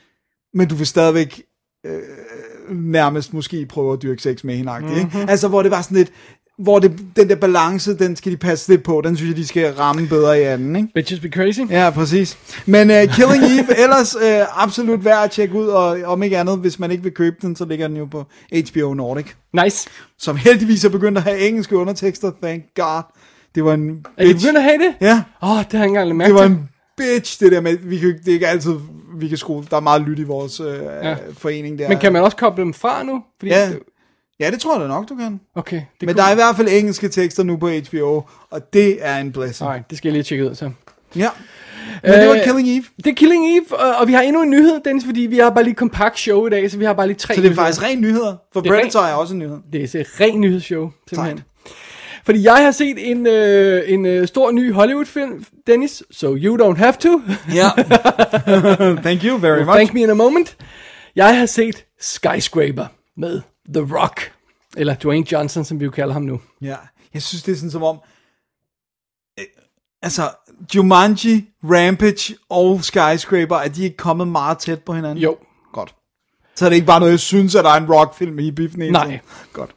Men 0.55 0.69
du 0.69 0.75
vil 0.75 0.87
stadigvæk 0.87 1.43
nærmest 2.71 3.33
måske 3.33 3.67
prøve 3.67 3.93
at 3.93 4.03
dyrke 4.03 4.23
sex 4.23 4.45
med 4.45 4.57
hende, 4.57 4.73
mm-hmm. 4.81 4.97
ikke? 4.97 5.27
Altså, 5.29 5.49
hvor 5.49 5.63
det 5.63 5.71
var 5.71 5.83
sådan 5.83 5.97
lidt, 5.97 6.13
hvor 6.59 6.79
det, 6.79 6.93
den 7.17 7.29
der 7.29 7.35
balance, 7.35 7.99
den 7.99 8.17
skal 8.17 8.33
de 8.33 8.37
passe 8.37 8.69
lidt 8.69 8.83
på, 8.83 9.03
den 9.05 9.17
synes 9.17 9.29
jeg, 9.31 9.37
de 9.37 9.47
skal 9.47 9.73
ramme 9.75 10.09
bedre 10.09 10.41
i 10.41 10.43
anden, 10.43 10.77
ikke? 10.77 10.89
Bitches 10.95 11.21
be 11.21 11.29
crazy. 11.29 11.61
Ja, 11.71 11.91
præcis. 11.91 12.39
Men 12.67 12.91
uh, 12.91 12.97
Killing 12.97 13.45
Eve, 13.45 13.79
ellers 13.85 14.17
uh, 14.17 14.63
absolut 14.63 15.05
værd 15.05 15.25
at 15.25 15.31
tjekke 15.31 15.55
ud, 15.55 15.67
og 15.67 15.99
om 16.05 16.23
ikke 16.23 16.39
andet, 16.39 16.59
hvis 16.59 16.79
man 16.79 16.91
ikke 16.91 17.03
vil 17.03 17.13
købe 17.13 17.37
den, 17.43 17.57
så 17.57 17.65
ligger 17.65 17.89
den 17.89 17.97
jo 17.97 18.05
på 18.05 18.25
HBO 18.71 18.95
Nordic, 18.95 19.27
Nice. 19.65 19.89
som 20.19 20.37
heldigvis 20.37 20.85
er 20.85 20.89
begyndt 20.89 21.19
at 21.19 21.25
have 21.25 21.49
engelske 21.49 21.77
undertekster, 21.77 22.31
thank 22.43 22.63
god. 22.77 23.03
Det 23.55 23.65
var 23.65 23.75
en 23.75 24.05
Er 24.17 24.25
I 24.25 24.27
bitch. 24.27 24.45
begyndt 24.45 24.57
at 24.59 24.63
have 24.65 24.79
det? 24.79 24.95
Ja, 25.01 25.23
Åh, 25.43 25.51
oh, 25.51 25.57
det 25.65 25.73
har 25.73 25.79
jeg 25.79 25.85
ikke 25.87 26.01
engang 26.01 26.21
det 26.27 26.35
var 26.35 26.45
en 26.45 26.69
bitch, 26.97 27.41
det 27.41 27.53
der 27.53 27.61
med, 27.61 27.77
vi 27.83 27.99
kan, 27.99 28.09
det 28.19 28.29
er 28.29 28.33
ikke 28.33 28.49
altid, 28.49 28.75
vi 29.19 29.29
kan 29.29 29.39
skrue, 29.39 29.65
der 29.71 29.77
er 29.77 29.81
meget 29.81 30.03
lyt 30.03 30.19
i 30.19 30.23
vores 30.23 30.61
uh, 30.61 30.67
Ja. 31.03 31.17
forening 31.39 31.79
der. 31.79 31.89
Men 31.89 31.99
kan 31.99 32.13
man 32.13 32.23
også 32.23 32.37
koble 32.37 32.65
dem 32.65 32.75
fra 32.75 33.03
nu? 33.03 33.23
Fordi 33.39 33.51
Ja, 33.53 33.71
ja, 34.41 34.51
det 34.51 34.61
tror 34.61 34.75
jeg 34.75 34.83
da 34.83 34.87
nok, 34.89 35.09
du 35.09 35.15
kan. 35.17 35.41
Okay, 35.55 35.77
det 35.77 35.85
Men 36.01 36.09
kunne- 36.09 36.17
der 36.23 36.29
er 36.29 36.33
i 36.33 36.35
hvert 36.35 36.57
fald 36.57 36.69
engelske 36.71 37.09
tekster 37.09 37.43
nu 37.43 37.57
på 37.57 37.69
HBO, 37.69 38.23
og 38.51 38.73
det 38.73 38.97
er 39.01 39.17
en 39.19 39.33
blessing. 39.33 39.69
Nej, 39.71 39.83
det 39.91 39.99
skal 39.99 40.09
jeg 40.09 40.13
lige 40.13 40.23
tjekke 40.23 40.51
ud 40.51 40.55
så. 40.55 40.71
Ja. 41.17 41.29
Men 42.03 42.13
det 42.13 42.29
var 42.29 42.35
Øh, 42.35 42.45
Killing 42.45 42.69
Eve, 42.69 42.85
Det 42.97 43.07
er 43.07 43.15
Killing 43.15 43.57
Eve, 43.57 43.79
og, 43.79 43.97
og 43.97 44.09
vi 44.09 44.13
har 44.13 44.21
endnu 44.23 44.43
en 44.43 44.51
nyhed, 44.51 44.81
Dennis, 44.85 45.05
fordi 45.05 45.21
vi 45.21 45.39
har 45.39 45.51
bare 45.51 45.65
lige 45.65 45.75
kompakt 45.75 46.19
show 46.19 46.47
i 46.47 46.51
dag, 46.51 46.71
så 46.71 46.79
vi 46.79 46.85
har 46.85 46.93
bare 46.93 47.07
lige 47.07 47.17
tre 47.17 47.35
så 47.35 47.41
det 47.41 47.47
er 47.47 47.51
nyheder. 47.51 47.63
faktisk 47.65 47.83
ren 47.83 48.01
nyheder, 48.01 48.37
for 48.53 48.61
Det 48.61 48.71
er 48.71 48.75
Predator 48.75 49.01
er 49.01 49.15
også 49.15 49.33
en 49.35 49.39
nyhed. 49.39 49.57
Det 49.73 49.95
er 49.95 50.01
et 50.01 50.07
rent 50.21 50.41
nyhedsshow, 50.41 50.91
simpelthen. 51.09 51.37
Sejt. 51.39 51.47
Fordi 52.25 52.45
jeg 52.45 52.57
har 52.57 52.71
set 52.71 53.11
en, 53.11 53.27
øh, 53.27 53.83
en 53.87 54.07
øh, 54.07 54.27
stor 54.29 54.51
ny 54.51 54.73
Hollywood-film, 54.73 55.45
Dennis, 55.67 56.03
so 56.11 56.35
you 56.37 56.57
don't 56.73 56.77
have 56.79 56.93
to. 57.01 57.23
Ja. 57.55 57.69
Thank 59.07 59.25
you 59.25 59.39
very 59.39 59.59
much. 59.59 59.75
Thank 59.75 59.95
me 59.95 60.01
in 60.01 60.11
a 60.11 60.15
moment. 60.15 60.57
Jeg 61.17 61.39
har 61.39 61.47
set 61.47 61.85
Skyscraper 62.01 62.87
med 63.17 63.41
The 63.69 63.97
Rock, 64.01 64.33
eller 64.77 64.95
Dwayne 64.95 65.33
Johnson, 65.33 65.65
som 65.65 65.81
vi 65.81 65.85
jo 65.85 65.91
kalder 65.91 66.13
ham 66.13 66.23
nu. 66.23 66.41
Ja, 66.61 66.77
jeg 67.15 67.23
synes, 67.23 67.43
det 67.43 67.53
er 67.53 67.57
sådan 67.57 67.71
som 67.71 67.83
om, 67.83 68.01
øh, 69.41 69.45
altså, 70.03 70.31
Jumanji, 70.75 71.49
Rampage 71.65 72.35
og 72.49 72.85
Skyscraper, 72.85 73.57
er 73.57 73.69
de 73.69 73.85
ikke 73.85 73.97
kommet 73.97 74.29
meget 74.29 74.59
tæt 74.59 74.83
på 74.83 74.93
hinanden? 74.93 75.19
Jo. 75.19 75.37
Godt. 75.73 75.95
Så 76.55 76.65
er 76.65 76.69
det 76.69 76.77
ikke 76.77 76.87
bare 76.87 77.01
noget, 77.01 77.13
jeg 77.13 77.21
synes, 77.21 77.55
at 77.55 77.65
der 77.65 77.71
er 77.71 77.77
en 77.77 77.93
rockfilm 77.93 78.39
i 78.39 78.51
biffen 78.51 78.93
Nej. 78.93 79.21
Godt. 79.53 79.75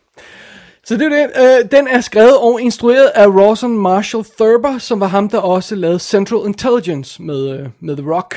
Så 0.84 0.96
det 0.98 1.06
er 1.06 1.10
det. 1.10 1.32
Øh, 1.36 1.72
den 1.72 1.88
er 1.88 2.02
skrevet 2.02 2.38
og 2.38 2.62
instrueret 2.62 3.08
af 3.08 3.28
Rawson 3.28 3.78
Marshall 3.78 4.26
Thurber, 4.40 4.78
som 4.78 5.00
var 5.00 5.08
ham, 5.08 5.30
der 5.30 5.40
også 5.40 5.76
lavede 5.76 6.00
Central 6.00 6.40
Intelligence 6.46 7.22
med, 7.22 7.60
øh, 7.60 7.70
med 7.80 7.98
The 7.98 8.14
Rock. 8.14 8.36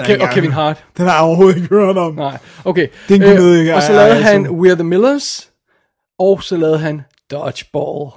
Den 0.00 0.20
Og, 0.20 0.28
Kevin 0.30 0.52
Hart. 0.52 0.84
Den 0.96 1.06
har 1.06 1.12
jeg 1.14 1.22
overhovedet 1.22 1.56
ikke 1.56 1.68
hørt 1.68 1.96
om. 1.96 2.14
Nej, 2.14 2.38
okay. 2.64 2.86
Det 3.08 3.22
er 3.22 3.30
en 3.30 3.36
komedie, 3.36 3.66
jeg- 3.66 3.74
Og 3.74 3.82
så 3.82 3.92
lavede 3.92 4.14
han 4.22 4.44
som- 4.46 4.60
We're 4.60 4.74
the 4.74 4.84
Millers, 4.84 5.48
og 6.18 6.42
så 6.42 6.56
lavede 6.56 6.78
han 6.78 7.02
Dodgeball. 7.30 8.10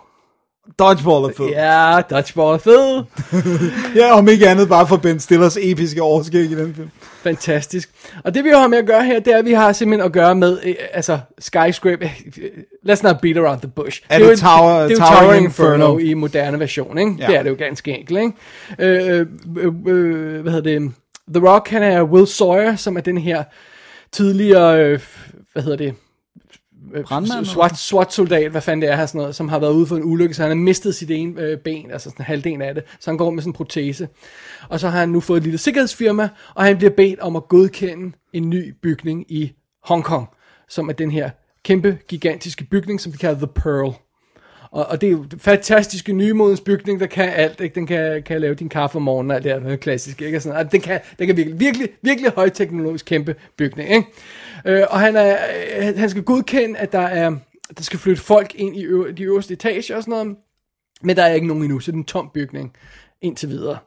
Dodgeball 0.79 1.25
er 1.25 1.29
fed. 1.37 1.45
Ja, 1.47 2.01
Dodgeball 2.09 2.53
er 2.53 2.57
fed. 2.57 3.03
Ja, 3.99 4.17
om 4.17 4.27
ikke 4.27 4.49
andet 4.49 4.69
bare 4.69 4.87
for 4.87 4.97
Ben 4.97 5.19
Stillers 5.19 5.57
episke 5.61 6.01
overskæg 6.01 6.41
i 6.51 6.55
den 6.55 6.73
film. 6.75 6.89
Fantastisk. 7.23 7.89
Og 8.23 8.33
det 8.33 8.43
vi 8.43 8.49
har 8.49 8.67
med 8.67 8.77
at 8.77 8.85
gøre 8.85 9.03
her, 9.05 9.19
det 9.19 9.33
er, 9.33 9.37
at 9.37 9.45
vi 9.45 9.53
har 9.53 9.71
simpelthen 9.73 10.05
at 10.05 10.11
gøre 10.11 10.35
med, 10.35 10.57
øh, 10.63 10.75
altså, 10.93 11.19
Skyscraper, 11.39 12.07
øh, 12.41 12.49
let's 12.89 13.03
not 13.03 13.21
beat 13.21 13.37
around 13.37 13.59
the 13.61 13.69
bush. 13.75 14.01
Er 14.09 14.19
det 14.19 14.31
et- 14.31 14.39
Tower- 14.39 14.79
det 14.79 14.91
er 14.91 14.95
jo 14.95 14.95
Towering 14.97 15.19
Towering 15.21 15.43
Inferno, 15.45 15.73
Inferno 15.97 15.97
i 15.97 16.13
moderne 16.13 16.59
version, 16.59 16.97
ikke? 16.97 17.15
Ja. 17.19 17.27
Det 17.27 17.35
er 17.35 17.43
det 17.43 17.49
jo 17.49 17.55
ganske 17.59 17.97
enkelt, 17.97 18.19
ikke? 18.19 18.33
Øh, 18.79 19.19
øh, 19.57 19.73
øh, 19.87 20.41
hvad 20.41 20.51
hedder 20.53 20.79
det? 20.79 20.91
The 21.33 21.49
Rock, 21.49 21.69
han 21.69 21.83
er 21.83 22.03
Will 22.03 22.27
Sawyer, 22.27 22.75
som 22.75 22.97
er 22.97 23.01
den 23.01 23.17
her 23.17 23.43
tidligere, 24.11 24.83
øh, 24.85 24.99
hvad 25.53 25.63
hedder 25.63 25.77
det? 25.77 25.93
Øh, 26.93 27.03
Brandmand, 27.03 27.45
SWAT, 27.45 27.77
SWAT-soldat, 27.77 28.51
hvad 28.51 28.61
fanden 28.61 28.81
det 28.81 28.91
er 28.91 28.95
her, 28.95 29.05
sådan 29.05 29.19
noget, 29.19 29.35
som 29.35 29.49
har 29.49 29.59
været 29.59 29.73
ude 29.73 29.87
for 29.87 29.95
en 29.95 30.03
ulykke, 30.03 30.33
så 30.33 30.41
han 30.41 30.51
har 30.51 30.55
mistet 30.55 30.95
sit 30.95 31.11
ene 31.11 31.41
øh, 31.41 31.57
ben, 31.57 31.91
altså 31.91 32.09
sådan 32.09 32.25
halvdelen 32.25 32.61
af 32.61 32.75
det, 32.75 32.83
så 32.99 33.11
han 33.11 33.17
går 33.17 33.29
med 33.29 33.41
sådan 33.41 33.49
en 33.49 33.53
protese. 33.53 34.07
Og 34.69 34.79
så 34.79 34.89
har 34.89 34.99
han 34.99 35.09
nu 35.09 35.19
fået 35.19 35.37
et 35.37 35.43
lille 35.43 35.57
sikkerhedsfirma, 35.57 36.29
og 36.55 36.63
han 36.63 36.77
bliver 36.77 36.91
bedt 36.91 37.19
om 37.19 37.35
at 37.35 37.47
godkende 37.47 38.17
en 38.33 38.49
ny 38.49 38.75
bygning 38.81 39.31
i 39.31 39.51
Hongkong, 39.83 40.27
som 40.69 40.89
er 40.89 40.93
den 40.93 41.11
her 41.11 41.29
kæmpe, 41.63 41.97
gigantiske 42.07 42.63
bygning, 42.63 43.01
som 43.01 43.13
vi 43.13 43.17
kalder 43.17 43.37
The 43.37 43.47
Pearl. 43.47 43.93
Og, 44.71 44.85
og 44.85 45.01
det 45.01 45.07
er 45.07 45.11
jo 45.11 45.21
en 45.21 45.39
fantastiske 45.39 46.13
nymodens 46.13 46.61
bygning, 46.61 46.99
der 46.99 47.05
kan 47.05 47.29
alt. 47.29 47.61
Ikke? 47.61 47.75
Den 47.75 47.87
kan, 47.87 48.23
kan 48.23 48.41
lave 48.41 48.55
din 48.55 48.69
kaffe 48.69 48.95
om 48.95 49.01
morgenen, 49.01 49.31
og 49.31 49.35
alt 49.35 49.43
det 49.43 49.51
der 49.63 49.69
det 49.69 49.79
klassisk. 49.79 50.21
Ikke? 50.21 50.37
Og 50.37 50.41
sådan, 50.41 50.57
og 50.57 50.71
den 50.71 50.81
kan, 50.81 50.99
den 51.19 51.27
kan 51.27 51.37
virkelig, 51.37 51.59
virkelig, 51.59 51.89
virkelig 52.01 52.31
højteknologisk 52.35 53.05
kæmpe 53.05 53.35
bygning. 53.57 53.89
Ikke? 53.89 54.07
Øh, 54.65 54.83
og 54.89 54.99
han, 54.99 55.15
er, 55.15 55.37
øh, 55.77 55.97
han 55.97 56.09
skal 56.09 56.23
godkende, 56.23 56.79
at 56.79 56.91
der 56.91 56.99
er 56.99 57.35
der 57.77 57.83
skal 57.83 57.99
flytte 57.99 58.21
folk 58.21 58.55
ind 58.55 58.75
i 58.75 58.85
ø- 58.85 59.11
de 59.11 59.23
øverste 59.23 59.53
etager 59.53 59.95
og 59.95 60.03
sådan 60.03 60.11
noget. 60.11 60.37
Men 61.01 61.15
der 61.15 61.23
er 61.23 61.33
ikke 61.33 61.47
nogen 61.47 61.63
endnu, 61.63 61.79
så 61.79 61.91
det 61.91 61.95
er 61.95 61.99
en 61.99 62.05
tom 62.05 62.29
bygning 62.33 62.73
indtil 63.21 63.49
videre. 63.49 63.77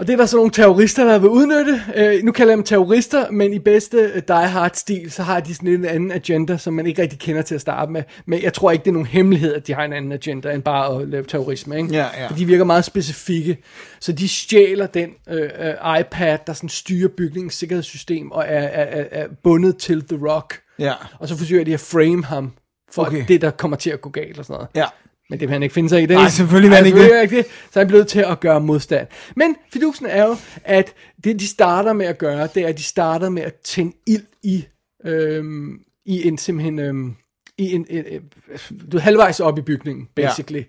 Og 0.00 0.06
det 0.06 0.12
er 0.12 0.16
der 0.16 0.26
så 0.26 0.36
nogle 0.36 0.50
terrorister, 0.50 1.04
der 1.04 1.18
vil 1.18 1.28
udnytte. 1.28 1.82
Øh, 1.96 2.22
nu 2.22 2.32
kalder 2.32 2.52
jeg 2.52 2.56
dem 2.56 2.64
terrorister, 2.64 3.30
men 3.30 3.52
i 3.52 3.58
bedste 3.58 3.96
øh, 3.96 4.22
Die 4.28 4.46
Hard-stil, 4.46 5.10
så 5.10 5.22
har 5.22 5.40
de 5.40 5.54
sådan 5.54 5.68
en 5.68 5.84
anden 5.84 6.12
agenda, 6.12 6.56
som 6.56 6.74
man 6.74 6.86
ikke 6.86 7.02
rigtig 7.02 7.18
kender 7.18 7.42
til 7.42 7.54
at 7.54 7.60
starte 7.60 7.92
med. 7.92 8.02
Men 8.26 8.42
jeg 8.42 8.52
tror 8.52 8.70
ikke, 8.70 8.82
det 8.82 8.88
er 8.88 8.92
nogen 8.92 9.06
hemmelighed, 9.06 9.54
at 9.54 9.66
de 9.66 9.74
har 9.74 9.84
en 9.84 9.92
anden 9.92 10.12
agenda, 10.12 10.52
end 10.52 10.62
bare 10.62 11.00
at 11.00 11.08
lave 11.08 11.24
terrorisme. 11.24 11.76
Ikke? 11.76 11.94
Ja, 11.94 12.06
ja. 12.18 12.26
For 12.26 12.34
de 12.34 12.44
virker 12.44 12.64
meget 12.64 12.84
specifikke. 12.84 13.58
Så 14.00 14.12
de 14.12 14.28
stjæler 14.28 14.86
den 14.86 15.10
øh, 15.28 15.42
øh, 15.42 16.00
iPad, 16.00 16.38
der 16.46 16.52
sådan 16.52 16.68
styrer 16.68 17.08
bygningens 17.16 17.54
sikkerhedssystem, 17.54 18.30
og 18.30 18.44
er, 18.48 18.58
er, 18.58 19.00
er, 19.00 19.04
er 19.10 19.26
bundet 19.42 19.76
til 19.76 20.02
The 20.08 20.18
Rock. 20.28 20.60
Ja. 20.78 20.92
Og 21.18 21.28
så 21.28 21.36
forsøger 21.36 21.64
de 21.64 21.74
at 21.74 21.80
frame 21.80 22.24
ham, 22.24 22.52
for 22.92 23.04
okay. 23.04 23.24
Det, 23.28 23.40
der 23.40 23.50
kommer 23.50 23.76
til 23.76 23.90
at 23.90 24.00
gå 24.00 24.10
galt 24.10 24.38
og 24.38 24.44
sådan 24.44 24.54
noget. 24.54 24.68
Ja. 24.74 24.86
Men 25.30 25.40
det 25.40 25.48
vil 25.48 25.52
han 25.52 25.62
ikke 25.62 25.72
finde 25.72 25.88
sig 25.88 26.02
i 26.02 26.06
det. 26.06 26.16
Nej, 26.16 26.28
selvfølgelig 26.28 26.70
vil 26.70 26.76
han 26.76 26.86
ikke 26.86 26.98
selvfølgelig 26.98 27.22
ikke 27.22 27.36
det. 27.36 27.46
Så 27.72 27.80
er 27.80 27.84
han 27.84 27.88
blevet 27.88 28.08
til 28.08 28.24
at 28.28 28.40
gøre 28.40 28.60
modstand. 28.60 29.06
Men 29.36 29.56
fidusen 29.72 30.06
er 30.06 30.24
jo, 30.24 30.36
at 30.64 30.94
det 31.24 31.40
de 31.40 31.48
starter 31.48 31.92
med 31.92 32.06
at 32.06 32.18
gøre, 32.18 32.48
det 32.54 32.62
er, 32.62 32.68
at 32.68 32.78
de 32.78 32.82
starter 32.82 33.28
med 33.28 33.42
at 33.42 33.54
tænde 33.54 33.92
ild 34.06 34.26
i, 34.42 34.64
øhm, 35.04 35.80
i 36.06 36.28
en 36.28 36.38
simpelthen, 36.38 36.78
øhm, 36.78 37.14
i 37.58 37.72
en, 37.72 37.86
en, 37.90 38.04
en, 38.06 38.22
du 38.70 38.96
ved, 38.96 39.00
halvvejs 39.00 39.40
op 39.40 39.58
i 39.58 39.62
bygningen, 39.62 40.08
basically. 40.16 40.60
Ja. 40.60 40.64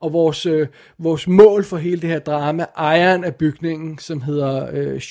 Og 0.00 0.12
vores, 0.12 0.46
øh, 0.46 0.66
vores 0.98 1.28
mål 1.28 1.64
for 1.64 1.76
hele 1.76 2.00
det 2.00 2.10
her 2.10 2.18
drama, 2.18 2.66
ejeren 2.76 3.24
af 3.24 3.34
bygningen, 3.34 3.98
som 3.98 4.20
hedder, 4.20 4.70
øh, 4.72 5.02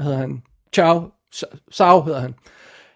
hedder 0.00 0.16
han? 0.16 0.42
Chao, 0.72 1.10
Sao 1.70 2.02
hedder 2.02 2.20
han. 2.20 2.34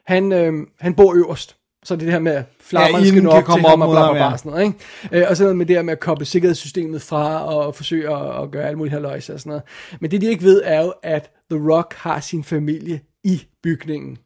Han, 0.07 0.33
øh, 0.33 0.53
han 0.81 0.95
bor 0.95 1.15
øverst. 1.15 1.60
Så 1.85 1.97
det 1.97 2.09
er 2.09 2.13
her 2.13 2.19
med, 2.19 2.33
at 2.33 2.45
flammerne 2.61 3.05
Ja, 3.05 3.11
skal 3.11 3.23
nå 3.23 3.31
op 3.31 3.45
til 3.45 3.63
ham 3.63 3.83
og 3.83 3.91
bla 3.91 4.13
bla 4.13 4.29
bla 4.29 4.37
sådan 4.37 4.51
noget, 4.53 4.65
ikke? 4.65 5.23
Øh, 5.23 5.31
og 5.31 5.37
så 5.37 5.43
noget 5.43 5.57
med 5.57 5.67
det 5.67 5.77
her 5.77 5.83
med 5.83 5.93
at 5.93 6.01
koble 6.01 6.25
sikkerhedssystemet 6.25 7.03
fra 7.03 7.55
og 7.55 7.75
forsøge 7.75 8.17
at, 8.17 8.43
at 8.43 8.51
gøre 8.51 8.69
alt 8.69 8.79
muligt 8.79 8.93
halvøjse 8.93 9.35
og 9.35 9.41
sådan 9.41 9.51
noget. 9.51 9.63
Men 10.01 10.11
det 10.11 10.21
de 10.21 10.27
ikke 10.27 10.45
ved 10.45 10.63
er 10.65 10.83
jo, 10.83 10.93
at 11.03 11.31
The 11.51 11.73
Rock 11.73 11.95
har 11.95 12.21
sin 12.21 12.45
familie 12.45 13.01
i 13.25 13.43
bygningen. 13.63 14.19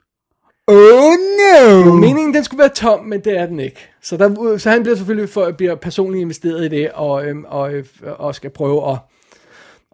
Oh 0.67 1.13
no! 1.39 1.93
Meningen, 1.93 2.35
den 2.35 2.45
skulle 2.45 2.59
være 2.59 2.69
tom, 2.69 3.05
men 3.05 3.21
det 3.21 3.39
er 3.39 3.47
den 3.47 3.61
ikke. 3.61 3.89
Så, 4.03 4.17
der, 4.17 4.59
så 4.59 4.71
han 4.71 4.83
bliver 4.83 4.97
selvfølgelig 4.97 5.29
for, 5.29 5.51
bliver 5.51 5.75
personligt 5.75 6.23
investeret 6.23 6.65
i 6.65 6.69
det, 6.69 6.91
og, 6.93 7.27
øhm, 7.27 7.45
og, 7.49 7.75
øh, 7.75 7.85
og 8.03 8.35
skal 8.35 8.51
prøve 8.51 8.91
at, 8.91 8.99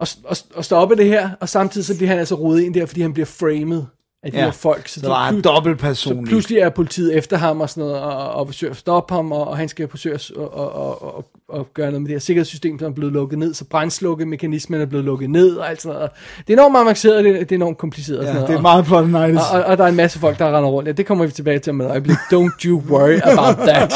at, 0.01 0.17
at, 0.29 0.45
at 0.57 0.65
stoppe 0.65 0.95
det 0.95 1.05
her, 1.05 1.29
og 1.39 1.49
samtidig 1.49 1.85
så 1.85 1.97
bliver 1.97 2.09
han 2.09 2.19
altså 2.19 2.35
rodet 2.35 2.61
ind 2.61 2.73
der, 2.73 2.85
fordi 2.85 3.01
han 3.01 3.13
bliver 3.13 3.25
framed 3.25 3.83
af 4.23 4.31
de 4.31 4.37
Ja. 4.37 4.43
her 4.45 4.51
folk. 4.51 4.87
Så 4.87 5.01
Der 5.01 5.07
var 5.07 5.29
en 5.29 5.35
plu- 5.37 5.41
dobbelt 5.41 5.97
så 5.97 6.23
pludselig 6.27 6.57
er 6.57 6.69
politiet 6.69 7.17
efter 7.17 7.37
ham 7.37 7.61
og 7.61 7.69
sådan 7.69 7.81
noget, 7.83 7.99
og, 8.01 8.31
og 8.31 8.47
forsøger 8.47 8.71
at 8.71 8.77
stoppe 8.77 9.13
ham, 9.13 9.31
og, 9.31 9.47
og 9.47 9.57
han 9.57 9.69
skal 9.69 9.87
forsøge 9.87 10.15
at 10.15 10.31
og, 10.35 10.53
og, 10.53 10.75
og, 10.75 11.15
og, 11.15 11.25
og 11.49 11.67
gøre 11.73 11.87
noget 11.87 12.01
med 12.01 12.07
det 12.09 12.15
her 12.15 12.19
sikkerhedssystem, 12.19 12.79
som 12.79 12.91
er 12.91 12.95
blevet 12.95 13.13
lukket 13.13 13.39
ned, 13.39 13.53
så 13.53 13.65
brændslukkemekanismen 13.65 14.81
er 14.81 14.85
blevet 14.85 15.05
lukket 15.05 15.29
ned, 15.29 15.55
og 15.55 15.69
alt 15.69 15.81
sådan 15.81 15.95
noget. 15.95 16.09
Det 16.47 16.53
er 16.53 16.57
enormt 16.57 16.77
avanceret, 16.77 17.23
det, 17.25 17.33
det 17.39 17.51
er 17.51 17.55
enormt 17.55 17.77
kompliceret. 17.77 18.19
og 18.19 18.25
Ja, 18.25 18.29
sådan 18.29 18.35
noget. 18.41 18.47
det 18.47 18.53
er 18.53 18.57
og- 18.57 18.61
meget 18.61 18.85
plot 18.85 19.03
og, 19.51 19.59
og, 19.59 19.65
og 19.65 19.77
der 19.77 19.83
er 19.83 19.87
en 19.87 19.95
masse 19.95 20.19
folk, 20.19 20.39
der 20.39 20.45
render 20.57 20.69
rundt. 20.69 20.87
Ja, 20.87 20.91
det 20.93 21.05
kommer 21.05 21.25
vi 21.25 21.31
tilbage 21.31 21.59
til 21.59 21.69
om 21.71 21.81
et 21.81 21.87
øjeblik. 21.87 22.15
Don't 22.17 22.65
you 22.65 22.81
worry 22.89 23.19
about 23.23 23.67
that. 23.67 23.93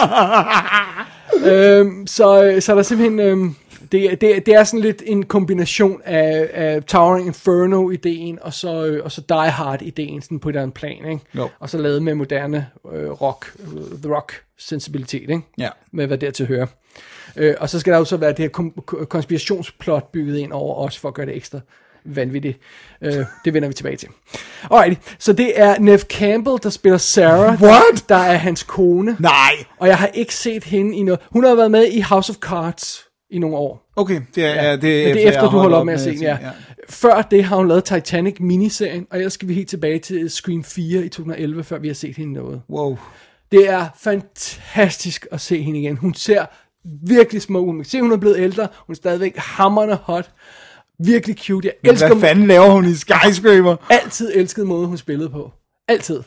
øhm, 1.51 2.07
så, 2.07 2.57
så 2.59 2.71
er 2.71 2.75
der 2.75 2.83
simpelthen... 2.83 3.19
Øhm, 3.19 3.55
det, 3.91 4.21
det, 4.21 4.45
det 4.45 4.53
er 4.53 4.63
sådan 4.63 4.79
lidt 4.79 5.03
en 5.05 5.25
kombination 5.25 6.01
af, 6.05 6.49
af 6.53 6.83
Towering 6.83 7.27
Inferno-ideen, 7.27 8.39
og 8.41 8.53
så, 8.53 8.85
øh, 8.85 9.03
og 9.03 9.11
så 9.11 9.21
Die 9.29 9.49
Hard-ideen 9.49 10.21
sådan 10.21 10.39
på 10.39 10.49
et 10.49 10.53
eller 10.53 10.61
andet 10.61 10.73
plan, 10.73 11.05
ikke? 11.05 11.19
Jo. 11.35 11.49
Og 11.59 11.69
så 11.69 11.77
lavet 11.77 12.03
med 12.03 12.15
moderne 12.15 12.67
øh, 12.93 13.09
rock, 13.09 13.55
øh, 13.59 13.99
the 14.03 14.15
rock 14.15 14.41
sensibilitet, 14.57 15.21
ikke? 15.29 15.41
Ja. 15.57 15.69
Med 15.91 16.07
hvad 16.07 16.17
dertil 16.17 16.47
hører. 16.47 16.67
Øh, 17.35 17.55
og 17.59 17.69
så 17.69 17.79
skal 17.79 17.93
der 17.93 17.99
jo 17.99 18.05
så 18.05 18.17
være 18.17 18.29
det 18.31 18.39
her 18.39 18.47
kom- 18.49 18.83
konspirationsplot 19.09 20.11
bygget 20.11 20.37
ind 20.37 20.51
over 20.51 20.75
os, 20.75 20.97
for 20.97 21.07
at 21.07 21.13
gøre 21.13 21.25
det 21.25 21.35
ekstra 21.35 21.59
vanvittigt. 22.05 22.59
Øh, 23.01 23.25
det 23.45 23.53
vender 23.53 23.67
vi 23.67 23.73
tilbage 23.73 23.95
til. 23.97 24.09
Alright, 24.71 25.15
så 25.19 25.33
det 25.33 25.59
er 25.59 25.79
Nev 25.79 25.99
Campbell, 25.99 26.57
der 26.63 26.69
spiller 26.69 26.97
Sarah. 26.97 27.61
What? 27.61 28.05
Der 28.09 28.15
er 28.15 28.37
hans 28.37 28.63
kone. 28.63 29.17
Nej. 29.19 29.51
Og 29.77 29.87
jeg 29.87 29.97
har 29.97 30.07
ikke 30.07 30.35
set 30.35 30.63
hende 30.63 30.97
i 30.97 31.03
noget. 31.03 31.19
Hun 31.31 31.43
har 31.43 31.55
været 31.55 31.71
med 31.71 31.87
i 31.87 32.01
House 32.01 32.29
of 32.29 32.35
Cards 32.35 33.05
i 33.35 33.39
nogle 33.39 33.57
år. 33.57 33.91
Okay, 33.95 34.21
det 34.35 34.45
er, 34.45 34.63
ja. 34.63 34.71
det, 34.71 34.81
Men 34.81 34.83
det 34.83 35.23
er 35.23 35.27
efter, 35.27 35.41
du 35.41 35.57
holder 35.57 35.77
op 35.77 35.85
med 35.85 35.93
at 35.93 35.99
se 36.01 36.11
den, 36.11 36.21
ja. 36.21 36.37
ja. 36.41 36.49
Før 36.89 37.21
det 37.21 37.43
har 37.43 37.55
hun 37.55 37.67
lavet 37.67 37.83
Titanic 37.83 38.35
miniserien, 38.39 39.07
og 39.11 39.17
ellers 39.17 39.33
skal 39.33 39.47
vi 39.47 39.53
helt 39.53 39.69
tilbage 39.69 39.99
til 39.99 40.29
Scream 40.29 40.63
4 40.63 41.05
i 41.05 41.09
2011, 41.09 41.63
før 41.63 41.79
vi 41.79 41.87
har 41.87 41.95
set 41.95 42.15
hende 42.15 42.33
noget. 42.33 42.61
Wow. 42.69 42.97
Det 43.51 43.69
er 43.69 43.87
fantastisk 43.99 45.27
at 45.31 45.41
se 45.41 45.61
hende 45.61 45.79
igen. 45.79 45.97
Hun 45.97 46.13
ser 46.13 46.45
virkelig 47.07 47.41
smuk 47.41 47.67
ud. 47.67 47.73
Man 47.73 47.83
kan 47.83 47.89
se, 47.89 48.01
hun 48.01 48.11
er 48.11 48.17
blevet 48.17 48.37
ældre. 48.39 48.67
Hun 48.87 48.93
er 48.93 48.95
stadigvæk 48.95 49.37
hammerne 49.37 49.95
hot. 49.95 50.31
Virkelig 50.99 51.37
cute. 51.37 51.71
Jeg 51.83 51.91
elsker 51.91 52.07
Hvad 52.07 52.21
fanden 52.21 52.47
laver 52.47 52.69
hun 52.69 52.85
i 52.85 52.93
Skyscraper? 52.93 53.75
altid 53.89 54.31
elsket 54.35 54.67
måde, 54.67 54.87
hun 54.87 54.97
spillede 54.97 55.29
på. 55.29 55.51
Altid. 55.87 56.23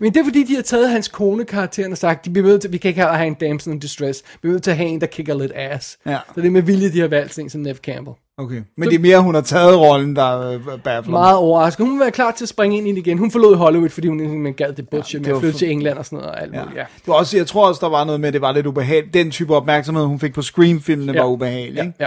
Men 0.00 0.14
det 0.14 0.20
er 0.20 0.24
fordi, 0.24 0.44
de 0.44 0.54
har 0.54 0.62
taget 0.62 0.90
hans 0.90 1.08
kone-karakteren 1.08 1.92
og 1.92 1.98
sagt, 1.98 2.24
de 2.24 2.30
bliver 2.30 2.48
nødt 2.48 2.60
til, 2.60 2.72
vi 2.72 2.78
kan 2.78 2.88
ikke 2.88 3.02
have 3.02 3.26
en 3.26 3.34
damsel 3.34 3.72
in 3.72 3.78
distress. 3.78 4.22
Vi 4.42 4.48
er 4.48 4.52
nødt 4.52 4.62
til 4.62 4.70
at 4.70 4.76
have 4.76 4.88
en, 4.88 5.00
der 5.00 5.06
kicker 5.06 5.34
lidt 5.38 5.52
ass. 5.54 5.98
Ja. 6.06 6.18
Så 6.34 6.40
det 6.40 6.46
er 6.46 6.50
med 6.50 6.62
vilje, 6.62 6.92
de 6.92 7.00
har 7.00 7.08
valgt 7.08 7.38
en 7.38 7.50
som 7.50 7.60
Nev 7.60 7.74
Campbell. 7.76 8.16
Okay, 8.38 8.62
men 8.76 8.88
det 8.88 8.94
er 8.94 8.98
mere, 9.00 9.20
hun 9.20 9.34
har 9.34 9.42
taget 9.42 9.78
rollen, 9.80 10.16
der 10.16 10.50
øh, 10.50 10.60
baffler. 10.84 11.10
Meget 11.12 11.36
overrasket. 11.36 11.86
Hun 11.86 12.00
være 12.00 12.10
klar 12.10 12.30
til 12.30 12.44
at 12.44 12.48
springe 12.48 12.76
ind 12.78 12.88
i 12.88 12.90
det 12.90 12.98
igen. 12.98 13.18
Hun 13.18 13.30
forlod 13.30 13.56
Hollywood, 13.56 13.88
fordi 13.88 14.08
hun 14.08 14.18
simpelthen 14.18 14.54
gad 14.54 14.72
det 14.72 14.88
bullshit 14.88 15.14
Ja, 15.14 15.18
det 15.18 15.26
med 15.26 15.32
var 15.32 15.36
at 15.36 15.40
flytte 15.40 15.52
for- 15.54 15.58
til 15.58 15.70
England 15.70 15.98
og 15.98 16.04
sådan 16.04 16.16
noget. 16.16 16.30
Og 16.30 16.42
alt 16.42 16.54
Ja. 16.54 16.60
muligt, 16.60 16.76
ja. 16.78 16.84
Det 16.96 17.06
var 17.08 17.14
også, 17.14 17.36
jeg 17.36 17.46
tror 17.46 17.68
også, 17.68 17.78
der 17.82 17.88
var 17.88 18.04
noget 18.04 18.20
med, 18.20 18.28
at 18.28 18.32
det 18.32 18.40
var 18.42 18.52
lidt 18.52 18.66
ubehageligt. 18.66 19.14
Den 19.14 19.30
type 19.30 19.56
opmærksomhed, 19.56 20.04
hun 20.04 20.20
fik 20.20 20.34
på 20.34 20.42
Scream-filmene, 20.42 21.12
Ja. 21.12 21.20
var 21.22 21.28
ubehagelig. 21.28 21.76
Ja, 21.76 21.82
ikke? 21.82 21.94
ja. 22.00 22.06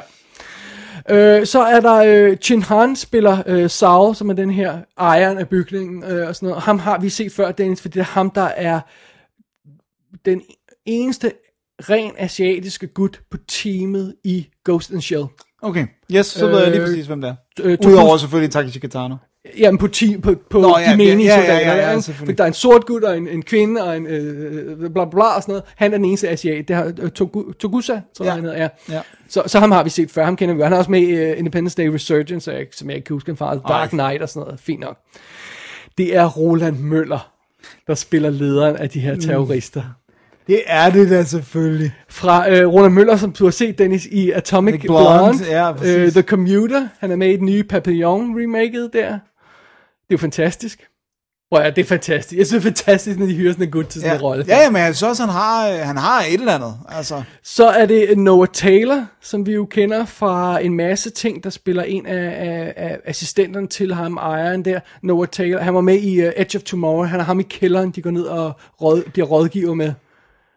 Øh, 1.10 1.46
så 1.46 1.62
er 1.62 1.80
der 1.80 1.96
øh, 1.96 2.38
Chin 2.38 2.62
Han 2.62 2.96
spiller 2.96 3.44
øh, 3.46 3.70
Sao, 3.70 4.14
som 4.14 4.30
er 4.30 4.34
den 4.34 4.52
her 4.52 4.80
ejeren 4.98 5.38
af 5.38 5.50
bygningen 5.50 6.04
øh, 6.04 6.28
og 6.28 6.36
sådan 6.36 6.50
noget. 6.50 6.64
Ham 6.64 6.80
har 6.80 7.00
vi 7.00 7.10
set 7.10 7.32
før, 7.32 7.52
Dennis, 7.52 7.82
fordi 7.82 7.94
det 7.94 8.00
er 8.00 8.04
ham, 8.06 8.30
der 8.30 8.42
er 8.42 8.80
den 10.26 10.42
eneste 10.86 11.32
ren 11.90 12.12
asiatiske 12.18 12.88
gut 12.88 13.22
på 13.32 13.38
teamet 13.48 14.16
i 14.24 14.48
Ghost 14.66 14.90
in 14.92 15.02
Shell. 15.02 15.26
Okay, 15.62 15.88
yes, 16.14 16.26
så 16.26 16.48
ved 16.48 16.60
jeg 16.60 16.72
lige 16.72 16.82
Øh, 16.82 16.88
præcis, 16.88 17.08
hvem 17.08 17.22
det 17.22 17.30
er. 17.30 17.36
øh, 17.62 17.78
Udover 17.88 18.18
selvfølgelig 18.18 18.52
Takeshi 18.52 18.80
Kitano. 18.80 19.16
Jamen 19.58 19.78
på, 19.78 19.88
team, 19.88 20.22
på, 20.22 20.36
på 20.50 20.60
Nå, 20.62 20.78
ja, 20.80 20.92
de 20.92 20.98
menige 20.98 21.28
ja, 21.28 21.42
ja, 21.42 21.58
ja, 21.78 21.92
ja. 21.92 21.98
Fordi 22.00 22.34
der 22.34 22.44
er 22.44 22.48
en 22.48 22.54
sort 22.54 22.86
gut 22.86 23.04
og 23.04 23.18
en, 23.18 23.28
en 23.28 23.42
kvinde 23.44 23.84
og 23.84 23.98
en 23.98 24.08
øh, 24.08 24.78
bla 24.78 24.88
bla 24.88 25.06
bla 25.06 25.24
og 25.36 25.42
sådan 25.42 25.52
noget. 25.52 25.64
Han 25.76 25.94
er 25.94 25.98
den 25.98 26.06
eneste 26.06 26.30
asiat. 26.30 26.68
Det 26.68 26.76
har 26.76 26.94
øh, 27.02 27.10
Togu, 27.10 27.52
Togusa, 27.52 28.00
tror 28.18 28.26
jeg, 28.26 28.32
Ja. 28.32 28.36
han 28.36 28.44
hedder, 28.44 28.58
ja. 28.58 28.68
Ja. 28.96 29.02
Så, 29.30 29.44
så 29.48 29.60
ham 29.60 29.72
har 29.72 29.84
vi 29.84 29.90
set 29.90 30.12
før. 30.12 30.26
Ham 30.26 30.36
kender 30.36 30.56
vi. 30.56 30.62
Han 30.62 30.74
er 30.74 30.78
også 30.78 30.92
med 30.92 31.02
i 31.02 31.32
uh, 31.32 31.40
Independence 31.40 31.78
Day 31.78 31.88
Resurgence, 31.88 32.52
jeg, 32.52 32.66
som 32.72 32.90
jeg 32.90 32.96
ikke 32.96 33.06
kan 33.06 33.14
huske, 33.14 33.30
han 33.32 33.38
fra 33.38 33.56
Dark 33.58 33.90
Knight 33.90 34.22
og 34.22 34.30
sådan 34.30 34.46
noget. 34.46 34.60
Fint 34.60 34.80
nok. 34.80 34.98
Det 35.98 36.16
er 36.16 36.26
Roland 36.30 36.78
Møller, 36.80 37.32
der 37.88 37.96
spiller 37.96 38.30
lederen 38.30 38.76
af 38.76 38.90
de 38.90 39.00
her 39.00 39.16
terrorister. 39.16 39.84
Det 40.48 40.62
er 40.68 40.90
det 40.90 41.10
da 41.10 41.24
selvfølgelig. 41.24 41.92
Fra 42.10 42.50
øh, 42.52 42.68
Roland 42.68 42.94
Møller, 42.94 43.16
som 43.18 43.32
du 43.32 43.44
har 43.44 43.52
set, 43.52 43.78
Dennis, 43.78 44.06
i 44.06 44.32
Atomic 44.32 44.74
The 44.80 44.88
Blonde, 44.88 45.08
Blonde, 45.08 45.44
ja, 45.66 45.72
præcis. 45.72 45.96
øh, 45.96 46.12
The 46.12 46.22
Commuter. 46.22 46.88
Han 47.00 47.12
er 47.12 47.16
med 47.16 47.30
i 47.34 47.38
den 47.38 47.46
nye 47.46 47.64
Papillon-remaket 47.74 48.90
der. 48.94 49.20
Det 50.08 50.14
er 50.14 50.18
jo 50.18 50.18
fantastisk. 50.18 50.80
Prøv 51.52 51.62
at, 51.62 51.76
det 51.76 51.82
er 51.82 51.86
fantastisk. 51.86 52.38
Jeg 52.38 52.48
synes, 52.48 52.64
det 52.64 52.70
er 52.70 52.74
fantastisk, 52.74 53.20
når 53.20 53.26
de 53.26 53.36
hyrer 53.36 53.52
sådan 53.52 53.66
en 53.66 53.72
gut 53.72 53.86
til 53.86 54.02
sådan 54.02 54.12
Ja, 54.14 54.18
en 54.20 54.24
rolle. 54.24 54.46
ja, 54.48 54.58
ja 54.64 54.70
men 54.70 54.82
jeg 54.82 54.96
synes 54.96 55.10
også, 55.10 55.24
han 55.24 55.34
har, 55.34 55.70
øh, 55.70 55.80
han 55.80 55.98
har 55.98 56.22
et 56.22 56.34
eller 56.34 56.54
andet. 56.56 56.74
Altså, 56.90 57.24
Så 57.44 57.68
er 57.68 57.86
det 57.86 58.18
Noah 58.18 58.48
Taylor, 58.54 59.06
som 59.22 59.46
vi 59.46 59.52
jo 59.54 59.66
kender 59.66 60.06
fra 60.06 60.60
en 60.60 60.74
masse 60.74 61.10
ting, 61.10 61.44
der 61.44 61.50
spiller 61.50 61.84
en 61.84 62.06
af, 62.06 62.26
af, 62.26 62.74
af 62.78 63.00
assistenterne 63.06 63.68
til 63.68 63.94
ham, 63.94 64.18
ejeren 64.18 64.66
der. 64.66 64.80
Noah 65.04 65.28
Taylor, 65.28 65.60
han 65.60 65.76
var 65.76 65.82
med 65.82 66.00
i 66.00 66.28
uh, 66.28 66.32
Edge 66.38 66.58
of 66.58 66.64
Tomorrow. 66.64 67.04
Han 67.04 67.20
er 67.20 67.24
ham 67.24 67.40
i 67.40 67.44
kælderen, 67.44 67.92
de 67.92 68.02
går 68.02 68.12
ned 68.12 68.24
og 68.24 68.54
råd, 68.82 69.04
bliver 69.14 69.28
rådgiver 69.28 69.74
med. 69.74 69.94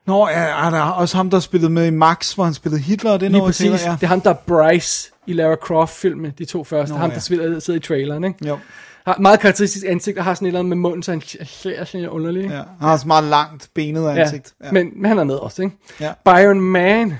Nå, 0.06 0.28
ja, 0.28 0.70
er 0.70 0.80
også 0.80 1.16
ham, 1.16 1.30
der 1.30 1.40
spillede 1.40 1.72
med 1.72 1.86
i 1.86 1.90
Max, 1.90 2.32
hvor 2.32 2.44
han 2.44 2.54
spillede 2.54 2.82
Hitler, 2.82 3.10
det 3.10 3.16
er 3.16 3.28
Lige 3.28 3.32
noget 3.38 3.48
præcis. 3.48 3.80
Til, 3.80 3.88
ja. 3.88 3.92
Det 3.92 4.02
er 4.02 4.06
ham, 4.06 4.20
der 4.20 4.30
er 4.30 4.34
Bryce 4.34 5.10
i 5.26 5.32
Lara 5.32 5.54
Croft-filmen, 5.54 6.32
de 6.38 6.44
to 6.44 6.64
første. 6.64 6.94
Nå, 6.94 6.98
ham, 7.00 7.10
ja. 7.10 7.14
der 7.14 7.20
sidder 7.60 7.74
i 7.74 7.80
traileren, 7.80 8.24
ikke? 8.24 8.48
Jo. 8.48 8.58
Har 9.08 9.18
meget 9.20 9.40
karakteristisk 9.40 9.86
ansigt, 9.88 10.18
og 10.18 10.24
har 10.24 10.34
sådan 10.34 10.46
et 10.46 10.48
eller 10.48 10.58
andet 10.58 10.68
med 10.68 10.76
munden, 10.76 11.02
så 11.02 11.10
han 11.10 11.20
ser 11.44 11.84
sådan 11.84 12.00
lidt 12.00 12.10
underlig. 12.10 12.42
Ja, 12.42 12.56
han 12.56 12.64
har 12.80 12.96
så 12.96 13.06
meget 13.06 13.24
langt 13.24 13.70
benet 13.74 14.08
ansigt. 14.08 14.54
Ja. 14.64 14.72
Men, 14.72 14.92
men 14.96 15.04
han 15.04 15.18
er 15.18 15.24
med 15.24 15.34
også, 15.34 15.62
ikke? 15.62 15.76
Ja. 16.00 16.12
Byron 16.24 16.60
Mann, 16.60 17.14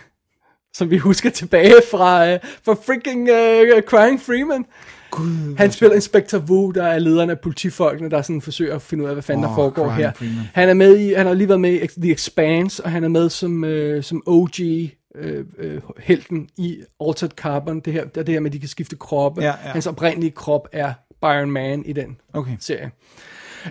som 0.75 0.91
vi 0.91 0.99
husker 0.99 1.31
tilbage 1.31 1.75
fra, 1.91 2.35
uh, 2.35 2.39
fra 2.65 2.75
freaking 2.75 3.23
uh, 3.23 3.83
Crying 3.83 4.21
Freeman. 4.21 4.65
Gud, 5.11 5.57
Han 5.57 5.73
spiller 5.73 5.95
Inspector 5.95 6.39
Wu, 6.39 6.71
der 6.71 6.85
er 6.85 6.99
lederen 6.99 7.31
af 7.31 7.41
politifolkene, 7.41 8.11
der 8.11 8.23
sådan 8.23 8.41
forsøger 8.41 8.75
at 8.75 8.83
finde 8.83 9.05
ud 9.05 9.09
af, 9.09 9.15
hvad 9.15 9.23
fanden 9.23 9.45
Åh, 9.45 9.51
der 9.51 9.55
foregår 9.55 9.85
Crying 9.85 9.97
her. 9.97 10.13
Freeman. 10.13 10.45
Han 10.55 10.69
er 10.69 10.75
med 10.75 10.99
i, 10.99 11.13
han 11.13 11.27
har 11.27 11.35
lige 11.35 11.49
været 11.49 11.61
med 11.61 11.73
i 11.73 12.01
The 12.01 12.13
Expanse, 12.13 12.85
og 12.85 12.91
han 12.91 13.05
er 13.05 13.09
med 13.09 13.29
som, 13.29 13.65
øh, 13.65 14.03
som 14.03 14.23
OG, 14.27 14.61
øh, 14.61 15.45
øh, 15.59 15.81
helten 15.99 16.49
i 16.57 16.79
Altered 17.07 17.31
Carbon, 17.31 17.81
det 17.81 17.93
her, 17.93 18.05
er 18.15 18.23
det 18.23 18.29
her 18.29 18.41
med, 18.41 18.51
at 18.51 18.53
de 18.53 18.61
kan 18.61 18.69
skifte 18.69 18.97
kroppe. 18.97 19.43
Ja, 19.43 19.47
ja. 19.47 19.53
Hans 19.55 19.87
oprindelige 19.87 20.31
krop 20.31 20.69
er 20.73 20.93
Byron 21.21 21.51
Man 21.51 21.85
i 21.85 21.93
den 21.93 22.17
Okay. 22.33 22.57
serie. 22.61 22.91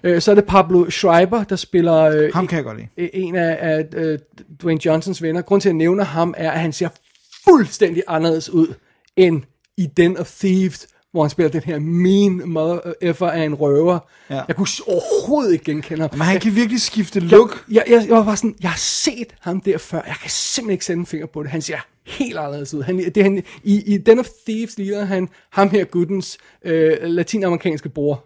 Øh, 0.04 0.22
så 0.22 0.32
er 0.32 0.36
det 0.36 0.46
Pablo 0.46 0.90
Schreiber, 0.90 1.44
der 1.44 1.56
spiller 1.56 1.96
øh, 2.04 2.30
Ham 2.34 2.48
kan 2.48 2.56
jeg 2.56 2.64
godt 2.66 2.78
lide. 2.78 2.88
øh, 2.98 3.10
en 3.14 3.36
af, 3.36 3.58
af 3.62 3.86
øh, 3.96 4.20
Dwayne 4.62 4.86
Johnsons 4.86 5.22
venner. 5.22 5.42
Grunden 5.42 5.62
til, 5.62 5.70
at 5.70 5.74
jeg 5.74 5.78
nævner 5.78 6.04
ham, 6.04 6.34
er, 6.38 6.52
at 6.52 6.60
han 6.60 6.74
ser 6.74 6.90
fuldstændig 7.50 8.04
anderledes 8.08 8.50
ud 8.50 8.74
end 9.16 9.44
i 9.78 9.86
Den 9.98 10.18
of 10.18 10.32
Thieves, 10.40 10.88
hvor 11.18 11.24
han 11.24 11.30
spiller 11.30 11.50
den 11.50 11.62
her 11.62 11.80
mean 11.80 12.42
mother 12.46 12.80
effer 13.02 13.28
af 13.30 13.44
en 13.44 13.56
røver. 13.56 14.00
Ja. 14.30 14.42
Jeg 14.48 14.56
kunne 14.56 14.68
overhovedet 14.88 15.54
ikke 15.54 15.66
genkende 15.66 16.02
ham. 16.02 16.10
Men 16.14 16.22
han 16.22 16.40
kan 16.40 16.56
virkelig 16.56 16.82
skifte 16.82 17.20
look. 17.20 17.64
Jeg, 17.72 17.84
jeg, 17.88 18.06
jeg 18.08 18.16
var 18.18 18.24
bare 18.24 18.38
sådan, 18.38 18.56
jeg 18.62 18.70
har 18.70 18.78
set 18.78 19.28
ham 19.40 19.62
der 19.62 19.78
før. 19.78 20.02
Jeg 20.08 20.16
kan 20.22 20.30
simpelthen 20.30 20.72
ikke 20.72 20.86
sætte 20.86 21.00
en 21.00 21.06
finger 21.06 21.28
på 21.28 21.44
det. 21.44 21.52
Han 21.52 21.62
ser 21.62 21.78
helt 22.06 22.38
anderledes 22.38 22.74
ud. 22.74 22.84
Han, 22.84 22.98
det, 23.16 23.24
han, 23.24 23.44
i, 23.64 23.94
I 23.94 23.98
Den 23.98 24.20
of 24.20 24.28
Thieves 24.48 24.78
ligner 24.78 25.06
han 25.06 25.30
ham 25.50 25.70
her 25.70 25.86
guttens 25.86 26.38
øh, 26.66 26.98
latinamerikanske 27.02 27.90
bror. 27.90 28.26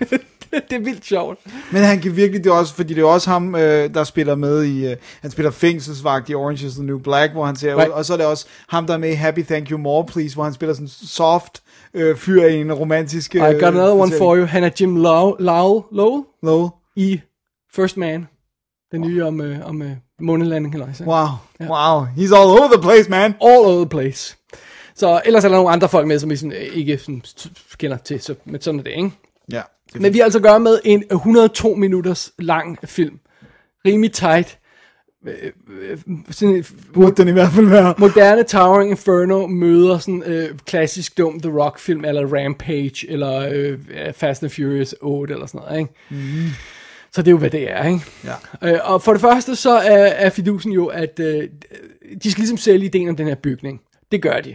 det 0.52 0.72
er 0.72 0.80
vildt 0.80 1.04
sjovt. 1.04 1.38
Men 1.72 1.82
han 1.82 2.00
kan 2.00 2.16
virkelig, 2.16 2.44
det 2.44 2.50
er 2.50 2.54
også, 2.54 2.74
fordi 2.74 2.94
det 2.94 3.00
er 3.00 3.06
også 3.06 3.30
ham, 3.30 3.54
øh, 3.54 3.94
der 3.94 4.04
spiller 4.04 4.34
med 4.34 4.64
i, 4.64 4.86
øh, 4.86 4.96
han 5.20 5.30
spiller 5.30 5.50
fængselsvagt 5.50 6.30
i 6.30 6.34
Orange 6.34 6.66
is 6.66 6.72
the 6.72 6.84
New 6.84 6.98
Black, 6.98 7.32
hvor 7.32 7.46
han 7.46 7.56
ser 7.56 7.76
Right. 7.76 7.90
og 7.90 8.04
så 8.04 8.12
er 8.12 8.16
det 8.16 8.26
også 8.26 8.46
ham, 8.68 8.86
der 8.86 8.94
er 8.94 8.98
med 8.98 9.10
i 9.10 9.14
Happy 9.14 9.42
Thank 9.42 9.70
You 9.70 9.78
More 9.78 10.04
Please, 10.06 10.34
hvor 10.34 10.44
han 10.44 10.52
spiller 10.52 10.74
sådan 10.74 10.88
soft 10.88 11.62
øh, 11.94 12.16
fyr 12.16 12.44
i 12.44 12.60
en 12.60 12.72
romantisk... 12.72 13.36
Øh, 13.36 13.50
I 13.50 13.52
got 13.52 13.62
another 13.62 13.94
one 13.94 14.12
for 14.18 14.36
you. 14.36 14.44
Han 14.44 14.64
er 14.64 14.70
Jim 14.80 14.96
Low, 14.96 15.36
Low, 15.38 15.84
Low 15.92 16.24
Low. 16.42 16.68
i 16.96 17.20
First 17.72 17.96
Man. 17.96 18.26
Den 18.92 19.00
nye 19.00 19.24
om, 19.24 19.40
øh, 19.40 19.68
om 19.68 19.82
øh, 19.82 19.90
månelanding. 20.20 20.74
Eller, 20.74 20.92
så. 20.92 21.04
Wow, 21.04 21.26
wow, 21.60 22.06
he's 22.06 22.34
all 22.34 22.60
over 22.60 22.68
the 22.72 22.82
place, 22.82 23.10
man. 23.10 23.34
All 23.40 23.64
over 23.64 23.84
the 23.84 23.88
place. 23.88 24.36
Så 24.94 25.20
ellers 25.24 25.44
er 25.44 25.48
der 25.48 25.56
nogle 25.56 25.70
andre 25.70 25.88
folk 25.88 26.06
med, 26.06 26.18
som 26.18 26.30
vi 26.30 26.36
sådan, 26.36 26.52
øh, 26.52 26.76
ikke 26.76 26.98
sådan, 26.98 27.22
kender 27.78 27.96
til. 27.96 28.20
Så, 28.20 28.34
men 28.44 28.60
sådan 28.60 28.80
er 28.80 28.84
det, 28.84 28.90
ikke? 28.90 29.10
Ja. 29.52 29.62
Men 29.94 30.12
vi 30.12 30.18
har 30.18 30.24
altså 30.24 30.38
at 30.38 30.42
gøre 30.42 30.60
med 30.60 30.80
en 30.84 31.04
102 31.10 31.74
minutters 31.74 32.32
lang 32.38 32.78
film. 32.84 33.18
Rimelig 33.86 34.12
tight. 34.12 34.58
Øh, 35.26 35.52
øh, 35.80 35.98
Sådan 36.30 36.64
Burde 36.92 37.14
den 37.16 37.28
i 37.28 37.32
hvert 37.32 37.52
fald 37.52 37.66
være. 37.66 37.94
moderne 37.98 38.42
Towering 38.42 38.90
Inferno 38.90 39.46
møder 39.46 39.98
sådan 39.98 40.22
øh, 40.26 40.58
klassisk 40.66 41.18
dum 41.18 41.40
The 41.40 41.52
Rock 41.52 41.78
film, 41.78 42.04
eller 42.04 42.26
Rampage, 42.36 43.10
eller 43.10 43.48
øh, 43.52 43.78
Fast 44.12 44.42
and 44.42 44.50
Furious 44.50 44.94
8, 45.00 45.34
eller 45.34 45.46
sådan 45.46 45.60
noget, 45.60 45.80
ikke? 45.80 45.92
Mm. 46.10 46.48
Så 47.12 47.22
det 47.22 47.28
er 47.28 47.32
jo, 47.32 47.38
hvad 47.38 47.50
det 47.50 47.70
er, 47.70 47.84
ikke? 47.84 48.00
Ja. 48.24 48.68
Øh, 48.72 48.78
og 48.84 49.02
for 49.02 49.12
det 49.12 49.20
første, 49.20 49.56
så 49.56 49.70
er, 49.70 50.04
er 50.06 50.30
fidusen 50.30 50.72
jo, 50.72 50.86
at 50.86 51.20
øh, 51.20 51.48
de 52.22 52.30
skal 52.30 52.40
ligesom 52.40 52.56
sælge 52.56 52.84
ideen 52.84 53.08
om 53.08 53.16
den 53.16 53.26
her 53.26 53.34
bygning. 53.34 53.80
Det 54.12 54.22
gør 54.22 54.40
de. 54.40 54.54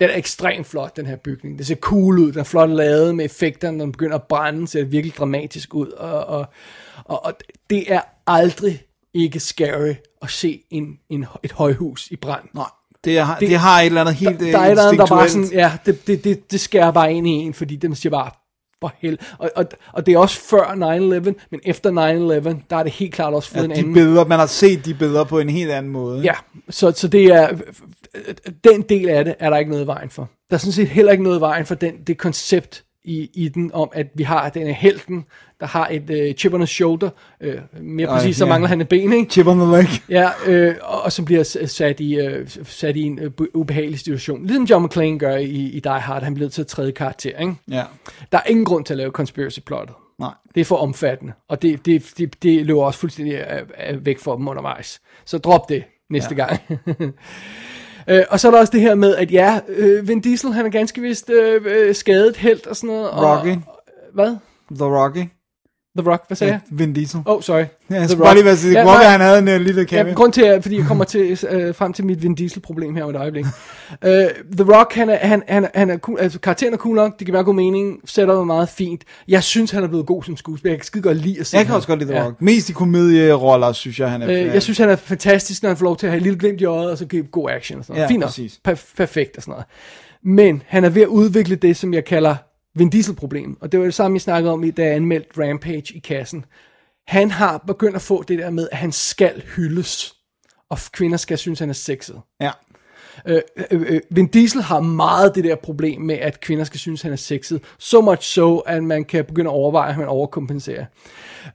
Den 0.00 0.10
er 0.10 0.16
ekstremt 0.16 0.66
flot, 0.66 0.96
den 0.96 1.06
her 1.06 1.16
bygning. 1.16 1.58
Det 1.58 1.66
ser 1.66 1.74
cool 1.74 2.18
ud, 2.18 2.32
den 2.32 2.40
er 2.40 2.44
flot 2.44 2.70
lavet 2.70 3.14
med 3.14 3.24
effekterne, 3.24 3.76
når 3.76 3.84
den 3.84 3.92
begynder 3.92 4.14
at 4.14 4.22
brænde, 4.22 4.68
ser 4.68 4.80
det 4.80 4.92
virkelig 4.92 5.16
dramatisk 5.16 5.74
ud. 5.74 5.86
Og, 5.88 6.24
og, 6.24 6.46
og, 7.04 7.24
og 7.24 7.32
det 7.70 7.92
er 7.92 8.00
aldrig 8.26 8.82
ikke 9.14 9.40
scary 9.40 9.94
at 10.22 10.30
se 10.30 10.60
en, 10.70 10.98
en, 11.10 11.26
et 11.42 11.52
højhus 11.52 12.08
i 12.10 12.16
brand. 12.16 12.44
Nej, 12.54 12.64
det, 13.04 13.18
er, 13.18 13.26
det, 13.40 13.48
Det- 13.48 13.58
har 13.58 13.80
et 13.80 13.86
eller 13.86 14.00
andet 14.00 14.14
helt 14.14 14.40
Der, 14.40 14.50
der 14.50 14.58
er 14.58 14.64
et 14.64 14.70
eller 14.70 14.82
andet, 14.82 14.98
der 14.98 15.06
bare 15.06 15.28
sådan, 15.28 15.48
ja, 15.52 15.72
det, 15.86 16.06
det, 16.06 16.24
det, 16.24 16.50
det 16.52 16.60
skærer 16.60 16.90
bare 16.90 17.12
ind 17.12 17.26
i 17.28 17.30
en, 17.30 17.54
fordi 17.54 17.76
den 17.76 17.94
siger 17.94 18.10
bare, 18.10 18.30
for 18.80 18.92
hel. 18.98 19.18
Og, 19.38 19.50
og, 19.56 19.66
og 19.92 20.06
det 20.06 20.14
er 20.14 20.18
også 20.18 20.40
før 20.40 20.64
9-11, 20.64 21.32
men 21.50 21.60
efter 21.64 21.90
9-11, 21.90 22.56
der 22.70 22.76
er 22.76 22.82
det 22.82 22.92
helt 22.92 23.14
klart 23.14 23.34
også 23.34 23.50
fået 23.50 23.58
Ja, 23.60 23.64
en 23.64 23.70
de 23.70 23.76
anden... 23.76 23.92
billeder, 23.94 24.24
man 24.24 24.38
har 24.38 24.46
set 24.46 24.84
de 24.84 24.94
billeder 24.94 25.24
på 25.24 25.38
en 25.38 25.48
helt 25.50 25.70
anden 25.70 25.92
måde. 25.92 26.20
Ja, 26.22 26.34
så, 26.70 26.92
så 26.92 27.08
det 27.08 27.24
er, 27.24 27.48
den 28.64 28.82
del 28.82 29.08
af 29.08 29.24
det 29.24 29.34
er 29.38 29.50
der 29.50 29.56
ikke 29.56 29.70
noget 29.70 29.84
i 29.84 29.86
vejen 29.86 30.10
for. 30.10 30.30
Der 30.50 30.56
er 30.56 30.58
sådan 30.58 30.72
set 30.72 30.88
heller 30.88 31.12
ikke 31.12 31.24
noget 31.24 31.38
i 31.38 31.40
vejen 31.40 31.66
for 31.66 31.74
den, 31.74 31.94
det 32.06 32.18
koncept 32.18 32.83
i, 33.04 33.30
i 33.34 33.48
den, 33.48 33.70
om 33.74 33.88
at 33.92 34.06
vi 34.14 34.22
har 34.22 34.48
den 34.48 34.66
her 34.66 34.72
helten, 34.74 35.24
der 35.60 35.66
har 35.66 35.88
et 35.90 36.10
øh, 36.10 36.34
chip 36.34 36.52
on 36.54 36.60
his 36.60 36.70
shoulder, 36.70 37.10
øh, 37.40 37.54
mere 37.80 38.08
Ej, 38.08 38.16
præcis, 38.18 38.36
så 38.36 38.44
ja. 38.44 38.48
mangler 38.48 38.68
han 38.68 38.80
et 38.80 38.88
ben, 38.88 39.12
ikke? 39.12 39.30
Chip 39.30 39.46
on 39.46 39.58
the 39.58 39.70
leg. 39.70 39.86
Ja, 40.08 40.28
øh, 40.46 40.74
og, 40.82 41.02
og 41.02 41.12
så 41.12 41.22
bliver 41.24 41.42
s- 41.42 41.56
sat 41.66 42.00
i, 42.00 42.14
øh, 42.16 42.48
sat 42.64 42.96
i 42.96 43.02
en 43.02 43.18
øh, 43.18 43.30
ubehagelig 43.54 43.98
situation. 43.98 44.46
Ligesom 44.46 44.64
John 44.64 44.84
McClane 44.84 45.18
gør 45.18 45.36
i, 45.36 45.46
i 45.50 45.80
Die 45.80 45.92
Hard, 46.00 46.22
han 46.22 46.34
bliver 46.34 46.50
til 46.50 46.66
tredje 46.66 46.92
karakter, 46.92 47.38
ikke? 47.38 47.54
Ja. 47.70 47.82
Der 48.32 48.38
er 48.38 48.42
ingen 48.46 48.64
grund 48.64 48.84
til 48.84 48.94
at 48.94 48.98
lave 48.98 49.10
conspiracy 49.10 49.58
plottet. 49.66 49.96
Nej. 50.18 50.30
Det 50.54 50.60
er 50.60 50.64
for 50.64 50.76
omfattende, 50.76 51.32
og 51.48 51.62
det, 51.62 51.86
det, 51.86 52.12
det, 52.18 52.42
det 52.42 52.66
løber 52.66 52.82
også 52.82 52.98
fuldstændig 53.00 53.34
øh, 53.34 53.62
øh, 53.90 54.06
væk 54.06 54.18
fra 54.18 54.36
dem 54.36 54.48
undervejs. 54.48 55.00
Så 55.24 55.38
drop 55.38 55.68
det 55.68 55.84
næste 56.10 56.34
ja. 56.38 56.46
gang. 56.46 56.60
øh, 58.08 58.22
og 58.30 58.40
så 58.40 58.48
er 58.48 58.52
der 58.52 58.58
også 58.58 58.70
det 58.70 58.80
her 58.80 58.94
med, 58.94 59.16
at 59.16 59.32
ja, 59.32 59.60
øh, 59.68 60.08
Vin 60.08 60.20
Diesel, 60.20 60.52
han 60.52 60.66
er 60.66 60.70
ganske 60.70 61.00
vist 61.00 61.30
øh, 61.30 61.62
øh, 61.66 61.94
skadet 61.94 62.36
helt 62.36 62.66
og 62.66 62.76
sådan 62.76 62.88
noget. 62.94 63.10
Og, 63.10 63.38
Rocky. 63.38 63.56
Hvad? 64.14 64.36
The 64.70 64.84
Rocky. 64.84 65.24
The 65.98 66.10
Rock, 66.10 66.22
hvad 66.26 66.36
sagde 66.36 66.52
jeg? 66.52 66.60
Vin 66.70 66.92
Diesel. 66.92 67.20
Oh, 67.26 67.42
sorry. 67.42 67.58
Ja, 67.58 67.64
jeg 67.90 68.08
The 68.08 68.24
Rock. 68.24 68.34
lige 68.42 68.56
sige, 68.56 68.78
Ja, 68.78 68.84
nej. 68.84 69.04
han 69.04 69.20
havde 69.20 69.38
en 69.38 69.48
uh, 69.48 69.54
lille 69.66 69.84
cameo. 69.84 70.06
Ja, 70.08 70.14
grund 70.14 70.32
til, 70.32 70.42
at, 70.42 70.62
fordi 70.62 70.76
jeg 70.78 70.86
kommer 70.86 71.04
til, 71.04 71.38
øh, 71.50 71.74
frem 71.74 71.92
til 71.92 72.04
mit 72.06 72.22
Vin 72.22 72.34
Diesel-problem 72.34 72.94
her 72.96 73.04
om 73.04 73.10
et 73.10 73.16
øjeblik. 73.16 73.44
uh, 73.44 73.50
The 74.56 74.74
Rock, 74.78 74.94
han 74.94 75.10
er, 75.10 75.16
han, 75.16 75.42
han, 75.48 75.68
han 75.74 75.90
er 75.90 75.98
cool, 75.98 76.18
altså 76.20 76.38
karakteren 76.40 76.72
er 76.74 76.78
cool 76.78 76.96
nok, 76.96 77.18
det 77.18 77.26
kan 77.26 77.34
være 77.34 77.44
god 77.44 77.54
mening, 77.54 78.00
sætter 78.04 78.34
det 78.34 78.46
meget 78.46 78.68
fint. 78.68 79.02
Jeg 79.28 79.42
synes, 79.42 79.70
han 79.70 79.82
er 79.84 79.88
blevet 79.88 80.06
god 80.06 80.22
som 80.22 80.36
skuespiller. 80.36 80.72
Jeg 80.72 80.78
kan 80.80 80.86
skide 80.86 81.02
godt 81.02 81.16
lide 81.16 81.40
at 81.40 81.46
se 81.46 81.56
jeg 81.56 81.64
kan 81.64 81.70
ham. 81.70 81.76
også 81.76 81.88
godt 81.88 81.98
lide 81.98 82.10
The 82.10 82.20
Ja. 82.20 82.26
Rock. 82.26 82.42
Mest 82.42 82.68
i 82.68 82.72
komedieroller, 82.72 83.72
synes 83.72 84.00
jeg, 84.00 84.10
han 84.10 84.22
er. 84.22 84.30
Øh, 84.30 84.36
jeg 84.46 84.62
synes, 84.62 84.78
han 84.78 84.88
er 84.90 84.96
fantastisk, 84.96 85.62
når 85.62 85.70
han 85.70 85.76
får 85.76 85.84
lov 85.84 85.96
til 85.96 86.06
at 86.06 86.10
have 86.10 86.16
et 86.16 86.22
lille 86.22 86.38
glimt 86.38 86.60
i 86.60 86.64
øjet, 86.64 86.90
og 86.90 86.98
så 86.98 87.06
give 87.06 87.22
god 87.24 87.50
action 87.50 87.78
og 87.78 87.84
sådan 87.84 87.96
noget. 87.98 88.10
Ja, 88.10 88.14
Fint 88.14 88.24
præcis. 88.24 88.60
Per- 88.68 88.92
perfekt 88.96 89.36
og 89.36 89.42
sådan 89.42 89.52
noget. 89.52 89.64
Men 90.24 90.62
han 90.66 90.84
er 90.84 90.88
ved 90.88 91.02
at 91.02 91.08
udvikle 91.08 91.56
det, 91.56 91.76
som 91.76 91.94
jeg 91.94 92.04
kalder 92.04 92.36
Vin 92.74 92.90
Diesel-problem. 92.90 93.56
Og 93.60 93.72
det 93.72 93.80
var 93.80 93.84
det 93.86 93.94
samme, 93.94 94.14
jeg 94.14 94.20
snakkede 94.22 94.52
om, 94.52 94.64
i- 94.64 94.70
da 94.70 94.82
jeg 94.84 94.94
anmeldte 94.94 95.48
Rampage 95.50 95.94
i 95.94 95.98
kassen. 95.98 96.44
Han 97.06 97.30
har 97.30 97.58
begyndt 97.66 97.96
at 97.96 98.02
få 98.02 98.22
det 98.22 98.38
der 98.38 98.50
med, 98.50 98.68
at 98.72 98.78
han 98.78 98.92
skal 98.92 99.42
hyldes. 99.56 100.14
Og 100.70 100.78
kvinder 100.92 101.16
skal 101.16 101.38
synes, 101.38 101.58
han 101.58 101.68
er 101.68 101.74
sexet. 101.74 102.20
Ja. 102.40 102.50
Øh, 103.26 103.40
øh, 103.70 103.82
øh, 103.88 104.00
Vin 104.10 104.26
Diesel 104.26 104.62
har 104.62 104.80
meget 104.80 105.34
det 105.34 105.44
der 105.44 105.54
problem 105.56 106.00
med, 106.00 106.14
at 106.14 106.40
kvinder 106.40 106.64
skal 106.64 106.80
synes, 106.80 107.02
han 107.02 107.12
er 107.12 107.16
sexet. 107.16 107.62
So 107.78 108.00
much 108.00 108.22
so, 108.22 108.58
at 108.58 108.84
man 108.84 109.04
kan 109.04 109.24
begynde 109.24 109.50
at 109.50 109.54
overveje, 109.54 109.88
at 109.88 109.94
han 109.94 110.06
overkompenserer. 110.08 110.84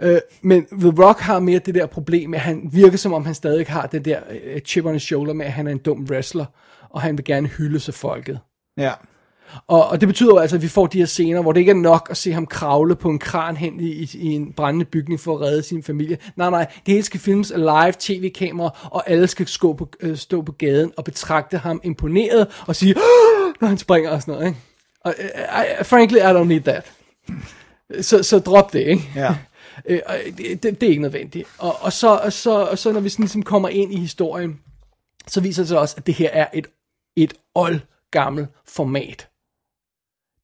Øh, 0.01 0.19
men 0.41 0.65
The 0.65 0.93
Rock 1.05 1.19
har 1.19 1.39
mere 1.39 1.59
det 1.59 1.75
der 1.75 1.85
problem 1.85 2.29
med, 2.29 2.39
at 2.39 2.43
han 2.45 2.69
virker 2.73 2.97
som 2.97 3.13
om, 3.13 3.25
han 3.25 3.35
stadig 3.35 3.65
har 3.67 3.87
det 3.87 4.05
der 4.05 4.19
øh, 4.43 4.59
chip 4.61 4.85
on 4.85 4.93
his 4.93 5.03
shoulder 5.03 5.33
med, 5.33 5.45
at 5.45 5.51
han 5.51 5.67
er 5.67 5.71
en 5.71 5.77
dum 5.77 6.07
wrestler, 6.11 6.45
og 6.89 7.01
han 7.01 7.17
vil 7.17 7.25
gerne 7.25 7.47
hylde 7.47 7.79
sig 7.79 7.93
folket. 7.93 8.39
Ja. 8.77 8.93
Og, 9.67 9.87
og 9.87 10.01
det 10.01 10.07
betyder 10.07 10.29
jo 10.29 10.37
altså, 10.37 10.55
at 10.55 10.61
vi 10.61 10.67
får 10.67 10.87
de 10.87 10.97
her 10.97 11.05
scener, 11.05 11.41
hvor 11.41 11.51
det 11.51 11.59
ikke 11.59 11.69
er 11.69 11.75
nok 11.75 12.07
at 12.11 12.17
se 12.17 12.31
ham 12.31 12.45
kravle 12.45 12.95
på 12.95 13.09
en 13.09 13.19
kran 13.19 13.57
hen 13.57 13.79
i, 13.79 13.87
i, 13.87 14.09
i 14.13 14.25
en 14.25 14.53
brændende 14.53 14.85
bygning 14.85 15.19
for 15.19 15.35
at 15.35 15.41
redde 15.41 15.63
sin 15.63 15.83
familie. 15.83 16.17
Nej, 16.35 16.49
nej, 16.49 16.67
det 16.85 16.93
hele 16.93 17.03
skal 17.03 17.19
filmes 17.19 17.51
af 17.51 17.59
live 17.59 17.93
tv-kamera, 17.99 18.89
og 18.91 19.09
alle 19.09 19.27
skal 19.27 19.47
stå 19.47 19.73
på, 19.73 19.89
øh, 19.99 20.17
stå 20.17 20.41
på 20.41 20.51
gaden 20.51 20.91
og 20.97 21.03
betragte 21.03 21.57
ham 21.57 21.81
imponeret 21.83 22.47
og 22.67 22.75
sige, 22.75 22.95
når 23.61 23.67
han 23.67 23.77
springer 23.77 24.09
og 24.11 24.21
sådan 24.21 24.33
noget. 24.33 24.47
Ikke? 24.47 24.59
Og, 25.01 25.15
uh, 25.19 25.81
I, 25.81 25.83
frankly, 25.83 26.17
I 26.17 26.21
don't 26.21 26.43
need 26.43 26.61
that. 26.61 26.91
Så, 28.01 28.23
så 28.23 28.39
drop 28.39 28.73
det, 28.73 28.79
ikke? 28.79 29.11
Ja. 29.15 29.35
Øh, 29.85 29.99
det, 30.37 30.63
det, 30.63 30.81
det 30.81 30.83
er 30.83 30.89
ikke 30.89 31.01
nødvendigt. 31.01 31.47
Og, 31.57 31.75
og, 31.81 31.93
så, 31.93 32.15
og, 32.15 32.33
så, 32.33 32.51
og 32.51 32.77
så 32.77 32.91
når 32.91 32.99
vi 32.99 33.09
sådan 33.09 33.23
ligesom 33.23 33.43
kommer 33.43 33.69
ind 33.69 33.93
i 33.93 33.99
historien, 33.99 34.59
så 35.27 35.41
viser 35.41 35.63
det 35.63 35.67
sig 35.67 35.79
også, 35.79 35.95
at 35.97 36.07
det 36.07 36.13
her 36.13 36.29
er 36.29 36.47
et, 36.53 36.67
et 37.15 37.33
old 37.55 37.79
gammelt 38.11 38.49
format. 38.67 39.27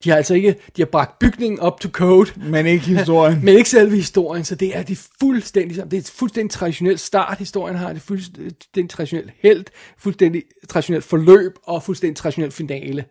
De 0.04 0.10
har 0.10 0.18
altså 0.18 0.34
ikke, 0.34 0.56
de 0.76 0.82
har 0.82 0.86
bragt 0.86 1.20
bygningen 1.20 1.60
op 1.60 1.80
to 1.80 1.90
code, 1.90 2.32
Men 2.36 2.66
ikke 2.66 2.86
historien. 2.86 3.40
men 3.46 3.58
ikke 3.58 3.70
selve 3.70 3.96
historien, 3.96 4.44
så 4.44 4.56
det 4.56 4.78
er 4.78 4.84
de 4.84 4.96
fuldstændig, 4.96 5.92
det 5.92 6.00
er 6.00 6.12
fuldstændig 6.16 6.52
traditionelt 6.52 7.00
start, 7.00 7.38
historien 7.38 7.78
har, 7.78 7.88
det 7.88 7.96
er 7.96 8.00
fuldstændig 8.00 8.90
traditionelt 8.90 9.32
held, 9.40 9.66
fuldstændig 9.98 10.44
traditionelt 10.70 11.04
forløb, 11.04 11.52
og 11.64 11.84
fuldstændig 11.84 12.18
traditionelt 12.18 12.54
finale. 12.54 13.06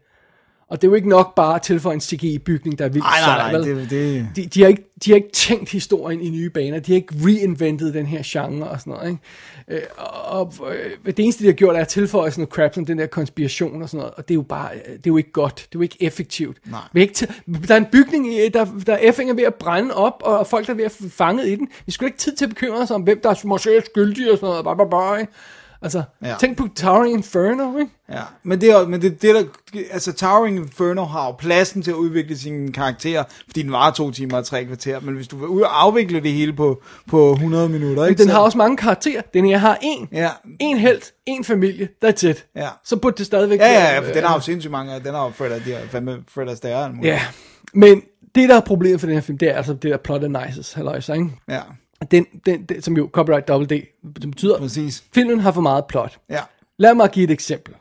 Og 0.69 0.83
det 0.83 0.87
er 0.87 0.91
jo 0.91 0.95
ikke 0.95 1.09
nok 1.09 1.35
bare 1.35 1.55
at 1.55 1.63
tilføje 1.63 1.95
en 1.95 2.01
CGI-bygning, 2.01 2.79
der 2.79 2.85
er 2.85 2.89
vildt 2.89 3.05
Nej, 3.05 3.21
nej, 3.21 3.39
sej, 3.39 3.53
nej. 3.53 3.59
vel? 3.59 3.81
Det, 3.81 3.91
det, 3.91 4.29
de, 4.37 4.47
de, 4.47 4.61
har 4.61 4.69
ikke, 4.69 4.83
de 5.05 5.11
har 5.11 5.17
ikke 5.17 5.33
tænkt 5.33 5.71
historien 5.71 6.21
i 6.21 6.29
nye 6.29 6.51
baner. 6.51 6.79
De 6.79 6.93
har 6.93 6.97
ikke 6.97 7.15
reinventet 7.25 7.95
den 7.95 8.07
her 8.07 8.23
genre 8.25 8.69
og 8.69 8.81
sådan 8.81 8.93
noget. 8.93 9.09
Ikke? 9.09 9.21
Øh, 9.69 9.83
og 10.27 10.55
øh, 10.75 10.91
det 11.07 11.19
eneste, 11.19 11.43
de 11.43 11.49
har 11.49 11.53
gjort, 11.53 11.77
er 11.77 11.81
at 11.81 11.89
tilføje 11.89 12.31
sådan 12.31 12.41
noget 12.41 12.53
crap, 12.53 12.75
som 12.75 12.87
den 12.87 12.99
der 12.99 13.07
konspiration 13.07 13.83
og 13.83 13.89
sådan 13.89 13.99
noget. 13.99 14.15
Og 14.15 14.29
det 14.29 14.35
er 14.35 14.39
jo 14.39 14.43
bare, 14.43 14.71
øh, 14.75 14.93
det 14.93 14.97
er 14.97 15.01
jo 15.07 15.17
ikke 15.17 15.33
godt. 15.33 15.57
Det 15.57 15.65
er 15.65 15.69
jo 15.75 15.83
ikke 15.83 15.97
effektivt. 16.01 16.57
Nej. 16.71 16.81
Vi 16.93 17.01
ikke 17.01 17.15
til, 17.15 17.29
der 17.69 17.75
er 17.75 17.79
en 17.79 17.87
bygning, 17.93 18.27
der, 18.55 18.67
der 18.87 18.93
er 18.93 18.99
effing 18.99 19.31
er 19.31 19.35
ved 19.35 19.45
at 19.45 19.55
brænde 19.55 19.95
op, 19.95 20.23
og 20.25 20.47
folk 20.47 20.67
der 20.67 20.73
er 20.73 20.77
ved 20.77 20.85
at 20.85 20.97
fanget 21.11 21.49
i 21.49 21.57
den. 21.57 21.69
Vi 21.87 21.93
skulle 21.93 22.09
ikke 22.09 22.19
tid 22.19 22.37
til 22.37 22.45
at 22.45 22.49
bekymre 22.49 22.79
os 22.79 22.91
om, 22.91 23.03
hvem 23.03 23.21
der 23.23 23.31
er 23.31 23.47
måske 23.47 23.83
skyldig 23.87 24.33
og 24.33 24.39
sådan 24.39 24.65
noget. 24.65 24.65
Bye, 24.65 24.77
bye, 24.77 24.91
bye. 24.91 25.27
Altså, 25.85 26.03
Ja. 26.25 26.35
tænk 26.41 26.57
på 26.59 26.69
Towering 26.77 27.15
Inferno, 27.15 27.79
ikke? 27.79 27.91
Ja, 28.13 28.21
men 28.43 28.61
det 28.61 28.71
er, 28.71 28.87
men 28.87 29.03
det, 29.03 29.23
det 29.23 29.35
der, 29.35 29.45
altså 29.91 30.13
Towering 30.13 30.57
Inferno 30.57 31.05
har 31.05 31.27
jo 31.27 31.33
pladsen 31.33 31.83
til 31.83 31.91
at 31.91 31.95
udvikle 31.95 32.39
sine 32.39 32.73
karakterer, 32.73 33.25
fordi 33.47 33.63
den 33.63 33.73
varer 33.73 33.93
to 33.93 34.11
timer 34.11 34.37
og 34.37 34.45
tre 34.47 34.65
kvarter, 34.65 35.01
men 35.01 35.15
hvis 35.15 35.29
du 35.29 35.55
vil 35.57 35.65
afvikle 35.65 36.21
det 36.21 36.33
hele 36.33 36.53
på, 36.53 36.83
på 37.09 37.33
100 37.33 37.69
minutter, 37.69 38.03
Men 38.03 38.11
ikke? 38.11 38.19
den 38.19 38.29
så- 38.29 38.35
har 38.35 38.41
også 38.41 38.59
mange 38.59 38.77
karakterer. 38.77 39.23
Den 39.35 39.45
her 39.47 39.59
har 39.59 39.79
en. 39.83 40.09
Ja. 40.13 40.31
En 40.61 40.77
held, 40.79 41.01
en 41.27 41.45
familie, 41.45 41.89
that's 42.05 42.27
it. 42.29 42.47
Ja. 42.57 42.69
Så 42.85 42.97
burde 42.97 43.17
det 43.17 43.27
stadigvæk 43.27 43.59
Ja, 43.61 43.73
ja, 43.73 43.95
ja, 43.95 43.99
for 44.09 44.13
den 44.13 44.25
har 44.25 44.35
jo 44.35 44.41
sindssygt 44.41 44.71
mange, 44.73 45.01
den 45.05 45.15
har 45.15 45.25
jo 45.25 45.31
Fred, 45.31 45.61
de 45.61 45.73
har 45.73 45.81
fandme 45.91 46.19
Fred 46.29 46.49
Astaire. 46.49 46.93
Ja, 47.03 47.21
men 47.75 48.03
det 48.35 48.49
der 48.49 48.57
er 48.57 48.61
problemet 48.61 49.01
for 49.01 49.07
den 49.07 49.15
her 49.17 49.23
film, 49.23 49.39
det 49.39 49.49
er 49.51 49.55
altså 49.55 49.73
det 49.73 49.83
der 49.91 49.97
plot 49.97 50.23
nices, 50.47 50.73
halløjsa, 50.73 51.13
ikke? 51.13 51.31
Ja, 51.49 51.61
Den, 52.11 52.27
den, 52.47 52.65
den, 52.65 52.83
som 52.83 52.97
jo 52.97 53.09
copyright 53.13 53.49
double 53.49 53.77
D, 53.79 53.83
som 54.23 54.31
betyder, 54.31 54.59
præcis. 54.59 55.05
filmen 55.15 55.41
har 55.41 55.53
for 55.53 55.61
meget 55.61 55.85
plot. 55.87 56.19
Ja, 56.31 56.41
Lad 56.79 56.95
mig 56.95 57.11
give 57.11 57.25
et 57.25 57.31
eksempel. 57.31 57.75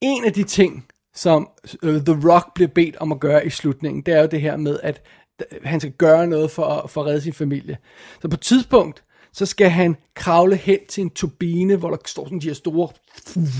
En 0.00 0.24
af 0.24 0.32
de 0.32 0.42
ting, 0.44 0.86
som 1.14 1.48
uh, 1.82 1.90
The 1.90 2.30
Rock 2.32 2.54
bliver 2.54 2.68
bedt 2.68 2.96
om 2.96 3.12
at 3.12 3.20
gøre 3.20 3.46
i 3.46 3.50
slutningen, 3.50 4.02
det 4.02 4.14
er 4.14 4.20
jo 4.20 4.26
det 4.26 4.40
her 4.40 4.56
med, 4.56 4.80
at 4.82 5.02
d- 5.42 5.66
han 5.68 5.80
skal 5.80 5.92
gøre 5.92 6.26
noget 6.26 6.50
for, 6.50 6.86
for 6.88 7.00
at 7.00 7.06
redde 7.06 7.20
sin 7.20 7.32
familie. 7.32 7.78
Så 8.22 8.28
på 8.28 8.34
et 8.34 8.40
tidspunkt, 8.40 9.02
så 9.32 9.46
skal 9.46 9.70
han 9.70 9.96
kravle 10.14 10.56
hen 10.56 10.78
til 10.88 11.00
en 11.02 11.10
turbine, 11.10 11.76
hvor 11.76 11.90
der 11.90 11.96
står 12.06 12.24
sådan 12.24 12.40
de 12.40 12.46
her 12.46 12.54
store, 12.54 12.88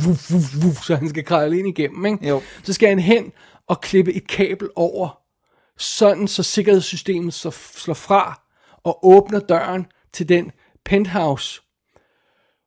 så 0.86 0.96
han 0.96 1.08
skal 1.08 1.24
kravle 1.24 1.58
ind 1.58 1.68
igennem, 1.68 2.06
ikke? 2.06 2.28
Jo. 2.28 2.42
Så 2.62 2.72
skal 2.72 2.88
han 2.88 2.98
hen 2.98 3.32
og 3.66 3.80
klippe 3.80 4.12
et 4.12 4.26
kabel 4.28 4.68
over, 4.76 5.18
sådan 5.78 6.28
så 6.28 6.42
sikkerhedssystemet 6.42 7.34
så 7.34 7.50
slår 7.50 7.94
fra 7.94 8.40
og 8.84 9.06
åbner 9.06 9.40
døren 9.40 9.86
til 10.12 10.28
den 10.28 10.50
penthouse. 10.84 11.60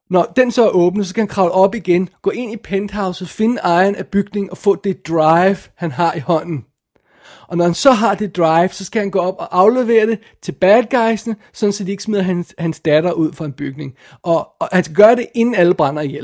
Når 0.09 0.23
den 0.35 0.51
så 0.51 0.65
er 0.65 0.69
åbnet, 0.69 1.07
så 1.07 1.13
kan 1.13 1.21
han 1.21 1.27
kravle 1.27 1.51
op 1.51 1.75
igen, 1.75 2.09
gå 2.21 2.29
ind 2.29 2.53
i 2.53 2.57
penthouset, 2.57 3.29
finde 3.29 3.61
ejeren 3.61 3.95
af 3.95 4.07
bygningen 4.07 4.49
og 4.51 4.57
få 4.57 4.75
det 4.75 5.07
drive, 5.07 5.57
han 5.75 5.91
har 5.91 6.13
i 6.13 6.19
hånden. 6.19 6.65
Og 7.47 7.57
når 7.57 7.65
han 7.65 7.73
så 7.73 7.91
har 7.91 8.15
det 8.15 8.35
drive, 8.37 8.69
så 8.69 8.85
skal 8.85 8.99
han 8.99 9.11
gå 9.11 9.19
op 9.19 9.35
og 9.39 9.59
aflevere 9.59 10.07
det 10.07 10.19
til 10.41 10.51
bad 10.51 10.83
guysene, 10.91 11.35
sådan 11.53 11.73
så 11.73 11.83
de 11.83 11.91
ikke 11.91 12.03
smider 12.03 12.23
hans, 12.23 12.55
hans 12.59 12.79
datter 12.79 13.11
ud 13.11 13.33
fra 13.33 13.45
en 13.45 13.53
bygning. 13.53 13.93
Og, 14.23 14.47
og 14.59 14.69
han 14.71 14.83
skal 14.83 14.95
gøre 14.95 15.15
det, 15.15 15.27
inden 15.35 15.55
alle 15.55 15.73
brænder 15.73 16.01
ihjel. 16.01 16.23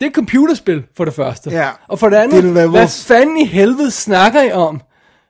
Det 0.00 0.06
er 0.06 0.10
et 0.10 0.14
computerspil, 0.14 0.84
for 0.96 1.04
det 1.04 1.14
første. 1.14 1.50
Ja. 1.50 1.70
Og 1.88 1.98
for 1.98 2.08
det 2.08 2.16
Det 2.16 2.22
andet, 2.22 2.44
levels. 2.44 2.70
hvad 2.70 3.16
fanden 3.16 3.36
i 3.36 3.44
helvede 3.44 3.90
snakker 3.90 4.42
I 4.42 4.52
om? 4.52 4.80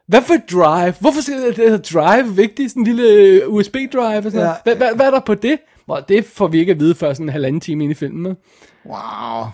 Hvad 0.09 0.23
for 0.23 0.35
drive? 0.53 0.95
Hvorfor 1.01 1.21
skal 1.21 1.57
det 1.57 1.71
her 1.71 1.77
drive 1.77 2.37
vigtigt? 2.37 2.71
Sådan 2.71 2.83
en 2.83 2.87
lille 2.87 3.49
USB-drive 3.49 4.17
og 4.17 4.23
sådan 4.23 4.41
Ja. 4.41 4.47
ja. 4.47 4.55
hvad, 4.65 4.77
hvad, 4.77 4.95
hvad 4.95 5.07
er 5.07 5.11
der 5.11 5.21
på 5.21 5.35
det? 5.35 5.59
Well, 5.89 6.05
det 6.09 6.25
får 6.25 6.47
vi 6.49 6.59
ikke 6.59 6.73
at 6.73 6.81
vide 6.81 6.95
før 6.95 7.13
sådan 7.13 7.27
en 7.27 7.33
halvanden 7.33 7.61
time 7.61 7.85
ind 7.85 7.91
i 7.91 7.95
filmen. 7.95 8.37
wow. 8.87 9.45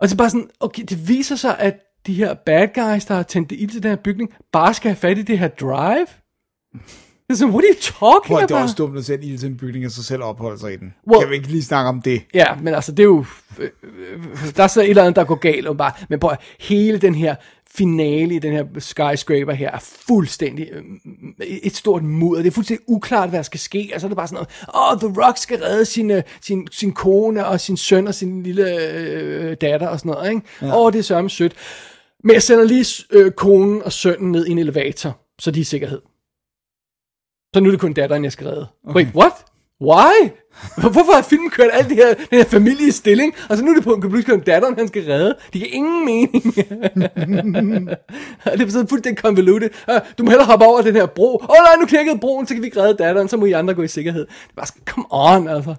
Og 0.00 0.08
så 0.08 0.16
bare 0.16 0.30
sådan, 0.30 0.50
okay, 0.60 0.82
det 0.82 1.08
viser 1.08 1.36
sig, 1.36 1.58
at 1.58 1.78
de 2.06 2.14
her 2.14 2.34
bad 2.34 2.68
guys, 2.68 3.04
der 3.04 3.14
har 3.14 3.22
tændt 3.22 3.52
ild 3.52 3.70
til 3.70 3.82
den 3.82 3.90
her 3.90 3.96
bygning, 3.96 4.34
bare 4.52 4.74
skal 4.74 4.88
have 4.88 4.96
fat 4.96 5.18
i 5.18 5.22
det 5.22 5.38
her 5.38 5.48
drive. 5.48 6.06
Det 7.30 7.36
er 7.36 7.38
sådan, 7.38 7.54
what 7.54 7.64
are 7.64 7.74
you 7.74 7.80
talking 7.80 8.26
Prøv, 8.26 8.38
at 8.42 8.48
det 8.48 8.54
er 8.54 8.58
about? 8.58 8.62
også 8.64 8.74
dumt 8.78 8.98
at 8.98 9.04
sætte 9.04 9.24
ild 9.24 9.38
til 9.38 9.48
en 9.48 9.56
bygning 9.56 9.86
og 9.86 9.90
så 9.92 10.02
selv 10.02 10.22
opholde 10.22 10.58
sig 10.58 10.72
i 10.72 10.76
den. 10.76 10.94
Well- 11.10 11.20
kan 11.20 11.30
vi 11.30 11.34
ikke 11.34 11.48
lige 11.48 11.62
snakke 11.62 11.88
om 11.88 12.02
det? 12.02 12.22
Ja, 12.34 12.46
men 12.62 12.74
altså, 12.74 12.92
det 12.92 13.00
er 13.00 13.04
jo... 13.04 13.24
øh, 13.58 13.68
øh, 13.82 14.56
Der 14.56 14.62
er 14.62 14.66
så 14.68 14.80
et 14.82 14.90
eller 14.90 15.02
andet, 15.02 15.16
der 15.16 15.24
går 15.24 15.34
galt. 15.34 15.66
Og 15.66 15.76
bare, 15.76 15.92
men 16.08 16.18
prøv 16.20 16.30
hele 16.60 16.98
den 16.98 17.14
her 17.14 17.34
finale 17.74 18.34
i 18.34 18.38
den 18.38 18.52
her 18.52 18.64
skyscraper 18.78 19.52
her 19.52 19.70
er 19.70 19.78
fuldstændig 20.08 20.68
øh, 20.72 20.82
et 21.62 21.76
stort 21.76 22.02
mudder. 22.04 22.42
Det 22.42 22.50
er 22.50 22.54
fuldstændig 22.54 22.84
uklart, 22.88 23.28
hvad 23.28 23.36
der 23.38 23.42
skal 23.42 23.60
ske. 23.60 23.90
Og 23.94 24.00
så 24.00 24.06
er 24.06 24.08
det 24.08 24.16
bare 24.16 24.28
sådan 24.28 24.46
noget, 24.74 25.02
åh, 25.04 25.10
The 25.10 25.22
Rock 25.26 25.36
skal 25.38 25.58
redde 25.58 25.84
sin, 25.84 26.10
øh, 26.10 26.22
sin, 26.42 26.68
sin 26.72 26.92
kone 26.92 27.46
og 27.46 27.60
sin 27.60 27.76
søn 27.76 28.06
og 28.08 28.14
sin 28.14 28.42
lille 28.42 28.92
øh, 28.92 29.56
datter 29.60 29.88
og 29.88 29.98
sådan 29.98 30.12
noget. 30.12 30.30
Ikke? 30.30 30.42
Ja. 30.62 30.80
Åh, 30.80 30.92
det 30.92 30.98
er 30.98 31.02
sørme 31.02 31.30
sødt. 31.30 31.52
Men 32.24 32.34
jeg 32.34 32.42
sender 32.42 32.64
lige 32.64 33.04
øh, 33.10 33.30
konen 33.30 33.82
og 33.82 33.92
sønnen 33.92 34.32
ned 34.32 34.46
i 34.46 34.50
en 34.50 34.58
elevator. 34.58 35.18
så 35.38 35.50
de 35.50 35.58
er 35.58 35.60
i 35.60 35.64
sikkerhed. 35.64 36.00
Så 37.54 37.60
nu 37.60 37.66
er 37.66 37.70
det 37.70 37.80
kun 37.80 37.92
datteren, 37.92 38.24
jeg 38.24 38.32
skal 38.32 38.46
redde. 38.46 38.66
Okay. 38.86 38.96
Wait, 38.96 39.14
what? 39.14 39.32
Why? 39.82 40.30
Hvorfor 40.76 41.14
har 41.14 41.22
filmen 41.22 41.50
kørt 41.50 41.70
alt 41.72 41.88
det 41.88 41.96
her, 41.96 42.14
den 42.14 42.26
her 42.38 42.44
familie 42.44 42.88
i 42.88 42.90
stilling, 42.90 43.34
og 43.48 43.56
så 43.56 43.64
nu 43.64 43.70
er 43.70 43.74
det 43.74 43.84
på 43.84 43.94
en 43.94 44.02
computer, 44.02 44.24
kun 44.24 44.40
datteren, 44.40 44.74
han 44.78 44.88
skal 44.88 45.04
redde? 45.04 45.36
Det 45.52 45.52
giver 45.52 45.66
ingen 45.72 46.04
mening. 46.04 46.54
Det 48.44 48.60
er 48.60 48.68
sådan 48.68 48.88
fuldstændig 48.88 49.22
convoluted. 49.22 49.70
Uh, 49.88 49.94
du 50.18 50.24
må 50.24 50.30
hellere 50.30 50.46
hoppe 50.46 50.64
over 50.64 50.82
den 50.82 50.96
her 50.96 51.06
bro. 51.06 51.34
Åh 51.34 51.48
oh, 51.48 51.56
nej, 51.64 51.76
nu 51.80 51.86
knækkede 51.86 52.18
broen, 52.18 52.46
så 52.46 52.54
kan 52.54 52.62
vi 52.62 52.66
ikke 52.66 52.82
redde 52.82 53.04
datteren, 53.04 53.28
så 53.28 53.36
må 53.36 53.46
I 53.46 53.52
andre 53.52 53.74
gå 53.74 53.82
i 53.82 53.88
sikkerhed. 53.88 54.26
Det 54.26 54.54
bare 54.56 54.66
sådan, 54.66 54.82
come 54.86 55.06
on, 55.10 55.48
altså. 55.48 55.74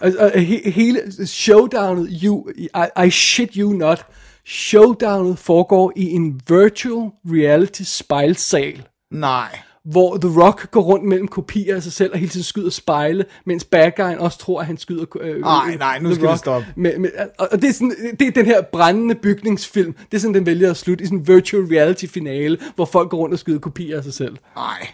Og, 0.00 0.12
og 0.18 0.40
he, 0.40 0.70
hele 0.70 1.26
showdownet, 1.26 2.20
you, 2.24 2.48
I, 2.58 2.68
I 3.06 3.10
shit 3.10 3.54
you 3.54 3.72
not, 3.72 4.06
showdownet 4.46 5.38
foregår 5.38 5.92
i 5.96 6.10
en 6.10 6.40
virtual 6.48 7.10
reality 7.26 7.82
spejlsal 7.82 8.82
Nej. 9.10 9.58
Hvor 9.90 10.16
The 10.16 10.42
Rock 10.42 10.70
går 10.70 10.80
rundt 10.80 11.04
mellem 11.04 11.28
kopier 11.28 11.76
af 11.76 11.82
sig 11.82 11.92
selv 11.92 12.12
og 12.12 12.18
hele 12.18 12.30
tiden 12.30 12.44
skyder 12.44 12.70
spejle, 12.70 13.24
mens 13.46 13.64
bad 13.64 13.90
guyen 13.96 14.18
også 14.18 14.38
tror, 14.38 14.60
at 14.60 14.66
han 14.66 14.76
skyder 14.78 15.04
øh, 15.20 15.40
Nej, 15.40 15.76
nej, 15.76 15.98
nu 15.98 16.08
The 16.08 16.14
skal 16.14 16.22
det 16.22 16.30
Rock. 16.30 16.38
stoppe. 16.38 16.66
Med, 16.76 16.98
med, 16.98 17.10
og 17.38 17.48
og 17.52 17.62
det 17.62 17.68
er, 17.68 17.72
sådan, 17.72 18.16
det 18.20 18.28
er 18.28 18.32
den 18.32 18.46
her 18.46 18.62
brændende 18.62 19.14
bygningsfilm, 19.14 19.92
det 19.92 20.14
er 20.16 20.20
sådan, 20.20 20.34
den 20.34 20.46
vælger 20.46 20.70
at 20.70 20.76
slutte 20.76 21.02
i 21.04 21.06
sådan 21.06 21.18
en 21.18 21.28
virtual 21.28 21.62
reality 21.64 22.06
finale, 22.06 22.58
hvor 22.74 22.84
folk 22.84 23.10
går 23.10 23.18
rundt 23.18 23.32
og 23.32 23.38
skyder 23.38 23.58
kopier 23.58 23.96
af 23.98 24.04
sig 24.04 24.14
selv. 24.14 24.36
Nej. 24.56 24.86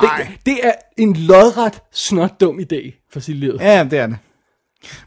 Det, 0.00 0.08
det 0.46 0.58
er 0.62 0.72
en 0.98 1.16
lodret 1.16 1.80
snot 1.92 2.40
dum 2.40 2.58
idé 2.58 3.06
for 3.12 3.20
sit 3.20 3.36
liv. 3.36 3.56
Ja, 3.60 3.84
det 3.90 3.98
er 3.98 4.06
det. 4.06 4.16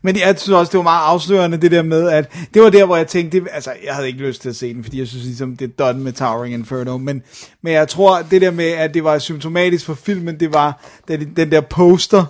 Men 0.01 0.19
jeg 0.19 0.39
synes 0.39 0.55
også, 0.55 0.71
det 0.71 0.77
var 0.77 0.83
meget 0.83 1.05
afslørende, 1.05 1.57
det 1.57 1.71
der 1.71 1.83
med, 1.83 2.09
at 2.09 2.35
det 2.53 2.61
var 2.61 2.69
der, 2.69 2.85
hvor 2.85 2.97
jeg 2.97 3.07
tænkte, 3.07 3.39
det, 3.39 3.47
altså, 3.51 3.73
jeg 3.85 3.95
havde 3.95 4.07
ikke 4.07 4.19
lyst 4.19 4.41
til 4.41 4.49
at 4.49 4.55
se 4.55 4.73
den, 4.73 4.83
fordi 4.83 4.99
jeg 4.99 5.07
synes 5.07 5.23
ligesom, 5.23 5.57
det 5.57 5.69
er 5.69 5.85
done 5.85 5.99
med 5.99 6.13
Towering 6.13 6.53
Inferno, 6.53 6.97
men, 6.97 7.21
men 7.61 7.73
jeg 7.73 7.87
tror, 7.87 8.21
det 8.21 8.41
der 8.41 8.51
med, 8.51 8.69
at 8.69 8.93
det 8.93 9.03
var 9.03 9.19
symptomatisk 9.19 9.85
for 9.85 9.93
filmen, 9.93 10.39
det 10.39 10.53
var 10.53 10.83
den, 11.07 11.33
den 11.35 11.51
der 11.51 11.61
poster, 11.61 12.25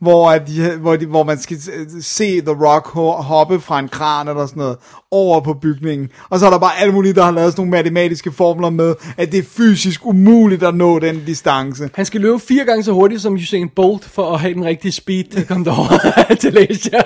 hvor, 0.00 0.30
at 0.30 0.46
de, 0.46 0.76
hvor, 0.76 0.96
de, 0.96 1.06
hvor 1.06 1.22
man 1.22 1.38
skal 1.38 1.58
se 2.02 2.40
The 2.40 2.66
Rock 2.66 2.86
hoppe 3.24 3.60
fra 3.60 3.78
en 3.78 3.88
kran 3.88 4.28
eller 4.28 4.46
sådan 4.46 4.60
noget 4.60 4.76
over 5.14 5.40
på 5.40 5.54
bygningen. 5.54 6.08
Og 6.30 6.38
så 6.38 6.46
er 6.46 6.50
der 6.50 6.58
bare 6.58 6.80
alle 6.80 6.92
mulige, 6.94 7.14
der 7.14 7.22
har 7.22 7.30
lavet 7.30 7.52
sådan 7.52 7.60
nogle 7.60 7.70
matematiske 7.70 8.32
formler 8.32 8.70
med, 8.70 8.94
at 9.16 9.32
det 9.32 9.38
er 9.38 9.42
fysisk 9.42 10.06
umuligt 10.06 10.62
at 10.62 10.74
nå 10.74 10.98
den 10.98 11.22
distance. 11.26 11.90
Han 11.94 12.04
skal 12.04 12.20
løbe 12.20 12.38
fire 12.38 12.64
gange 12.64 12.82
så 12.82 12.92
hurtigt 12.92 13.22
som 13.22 13.34
Usain 13.34 13.68
Bolt, 13.68 14.04
for 14.04 14.32
at 14.32 14.40
have 14.40 14.54
den 14.54 14.64
rigtige 14.64 14.92
speed 14.92 15.24
til 15.24 15.40
at 15.40 15.48
komme 15.48 15.64
derover 15.64 15.98
til 16.40 16.58
Asia. 16.70 17.02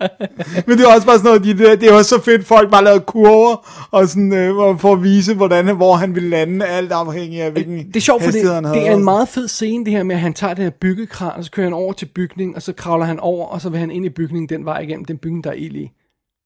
Men 0.66 0.78
det 0.78 0.84
er 0.86 0.94
også 0.94 1.06
bare 1.06 1.18
sådan 1.18 1.28
noget, 1.28 1.44
de, 1.44 1.64
det, 1.64 1.80
det 1.80 1.92
var 1.92 2.02
så 2.02 2.22
fedt, 2.22 2.46
folk 2.46 2.70
bare 2.70 2.84
lavede 2.84 3.00
kurver, 3.00 3.86
og 3.90 4.08
sådan, 4.08 4.32
øh, 4.32 4.78
for 4.78 4.92
at 4.92 5.02
vise, 5.02 5.34
hvordan, 5.34 5.76
hvor 5.76 5.94
han 5.94 6.14
ville 6.14 6.28
lande, 6.28 6.66
alt 6.66 6.92
afhængig 6.92 7.42
af, 7.42 7.52
hvilken 7.52 7.86
Det 7.86 7.96
er 7.96 8.00
sjovt, 8.00 8.22
for 8.22 8.30
det, 8.30 8.42
det 8.74 8.88
er 8.88 8.94
en 8.94 9.04
meget 9.04 9.28
fed 9.28 9.48
scene, 9.48 9.84
det 9.84 9.92
her 9.92 10.02
med, 10.02 10.14
at 10.14 10.20
han 10.20 10.34
tager 10.34 10.54
det 10.54 10.64
her 10.64 10.70
byggekran, 10.70 11.32
og 11.36 11.44
så 11.44 11.50
kører 11.50 11.66
han 11.66 11.74
over 11.74 11.92
til 11.92 12.06
bygningen, 12.06 12.56
og 12.56 12.62
så 12.62 12.72
kravler 12.72 13.06
han 13.06 13.20
over, 13.20 13.46
og 13.46 13.60
så 13.60 13.68
vil 13.68 13.80
han 13.80 13.90
ind 13.90 14.06
i 14.06 14.08
bygningen 14.08 14.48
den 14.48 14.64
vej 14.64 14.78
igennem 14.78 15.04
den 15.04 15.18
bygning, 15.18 15.44
der 15.44 15.50
er 15.50 15.54
ild 15.54 15.76
i. 15.76 15.90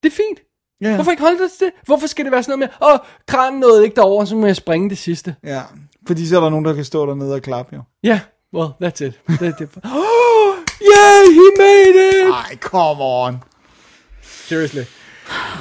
Det 0.03 0.09
er 0.13 0.17
fint. 0.17 0.46
Ja. 0.81 0.95
Hvorfor 0.95 1.11
ikke 1.11 1.23
holde 1.23 1.39
det 1.43 1.51
til 1.59 1.67
det? 1.67 1.75
Hvorfor 1.87 2.07
skal 2.07 2.25
det 2.25 2.33
være 2.33 2.43
sådan 2.43 2.59
noget 2.59 2.73
med, 2.81 2.89
åh, 2.89 2.99
kranen 3.27 3.61
nåede 3.61 3.85
ikke 3.85 3.97
derover, 3.97 4.25
så 4.25 4.37
må 4.37 4.47
jeg 4.47 4.57
springe 4.57 4.91
det 4.91 4.99
sidste. 4.99 5.35
Ja, 5.45 5.63
fordi 6.07 6.27
så 6.27 6.37
er 6.37 6.41
der 6.41 6.51
nogen, 6.51 6.65
der 6.65 6.75
kan 6.75 6.85
stå 6.85 7.07
dernede 7.07 7.35
og 7.35 7.43
klappe, 7.43 7.77
jo. 7.77 7.83
Ja, 8.03 8.09
yeah, 8.09 8.21
well, 8.55 8.71
that's 8.85 9.05
it. 9.05 9.21
Det, 9.41 9.55
det. 9.59 9.69
Oh, 9.85 10.57
yeah, 10.93 11.33
he 11.35 11.47
made 11.59 12.09
it! 12.09 12.35
Ej, 12.35 12.57
come 12.57 13.03
on. 13.03 13.43
Seriously. 14.23 14.83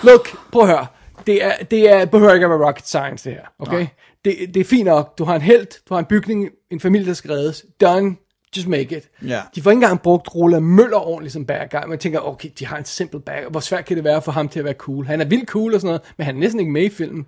Look, 0.04 0.38
prøv 0.52 0.62
at 0.62 0.68
høre. 0.68 0.88
Det, 1.28 1.46
er, 1.46 1.52
det 1.72 1.90
er, 1.90 2.06
behøver 2.06 2.34
ikke 2.34 2.44
at 2.44 2.50
være 2.50 2.68
rocket 2.68 2.88
science, 2.88 3.30
det 3.30 3.38
her. 3.38 3.46
Okay? 3.60 3.88
Det, 4.26 4.36
det 4.54 4.60
er 4.60 4.66
fint 4.66 4.86
nok. 4.86 5.18
Du 5.18 5.24
har 5.24 5.36
en 5.36 5.42
held, 5.42 5.68
du 5.90 5.94
har 5.94 6.00
en 6.00 6.06
bygning, 6.06 6.50
en 6.72 6.80
familie, 6.80 7.08
der 7.08 7.14
skal 7.14 7.32
reddes. 7.32 7.66
Done. 7.82 8.16
Just 8.58 8.68
make 8.68 8.98
it. 8.98 9.10
Ja. 9.28 9.42
De 9.56 9.62
får 9.62 9.72
ikke 9.72 9.78
engang 9.78 10.02
brugt 10.02 10.36
Roland 10.36 10.66
Møller 10.66 11.08
ordentligt 11.08 11.34
som 11.34 11.46
bad 11.46 11.70
guy. 11.72 11.90
Man 11.90 12.00
tænker, 12.00 12.20
okay, 12.20 12.50
de 12.60 12.66
har 12.66 12.78
en 12.78 12.86
simpel 12.86 13.20
bad 13.20 13.44
guy. 13.44 13.52
Hvor 13.52 13.60
svært 13.60 13.86
kan 13.86 13.96
det 13.96 14.04
være 14.04 14.22
for 14.22 14.32
ham 14.32 14.50
til 14.50 14.60
at 14.60 14.66
være 14.66 14.74
cool? 14.74 15.06
Han 15.06 15.22
er 15.22 15.26
vildt 15.26 15.50
cool 15.50 15.74
og 15.74 15.82
sådan 15.82 15.88
noget, 15.88 16.02
men 16.18 16.26
han 16.26 16.36
er 16.36 16.40
næsten 16.40 16.60
ikke 16.60 16.72
med 16.72 16.84
i 16.84 16.90
filmen. 16.90 17.26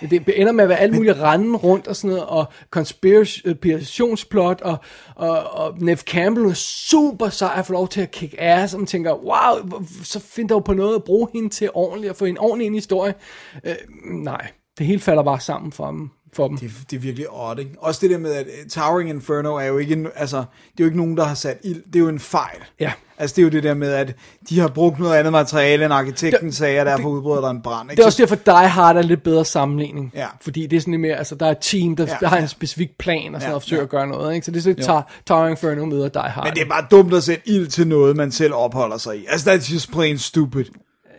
Det 0.00 0.40
ender 0.40 0.52
med 0.52 0.64
at 0.64 0.68
være 0.68 0.78
alt 0.78 0.94
muligt 0.94 1.18
randen 1.18 1.56
rundt 1.56 1.86
og 1.86 1.96
sådan 1.96 2.10
noget, 2.10 2.26
og 2.26 2.46
konspirationsplot, 2.70 4.60
og, 4.60 4.76
og, 5.16 5.54
og 5.54 5.74
Nev 5.80 5.96
Campbell 5.96 6.46
er 6.46 6.54
super 6.54 7.28
sej 7.28 7.52
at 7.56 7.66
få 7.66 7.72
lov 7.72 7.88
til 7.88 8.00
at 8.00 8.10
kick 8.10 8.34
ass, 8.38 8.74
og 8.74 8.80
man 8.80 8.86
tænker, 8.86 9.14
wow, 9.14 9.82
så 10.04 10.20
find 10.20 10.48
dog 10.48 10.64
på 10.64 10.74
noget 10.74 10.94
at 10.94 11.04
bruge 11.04 11.28
hende 11.32 11.48
til 11.48 11.70
ordentligt, 11.74 12.10
og 12.10 12.16
få 12.16 12.26
hende 12.26 12.40
ordentligt 12.40 12.66
ind 12.66 12.76
i 12.76 12.78
historien. 12.78 13.14
Øh, 13.64 13.74
nej, 14.04 14.50
det 14.78 14.86
hele 14.86 15.00
falder 15.00 15.22
bare 15.22 15.40
sammen 15.40 15.72
for 15.72 15.86
dem. 15.86 16.10
For 16.32 16.48
dem. 16.48 16.56
Det, 16.58 16.70
det 16.90 16.96
er 16.96 17.00
virkelig 17.00 17.26
odd, 17.30 17.58
ikke? 17.58 17.70
Også 17.78 17.98
det 18.02 18.10
der 18.10 18.18
med, 18.18 18.32
at 18.32 18.46
øh, 18.46 18.70
Towering 18.70 19.10
Inferno 19.10 19.54
er 19.56 19.64
jo 19.64 19.78
ikke, 19.78 19.92
en, 19.94 20.06
altså, 20.16 20.36
det 20.36 20.44
er 20.44 20.46
jo 20.80 20.84
ikke 20.84 20.96
nogen, 20.96 21.16
der 21.16 21.24
har 21.24 21.34
sat 21.34 21.58
ild. 21.64 21.82
Det 21.86 21.96
er 21.96 22.00
jo 22.00 22.08
en 22.08 22.18
fejl. 22.20 22.56
Ja. 22.80 22.92
Altså, 23.18 23.36
det 23.36 23.42
er 23.42 23.44
jo 23.44 23.50
det 23.50 23.62
der 23.62 23.74
med, 23.74 23.92
at 23.92 24.14
de 24.48 24.60
har 24.60 24.68
brugt 24.68 24.98
noget 24.98 25.14
andet 25.16 25.32
materiale, 25.32 25.84
end 25.84 25.94
arkitekten 25.94 26.46
Det- 26.46 26.56
sagde, 26.56 26.80
og 26.80 26.86
derfor 26.86 27.08
udbryder 27.08 27.40
der 27.40 27.50
en 27.50 27.62
brand. 27.62 27.90
Ikke? 27.90 27.96
Det 27.98 28.02
er 28.02 28.06
også 28.06 28.22
derfor, 28.22 28.34
Die 28.36 28.68
Hard 28.68 28.96
er 28.96 29.00
en 29.00 29.06
lidt 29.06 29.22
bedre 29.22 29.44
sammenligning. 29.44 30.12
Ja. 30.14 30.26
Fordi 30.40 30.66
det 30.66 30.76
er 30.76 30.80
sådan 30.80 30.92
lidt 30.92 31.00
mere, 31.00 31.16
altså 31.16 31.34
der 31.34 31.46
er 31.46 31.50
et 31.50 31.58
team, 31.60 31.96
der, 31.96 32.06
Ja, 32.08 32.16
der 32.20 32.28
har 32.28 32.36
en 32.38 32.48
specifik 32.48 32.98
plan, 32.98 33.34
og 33.34 33.40
sådan 33.40 33.50
Ja, 33.50 33.54
og 33.54 33.62
forsøger 33.62 33.80
ja. 33.80 33.84
at 33.84 33.90
gøre 33.90 34.06
noget. 34.06 34.34
Ikke? 34.34 34.44
Så 34.44 34.50
det 34.50 34.58
er 34.58 34.62
sådan, 34.62 34.82
tager 34.84 35.02
Towering 35.26 35.50
Inferno 35.50 35.84
møder 35.84 36.08
Die 36.08 36.22
Hard. 36.22 36.46
Men 36.46 36.54
det 36.54 36.62
er 36.62 36.68
bare 36.68 36.86
dumt 36.90 37.14
at 37.14 37.22
sætte 37.22 37.42
ild 37.48 37.66
til 37.66 37.86
noget, 37.86 38.16
man 38.16 38.32
selv 38.32 38.54
opholder 38.54 38.98
sig 38.98 39.18
i. 39.18 39.26
Altså, 39.28 39.50
that's 39.50 39.72
just 39.72 39.92
plain 39.92 40.18
stupid. 40.18 40.64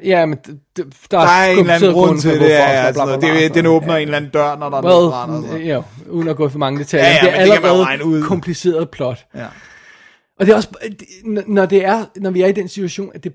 Ja, 0.05 0.25
men 0.25 0.37
der, 0.77 0.83
Der 1.11 1.19
er 1.19 1.51
en 1.51 1.59
eller 1.59 1.73
anden 1.73 1.93
grund 1.93 2.19
til 2.19 2.31
det, 2.39 2.49
ja, 2.49 2.87
det, 2.87 2.93
bla, 3.19 3.45
er- 3.45 3.49
den 3.49 3.65
åbner 3.65 3.95
en 3.95 4.01
eller 4.01 4.17
anden 4.17 4.31
dør, 4.31 4.57
når 4.57 4.69
der 4.69 4.77
er 4.77 4.81
noget. 5.27 5.43
Altså. 5.45 5.57
ja, 5.57 5.81
uden 6.09 6.27
at 6.27 6.35
gå 6.35 6.49
for 6.49 6.59
mange 6.59 6.79
detaljer. 6.79 7.05
Ja, 7.05 7.11
ja, 7.13 7.43
det 7.43 7.49
er 7.51 7.53
allerede 7.55 8.05
ud. 8.05 8.23
kompliceret 8.23 8.89
plot. 8.89 9.25
Ja. 9.35 9.45
Og 10.39 10.45
det 10.45 10.51
er 10.51 10.55
også, 10.55 10.69
når, 11.47 11.65
det 11.65 11.85
er, 11.85 12.05
når 12.15 12.29
vi 12.29 12.41
er 12.41 12.47
i 12.47 12.51
den 12.51 12.67
situation, 12.67 13.11
at 13.15 13.23
det 13.23 13.33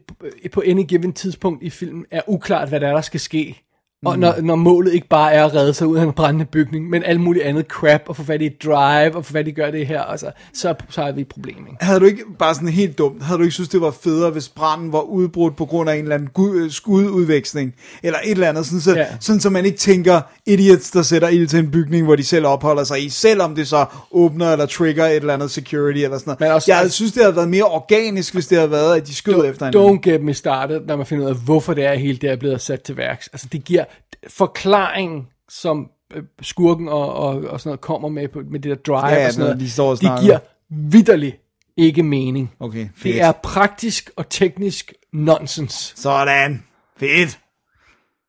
på 0.53 0.63
any 0.67 0.83
given 0.89 1.13
tidspunkt 1.13 1.63
i 1.63 1.71
filmen 1.71 2.05
er 2.11 2.21
uklart, 2.27 2.69
hvad 2.69 2.81
der 2.81 2.89
er, 2.89 2.93
der 2.95 3.01
skal 3.01 3.21
ske. 3.21 3.66
Og 4.07 4.15
Mm. 4.15 4.21
når, 4.21 4.35
når 4.43 4.55
målet 4.55 4.95
ikke 4.95 5.09
bare 5.09 5.33
er 5.33 5.45
at 5.45 5.55
redde 5.55 5.75
sig 5.75 5.87
ud 5.87 5.97
af 5.99 6.03
en 6.03 6.13
brændende 6.13 6.45
bygning, 6.45 6.91
men 6.91 7.03
alt 7.03 7.21
muligt 7.21 7.45
andet 7.45 7.67
crap, 7.67 8.01
og 8.07 8.17
få 8.17 8.23
fat 8.23 8.43
i 8.43 8.47
et 8.47 8.63
drive, 8.65 9.17
og 9.17 9.25
få 9.25 9.33
fat 9.33 9.47
i 9.47 9.51
at 9.51 9.57
gøre 9.57 9.73
det 9.73 9.87
her, 9.87 10.03
altså, 10.03 10.31
så, 10.55 10.75
så 10.91 11.03
har 11.03 11.13
vi 11.13 11.21
et 11.21 11.29
problem. 11.29 11.57
Ikke? 11.59 11.85
Havde 11.85 12.01
du 12.01 12.05
ikke, 12.05 12.23
bare 12.39 12.55
sådan 12.55 12.69
helt 12.69 12.99
dumt, 12.99 13.23
havde 13.23 13.39
du 13.39 13.43
ikke 13.43 13.55
synes, 13.55 13.69
det 13.69 13.81
var 13.81 13.91
federe, 13.91 14.31
hvis 14.31 14.49
branden 14.49 14.93
var 14.93 15.01
udbrudt 15.01 15.57
på 15.57 15.65
grund 15.65 15.91
af 15.91 15.95
en 15.95 16.03
eller 16.03 16.15
anden 16.15 16.29
gu- 16.39 16.55
øh, 16.55 16.71
skududveksling, 16.71 17.75
eller 18.03 18.19
et 18.25 18.31
eller 18.31 18.49
andet, 18.49 18.67
sådan 18.67 18.81
så, 18.81 18.95
Ja. 18.97 19.07
sådan 19.21 19.41
så 19.41 19.51
man 19.51 19.65
ikke 19.65 19.79
tænker, 19.79 20.21
idiots, 20.47 20.91
der 20.91 21.03
sætter 21.03 21.29
ild 21.29 21.47
til 21.49 21.59
en 21.59 21.71
bygning, 21.71 22.05
hvor 22.05 22.17
de 22.17 22.25
selv 22.25 22.47
opholder 22.47 22.85
sig 22.85 23.05
i, 23.05 23.09
selvom 23.09 23.55
det 23.55 23.69
så 23.69 23.85
åbner 24.13 24.53
eller 24.53 24.67
trigger 24.67 25.07
et 25.07 25.17
eller 25.17 25.35
andet 25.35 25.51
security 25.51 25.99
eller 25.99 26.19
sådan 26.19 26.31
noget. 26.31 26.41
Men 26.41 26.51
også- 26.51 26.73
jeg 26.73 26.91
synes, 26.91 27.13
det 27.13 27.23
havde 27.23 27.37
været 27.37 27.49
mere 27.49 27.65
organisk, 27.65 28.33
hvis 28.35 28.47
det 28.47 28.59
havde 28.59 28.71
været, 28.71 28.97
at 28.97 29.07
de 29.07 29.15
skød 29.15 29.45
efter 29.51 29.67
hinanden. 29.67 29.99
Don't 29.99 30.11
get 30.11 30.23
me 30.23 30.35
started, 30.35 30.81
når 30.87 30.97
man 30.97 31.07
finder 31.07 31.25
ud 31.25 31.31
af, 31.31 31.37
hvorfor 31.37 31.75
det 31.75 31.85
er, 31.85 31.91
at 31.91 32.01
hele 32.01 32.19
det 32.19 32.31
er 32.31 32.37
blevet 32.37 32.61
sat 32.61 32.83
til 32.83 32.97
værks. 32.97 33.29
Altså, 33.33 33.47
det 33.53 33.65
giver 33.65 33.85
forklaring, 34.29 35.29
som 35.49 35.91
øh, 36.15 36.23
skurken 36.43 36.89
og, 36.89 37.15
og, 37.15 37.29
og 37.37 37.61
sådan 37.61 37.69
noget 37.69 37.81
kommer 37.81 38.09
med, 38.09 38.29
på, 38.29 38.43
med 38.51 38.61
det 38.61 38.71
der 38.71 38.93
drive 38.95 39.07
Ja, 39.09 39.21
ja, 39.21 39.27
og 39.27 39.33
sådan 39.33 39.47
noget. 39.47 39.61
de 39.61 39.71
står 39.71 39.87
og 39.87 39.91
det 39.93 39.99
snakker. 39.99 40.23
giver 40.23 40.39
vidderligt 40.71 41.37
ikke 41.77 42.03
mening. 42.03 42.53
Okay, 42.61 42.89
fedt. 42.97 43.03
Det 43.15 43.21
er 43.23 43.33
praktisk 43.33 44.11
og 44.17 44.29
teknisk 44.29 44.93
nonsens, 45.13 45.93
Sådan. 45.97 46.63
Fedt. 46.99 47.39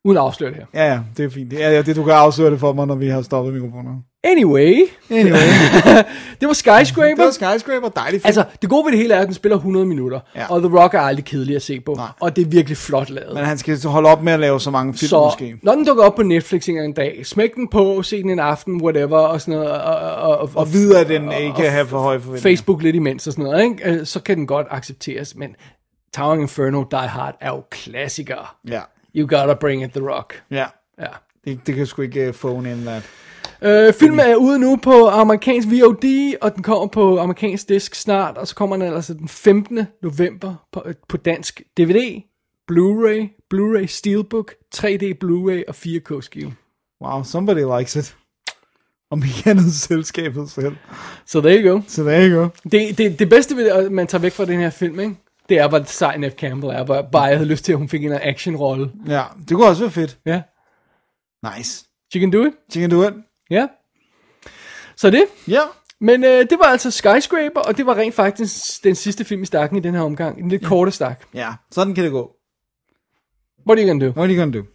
uden 0.05 0.17
at 0.17 0.23
afsløre 0.23 0.49
det 0.51 0.57
her. 0.57 0.65
Ja, 0.73 0.93
ja, 0.93 1.01
det 1.17 1.25
er 1.25 1.29
fint. 1.29 1.53
Ja, 1.53 1.71
ja, 1.71 1.81
det 1.81 1.95
du 1.95 2.03
kan 2.03 2.13
afsløre 2.13 2.51
det 2.51 2.59
for 2.59 2.73
mig, 2.73 2.87
når 2.87 2.95
vi 2.95 3.07
har 3.07 3.21
stoppet 3.21 3.53
mikrofonen. 3.53 4.03
Anyway, 4.23 4.81
Anyway, 5.11 5.37
det 6.41 6.47
var 6.47 6.53
Skyscraper. 6.53 7.15
det 7.15 7.39
var 7.41 7.51
Skyscraper, 7.53 7.89
dejligt 7.89 8.21
fedt. 8.21 8.25
Altså, 8.25 8.45
det 8.61 8.69
gode 8.69 8.85
ved 8.85 8.91
det 8.91 8.99
hele 8.99 9.13
er, 9.13 9.19
at 9.19 9.25
den 9.25 9.33
spiller 9.33 9.55
100 9.57 9.85
minutter, 9.85 10.19
Ja. 10.35 10.45
og 10.49 10.61
The 10.61 10.77
Rock 10.79 10.93
er 10.93 10.99
aldrig 10.99 11.25
kedelig 11.25 11.55
at 11.55 11.61
se 11.61 11.79
på, 11.79 11.93
Nej. 11.93 12.07
og 12.19 12.35
det 12.35 12.41
er 12.41 12.49
virkelig 12.49 12.77
flot 12.77 13.09
lavet. 13.09 13.33
Men 13.33 13.45
han 13.45 13.57
skal 13.57 13.79
holde 13.85 14.09
op 14.09 14.23
med 14.23 14.33
at 14.33 14.39
lave 14.39 14.59
så 14.59 14.71
mange 14.71 14.93
film, 14.93 15.09
Så 15.09 15.23
måske. 15.23 15.55
når 15.63 15.75
den 15.75 15.85
dukker 15.85 16.03
op 16.03 16.15
på 16.15 16.23
Netflix 16.23 16.69
en 16.69 16.77
en 16.77 16.93
dag, 16.93 17.25
smæk 17.25 17.55
den 17.55 17.67
på, 17.67 18.01
se 18.03 18.21
den 18.21 18.29
en 18.29 18.39
aften, 18.39 18.81
whatever, 18.83 19.17
og 19.17 19.41
sådan 19.41 19.53
noget, 19.59 19.71
og, 19.71 19.95
og, 19.95 20.37
og, 20.37 20.49
Og 20.55 20.73
vide, 20.73 20.99
at 20.99 21.07
den 21.09 21.31
ikke 21.31 21.55
kan 21.55 21.71
have 21.71 21.87
for 21.87 21.99
høje 21.99 22.19
forventninger. 22.19 22.49
Facebook 22.57 22.81
lidt 22.83 22.95
imens 22.95 23.27
og 23.27 23.33
sådan 23.33 23.45
noget, 23.45 23.63
ikke? 23.63 23.89
Øh, 23.91 24.05
så 24.05 24.19
kan 24.21 24.37
den 24.37 24.47
godt 24.47 24.67
accepteres, 24.69 25.35
men 25.35 25.55
Towering 26.15 26.41
Inferno, 26.41 26.83
Die 26.91 26.99
Hard 26.99 27.35
er 27.41 27.49
jo 27.49 27.63
klassikere. 27.71 28.45
Ja, 28.69 28.81
You 29.15 29.27
gotta 29.39 29.53
bring 29.53 29.83
it, 29.83 29.91
The 29.91 30.09
Rock. 30.09 30.41
ja. 30.51 30.65
Ja. 30.99 31.05
Det, 31.45 31.59
det 31.67 31.75
kan 31.75 31.85
sgu 31.85 32.01
ikke 32.01 32.33
phone 32.33 32.71
in 32.71 32.81
that. 32.85 33.03
Øh, 33.61 33.93
filmen 33.93 34.19
er 34.19 34.35
ude 34.35 34.59
nu 34.59 34.75
på 34.75 35.07
amerikansk 35.07 35.67
VOD, 35.67 36.35
og 36.41 36.55
den 36.55 36.63
kommer 36.63 36.87
på 36.87 37.19
amerikansk 37.19 37.69
disk 37.69 37.95
snart, 37.95 38.37
og 38.37 38.47
så 38.47 38.55
kommer 38.55 38.77
den 38.77 38.93
altså 38.93 39.13
den 39.13 39.27
15. 39.27 39.87
november 40.03 40.55
på, 40.71 40.83
på 41.09 41.17
dansk 41.17 41.61
DVD, 41.77 42.21
Blu-ray, 42.71 43.47
Blu-ray 43.53 43.85
Steelbook, 43.85 44.53
3D 44.75 45.03
Blu-ray 45.23 45.63
og 45.67 45.75
4K 45.75 46.21
skive. 46.21 46.53
Wow, 47.01 47.23
somebody 47.23 47.79
likes 47.79 47.95
it. 47.95 48.15
Om 49.11 49.23
ikke 49.23 49.49
andet 49.49 49.73
selskabet 49.89 50.49
selv. 50.49 50.75
Så 51.25 51.41
there 51.41 51.63
you 51.63 51.71
go. 51.71 51.81
Så 51.87 52.03
der 52.03 52.11
er 52.11 52.29
go. 52.29 52.47
Det, 52.71 52.97
det, 52.97 53.19
det 53.19 53.29
bedste 53.29 53.55
man 53.89 54.07
tager 54.07 54.21
væk 54.21 54.31
fra 54.31 54.45
den 54.45 54.59
her 54.59 54.69
film, 54.69 54.99
ikke? 54.99 55.15
det 55.49 55.59
er, 55.59 55.67
hvor 55.67 55.83
sej 55.83 56.17
Nev 56.17 56.31
Campbell 56.31 56.73
er, 56.73 56.83
hvor 56.83 57.01
bare 57.01 57.23
jeg 57.23 57.37
havde 57.37 57.49
lyst 57.49 57.65
til, 57.65 57.71
at 57.71 57.77
hun 57.77 57.89
fik 57.89 58.05
en 58.05 58.11
actionrolle. 58.11 58.91
Ja, 59.07 59.23
det 59.39 59.55
kunne 59.55 59.67
også 59.67 59.83
være 59.83 59.91
fedt. 59.91 60.17
Ja. 60.25 60.41
Nice. 61.55 61.85
She 62.11 62.19
can 62.19 62.31
do 62.31 62.45
it. 62.45 62.53
She 62.71 62.81
can 62.81 62.89
do 62.89 63.07
it. 63.07 63.13
Ja. 63.49 63.67
Så 64.95 65.09
det. 65.09 65.23
Ja. 65.47 65.61
Men 66.01 66.23
øh, 66.23 66.39
det 66.49 66.59
var 66.59 66.65
altså 66.65 66.91
Skyscraper, 66.91 67.59
og 67.59 67.77
det 67.77 67.85
var 67.85 67.95
rent 67.95 68.15
faktisk 68.15 68.83
den 68.83 68.95
sidste 68.95 69.25
film 69.25 69.43
i 69.43 69.45
stakken 69.45 69.77
i 69.77 69.81
den 69.81 69.93
her 69.93 70.01
omgang. 70.01 70.39
En 70.39 70.49
lidt 70.49 70.65
korte 70.65 70.91
stak. 70.91 71.23
Ja, 71.33 71.49
sådan 71.71 71.95
kan 71.95 72.03
det 72.03 72.11
gå. 72.11 72.31
What 73.67 73.79
are 73.79 73.85
you 73.85 73.89
gonna 73.89 74.05
do? 74.05 74.11
What 74.11 74.29
are 74.29 74.35
you 74.35 74.39
gonna 74.39 74.57
do? 74.57 74.65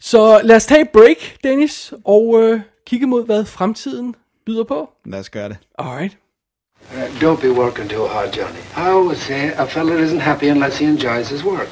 Så 0.00 0.40
lad 0.44 0.56
os 0.56 0.66
tage 0.66 0.80
et 0.80 0.90
break, 0.90 1.16
Dennis, 1.44 1.94
og 2.04 2.42
øh, 2.42 2.60
kigge 2.86 3.06
mod, 3.06 3.24
hvad 3.26 3.44
fremtiden 3.44 4.14
byder 4.46 4.64
på. 4.64 4.90
Lad 5.04 5.20
os 5.20 5.30
gøre 5.30 5.48
det. 5.48 5.56
Alright. 5.78 6.16
Uh, 6.92 7.22
don't 7.22 7.40
be 7.40 7.52
working 7.52 7.90
too 7.90 8.06
hard, 8.06 8.36
Johnny. 8.36 8.60
I 8.76 8.88
always 8.90 9.18
say 9.18 9.50
a 9.56 9.64
fella 9.64 9.94
isn't 10.06 10.20
happy 10.20 10.50
unless 10.50 10.78
he 10.78 10.86
enjoys 10.86 11.28
his 11.28 11.44
work. 11.44 11.68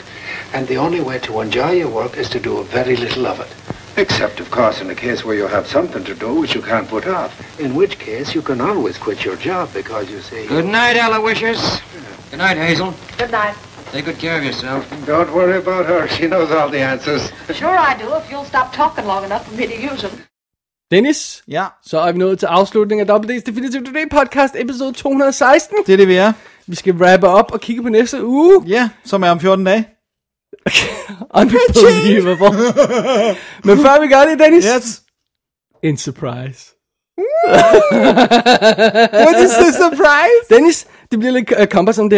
And 0.54 0.66
the 0.66 0.78
only 0.78 1.00
way 1.00 1.18
to 1.18 1.40
enjoy 1.40 1.82
your 1.82 1.90
work 1.90 2.18
is 2.18 2.28
to 2.30 2.38
do 2.38 2.58
a 2.58 2.64
very 2.64 2.96
little 2.96 3.26
of 3.26 3.40
it. 3.40 3.61
Except, 3.96 4.40
of 4.40 4.50
course, 4.50 4.80
in 4.80 4.88
a 4.90 4.94
case 4.94 5.22
where 5.24 5.36
you 5.36 5.46
have 5.46 5.66
something 5.66 6.02
to 6.04 6.14
do 6.14 6.32
which 6.40 6.54
you 6.54 6.62
can't 6.62 6.88
put 6.88 7.06
off. 7.06 7.30
In 7.60 7.74
which 7.74 7.98
case, 7.98 8.34
you 8.34 8.40
can 8.42 8.60
always 8.60 8.96
quit 8.96 9.22
your 9.24 9.36
job 9.36 9.68
because 9.74 10.10
you 10.10 10.20
see... 10.20 10.46
Good 10.46 10.64
night, 10.64 10.96
Aloysius. 10.96 11.80
Good 12.30 12.38
night, 12.38 12.56
Hazel. 12.56 12.94
Good 13.18 13.30
night. 13.30 13.54
Take 13.92 14.06
good 14.06 14.18
care 14.18 14.38
of 14.38 14.44
yourself. 14.44 14.88
Don't 15.06 15.30
worry 15.34 15.58
about 15.58 15.84
her. 15.86 16.08
She 16.08 16.26
knows 16.26 16.50
all 16.50 16.70
the 16.70 16.80
answers. 16.80 17.22
Sure 17.54 17.76
I 17.90 17.94
do, 17.98 18.06
if 18.16 18.30
you'll 18.30 18.46
stop 18.46 18.72
talking 18.72 19.04
long 19.04 19.24
enough 19.24 19.46
for 19.46 19.54
me 19.56 19.66
to 19.66 19.76
use 19.92 20.00
them. 20.00 20.12
Dennis, 20.90 21.42
Ja, 21.48 21.66
så 21.84 21.98
er 21.98 22.12
vi 22.12 22.18
nået 22.18 22.38
til 22.38 22.46
afslutningen 22.46 23.10
af 23.10 23.14
WD's 23.18 23.42
Definitive 23.46 23.84
Today 23.84 24.04
podcast, 24.10 24.54
episode 24.58 24.92
216. 24.92 25.76
det 25.86 25.92
er 25.92 25.96
det, 25.96 26.08
vi 26.08 26.14
er. 26.14 26.32
Vi 26.66 26.76
skal 26.76 26.94
wrap 26.94 27.22
op 27.22 27.52
og 27.52 27.60
kigge 27.60 27.82
på 27.82 27.88
næste 27.88 28.24
uge. 28.26 28.62
Ja, 28.66 28.88
som 29.04 29.22
er 29.22 29.30
om 29.30 29.40
14 29.40 29.64
dage. 29.64 29.88
Unbelievable. 31.40 32.58
Men 33.64 33.78
før 33.78 34.00
vi 34.00 34.08
gør 34.08 34.24
det, 34.24 34.38
Dennis, 34.38 34.64
Yes. 34.76 35.02
en 35.82 35.96
surprise. 35.98 36.66
What 39.12 39.44
is 39.44 39.50
the 39.50 39.72
surprise? 39.72 40.46
Dennis, 40.50 40.86
det 41.10 41.18
bliver 41.18 41.32
lidt 41.32 41.52
uh, 41.60 41.64
cumbersome 41.66 42.10
der. 42.10 42.16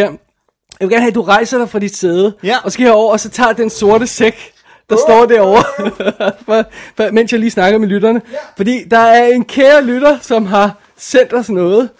Jeg 0.80 0.88
vil 0.88 0.88
gerne 0.90 1.00
have, 1.00 1.08
at 1.08 1.14
du 1.14 1.22
rejser 1.22 1.58
dig 1.58 1.68
fra 1.68 1.78
dit 1.78 1.96
sæde, 1.96 2.34
Ja. 2.42 2.56
og 2.64 2.72
skal 2.72 2.86
herover 2.86 3.12
og 3.12 3.20
så 3.20 3.28
tager 3.30 3.52
den 3.52 3.70
sorte 3.70 4.06
sæk, 4.06 4.52
der 4.90 4.96
står 4.96 5.26
derovre, 5.26 5.64
for, 6.46 6.64
for, 6.96 7.10
mens 7.12 7.32
jeg 7.32 7.40
lige 7.40 7.50
snakker 7.50 7.78
med 7.78 7.88
lytterne. 7.88 8.22
Fordi 8.56 8.84
der 8.90 8.98
er 8.98 9.26
en 9.26 9.44
kære 9.44 9.84
lytter, 9.84 10.18
som 10.22 10.46
har 10.46 10.72
sendt 10.96 11.32
os 11.32 11.50
noget, 11.50 11.90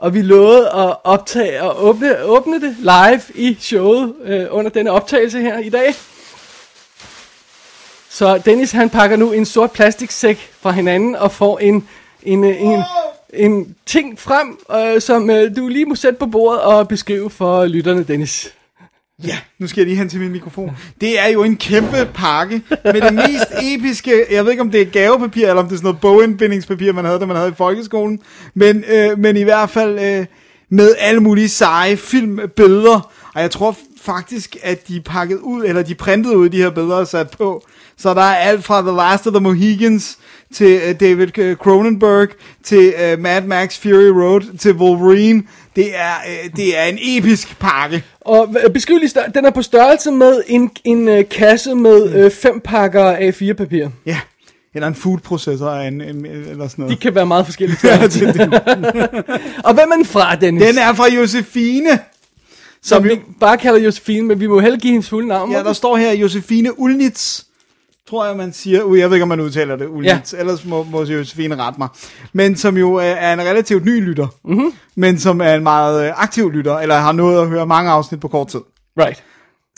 og 0.00 0.14
vi 0.14 0.22
lovede 0.22 0.66
at 0.66 0.96
optage 1.04 1.62
og 1.62 1.84
åbne, 1.84 2.22
åbne 2.22 2.60
det 2.60 2.76
live 2.78 3.22
i 3.34 3.56
showet 3.60 4.14
øh, 4.24 4.46
under 4.50 4.70
denne 4.70 4.90
optagelse 4.90 5.40
her 5.40 5.58
i 5.58 5.68
dag. 5.68 5.94
Så 8.10 8.38
Dennis 8.38 8.72
han 8.72 8.90
pakker 8.90 9.16
nu 9.16 9.32
en 9.32 9.44
sort 9.44 9.70
plastiksæk 9.70 10.52
fra 10.60 10.70
hinanden 10.70 11.16
og 11.16 11.32
får 11.32 11.58
en, 11.58 11.88
en, 12.22 12.44
en, 12.44 12.54
en, 12.54 12.82
en 13.32 13.76
ting 13.86 14.18
frem, 14.18 14.58
øh, 14.76 15.00
som 15.00 15.30
øh, 15.30 15.56
du 15.56 15.68
lige 15.68 15.86
må 15.86 15.94
sætte 15.94 16.18
på 16.18 16.26
bordet 16.26 16.60
og 16.60 16.88
beskrive 16.88 17.30
for 17.30 17.64
lytterne, 17.66 18.04
Dennis. 18.04 18.54
Ja, 19.26 19.38
nu 19.58 19.66
skal 19.66 19.80
jeg 19.80 19.86
lige 19.86 19.96
hen 19.98 20.08
til 20.08 20.20
min 20.20 20.32
mikrofon. 20.32 20.70
Det 21.00 21.20
er 21.20 21.26
jo 21.26 21.42
en 21.42 21.56
kæmpe 21.56 22.08
pakke 22.14 22.62
med 22.84 23.00
det 23.00 23.14
mest 23.14 23.52
episke, 23.62 24.24
jeg 24.30 24.44
ved 24.44 24.50
ikke 24.50 24.60
om 24.60 24.70
det 24.70 24.80
er 24.80 24.84
gavepapir, 24.84 25.48
eller 25.48 25.62
om 25.62 25.68
det 25.68 25.72
er 25.72 25.76
sådan 25.76 25.86
noget 25.86 26.00
bogindbindingspapir, 26.00 26.92
man 26.92 27.04
havde, 27.04 27.20
da 27.20 27.26
man 27.26 27.36
havde 27.36 27.48
i 27.50 27.54
folkeskolen, 27.56 28.18
men, 28.54 28.84
øh, 28.88 29.18
men 29.18 29.36
i 29.36 29.42
hvert 29.42 29.70
fald 29.70 29.98
øh, 29.98 30.26
med 30.70 30.94
alle 30.98 31.20
mulige 31.20 31.48
seje 31.48 31.96
filmbilleder, 31.96 33.10
og 33.34 33.42
jeg 33.42 33.50
tror 33.50 33.76
faktisk, 34.02 34.56
at 34.62 34.88
de 34.88 34.96
er 34.96 35.00
pakket 35.04 35.38
ud, 35.38 35.64
eller 35.64 35.82
de 35.82 35.92
er 35.92 35.96
printet 35.96 36.34
ud, 36.34 36.48
de 36.48 36.56
her 36.56 36.70
billeder 36.70 36.96
og 36.96 37.06
sat 37.06 37.30
på, 37.30 37.66
så 37.96 38.14
der 38.14 38.20
er 38.20 38.34
alt 38.34 38.64
fra 38.64 38.80
The 38.80 38.90
Last 38.90 39.26
of 39.26 39.32
the 39.32 39.40
Mohicans, 39.40 40.18
til 40.54 40.80
øh, 40.88 41.00
David 41.00 41.38
øh, 41.38 41.56
Cronenberg, 41.56 42.28
til 42.62 42.94
øh, 43.02 43.18
Mad 43.18 43.42
Max 43.42 43.78
Fury 43.78 44.10
Road, 44.22 44.58
til 44.58 44.72
Wolverine. 44.72 45.42
Det 45.76 45.96
er, 45.96 46.12
øh, 46.28 46.50
det 46.56 46.78
er 46.78 46.82
en 46.84 46.98
episk 47.02 47.58
pakke. 47.58 48.02
Og 48.20 48.54
øh, 48.64 48.70
beskriv 48.72 48.98
lige, 48.98 49.10
den 49.34 49.44
er 49.44 49.50
på 49.50 49.62
størrelse 49.62 50.10
med 50.10 50.42
en, 50.46 50.70
en 50.84 51.08
øh, 51.08 51.28
kasse 51.28 51.74
med 51.74 52.14
øh, 52.14 52.30
fem 52.30 52.60
pakker 52.64 53.16
A4-papir. 53.16 53.88
Ja, 54.06 54.20
eller 54.74 54.88
en 54.88 54.94
food 54.94 55.18
processor 55.18 55.70
af 55.70 55.88
en, 55.88 56.00
en, 56.00 56.26
eller 56.26 56.68
sådan 56.68 56.68
De 56.68 56.80
noget. 56.80 57.00
kan 57.00 57.14
være 57.14 57.26
meget 57.26 57.44
forskellige 57.46 57.78
størrelser. 57.84 58.26
og 59.68 59.74
hvem 59.74 59.90
er 59.90 59.96
den 59.96 60.04
fra, 60.04 60.36
Dennis? 60.36 60.62
Den 60.66 60.78
er 60.78 60.92
fra 60.94 61.08
Josefine. 61.08 61.98
som 62.82 63.04
vi 63.04 63.20
bare 63.40 63.58
kalder 63.58 63.80
Josefine, 63.80 64.26
men 64.26 64.40
vi 64.40 64.46
må 64.46 64.60
heller 64.60 64.78
give 64.78 64.90
hendes 64.92 65.08
fulde 65.08 65.28
navn. 65.28 65.52
Ja, 65.52 65.58
der 65.62 65.72
står 65.72 65.96
her 65.96 66.12
Josefine 66.12 66.78
Ulnitz. 66.80 67.42
Tror 68.10 68.26
jeg, 68.26 68.36
man 68.36 68.52
siger. 68.52 68.94
Jeg 68.94 69.10
ved 69.10 69.16
ikke, 69.16 69.22
om 69.22 69.28
man 69.28 69.40
udtaler 69.40 69.76
det, 69.76 69.86
Ulnitz. 69.88 70.32
Ja. 70.32 70.38
Ellers 70.38 70.64
må, 70.64 70.82
må 70.82 71.02
Josefine 71.02 71.56
rette 71.56 71.78
mig. 71.78 71.88
Men 72.32 72.56
som 72.56 72.76
jo 72.76 72.94
er, 72.94 73.02
er 73.02 73.32
en 73.32 73.40
relativt 73.40 73.84
ny 73.84 74.04
lytter. 74.04 74.26
Mm-hmm. 74.44 74.72
Men 74.96 75.18
som 75.18 75.40
er 75.40 75.54
en 75.54 75.62
meget 75.62 76.06
øh, 76.06 76.22
aktiv 76.22 76.50
lytter, 76.50 76.78
eller 76.78 76.94
har 76.94 77.12
nået 77.12 77.42
at 77.42 77.48
høre 77.48 77.66
mange 77.66 77.90
afsnit 77.90 78.20
på 78.20 78.28
kort 78.28 78.48
tid. 78.48 78.60
Right. 79.00 79.24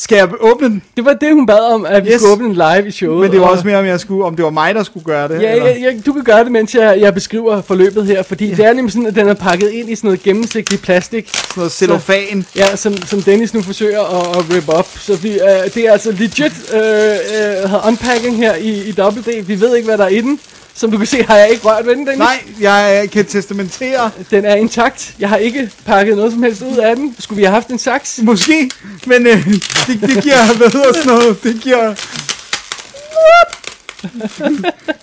Skal 0.04 0.16
jeg 0.16 0.28
åbne 0.40 0.68
den? 0.68 0.82
Det 0.96 1.04
var 1.04 1.12
det, 1.12 1.32
hun 1.34 1.46
bad 1.46 1.72
om, 1.74 1.86
at 1.86 2.04
vi 2.04 2.10
Yes. 2.10 2.20
skulle 2.20 2.32
åbne 2.32 2.44
den 2.46 2.54
live 2.54 2.88
i 2.88 2.90
showet. 2.90 3.20
Men 3.20 3.30
det 3.32 3.40
var 3.40 3.46
og- 3.46 3.52
også 3.52 3.66
mere, 3.66 3.78
om, 3.78 3.86
jeg 3.86 4.00
skulle, 4.00 4.24
om 4.24 4.36
det 4.36 4.44
var 4.44 4.50
mig, 4.50 4.74
der 4.74 4.82
skulle 4.82 5.04
gøre 5.04 5.28
det. 5.28 5.42
Ja, 5.42 5.52
eller? 5.52 5.66
ja, 5.70 5.78
ja, 5.78 5.90
du 6.06 6.12
kan 6.12 6.24
gøre 6.24 6.44
det, 6.44 6.52
mens 6.52 6.74
jeg, 6.74 7.00
jeg 7.00 7.14
beskriver 7.14 7.62
forløbet 7.62 8.06
her, 8.06 8.22
fordi 8.22 8.48
ja. 8.48 8.54
det 8.54 8.64
er 8.64 8.72
nemlig 8.72 8.92
sådan, 8.92 9.06
at 9.06 9.14
den 9.14 9.28
er 9.28 9.34
pakket 9.34 9.70
ind 9.70 9.90
i 9.90 9.94
sådan 9.94 10.08
noget 10.08 10.22
gennemsigtig 10.22 10.80
plastik, 10.80 11.28
Sådan 11.34 11.46
noget 11.56 11.72
cellofan. 11.72 12.46
ja, 12.56 12.76
som, 12.76 12.96
som 12.96 13.22
Dennis 13.22 13.54
nu 13.54 13.62
forsøger 13.62 14.00
at, 14.00 14.36
at 14.38 14.56
rip 14.56 14.68
op. 14.68 14.88
Så 14.98 15.16
vi, 15.16 15.32
øh, 15.32 15.38
det 15.74 15.76
er 15.76 15.92
altså 15.92 16.12
legit 16.12 16.52
øh, 16.74 16.80
øh, 16.80 17.88
unpacking 17.88 18.36
her 18.36 18.54
i, 18.54 18.88
i 18.88 18.92
Double 18.92 19.22
D. 19.22 19.46
Vi 19.46 19.60
ved 19.60 19.76
ikke, 19.76 19.86
hvad 19.88 19.98
der 19.98 20.04
er 20.04 20.08
i 20.08 20.20
den. 20.20 20.40
Som 20.82 20.90
du 20.90 20.98
kan 20.98 21.06
se, 21.06 21.22
har 21.22 21.36
jeg 21.36 21.50
ikke 21.50 21.64
rørt 21.64 21.86
ved 21.86 21.96
den, 21.96 22.06
Dennis. 22.06 22.18
Nej, 22.18 22.44
jeg 22.60 23.08
kan 23.12 23.24
testamentere. 23.24 24.10
Den 24.30 24.44
er 24.44 24.54
intakt. 24.54 25.14
Jeg 25.18 25.28
har 25.28 25.36
ikke 25.36 25.70
pakket 25.84 26.16
noget 26.16 26.32
som 26.32 26.42
helst 26.42 26.62
ud 26.62 26.76
af 26.76 26.96
den. 26.96 27.16
Skulle 27.18 27.36
vi 27.36 27.42
have 27.44 27.54
haft 27.54 27.68
en 27.68 27.78
saks? 27.78 28.20
Måske, 28.22 28.70
men 29.06 29.26
øh, 29.26 29.46
det, 29.86 30.00
det 30.00 30.22
giver, 30.22 30.56
hvad 30.56 30.70
hedder 30.70 30.92
sådan 30.92 31.06
noget, 31.06 31.42
det 31.42 31.60
giver... 31.60 31.94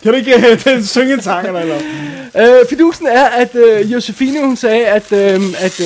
kan 0.03 0.11
du 0.11 0.17
ikke 0.17 0.49
øh, 0.49 0.63
den 0.63 0.85
synge 0.85 1.13
en 1.13 1.21
sang 1.21 1.47
eller 1.47 1.65
noget? 1.65 2.59
Øh, 2.61 2.69
fidusen 2.69 3.07
er, 3.07 3.25
at 3.25 3.55
øh, 3.55 3.91
Josefine 3.91 4.45
hun 4.45 4.55
sagde, 4.55 4.85
at, 4.85 5.11
øh, 5.11 5.41
at, 5.59 5.79
øh, 5.79 5.85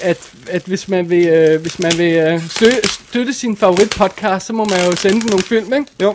at, 0.00 0.18
at 0.50 0.62
hvis 0.66 0.88
man 0.88 1.10
vil, 1.10 1.26
øh, 1.26 1.60
hvis 1.60 1.78
man 1.78 1.98
vil 1.98 2.12
øh, 2.12 2.42
støtte, 2.50 2.88
støtte 2.88 3.32
sin 3.32 3.56
favorit 3.56 3.90
podcast, 3.90 4.46
så 4.46 4.52
må 4.52 4.64
man 4.64 4.84
jo 4.86 4.96
sende 4.96 5.20
den 5.20 5.30
nogle 5.30 5.44
film, 5.44 5.72
ikke? 5.72 5.86
Jo. 6.02 6.14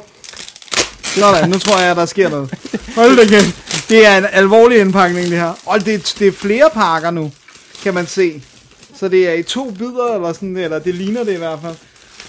Sådan, 1.20 1.50
nu 1.50 1.60
tror 1.60 1.80
jeg, 1.80 1.96
der 1.96 2.06
sker 2.06 2.30
noget. 2.30 2.54
Hold 2.96 3.18
da 3.18 3.26
kæft. 3.26 3.90
Det 3.90 4.06
er 4.06 4.18
en 4.18 4.26
alvorlig 4.32 4.80
indpakning, 4.80 5.30
det 5.30 5.40
her. 5.40 5.54
Og 5.66 5.86
det, 5.86 6.16
det 6.20 6.28
er 6.28 6.32
flere 6.32 6.70
pakker 6.74 7.12
nu, 7.12 7.32
kan 7.84 7.94
man 7.94 8.08
se. 8.08 8.42
Så 9.00 9.08
det 9.08 9.30
er 9.30 9.34
i 9.34 9.44
to 9.44 9.72
bidder, 9.72 10.16
eller 10.16 10.34
sådan, 10.34 10.58
eller 10.58 10.80
det 10.80 10.96
ligner 10.96 11.24
det 11.24 11.34
i 11.34 11.38
hvert 11.38 11.60
fald. 11.64 11.76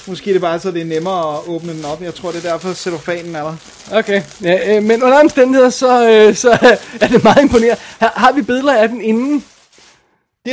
Måske 0.06 0.31
er 0.31 0.35
det 0.35 0.40
bare 0.40 0.60
så, 0.60 0.70
det 0.70 0.81
er 0.81 0.86
nemmere 0.86 1.35
at 1.35 1.40
åbne 1.47 1.73
den 1.73 1.85
op. 1.85 2.02
Jeg 2.02 2.15
tror, 2.15 2.31
det 2.31 2.44
er 2.44 2.51
derfor, 2.51 2.73
cellofanen 2.73 3.36
er 3.36 3.43
der. 3.43 3.56
Okay, 3.93 4.23
ja, 4.43 4.77
øh, 4.77 4.82
men 4.82 5.02
under 5.02 5.20
omstændigheder, 5.20 5.70
så, 5.70 6.10
øh, 6.10 6.35
så 6.35 6.51
er 7.01 7.09
det 7.09 7.24
meget 7.24 7.43
imponerende. 7.43 7.81
Har, 7.98 8.12
har 8.16 8.32
vi 8.32 8.43
billeder 8.43 8.74
af 8.74 8.89
den 8.89 9.01
inden? 9.01 9.44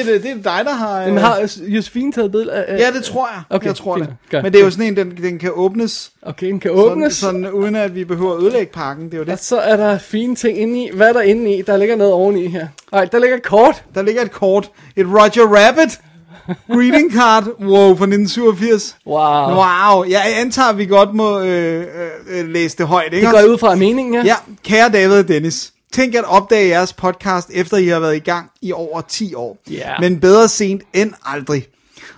Det 0.03 0.09
er, 0.09 0.13
det, 0.13 0.23
det 0.23 0.31
er 0.31 0.35
dig, 0.57 0.65
der 0.65 0.73
har... 0.73 1.05
Den 1.05 1.13
øh, 1.15 1.21
har 1.21 1.51
Josefine 1.67 2.11
taget 2.11 2.31
billeder 2.31 2.53
af? 2.63 2.77
Ja, 2.79 2.91
det 2.91 3.03
tror 3.03 3.27
jeg. 3.33 3.41
Okay, 3.49 3.67
jeg 3.67 3.75
tror 3.75 3.97
fint. 3.97 4.09
det. 4.31 4.43
Men 4.43 4.53
det 4.53 4.59
er 4.61 4.63
jo 4.65 4.71
sådan 4.71 4.85
en, 4.85 4.95
den, 4.97 5.17
den 5.23 5.39
kan 5.39 5.51
åbnes, 5.53 6.11
Okay, 6.21 6.47
den 6.47 6.59
kan 6.59 6.71
åbnes. 6.71 7.13
sådan, 7.13 7.43
sådan, 7.43 7.51
uden 7.55 7.75
at 7.75 7.95
vi 7.95 8.03
behøver 8.03 8.33
at 8.37 8.41
ødelægge 8.43 8.71
pakken. 8.73 9.05
Det 9.05 9.13
er 9.13 9.17
jo 9.17 9.21
Og 9.23 9.27
det. 9.27 9.39
så 9.39 9.57
er 9.57 9.77
der 9.77 9.97
fine 9.97 10.35
ting 10.35 10.57
inde 10.59 10.83
i. 10.83 10.89
Hvad 10.93 11.09
er 11.09 11.13
der 11.13 11.21
inde 11.21 11.55
i? 11.57 11.61
Der 11.61 11.77
ligger 11.77 11.95
noget 11.95 12.13
oveni 12.13 12.47
her. 12.47 12.67
Nej, 12.91 13.05
der 13.05 13.19
ligger 13.19 13.37
et 13.37 13.43
kort. 13.43 13.83
Der 13.95 14.01
ligger 14.01 14.21
et 14.21 14.31
kort. 14.31 14.69
Et 14.95 15.05
Roger 15.07 15.67
Rabbit 15.67 15.99
greeting 16.71 17.13
card. 17.13 17.43
Wow, 17.61 17.95
fra 17.95 18.05
1987. 18.05 18.95
Wow. 19.07 19.17
Wow, 19.55 20.03
jeg 20.09 20.21
antager, 20.39 20.69
at 20.69 20.77
vi 20.77 20.85
godt 20.85 21.13
må 21.13 21.39
øh, 21.39 21.79
øh, 21.81 22.39
øh, 22.39 22.47
læse 22.49 22.77
det 22.77 22.87
højt, 22.87 23.13
ikke? 23.13 23.27
Det 23.27 23.33
går 23.35 23.49
ud 23.53 23.57
fra 23.57 23.75
meningen, 23.75 24.13
ja. 24.13 24.23
Ja, 24.25 24.35
kære 24.63 24.89
David 24.89 25.17
og 25.19 25.27
Dennis. 25.27 25.71
Tænk 25.95 26.15
at 26.15 26.23
opdage 26.23 26.67
jeres 26.67 26.93
podcast, 26.93 27.49
efter 27.53 27.77
I 27.77 27.87
har 27.87 27.99
været 27.99 28.15
i 28.15 28.19
gang 28.19 28.49
i 28.61 28.71
over 28.71 29.01
10 29.01 29.33
år. 29.33 29.57
Ja. 29.69 29.99
Men 29.99 30.19
bedre 30.19 30.47
sent 30.47 30.81
end 30.93 31.13
aldrig. 31.25 31.67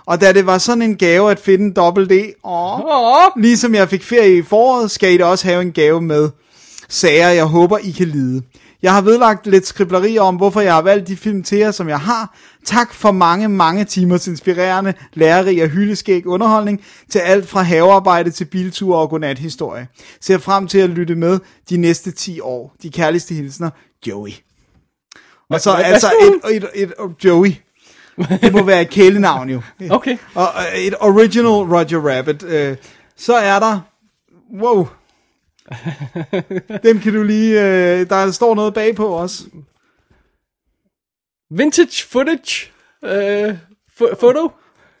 Og 0.06 0.20
da 0.20 0.32
det 0.32 0.46
var 0.46 0.58
sådan 0.58 0.82
en 0.82 0.96
gave 0.96 1.30
at 1.30 1.38
finde 1.38 1.64
en 1.64 1.72
dobbelt 1.72 2.10
D, 2.10 2.12
åh, 2.44 2.80
Åh. 2.80 3.42
ligesom 3.42 3.74
jeg 3.74 3.88
fik 3.88 4.02
ferie 4.02 4.38
i 4.38 4.42
foråret, 4.42 4.90
skal 4.90 5.12
I 5.12 5.16
da 5.16 5.24
også 5.24 5.46
have 5.48 5.62
en 5.62 5.72
gave 5.72 6.00
med. 6.00 6.30
Sager, 6.88 7.28
jeg 7.28 7.44
håber, 7.44 7.78
I 7.78 7.90
kan 7.90 8.08
lide. 8.08 8.42
Jeg 8.82 8.94
har 8.94 9.00
vedlagt 9.00 9.46
lidt 9.46 9.66
skriblerier 9.66 10.22
om, 10.22 10.36
hvorfor 10.36 10.60
jeg 10.60 10.74
har 10.74 10.82
valgt 10.82 11.08
de 11.08 11.16
film 11.16 11.42
til 11.42 11.58
jer, 11.58 11.70
som 11.70 11.88
jeg 11.88 12.00
har. 12.00 12.36
Tak 12.64 12.94
for 12.94 13.12
mange, 13.12 13.48
mange 13.48 13.84
timers 13.84 14.26
inspirerende, 14.26 14.94
lærerig 15.12 15.62
og 15.62 15.68
hyldeskæg 15.68 16.26
underholdning 16.26 16.84
til 17.10 17.18
alt 17.18 17.48
fra 17.48 17.62
havearbejde 17.62 18.30
til 18.30 18.44
bilture 18.44 18.98
og 18.98 19.10
godnathistorie. 19.10 19.88
Ser 20.20 20.38
frem 20.38 20.66
til 20.66 20.78
at 20.78 20.90
lytte 20.90 21.14
med 21.14 21.38
de 21.70 21.76
næste 21.76 22.10
10 22.10 22.40
år. 22.40 22.74
De 22.82 22.90
kærligste 22.90 23.34
hilsner, 23.34 23.70
Joey. 24.06 24.32
Og 25.50 25.60
så 25.60 25.70
altså 25.70 26.12
et, 26.20 26.56
et, 26.56 26.68
et, 26.74 26.92
et, 26.98 27.24
Joey. 27.24 27.52
Det 28.42 28.52
må 28.52 28.62
være 28.62 28.82
et 28.82 28.90
kælenavn 28.90 29.50
jo. 29.50 29.62
Okay. 29.90 30.16
Og 30.34 30.48
øh, 30.56 30.78
et 30.78 30.94
original 31.00 31.46
Roger 31.46 32.16
Rabbit. 32.16 32.42
Øh, 32.42 32.76
så 33.16 33.34
er 33.34 33.58
der... 33.58 33.80
Wow. 34.62 34.88
Dem 36.84 37.00
kan 37.00 37.14
du 37.14 37.22
lige... 37.22 37.60
Øh, 37.60 38.08
der 38.08 38.30
står 38.30 38.54
noget 38.54 38.74
bagpå 38.74 39.06
også. 39.08 39.42
vintage 41.50 42.04
footage 42.08 42.70
øh, 43.04 43.54
fo- 44.00 44.20
foto. 44.20 44.50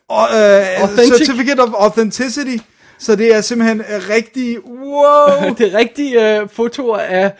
Og, 0.08 0.28
øh, 0.32 0.82
Authentic. 0.82 1.16
Certificate 1.26 1.60
of 1.60 1.68
Authenticity. 1.78 2.56
Så 2.98 3.16
det 3.16 3.34
er 3.34 3.40
simpelthen 3.40 3.82
rigtig, 4.08 4.64
wow. 4.66 5.48
Det 5.58 5.74
er 5.74 5.78
rigtige 5.78 6.40
øh, 6.40 6.48
fotoer 6.48 6.98
af 6.98 7.32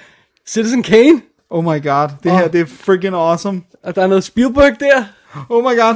Citizen 0.49 0.83
Kane. 0.83 1.23
Oh 1.51 1.65
my 1.65 1.83
god, 1.83 2.09
det 2.23 2.33
her, 2.33 2.45
Åh. 2.45 2.53
det 2.53 2.61
er 2.61 2.67
freaking 2.67 3.15
awesome. 3.15 3.63
Og 3.83 3.97
der 3.97 4.03
er 4.03 4.07
noget 4.07 4.25
Spielberg 4.25 4.81
der. 4.81 5.05
Oh 5.49 5.63
my 5.65 5.79
god, 5.81 5.95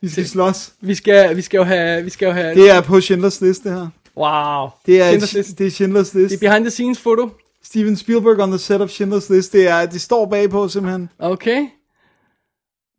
vi 0.00 0.08
skal 0.08 0.28
slås. 0.28 0.72
Vi 0.80 0.94
skal, 0.94 1.36
vi 1.36 1.42
skal 1.42 1.58
jo 1.58 1.64
have... 1.64 2.04
Vi 2.04 2.10
skal 2.10 2.26
jo 2.26 2.32
have 2.32 2.54
Det 2.54 2.70
er 2.70 2.80
på 2.80 3.00
Schindlers 3.00 3.40
List, 3.40 3.64
det 3.64 3.72
her. 3.72 3.88
Wow. 4.18 4.68
Det 4.86 5.02
er, 5.02 5.12
Schindler's 5.12 5.36
List. 5.36 5.58
det 5.58 5.66
er 5.66 5.70
Schindlers 5.70 6.14
List. 6.14 6.30
Det 6.30 6.36
er 6.36 6.48
behind 6.48 6.64
the 6.64 6.70
scenes 6.70 7.00
foto. 7.00 7.30
Steven 7.64 7.96
Spielberg 7.96 8.40
on 8.40 8.50
the 8.50 8.58
set 8.58 8.80
of 8.80 8.90
Schindler's 8.90 9.32
List. 9.34 9.52
Det, 9.52 9.68
er, 9.68 9.86
det 9.86 10.00
står 10.00 10.26
bagpå 10.26 10.68
simpelthen. 10.68 11.10
Okay. 11.18 11.66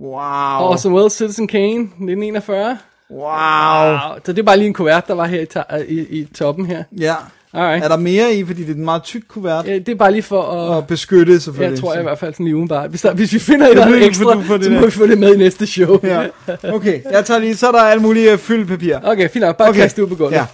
Wow. 0.02 0.12
Og 0.60 0.70
Orson 0.70 0.94
Welles 0.94 1.14
Citizen 1.14 1.48
Kane, 1.48 1.80
1941. 1.82 2.78
Wow. 3.12 3.20
Wow. 3.20 3.98
Så 4.26 4.32
det 4.32 4.40
er 4.40 4.44
bare 4.44 4.58
lige 4.58 4.68
en 4.68 4.74
kuvert, 4.74 5.08
der 5.08 5.14
var 5.14 5.26
her 5.26 5.41
i, 5.41 5.46
ta- 5.46 5.76
i, 5.88 6.00
i 6.00 6.26
toppen 6.36 6.66
her. 6.66 6.84
Ja. 6.98 7.16
Alright. 7.54 7.84
Er 7.84 7.88
der 7.88 7.98
mere 7.98 8.34
i, 8.34 8.46
fordi 8.46 8.62
det 8.62 8.70
er 8.70 8.76
en 8.76 8.86
meget 8.86 9.04
tyk 9.04 9.22
kuvert? 9.28 9.68
Ja, 9.68 9.74
det 9.74 9.90
er 9.90 9.96
bare 9.96 10.12
lige 10.12 10.24
for 10.24 10.41
at... 10.41 10.70
Og 10.76 10.88
beskytte 10.88 11.40
selvfølgelig. 11.40 11.72
Jeg 11.76 11.80
tror 11.82 11.94
jeg 11.94 12.02
i 12.02 12.04
hvert 12.04 12.20
fald 12.20 12.34
sådan 12.34 12.46
lige 12.46 12.56
udenbart. 12.56 12.90
Hvis, 12.90 13.02
der, 13.02 13.14
hvis 13.14 13.34
vi 13.34 13.40
finder 13.40 13.66
et 13.66 13.72
eller 13.72 13.86
andet 13.86 14.06
ekstra, 14.06 14.36
det 14.36 14.46
så 14.46 14.52
må 14.52 14.58
der. 14.80 14.86
vi 14.86 14.91
få 14.91 15.08
det 15.08 15.18
med 15.18 15.36
i 15.36 15.38
næste 15.38 15.68
show. 15.68 16.00
Ja. 16.04 16.28
Okay, 16.64 17.02
jeg 17.12 17.26
tager 17.26 17.40
lige, 17.40 17.56
så 17.56 17.68
er 17.68 17.72
der 17.72 17.80
alt 17.80 18.02
muligt 18.02 18.34
uh, 18.34 18.40
fyldpapir. 18.40 18.98
Okay, 19.04 19.30
fint 19.30 19.46
nok. 19.46 19.58
Bare 19.58 19.70
okay. 19.70 19.80
kast 19.80 19.96
det 19.96 20.04
ud 20.04 20.08
på 20.08 20.16
gulvet. 20.16 20.32
Ja. 20.34 20.46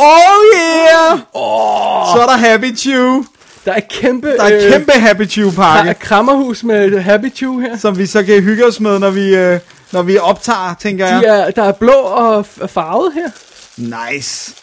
Oh 0.00 0.44
yeah! 0.54 1.18
Oh. 1.34 2.16
Så 2.16 2.22
er 2.22 2.26
der 2.26 2.36
Happy 2.36 2.76
Chew. 2.76 3.24
Der 3.64 3.72
er 3.72 3.80
kæmpe... 3.80 4.36
Der 4.36 4.42
er 4.42 4.70
kæmpe 4.70 4.92
Happy 4.92 5.28
Chew 5.28 5.50
Der 5.50 5.62
er 5.62 5.92
krammerhus 5.92 6.64
med 6.64 7.00
Happy 7.00 7.34
Chew 7.34 7.60
her. 7.60 7.76
som 7.76 7.98
vi 7.98 8.06
så 8.06 8.22
kan 8.22 8.42
hygge 8.42 8.66
os 8.66 8.80
med, 8.80 8.98
når 8.98 9.10
vi, 9.10 9.52
uh, 9.52 9.58
når 9.92 10.02
vi 10.02 10.18
optager, 10.18 10.74
tænker 10.80 11.06
jeg. 11.06 11.22
De 11.22 11.26
er, 11.26 11.50
der 11.50 11.62
er 11.62 11.72
blå 11.72 11.92
og 11.92 12.46
farvet 12.46 13.12
her. 13.14 13.30
Nice. 13.76 14.54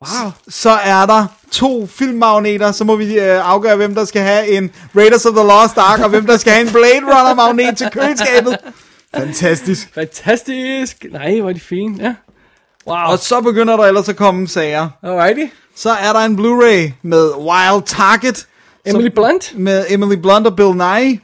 Wow. 0.00 0.30
Så 0.48 0.70
er 0.70 1.06
der 1.06 1.26
to 1.50 1.86
filmmagneter, 1.86 2.72
så 2.72 2.84
må 2.84 2.96
vi 2.96 3.18
uh, 3.18 3.52
afgøre, 3.52 3.76
hvem 3.76 3.94
der 3.94 4.04
skal 4.04 4.22
have 4.22 4.48
en 4.48 4.70
Raiders 4.96 5.26
of 5.26 5.34
the 5.34 5.44
Lost 5.44 5.78
Ark, 5.78 6.00
og 6.00 6.08
hvem 6.08 6.26
der 6.26 6.36
skal 6.36 6.52
have 6.52 6.66
en 6.66 6.72
Blade 6.72 7.02
Runner 7.02 7.34
magnet 7.34 7.76
til 7.76 7.90
køleskabet. 7.90 8.58
Fantastisk. 9.16 9.94
Fantastisk. 9.94 11.06
Nej, 11.10 11.40
hvor 11.40 11.48
er 11.48 11.52
de 11.52 11.60
fine. 11.60 12.04
Ja. 12.04 12.14
Wow. 12.86 12.96
Og 12.96 13.18
så 13.18 13.40
begynder 13.40 13.76
der 13.76 13.84
ellers 13.84 14.08
at 14.08 14.16
komme 14.16 14.48
sager. 14.48 14.88
Alrighty. 15.02 15.46
Så 15.76 15.90
er 15.90 16.12
der 16.12 16.18
en 16.20 16.34
Blu-ray 16.38 16.92
med 17.02 17.30
Wild 17.38 17.82
Target. 17.86 18.46
Emily 18.86 19.08
Blunt. 19.08 19.58
Med 19.58 19.84
Emily 19.88 20.16
Blunt 20.16 20.46
og 20.46 20.56
Bill 20.56 20.68
Nye. 20.74 21.18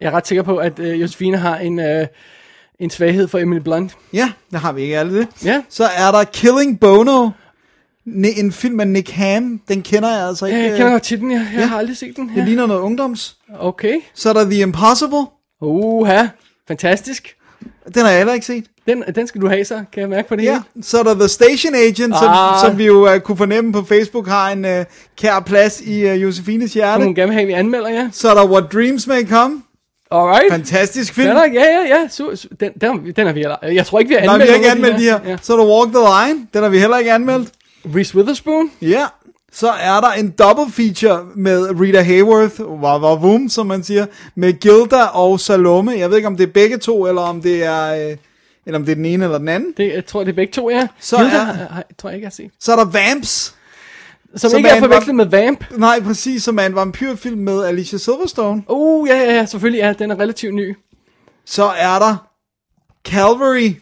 Jeg 0.00 0.06
er 0.06 0.10
ret 0.10 0.26
sikker 0.26 0.42
på, 0.42 0.56
at 0.56 0.78
uh, 0.78 1.00
Josefine 1.00 1.36
har 1.36 1.56
en, 1.56 1.78
uh, 1.78 2.06
en 2.80 2.90
svaghed 2.90 3.28
for 3.28 3.38
Emily 3.38 3.58
Blunt. 3.60 3.96
Ja, 4.12 4.32
det 4.50 4.60
har 4.60 4.72
vi 4.72 4.82
ikke 4.82 4.98
alle 4.98 5.18
det. 5.18 5.28
Ja. 5.44 5.62
Så 5.68 5.84
er 5.84 6.10
der 6.10 6.24
Killing 6.24 6.80
Bono. 6.80 7.30
En 8.36 8.52
film 8.52 8.74
med 8.74 8.86
Nick 8.86 9.10
Hamm. 9.10 9.60
Den 9.68 9.82
kender 9.82 10.16
jeg 10.16 10.26
altså 10.28 10.46
Ja, 10.46 10.52
ikke. 10.56 10.68
jeg 10.68 10.76
kender 10.76 10.92
godt 10.92 11.02
til 11.02 11.20
den. 11.20 11.30
Jeg, 11.32 11.46
jeg 11.52 11.60
Ja. 11.60 11.66
har 11.66 11.78
aldrig 11.78 11.96
set 11.96 12.16
den 12.16 12.24
Det 12.24 12.34
her. 12.34 12.44
ligner 12.44 12.66
noget 12.66 12.80
ungdoms. 12.80 13.36
Okay. 13.58 14.00
Så 14.14 14.28
er 14.28 14.32
der 14.32 14.44
The 14.44 14.60
Impossible. 14.60 15.26
Uha. 15.62 16.26
Fantastisk. 16.68 17.34
Den 17.94 18.02
har 18.02 18.10
jeg 18.10 18.18
heller 18.18 18.34
ikke 18.34 18.46
set. 18.46 18.64
Den, 18.86 19.04
den 19.14 19.26
skal 19.26 19.40
du 19.40 19.48
have 19.48 19.64
så, 19.64 19.74
kan 19.92 20.00
jeg 20.00 20.08
mærke 20.08 20.28
på 20.28 20.36
det 20.36 20.44
Ja, 20.44 20.52
hele. 20.74 20.84
så 20.84 20.98
er 20.98 21.02
der 21.02 21.14
The 21.14 21.28
Station 21.28 21.74
Agent, 21.74 22.14
som, 22.18 22.28
Ah. 22.28 22.60
som 22.60 22.78
vi 22.78 22.86
jo 22.86 23.14
uh, 23.14 23.18
kunne 23.20 23.36
fornemme 23.38 23.72
på 23.72 23.84
Facebook 23.84 24.28
har 24.28 24.50
en 24.50 24.64
uh, 24.64 24.70
kær 25.18 25.40
plads 25.40 25.80
i 25.80 26.04
uh, 26.10 26.22
Josefines 26.22 26.70
Som 26.70 26.78
hjerte. 26.78 27.04
hun 27.04 27.14
gerne 27.14 27.28
vil 27.28 27.34
have, 27.34 27.46
vi 27.46 27.52
anmelder, 27.52 27.88
ja. 27.90 28.08
Så 28.12 28.30
er 28.30 28.34
der 28.34 28.46
What 28.46 28.64
Dreams 28.72 29.06
May 29.06 29.28
Come. 29.28 29.62
Alright. 30.10 30.52
Fantastisk 30.52 31.14
film. 31.14 31.28
Den 31.28 31.36
er, 31.36 31.44
ja, 31.44 31.64
ja, 31.64 31.96
ja. 31.98 32.08
Så, 32.08 32.36
så, 32.36 32.48
den, 32.60 32.72
den, 32.80 33.12
den 33.16 33.26
har 33.26 33.32
vi 33.32 33.40
heller. 33.40 33.56
Jeg 33.62 33.86
tror 33.86 33.98
ikke, 33.98 34.08
vi 34.08 34.14
har 34.14 34.20
Nej, 34.24 34.34
anmeldt 34.34 34.48
vi 34.48 34.52
har 34.52 34.56
ikke 34.56 34.70
anmeldt 34.70 34.98
de 34.98 35.04
her. 35.04 35.18
Ja. 35.26 35.36
Så 35.42 35.52
er 35.52 35.56
der 35.56 35.66
Walk 35.66 35.88
the 35.92 36.00
Line. 36.32 36.46
Den 36.54 36.62
har 36.62 36.68
vi 36.70 36.78
heller 36.78 36.98
ikke 36.98 37.12
anmeldt. 37.12 37.48
Reese 37.96 38.16
Witherspoon. 38.16 38.70
Ja. 38.82 39.04
Så 39.52 39.68
er 39.70 40.00
der 40.00 40.08
en 40.10 40.30
double 40.30 40.72
feature 40.72 41.26
med 41.36 41.80
Rita 41.80 42.00
Hayworth, 42.00 42.56
boom, 43.20 43.48
som 43.48 43.66
man 43.66 43.82
siger, 43.84 44.06
med 44.34 44.52
Gilda 44.52 45.02
og 45.04 45.40
Salome. 45.40 45.92
Jeg 45.92 46.10
ved 46.10 46.16
ikke, 46.16 46.26
om 46.26 46.36
det 46.36 46.48
er 46.48 46.52
begge 46.52 46.78
to, 46.78 47.06
eller 47.06 47.22
om 47.22 47.42
det 47.42 47.64
er, 47.64 48.10
øh, 48.10 48.16
eller 48.66 48.78
om 48.78 48.84
det 48.84 48.92
er 48.92 48.96
den 48.96 49.04
ene 49.04 49.24
eller 49.24 49.38
den 49.38 49.48
anden. 49.48 49.74
Det, 49.76 49.92
jeg 49.94 50.06
tror, 50.06 50.24
det 50.24 50.30
er 50.30 50.34
begge 50.36 50.52
to, 50.52 50.70
ja. 50.70 50.88
Så 51.00 51.16
Hilda, 51.18 51.36
er- 51.36 51.42
har- 51.44 51.84
tror 51.98 52.08
jeg 52.10 52.16
ikke, 52.16 52.24
jeg 52.24 52.28
har 52.28 52.34
set. 52.34 52.50
Så 52.60 52.72
er 52.72 52.76
der 52.76 52.84
Vamps. 52.84 53.54
Som, 54.36 54.50
Som 54.50 54.58
ikke 54.58 54.68
er 54.70 54.74
er 54.74 54.80
forvekslet 54.80 55.14
med 55.14 55.26
Vamp. 55.26 55.64
Nej, 55.76 56.00
præcis, 56.00 56.42
som 56.42 56.58
er 56.58 56.62
en 56.66 56.74
vampyrfilm 56.74 57.38
med 57.38 57.64
Alicia 57.64 57.98
Silverstone. 57.98 58.62
Uh, 58.68 59.08
ja, 59.08 59.16
ja, 59.16 59.34
ja, 59.34 59.44
selvfølgelig, 59.46 59.78
ja. 59.80 59.92
Den 59.92 60.10
er 60.10 60.18
relativt 60.20 60.54
ny. 60.54 60.76
Så 61.46 61.64
er 61.64 61.98
der 61.98 62.16
Calvary. 63.08 63.74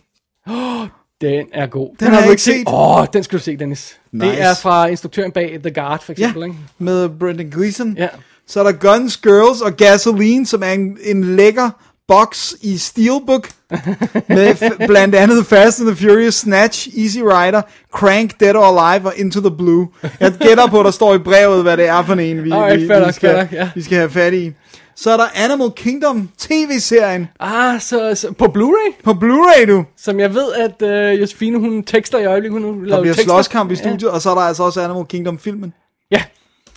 Den 1.20 1.46
er 1.52 1.66
god. 1.66 1.90
Den 2.00 2.08
har 2.08 2.20
jeg 2.20 2.30
ikke 2.30 2.42
set. 2.42 2.64
Åh, 2.66 3.00
oh, 3.00 3.06
den 3.12 3.22
skal 3.22 3.38
du 3.38 3.44
se, 3.44 3.56
Dennis. 3.56 3.96
Nice. 4.12 4.26
Det 4.30 4.42
er 4.42 4.54
fra 4.54 4.86
instruktøren 4.86 5.32
bag 5.32 5.58
The 5.62 5.74
Guard, 5.74 6.02
for 6.02 6.12
Ja, 6.18 6.22
eksempel, 6.24 6.42
ikke? 6.42 6.56
med 6.78 7.08
Brendan 7.08 7.50
Gleeson. 7.50 7.94
Ja. 7.98 8.08
Så 8.48 8.60
er 8.60 8.64
der 8.64 8.72
Guns, 8.72 9.16
Girls 9.16 9.60
og 9.60 9.76
Gasoline, 9.76 10.46
som 10.46 10.62
er 10.62 10.70
en, 10.72 10.98
en 11.04 11.36
lækker 11.36 11.70
box 12.08 12.52
i 12.62 12.78
Steelbook. 12.78 13.48
med 14.28 14.50
f- 14.54 14.86
blandt 14.86 15.14
andet 15.14 15.46
Fast 15.46 15.80
and 15.80 15.88
the 15.88 15.96
Furious, 15.96 16.34
Snatch, 16.34 16.88
Easy 16.98 17.18
Rider, 17.18 17.62
Crank, 17.94 18.40
Dead 18.40 18.54
or 18.54 18.80
Alive 18.80 19.06
og 19.06 19.12
Into 19.16 19.40
the 19.40 19.56
Blue. 19.56 19.88
Jeg 20.20 20.32
gætter 20.40 20.66
på, 20.66 20.78
at 20.80 20.84
der 20.84 20.90
står 20.90 21.14
i 21.14 21.18
brevet, 21.18 21.62
hvad 21.62 21.76
det 21.76 21.88
er 21.88 22.02
for 22.02 22.12
en, 22.14 22.44
vi, 22.44 22.50
Alright, 22.50 22.80
vi, 22.80 23.06
vi, 23.06 23.12
skal, 23.12 23.48
ja. 23.52 23.70
vi 23.74 23.82
skal 23.82 23.98
have 23.98 24.10
fat 24.10 24.34
i. 24.34 24.52
Så 24.98 25.10
er 25.10 25.16
der 25.16 25.24
Animal 25.34 25.70
Kingdom 25.76 26.28
tv-serien 26.38 27.28
Ah, 27.40 27.80
så, 27.80 28.14
så 28.14 28.32
på 28.32 28.44
Blu-ray, 28.44 29.02
på 29.04 29.10
Blu-ray, 29.10 29.66
du. 29.66 29.84
som 29.96 30.20
jeg 30.20 30.34
ved, 30.34 30.52
at 30.52 31.12
uh, 31.14 31.20
Josefine, 31.20 31.58
hun 31.58 31.82
tekster 31.82 32.18
i 32.18 32.24
øjeblikket. 32.26 32.62
Hun 32.62 32.80
Der 32.80 32.86
laver 32.88 33.00
bliver 33.02 33.14
tekster. 33.14 33.34
slåskamp 33.34 33.70
i 33.70 33.76
studiet, 33.76 34.10
og 34.10 34.22
så 34.22 34.30
er 34.30 34.34
der 34.34 34.42
altså 34.42 34.62
også 34.62 34.80
Animal 34.80 35.04
Kingdom-filmen. 35.04 35.72
Ja, 36.10 36.22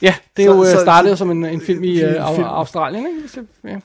ja 0.02 0.14
det 0.38 0.46
er 0.46 0.50
Så- 0.50 0.56
jo 0.56 0.64
så- 0.66 0.72
så, 0.72 0.80
startet 0.82 1.12
så- 1.12 1.16
som 1.16 1.32
en, 1.32 1.46
en 1.46 1.62
film 1.62 1.84
i 1.84 2.04
uh, 2.04 2.10
Film-. 2.10 2.44
Australien, 2.48 3.06
ikke? 3.08 3.20
Det- 3.36 3.48
Ja. 3.72 3.78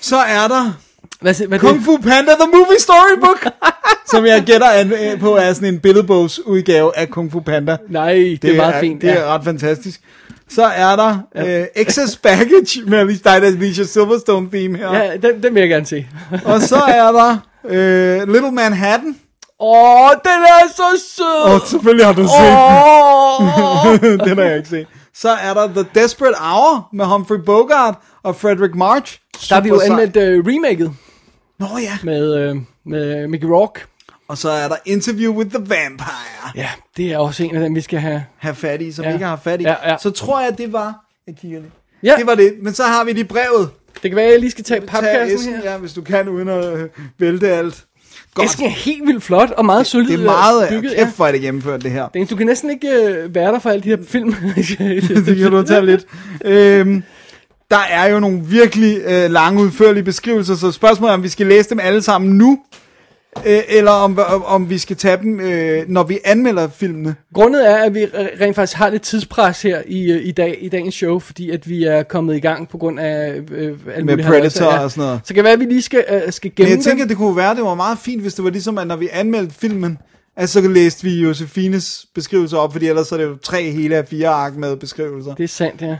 Så 0.00 0.16
er 0.16 0.48
der 0.48 0.72
Hvad, 1.20 1.46
hvad 1.48 1.58
er 1.58 1.62
Kung 1.62 1.76
det? 1.76 1.84
Fu 1.84 1.96
Panda 1.96 2.32
The 2.40 2.50
Movie 2.52 2.78
Storybook, 2.80 3.46
som 4.12 4.26
jeg 4.26 4.42
gætter 4.46 4.66
an, 4.70 4.92
øh, 4.92 5.20
på 5.20 5.36
er 5.36 5.52
sådan 5.52 5.74
en 5.74 5.80
billedbogsudgave 5.80 6.98
af 6.98 7.10
Kung 7.10 7.32
Fu 7.32 7.40
Panda. 7.40 7.76
Nej, 7.88 8.12
det, 8.14 8.42
det 8.42 8.50
er 8.52 8.56
meget 8.56 8.74
fint. 8.80 9.02
Det 9.02 9.10
er 9.10 9.24
ret 9.24 9.44
fantastisk. 9.44 10.00
Så 10.48 10.64
er 10.64 10.96
der 10.96 11.18
ja. 11.34 11.60
uh, 11.60 11.66
Excess 11.76 12.16
Baggage 12.16 12.82
med 12.90 12.98
Alicia, 12.98 13.30
er 13.30 13.46
Alicia 13.46 13.84
Silverstone 13.84 14.50
theme 14.50 14.78
her. 14.78 15.02
Ja. 15.02 15.16
Den, 15.16 15.42
den 15.42 15.54
vil 15.54 15.60
jeg 15.60 15.68
gerne 15.68 15.86
se. 15.86 16.06
Og 16.52 16.60
så 16.60 16.76
er 16.76 17.12
der 17.12 17.36
uh, 17.64 18.32
Little 18.32 18.52
Manhattan. 18.52 19.16
Åh, 19.60 20.04
oh, 20.04 20.10
den 20.10 20.42
er 20.42 20.68
så 20.68 21.02
sød! 21.16 21.44
Og 21.44 21.54
oh, 21.54 21.60
selvfølgelig 21.66 22.06
har 22.06 22.12
du 22.12 22.22
set 22.22 22.52
Åh! 22.58 24.00
den. 24.00 24.20
den 24.28 24.38
har 24.38 24.44
jeg 24.44 24.56
ikke 24.56 24.68
set. 24.68 24.86
Så 25.14 25.30
er 25.30 25.54
der 25.54 25.66
The 25.66 25.84
Desperate 25.94 26.36
Hour 26.40 26.88
med 26.92 27.04
Humphrey 27.04 27.38
Bogart 27.46 27.94
og 28.22 28.36
Frederick 28.36 28.74
March. 28.74 29.20
Der 29.48 29.54
har 29.54 29.62
vi 29.62 29.68
jo 29.68 29.80
Super 29.80 29.92
anmeldt 29.92 30.16
uh, 30.16 30.52
remaket 30.52 30.92
Nå 31.58 31.66
ja. 31.82 31.98
med, 32.02 32.50
uh, 32.50 32.62
med 32.86 33.28
Mickey 33.28 33.46
Rourke. 33.46 33.80
Og 34.28 34.38
så 34.38 34.50
er 34.50 34.68
der 34.68 34.76
Interview 34.84 35.32
with 35.34 35.50
the 35.50 35.58
Vampire. 35.58 36.50
Ja, 36.54 36.68
det 36.96 37.12
er 37.12 37.18
også 37.18 37.42
en 37.44 37.54
af 37.54 37.60
dem, 37.60 37.74
vi 37.74 37.80
skal 37.80 37.98
have. 37.98 38.24
have 38.38 38.54
fat 38.54 38.82
i, 38.82 38.92
som 38.92 39.02
Ja. 39.02 39.08
ja. 39.08 39.14
ikke 39.14 39.26
har 39.26 39.40
fat 39.44 39.60
i. 39.60 39.64
Ja, 39.64 39.90
ja. 39.90 39.96
Så 40.02 40.10
tror 40.10 40.40
jeg, 40.40 40.58
det 40.58 40.72
var... 40.72 41.04
Jeg 41.26 41.34
kigger 41.40 41.58
lige. 41.58 41.70
Ja, 42.02 42.14
Det 42.18 42.26
var 42.26 42.34
det. 42.34 42.54
Men 42.62 42.74
så 42.74 42.82
har 42.82 43.04
vi 43.04 43.12
lige 43.12 43.24
brevet. 43.24 43.70
det 44.02 44.10
kan 44.10 44.16
være, 44.16 44.26
at 44.26 44.32
jeg 44.32 44.40
lige 44.40 44.50
skal 44.50 44.64
tage 44.64 44.80
Tag 44.80 44.88
papkassen 44.88 45.38
æsken, 45.38 45.54
her. 45.62 45.72
ja, 45.72 45.78
hvis 45.78 45.92
du 45.92 46.02
kan, 46.02 46.28
uden 46.28 46.48
at 46.48 46.76
øh, 46.78 46.88
vælte 47.18 47.48
alt. 47.50 47.84
Godt. 48.34 48.44
Æsken 48.44 48.64
er 48.66 48.70
helt 48.70 49.06
vildt 49.06 49.22
flot 49.22 49.50
og 49.50 49.64
meget 49.66 49.86
solid 49.86 50.08
Det 50.08 50.20
er 50.20 50.24
meget... 50.24 50.68
bygget. 50.68 50.94
Kæft, 50.96 51.16
hvor 51.16 51.26
er 51.26 51.32
det 51.32 51.40
gennemført, 51.40 51.82
det 51.82 51.90
her. 51.90 52.08
Du 52.30 52.36
kan 52.36 52.46
næsten 52.46 52.70
ikke 52.70 52.88
uh, 53.26 53.34
være 53.34 53.52
der 53.52 53.58
for 53.58 53.70
alle 53.70 53.82
de 53.82 53.88
her 53.88 53.98
film. 54.08 54.32
det 55.26 55.36
kan 55.36 55.50
du 55.50 55.62
tage 55.62 55.86
lidt. 55.86 56.04
Øhm, 56.44 57.02
der 57.70 57.78
er 57.90 58.06
jo 58.06 58.20
nogle 58.20 58.40
virkelig 58.44 59.00
øh, 59.04 59.30
lange, 59.30 59.62
udførlige 59.62 60.02
beskrivelser, 60.04 60.54
så 60.54 60.72
spørgsmålet 60.72 61.10
er, 61.10 61.14
om 61.14 61.22
vi 61.22 61.28
skal 61.28 61.46
læse 61.46 61.70
dem 61.70 61.80
alle 61.80 62.02
sammen 62.02 62.38
nu, 62.38 62.58
øh, 63.46 63.60
eller 63.68 63.90
om, 63.90 64.18
om, 64.46 64.70
vi 64.70 64.78
skal 64.78 64.96
tage 64.96 65.16
dem, 65.16 65.40
øh, 65.40 65.88
når 65.88 66.02
vi 66.02 66.18
anmelder 66.24 66.68
filmene. 66.68 67.14
Grundet 67.34 67.70
er, 67.70 67.76
at 67.76 67.94
vi 67.94 68.04
re- 68.04 68.42
rent 68.44 68.56
faktisk 68.56 68.76
har 68.78 68.90
lidt 68.90 69.02
tidspres 69.02 69.62
her 69.62 69.82
i, 69.86 70.12
øh, 70.12 70.26
i, 70.26 70.32
dag, 70.32 70.58
i 70.60 70.68
dagens 70.68 70.94
show, 70.94 71.18
fordi 71.18 71.50
at 71.50 71.68
vi 71.68 71.84
er 71.84 72.02
kommet 72.02 72.36
i 72.36 72.40
gang 72.40 72.68
på 72.68 72.78
grund 72.78 73.00
af 73.00 73.40
øh, 73.50 73.78
alt 73.94 74.04
Med 74.04 74.16
Predator 74.16 74.64
halløjsa, 74.64 74.84
og 74.84 74.90
sådan 74.90 75.04
noget. 75.04 75.20
Så 75.24 75.34
kan 75.34 75.36
det 75.36 75.44
være, 75.44 75.52
at 75.52 75.60
vi 75.60 75.64
lige 75.64 75.82
skal, 75.82 76.04
øh, 76.10 76.32
skal 76.32 76.48
Men 76.48 76.54
gemme 76.56 76.70
jeg 76.76 76.84
tænker, 76.84 77.04
dem. 77.04 77.08
det 77.08 77.16
kunne 77.16 77.36
være, 77.36 77.54
det 77.54 77.64
var 77.64 77.74
meget 77.74 77.98
fint, 77.98 78.22
hvis 78.22 78.34
det 78.34 78.44
var 78.44 78.50
ligesom, 78.50 78.78
at 78.78 78.86
når 78.86 78.96
vi 78.96 79.08
anmeldte 79.12 79.54
filmen, 79.54 79.98
at 80.36 80.48
så 80.48 80.60
læste 80.60 81.04
vi 81.04 81.14
Josefines 81.14 82.06
beskrivelser 82.14 82.58
op, 82.58 82.72
fordi 82.72 82.88
ellers 82.88 83.12
er 83.12 83.16
det 83.16 83.24
jo 83.24 83.36
tre 83.36 83.70
hele 83.70 83.96
af 83.96 84.08
fire 84.08 84.28
ark 84.28 84.56
med 84.56 84.76
beskrivelser. 84.76 85.34
Det 85.34 85.44
er 85.44 85.48
sandt, 85.48 85.82
ja. 85.82 85.96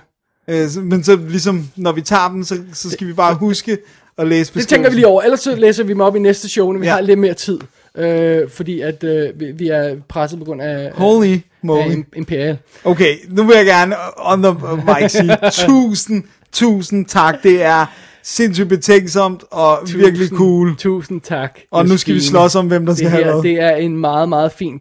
Øh, 0.49 0.85
men 0.85 1.05
så 1.05 1.17
ligesom, 1.17 1.69
når 1.77 1.93
vi 1.93 2.01
tager 2.01 2.29
dem, 2.29 2.45
så, 2.45 2.59
så 2.73 2.91
skal 2.91 3.07
vi 3.07 3.13
bare 3.13 3.35
huske 3.35 3.79
at 4.19 4.29
læse 4.29 4.55
Det 4.55 4.69
tænker 4.69 4.89
vi 4.91 4.95
lige 4.95 5.07
over. 5.07 5.23
Ellers 5.23 5.41
så 5.41 5.55
læser 5.57 5.85
vi 5.85 5.93
dem 5.93 6.01
op 6.01 6.17
i 6.17 6.19
næste 6.19 6.49
show, 6.49 6.73
når 6.73 6.81
vi 6.81 6.87
Ja. 6.87 6.93
har 6.93 7.01
lidt 7.01 7.19
mere 7.19 7.35
tid. 7.35 7.59
Øh, 7.99 8.51
fordi 8.51 8.81
at 8.81 9.05
øh, 9.05 9.41
vi, 9.41 9.51
vi 9.53 9.69
er 9.69 9.97
presset 10.09 10.39
på 10.39 10.45
grund 10.45 10.63
af, 10.63 10.91
Holy 10.95 11.33
af 11.33 11.41
moly. 11.63 11.93
Im- 11.95 12.05
Imperial. 12.17 12.59
Okay, 12.85 13.17
nu 13.29 13.45
vil 13.45 13.57
jeg 13.57 13.67
gerne 13.67 13.97
on 14.17 14.43
the 14.43 14.53
mic 14.87 15.11
sige 15.13 15.37
tusind, 15.69 16.25
tusind 16.53 17.07
tak. 17.07 17.43
Det 17.43 17.63
er 17.63 17.87
sindssygt 18.23 18.69
betænksomt 18.69 19.45
og 19.51 19.79
Tusind. 19.81 20.01
virkelig 20.01 20.29
cool. 20.29 20.77
Tusind 20.77 21.21
tak. 21.21 21.59
Og 21.71 21.87
nu 21.87 21.97
skal 21.97 22.15
vi 22.15 22.21
slås 22.21 22.55
om, 22.55 22.67
hvem 22.67 22.87
der 22.87 22.95
skal 22.95 23.05
det 23.05 23.11
have 23.13 23.25
her, 23.25 23.33
hvad. 23.33 23.43
Det 23.43 23.61
er 23.61 23.71
en 23.77 23.97
meget, 23.97 24.29
meget 24.29 24.53
fin 24.53 24.81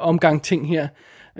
omgang 0.00 0.42
ting 0.42 0.68
her. 0.68 0.88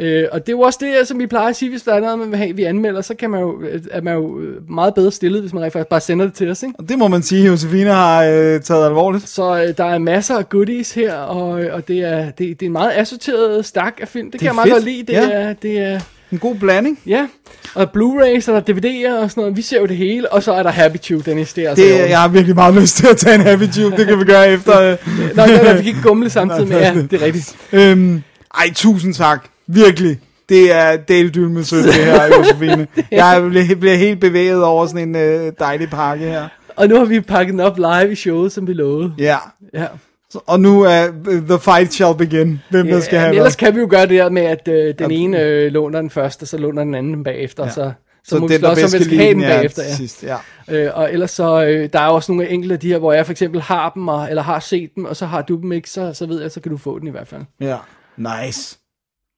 Øh, 0.00 0.24
og 0.32 0.40
det 0.46 0.48
er 0.52 0.56
jo 0.56 0.60
også 0.60 0.78
det, 0.82 1.08
som 1.08 1.18
vi 1.18 1.26
plejer 1.26 1.48
at 1.48 1.56
sige, 1.56 1.70
hvis 1.70 1.82
der 1.82 1.94
er 1.94 2.00
noget, 2.00 2.18
man 2.18 2.30
vil 2.30 2.38
have, 2.38 2.56
vi 2.56 2.64
anmelder, 2.64 3.00
så 3.00 3.14
kan 3.14 3.30
man 3.30 3.40
jo, 3.40 3.62
er 3.90 4.00
man 4.00 4.14
jo 4.14 4.40
øh, 4.40 4.70
meget 4.70 4.94
bedre 4.94 5.12
stillet, 5.12 5.40
hvis 5.40 5.52
man 5.52 5.62
rent 5.62 5.72
faktisk 5.72 5.88
bare 5.88 6.00
sender 6.00 6.24
det 6.24 6.34
til 6.34 6.50
os, 6.50 6.62
ikke? 6.62 6.74
Og 6.78 6.88
det 6.88 6.98
må 6.98 7.08
man 7.08 7.22
sige, 7.22 7.46
Josefine 7.46 7.90
har 7.90 8.24
øh, 8.24 8.60
taget 8.60 8.86
alvorligt. 8.86 9.28
Så 9.28 9.62
øh, 9.68 9.76
der 9.76 9.84
er 9.84 9.98
masser 9.98 10.36
af 10.36 10.48
goodies 10.48 10.92
her, 10.94 11.14
og, 11.14 11.50
og 11.72 11.88
det, 11.88 11.98
er, 12.00 12.24
det, 12.24 12.38
det 12.38 12.62
er 12.62 12.66
en 12.66 12.72
meget 12.72 12.92
assorteret 12.96 13.66
stak 13.66 13.94
af 14.00 14.08
film. 14.08 14.24
Det, 14.26 14.32
det 14.32 14.40
kan 14.40 14.46
jeg 14.46 14.54
meget 14.54 14.72
godt 14.72 14.84
lide. 14.84 15.02
Det, 15.02 15.12
Ja. 15.12 15.30
er, 15.30 15.52
det 15.52 15.78
er, 15.78 16.00
En 16.32 16.38
god 16.38 16.54
blanding. 16.54 16.98
ja. 17.06 17.26
Og 17.74 17.82
Blu-rays, 17.96 18.48
og 18.52 18.66
der 18.66 18.74
er 18.74 18.78
DVD'er 18.78 19.22
og 19.22 19.30
sådan 19.30 19.40
noget. 19.40 19.56
Vi 19.56 19.62
ser 19.62 19.80
jo 19.80 19.86
det 19.86 19.96
hele, 19.96 20.32
og 20.32 20.42
så 20.42 20.52
er 20.52 20.62
der 20.62 20.70
Happy 20.70 20.96
Tube, 20.96 21.30
Dennis. 21.30 21.52
Det 21.52 21.64
er 21.64 21.68
altså 21.70 21.84
Det, 21.84 22.10
jeg 22.10 22.20
har 22.20 22.28
virkelig 22.28 22.54
meget 22.54 22.74
lyst 22.74 22.96
til 22.96 23.06
at 23.06 23.16
tage 23.16 23.34
en 23.34 23.40
Happy 23.40 23.66
Tube. 23.74 23.96
Det 23.96 24.06
kan 24.06 24.18
vi 24.18 24.24
gøre 24.24 24.48
efter. 24.48 24.80
Øh, 24.80 24.96
Nå, 25.36 25.42
jeg 25.42 25.76
fik 25.78 25.86
ikke 25.86 26.02
gumle 26.02 26.30
samtidig 26.30 26.68
med, 26.68 26.78
ja, 26.86 26.94
det 27.10 27.12
er 27.22 27.26
rigtigt. 27.26 27.56
øhm, 27.72 28.22
ej, 28.58 28.70
tusind 28.74 29.14
tak. 29.14 29.44
Virkelig. 29.74 30.18
Det 30.48 30.72
er 30.72 30.96
Dale 30.96 31.48
med 31.48 31.64
sødt, 31.64 31.84
det 31.84 31.94
her, 31.94 32.26
Josefine. 32.38 32.86
Jeg 33.10 33.44
bliver, 33.50 33.74
bliver 33.76 33.94
helt 33.96 34.20
bevæget 34.20 34.64
over 34.64 34.86
sådan 34.86 35.08
en 35.08 35.16
øh, 35.16 35.52
dejlig 35.58 35.90
pakke 35.90 36.24
her. 36.24 36.48
Og 36.76 36.88
nu 36.88 36.96
har 36.98 37.04
vi 37.04 37.20
pakket 37.20 37.52
den 37.52 37.60
op 37.60 37.76
live 37.78 38.12
i 38.12 38.14
showet, 38.14 38.52
som 38.52 38.66
vi 38.66 38.72
lovede. 38.72 39.14
Ja. 39.18 39.36
Ja. 39.74 39.86
Så- 40.30 40.40
Og 40.46 40.60
nu 40.60 40.82
er 40.82 41.08
uh, 41.08 41.34
the 41.48 41.58
fight 41.60 41.92
shall 41.94 42.14
begin. 42.18 42.60
Hvem 42.70 42.86
der 42.86 43.00
skal 43.00 43.16
Ja, 43.16 43.20
have 43.22 43.34
ellers 43.36 43.56
kan 43.56 43.74
vi 43.74 43.80
jo 43.80 43.86
gøre 43.90 44.02
det 44.02 44.10
der 44.10 44.30
med, 44.30 44.42
at 44.42 44.68
øh, 44.68 44.94
den 44.98 45.10
ene 45.10 45.40
øh, 45.40 45.72
låner 45.72 46.00
den 46.00 46.10
første, 46.10 46.46
så 46.46 46.58
låner 46.58 46.84
den 46.84 46.94
anden 46.94 47.14
den 47.14 47.24
bagefter, 47.24 47.64
ja. 47.64 47.70
så, 47.70 47.74
så, 47.74 47.92
så 48.24 48.38
må 48.38 48.46
vi 48.46 48.54
den, 48.54 48.62
der 48.62 48.74
slås 48.74 48.94
om, 48.94 49.00
skal 49.00 49.16
have 49.18 49.34
den 49.34 49.40
ja, 49.42 49.56
bagefter. 49.56 49.82
Ja. 49.82 49.94
sidst. 49.94 50.24
Ja. 50.24 50.36
Øh, 50.70 50.90
og 50.94 51.12
ellers 51.12 51.30
så, 51.30 51.64
øh, 51.64 51.88
der 51.92 51.98
er 52.00 52.06
også 52.08 52.32
nogle 52.32 52.48
enkelte 52.48 52.72
af 52.72 52.80
de 52.80 52.88
her, 52.88 52.98
hvor 52.98 53.12
jeg 53.12 53.26
for 53.26 53.30
eksempel 53.32 53.60
har 53.60 53.90
dem, 53.94 54.08
og, 54.08 54.28
eller 54.28 54.42
har 54.42 54.60
set 54.60 54.90
dem, 54.96 55.04
og 55.04 55.16
så 55.16 55.26
har 55.26 55.42
du 55.42 55.56
dem 55.56 55.72
ikke, 55.72 55.90
så, 55.90 56.12
så 56.14 56.26
ved 56.26 56.42
jeg, 56.42 56.50
så 56.50 56.60
kan 56.60 56.72
du 56.72 56.78
få 56.78 56.98
den 56.98 57.08
i 57.08 57.10
hvert 57.10 57.28
fald. 57.28 57.42
ja. 57.60 57.76
Nice. 58.16 58.78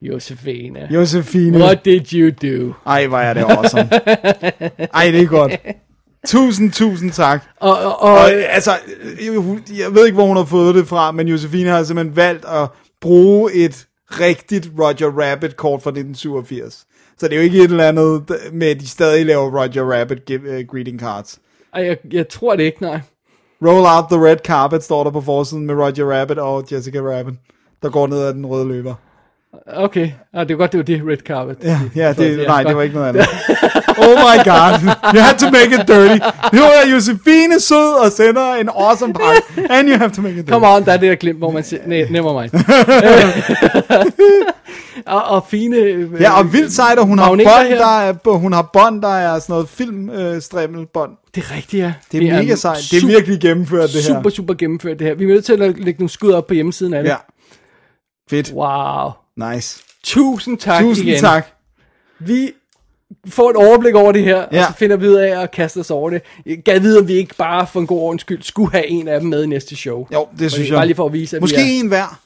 Josefine. 0.04 0.88
Josefine. 0.90 1.58
What 1.58 1.84
did 1.84 2.12
you 2.12 2.30
do? 2.30 2.74
Ej, 2.86 3.06
hvor 3.06 3.18
er 3.18 3.34
det 3.34 3.40
awesome. 3.42 3.88
Ej, 4.94 5.10
det 5.10 5.20
er 5.20 5.26
godt. 5.26 5.52
Tusind, 6.26 6.72
tusind 6.72 7.10
tak. 7.12 7.44
Og, 7.60 7.78
og, 7.78 8.02
og, 8.02 8.12
Og 8.12 8.32
øh, 8.34 8.44
altså, 8.48 8.70
jeg, 9.78 9.94
ved 9.94 10.06
ikke, 10.06 10.14
hvor 10.14 10.26
hun 10.26 10.36
har 10.36 10.44
fået 10.44 10.74
det 10.74 10.86
fra, 10.88 11.12
men 11.12 11.28
Josefine 11.28 11.70
har 11.70 11.82
simpelthen 11.82 12.16
valgt 12.16 12.44
at 12.44 12.68
bruge 13.00 13.52
et 13.52 13.86
rigtigt 14.10 14.70
Roger 14.78 15.10
Rabbit-kort 15.22 15.82
fra 15.82 15.90
1987. 15.90 16.86
Så 17.18 17.28
det 17.28 17.32
er 17.32 17.36
jo 17.36 17.42
ikke 17.42 17.58
et 17.58 17.70
eller 17.70 17.88
andet 17.88 18.24
med, 18.52 18.66
at 18.68 18.80
de 18.80 18.88
stadig 18.88 19.26
laver 19.26 19.60
Roger 19.60 20.00
Rabbit 20.00 20.30
uh, 20.30 20.68
greeting 20.68 21.00
cards. 21.00 21.38
ej, 21.74 21.86
jeg, 21.86 21.96
jeg 22.12 22.28
tror 22.28 22.56
det 22.56 22.64
ikke, 22.64 22.82
nej. 22.82 23.00
Roll 23.66 23.86
out 23.86 24.04
the 24.10 24.30
red 24.30 24.36
carpet, 24.44 24.82
står 24.82 25.04
der 25.04 25.10
på 25.10 25.20
forsiden 25.20 25.66
med 25.66 25.74
Roger 25.74 26.20
Rabbit 26.20 26.38
og 26.38 26.64
Jessica 26.72 27.00
Rabbit, 27.00 27.34
der 27.82 27.90
går 27.90 28.06
ned 28.06 28.22
ad 28.22 28.34
den 28.34 28.46
røde 28.46 28.68
løber. 28.68 28.94
Okay, 29.76 30.10
ah, 30.34 30.48
det 30.48 30.54
er 30.54 30.58
godt, 30.58 30.72
det 30.72 30.78
var 30.78 30.84
det 30.84 31.02
red 31.08 31.16
carpet. 31.16 31.56
Ja, 31.62 31.80
ja, 31.96 32.12
det, 32.12 32.38
Ja, 32.38 32.46
nej, 32.46 32.62
det 32.62 32.76
var 32.76 32.82
ikke 32.82 32.94
noget 32.94 33.08
andet. 33.16 33.26
Oh 33.98 34.10
my 34.10 34.44
god, 34.44 34.80
you 35.14 35.20
had 35.20 35.38
to 35.38 35.46
make 35.50 35.74
it 35.80 35.88
dirty. 35.88 36.24
Nu 36.52 36.62
er 36.62 36.90
Josefine 36.92 37.60
sød 37.60 38.04
og 38.04 38.12
sender 38.12 38.54
en 38.54 38.68
awesome 38.68 39.14
pakke, 39.14 39.72
and 39.72 39.88
you 39.88 39.96
have 39.98 40.10
to 40.10 40.22
make 40.22 40.32
it 40.34 40.36
dirty. 40.36 40.50
Come 40.52 40.66
on, 40.68 40.84
der 40.84 40.92
er 40.92 40.96
det 40.96 41.08
der 41.10 41.14
glimt, 41.14 41.38
hvor 41.38 41.50
man 41.50 41.64
siger, 41.64 41.82
nej, 41.86 42.06
never 42.10 42.40
mind. 42.42 42.50
og, 45.06 45.24
og 45.24 45.44
fine... 45.48 45.76
Øh, 45.76 46.20
Ja, 46.20 46.38
og 46.38 46.52
vildt 46.52 46.72
sejt, 46.72 46.98
og 46.98 47.06
hun 47.06 47.18
har 47.18 47.28
bånd, 47.28 47.40
her. 47.68 47.76
der 47.78 47.98
er, 48.00 48.36
hun 48.36 48.52
har 48.52 48.70
bånd, 48.72 49.02
der 49.02 49.08
er 49.16 49.38
sådan 49.38 49.52
noget 49.52 49.68
filmstrimmelbånd. 49.68 51.10
Det 51.34 51.44
er 51.44 51.56
rigtigt, 51.56 51.82
ja. 51.82 51.92
Det 52.12 52.28
er 52.28 52.42
mega 52.42 52.54
sejt. 52.54 52.78
Det 52.90 53.02
er 53.02 53.06
virkelig 53.06 53.40
gennemført, 53.40 53.88
det 53.92 54.04
her. 54.08 54.14
Super, 54.16 54.30
super 54.30 54.54
gennemført 54.54 54.98
det 54.98 55.06
her. 55.06 55.14
Vi 55.14 55.24
er 55.24 55.28
nødt 55.28 55.44
til 55.44 55.52
at 55.52 55.58
lægge 55.58 55.94
nogle 55.98 56.08
skud 56.10 56.32
op 56.32 56.46
på 56.46 56.54
hjemmesiden 56.54 56.94
af 56.94 57.02
det. 57.02 57.10
Ja. 57.10 57.16
Fedt. 58.30 58.52
Wow. 58.52 59.10
Nice. 59.36 59.82
Tusind 60.02 60.58
tak 60.58 60.82
Tusind 60.82 61.08
igen. 61.08 61.20
tak. 61.20 61.46
Vi 62.18 62.52
får 63.28 63.50
et 63.50 63.56
overblik 63.56 63.94
over 63.94 64.12
det 64.12 64.22
her, 64.24 64.36
ja. 64.36 64.46
Ja. 64.52 64.66
og 64.66 64.72
så 64.72 64.78
finder 64.78 64.96
vi 64.96 65.08
ud 65.08 65.14
af 65.14 65.42
at 65.42 65.50
kaste 65.50 65.78
os 65.78 65.90
over 65.90 66.10
det. 66.10 66.22
Jeg 66.46 66.58
gad 66.58 66.80
vide, 66.80 66.98
om 66.98 67.08
vi 67.08 67.12
ikke 67.12 67.34
bare 67.34 67.66
for 67.66 67.80
en 67.80 67.86
god 67.86 68.00
ordens 68.00 68.20
skyld 68.22 68.42
skulle 68.42 68.70
have 68.72 68.86
en 68.86 69.08
af 69.08 69.20
dem 69.20 69.28
med 69.28 69.42
i 69.44 69.46
næste 69.46 69.76
show. 69.76 70.06
Jo, 70.12 70.28
det 70.38 70.52
synes 70.52 70.68
jeg. 70.68 70.76
Bare 70.76 70.86
lige 70.86 70.96
for 70.96 71.06
at 71.06 71.12
vise, 71.12 71.36
at 71.36 71.40
Måske 71.42 71.56
vi 71.56 71.62
er... 71.62 71.80
en 71.80 71.88
hver. 71.88 72.20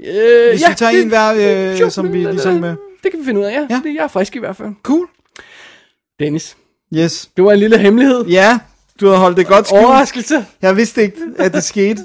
Øh, 0.00 0.48
Hvis 0.50 0.68
vi 0.68 0.74
tager 0.76 0.92
en 1.02 1.08
hver, 1.08 1.82
øh, 1.84 1.90
som 1.90 2.12
vi 2.12 2.18
ligesom, 2.18 2.64
øh, 2.64 2.70
Det 3.02 3.10
kan 3.10 3.20
vi 3.20 3.24
finde 3.24 3.40
ud 3.40 3.44
af, 3.44 3.52
ja. 3.52 3.66
Ja. 3.70 3.80
Det, 3.84 3.94
jeg 3.94 4.04
er 4.04 4.08
frisk 4.08 4.36
i 4.36 4.38
hvert 4.38 4.56
fald. 4.56 4.68
Cool. 4.82 5.06
Dennis, 6.20 6.56
Yes. 6.94 7.30
det 7.36 7.44
var 7.44 7.52
en 7.52 7.58
lille 7.58 7.78
hemmelighed. 7.78 8.24
Ja, 8.26 8.58
du 9.00 9.06
havde 9.06 9.18
holdt 9.18 9.36
det 9.36 9.46
godt 9.46 9.66
skjult. 9.66 9.84
Overraskelse. 9.84 10.44
Jeg 10.62 10.76
vidste 10.76 11.02
ikke, 11.02 11.16
at 11.38 11.52
det 11.52 11.64
skete. 11.64 12.00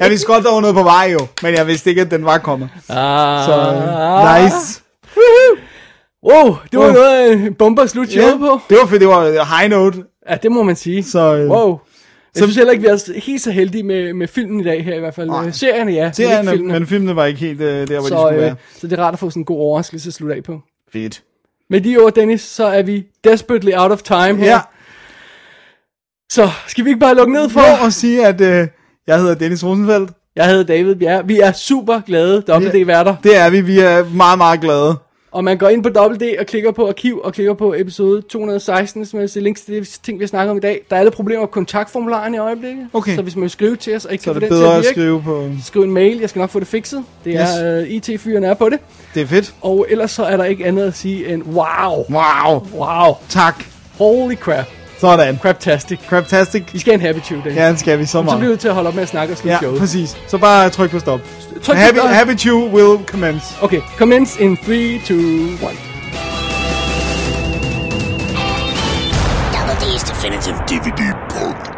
Jeg 0.00 0.10
vidste 0.10 0.26
godt, 0.26 0.44
der 0.44 0.52
var 0.52 0.60
noget 0.60 0.76
på 0.76 0.82
vej 0.82 1.08
jo, 1.12 1.26
men 1.42 1.54
jeg 1.54 1.66
vidste 1.66 1.90
ikke, 1.90 2.02
at 2.02 2.10
den 2.10 2.24
var 2.24 2.38
kommet. 2.38 2.68
Ah. 2.88 3.44
Så 3.46 3.52
øh, 3.52 4.44
nice. 4.44 4.80
Wow, 6.24 6.56
det 6.72 6.78
var 6.78 6.84
Wow. 6.84 6.92
noget 6.92 7.32
en 7.32 7.54
bomber 7.54 7.82
at 7.82 7.90
slutte 7.90 8.12
showet 8.12 8.38
på. 8.40 8.60
det 8.70 8.78
var 8.80 8.86
fedt, 8.86 9.00
det 9.00 9.08
var 9.08 9.58
high 9.58 9.70
note. 9.70 10.04
Ja, 10.30 10.36
det 10.42 10.52
må 10.52 10.62
man 10.62 10.76
sige. 10.76 11.04
Så, 11.04 11.36
øh, 11.36 11.50
Wow. 11.50 11.78
Jeg 12.34 12.42
synes 12.42 12.56
heller 12.56 12.72
ikke, 12.72 12.82
vi 12.82 12.88
er 12.88 13.20
helt 13.20 13.42
så 13.42 13.50
heldige 13.50 13.82
med, 13.82 14.14
med 14.14 14.28
filmen 14.28 14.60
i 14.60 14.64
dag 14.64 14.84
her 14.84 14.94
i 14.94 14.98
hvert 14.98 15.14
fald. 15.14 15.26
Nej. 15.28 15.50
Serierne, 15.50 15.92
ja. 15.92 16.04
men 16.04 16.14
Serierne, 16.14 16.50
filmene. 16.50 16.72
men 16.72 16.86
filmene 16.86 17.16
var 17.16 17.24
ikke 17.24 17.40
helt 17.40 17.60
øh, 17.60 17.88
der, 17.88 17.94
hvor 17.94 17.96
de 17.96 18.02
så, 18.08 18.08
skulle 18.08 18.34
øh, 18.34 18.40
være. 18.40 18.54
så 18.76 18.86
det 18.86 18.98
er 18.98 19.02
rart 19.02 19.12
at 19.14 19.18
få 19.20 19.30
sådan 19.30 19.40
en 19.40 19.44
god 19.44 19.58
overraskelse 19.58 20.08
at 20.08 20.14
slutte 20.14 20.34
af 20.36 20.42
på. 20.42 20.60
Fedt. 20.92 21.22
Med 21.70 21.80
de 21.80 21.96
ord, 21.96 22.12
Dennis, 22.14 22.40
så 22.40 22.64
er 22.66 22.82
vi 22.82 23.04
desperately 23.24 23.72
out 23.76 23.92
of 23.92 24.02
time 24.02 24.36
her. 24.36 24.50
Ja, 24.50 24.60
Så 26.32 26.50
skal 26.66 26.84
vi 26.84 26.90
ikke 26.90 27.00
bare 27.00 27.14
lukke 27.14 27.32
ned 27.32 27.48
for? 27.48 27.60
for 27.60 27.86
at 27.86 27.92
sige, 27.92 28.26
at 28.26 28.40
øh, 28.40 28.66
jeg 29.06 29.18
hedder 29.18 29.34
Dennis 29.34 29.64
Rosenfeldt. 29.64 30.10
Jeg 30.36 30.46
hedder 30.46 30.64
David 30.64 30.94
Bjerre. 30.94 31.26
Vi 31.26 31.40
er 31.40 31.52
super 31.52 32.00
glade 32.00 32.42
WD-værter. 32.48 33.16
Det 33.22 33.36
er 33.36 33.50
vi, 33.50 33.60
vi 33.60 33.78
er 33.78 34.04
meget, 34.14 34.38
meget 34.38 34.60
glade. 34.60 34.96
Og 35.32 35.44
man 35.44 35.58
går 35.58 35.68
ind 35.68 35.82
på 35.82 35.88
WD 35.88 36.22
og 36.38 36.46
klikker 36.46 36.70
på 36.72 36.88
arkiv 36.88 37.20
og 37.24 37.32
klikker 37.32 37.54
på 37.54 37.74
episode 37.74 38.22
216, 38.22 39.06
som 39.06 39.20
er 39.20 39.40
links 39.40 39.60
til 39.60 39.74
de 39.74 39.84
ting, 39.84 40.18
vi 40.18 40.22
har 40.24 40.28
snakket 40.28 40.50
om 40.50 40.56
i 40.56 40.60
dag. 40.60 40.80
Der 40.90 40.96
er 40.96 41.00
alle 41.00 41.10
problemer 41.10 41.40
med 41.40 41.48
kontaktformularen 41.48 42.34
i 42.34 42.38
øjeblikket. 42.38 42.86
Okay. 42.92 43.16
Så 43.16 43.22
hvis 43.22 43.36
man 43.36 43.42
vil 43.42 43.50
skrive 43.50 43.76
til 43.76 43.96
os 43.96 44.04
og 44.04 44.12
ikke 44.12 44.24
Så 44.24 44.32
kan 44.32 44.40
det 44.40 44.48
få 44.48 44.54
den 44.54 44.62
bedre 44.62 44.70
til 44.70 44.72
at 44.72 44.78
at 44.78 44.82
virke, 44.82 45.00
skrive 45.00 45.22
på... 45.22 45.48
skriv 45.64 45.82
en 45.82 45.90
mail. 45.90 46.20
Jeg 46.20 46.30
skal 46.30 46.40
nok 46.40 46.50
få 46.50 46.60
det 46.60 46.68
fikset. 46.68 47.04
Det 47.24 47.36
er 47.36 47.80
uh, 47.82 47.88
IT-fyren 47.88 48.44
er 48.44 48.54
på 48.54 48.68
det. 48.68 48.78
Det 49.14 49.22
er 49.22 49.26
fedt. 49.26 49.54
Og 49.60 49.86
ellers 49.90 50.10
så 50.10 50.24
er 50.24 50.36
der 50.36 50.44
ikke 50.44 50.66
andet 50.66 50.82
at 50.82 50.96
sige 50.96 51.28
end 51.28 51.42
wow. 51.42 52.04
Wow. 52.10 52.66
Wow. 52.74 53.14
Tak. 53.28 53.64
Holy 53.98 54.36
crap. 54.36 54.77
Sådan. 55.00 55.38
Craptastic. 55.42 55.98
Craptastic. 56.08 56.62
Vi 56.72 56.78
skal 56.78 57.00
have 57.00 57.10
en 57.10 57.16
happy 57.16 57.26
tune, 57.28 57.54
Ja, 57.54 57.70
det 57.70 57.80
skal 57.80 57.98
vi 57.98 58.04
så 58.06 58.10
Så 58.12 58.22
bliver 58.22 58.36
meget. 58.38 58.50
vi 58.52 58.56
til 58.56 58.68
at 58.68 58.74
holde 58.74 58.88
op 58.88 58.94
med 58.94 59.02
at 59.02 59.08
snakke 59.08 59.34
og 59.34 59.38
slutte 59.38 59.52
Ja, 59.52 59.58
showet. 59.58 59.78
præcis. 59.80 60.16
Så 60.28 60.38
bare 60.38 60.70
tryk 60.70 60.90
på 60.90 60.98
stop. 60.98 61.20
Tryk 61.62 61.76
på 61.76 61.80
Happy, 61.80 61.98
stop. 61.98 62.08
happy 62.10 62.38
Chew 62.38 62.68
will 62.68 63.04
commence. 63.06 63.44
Okay, 63.62 63.80
commence 63.98 64.40
in 64.42 64.56
3, 64.56 65.00
2, 65.06 65.14
1. 65.14 65.60
Double 69.52 69.76
D's 69.82 70.02
Definitive 70.10 70.56
DVD 70.68 71.02
Podcast. 71.30 71.77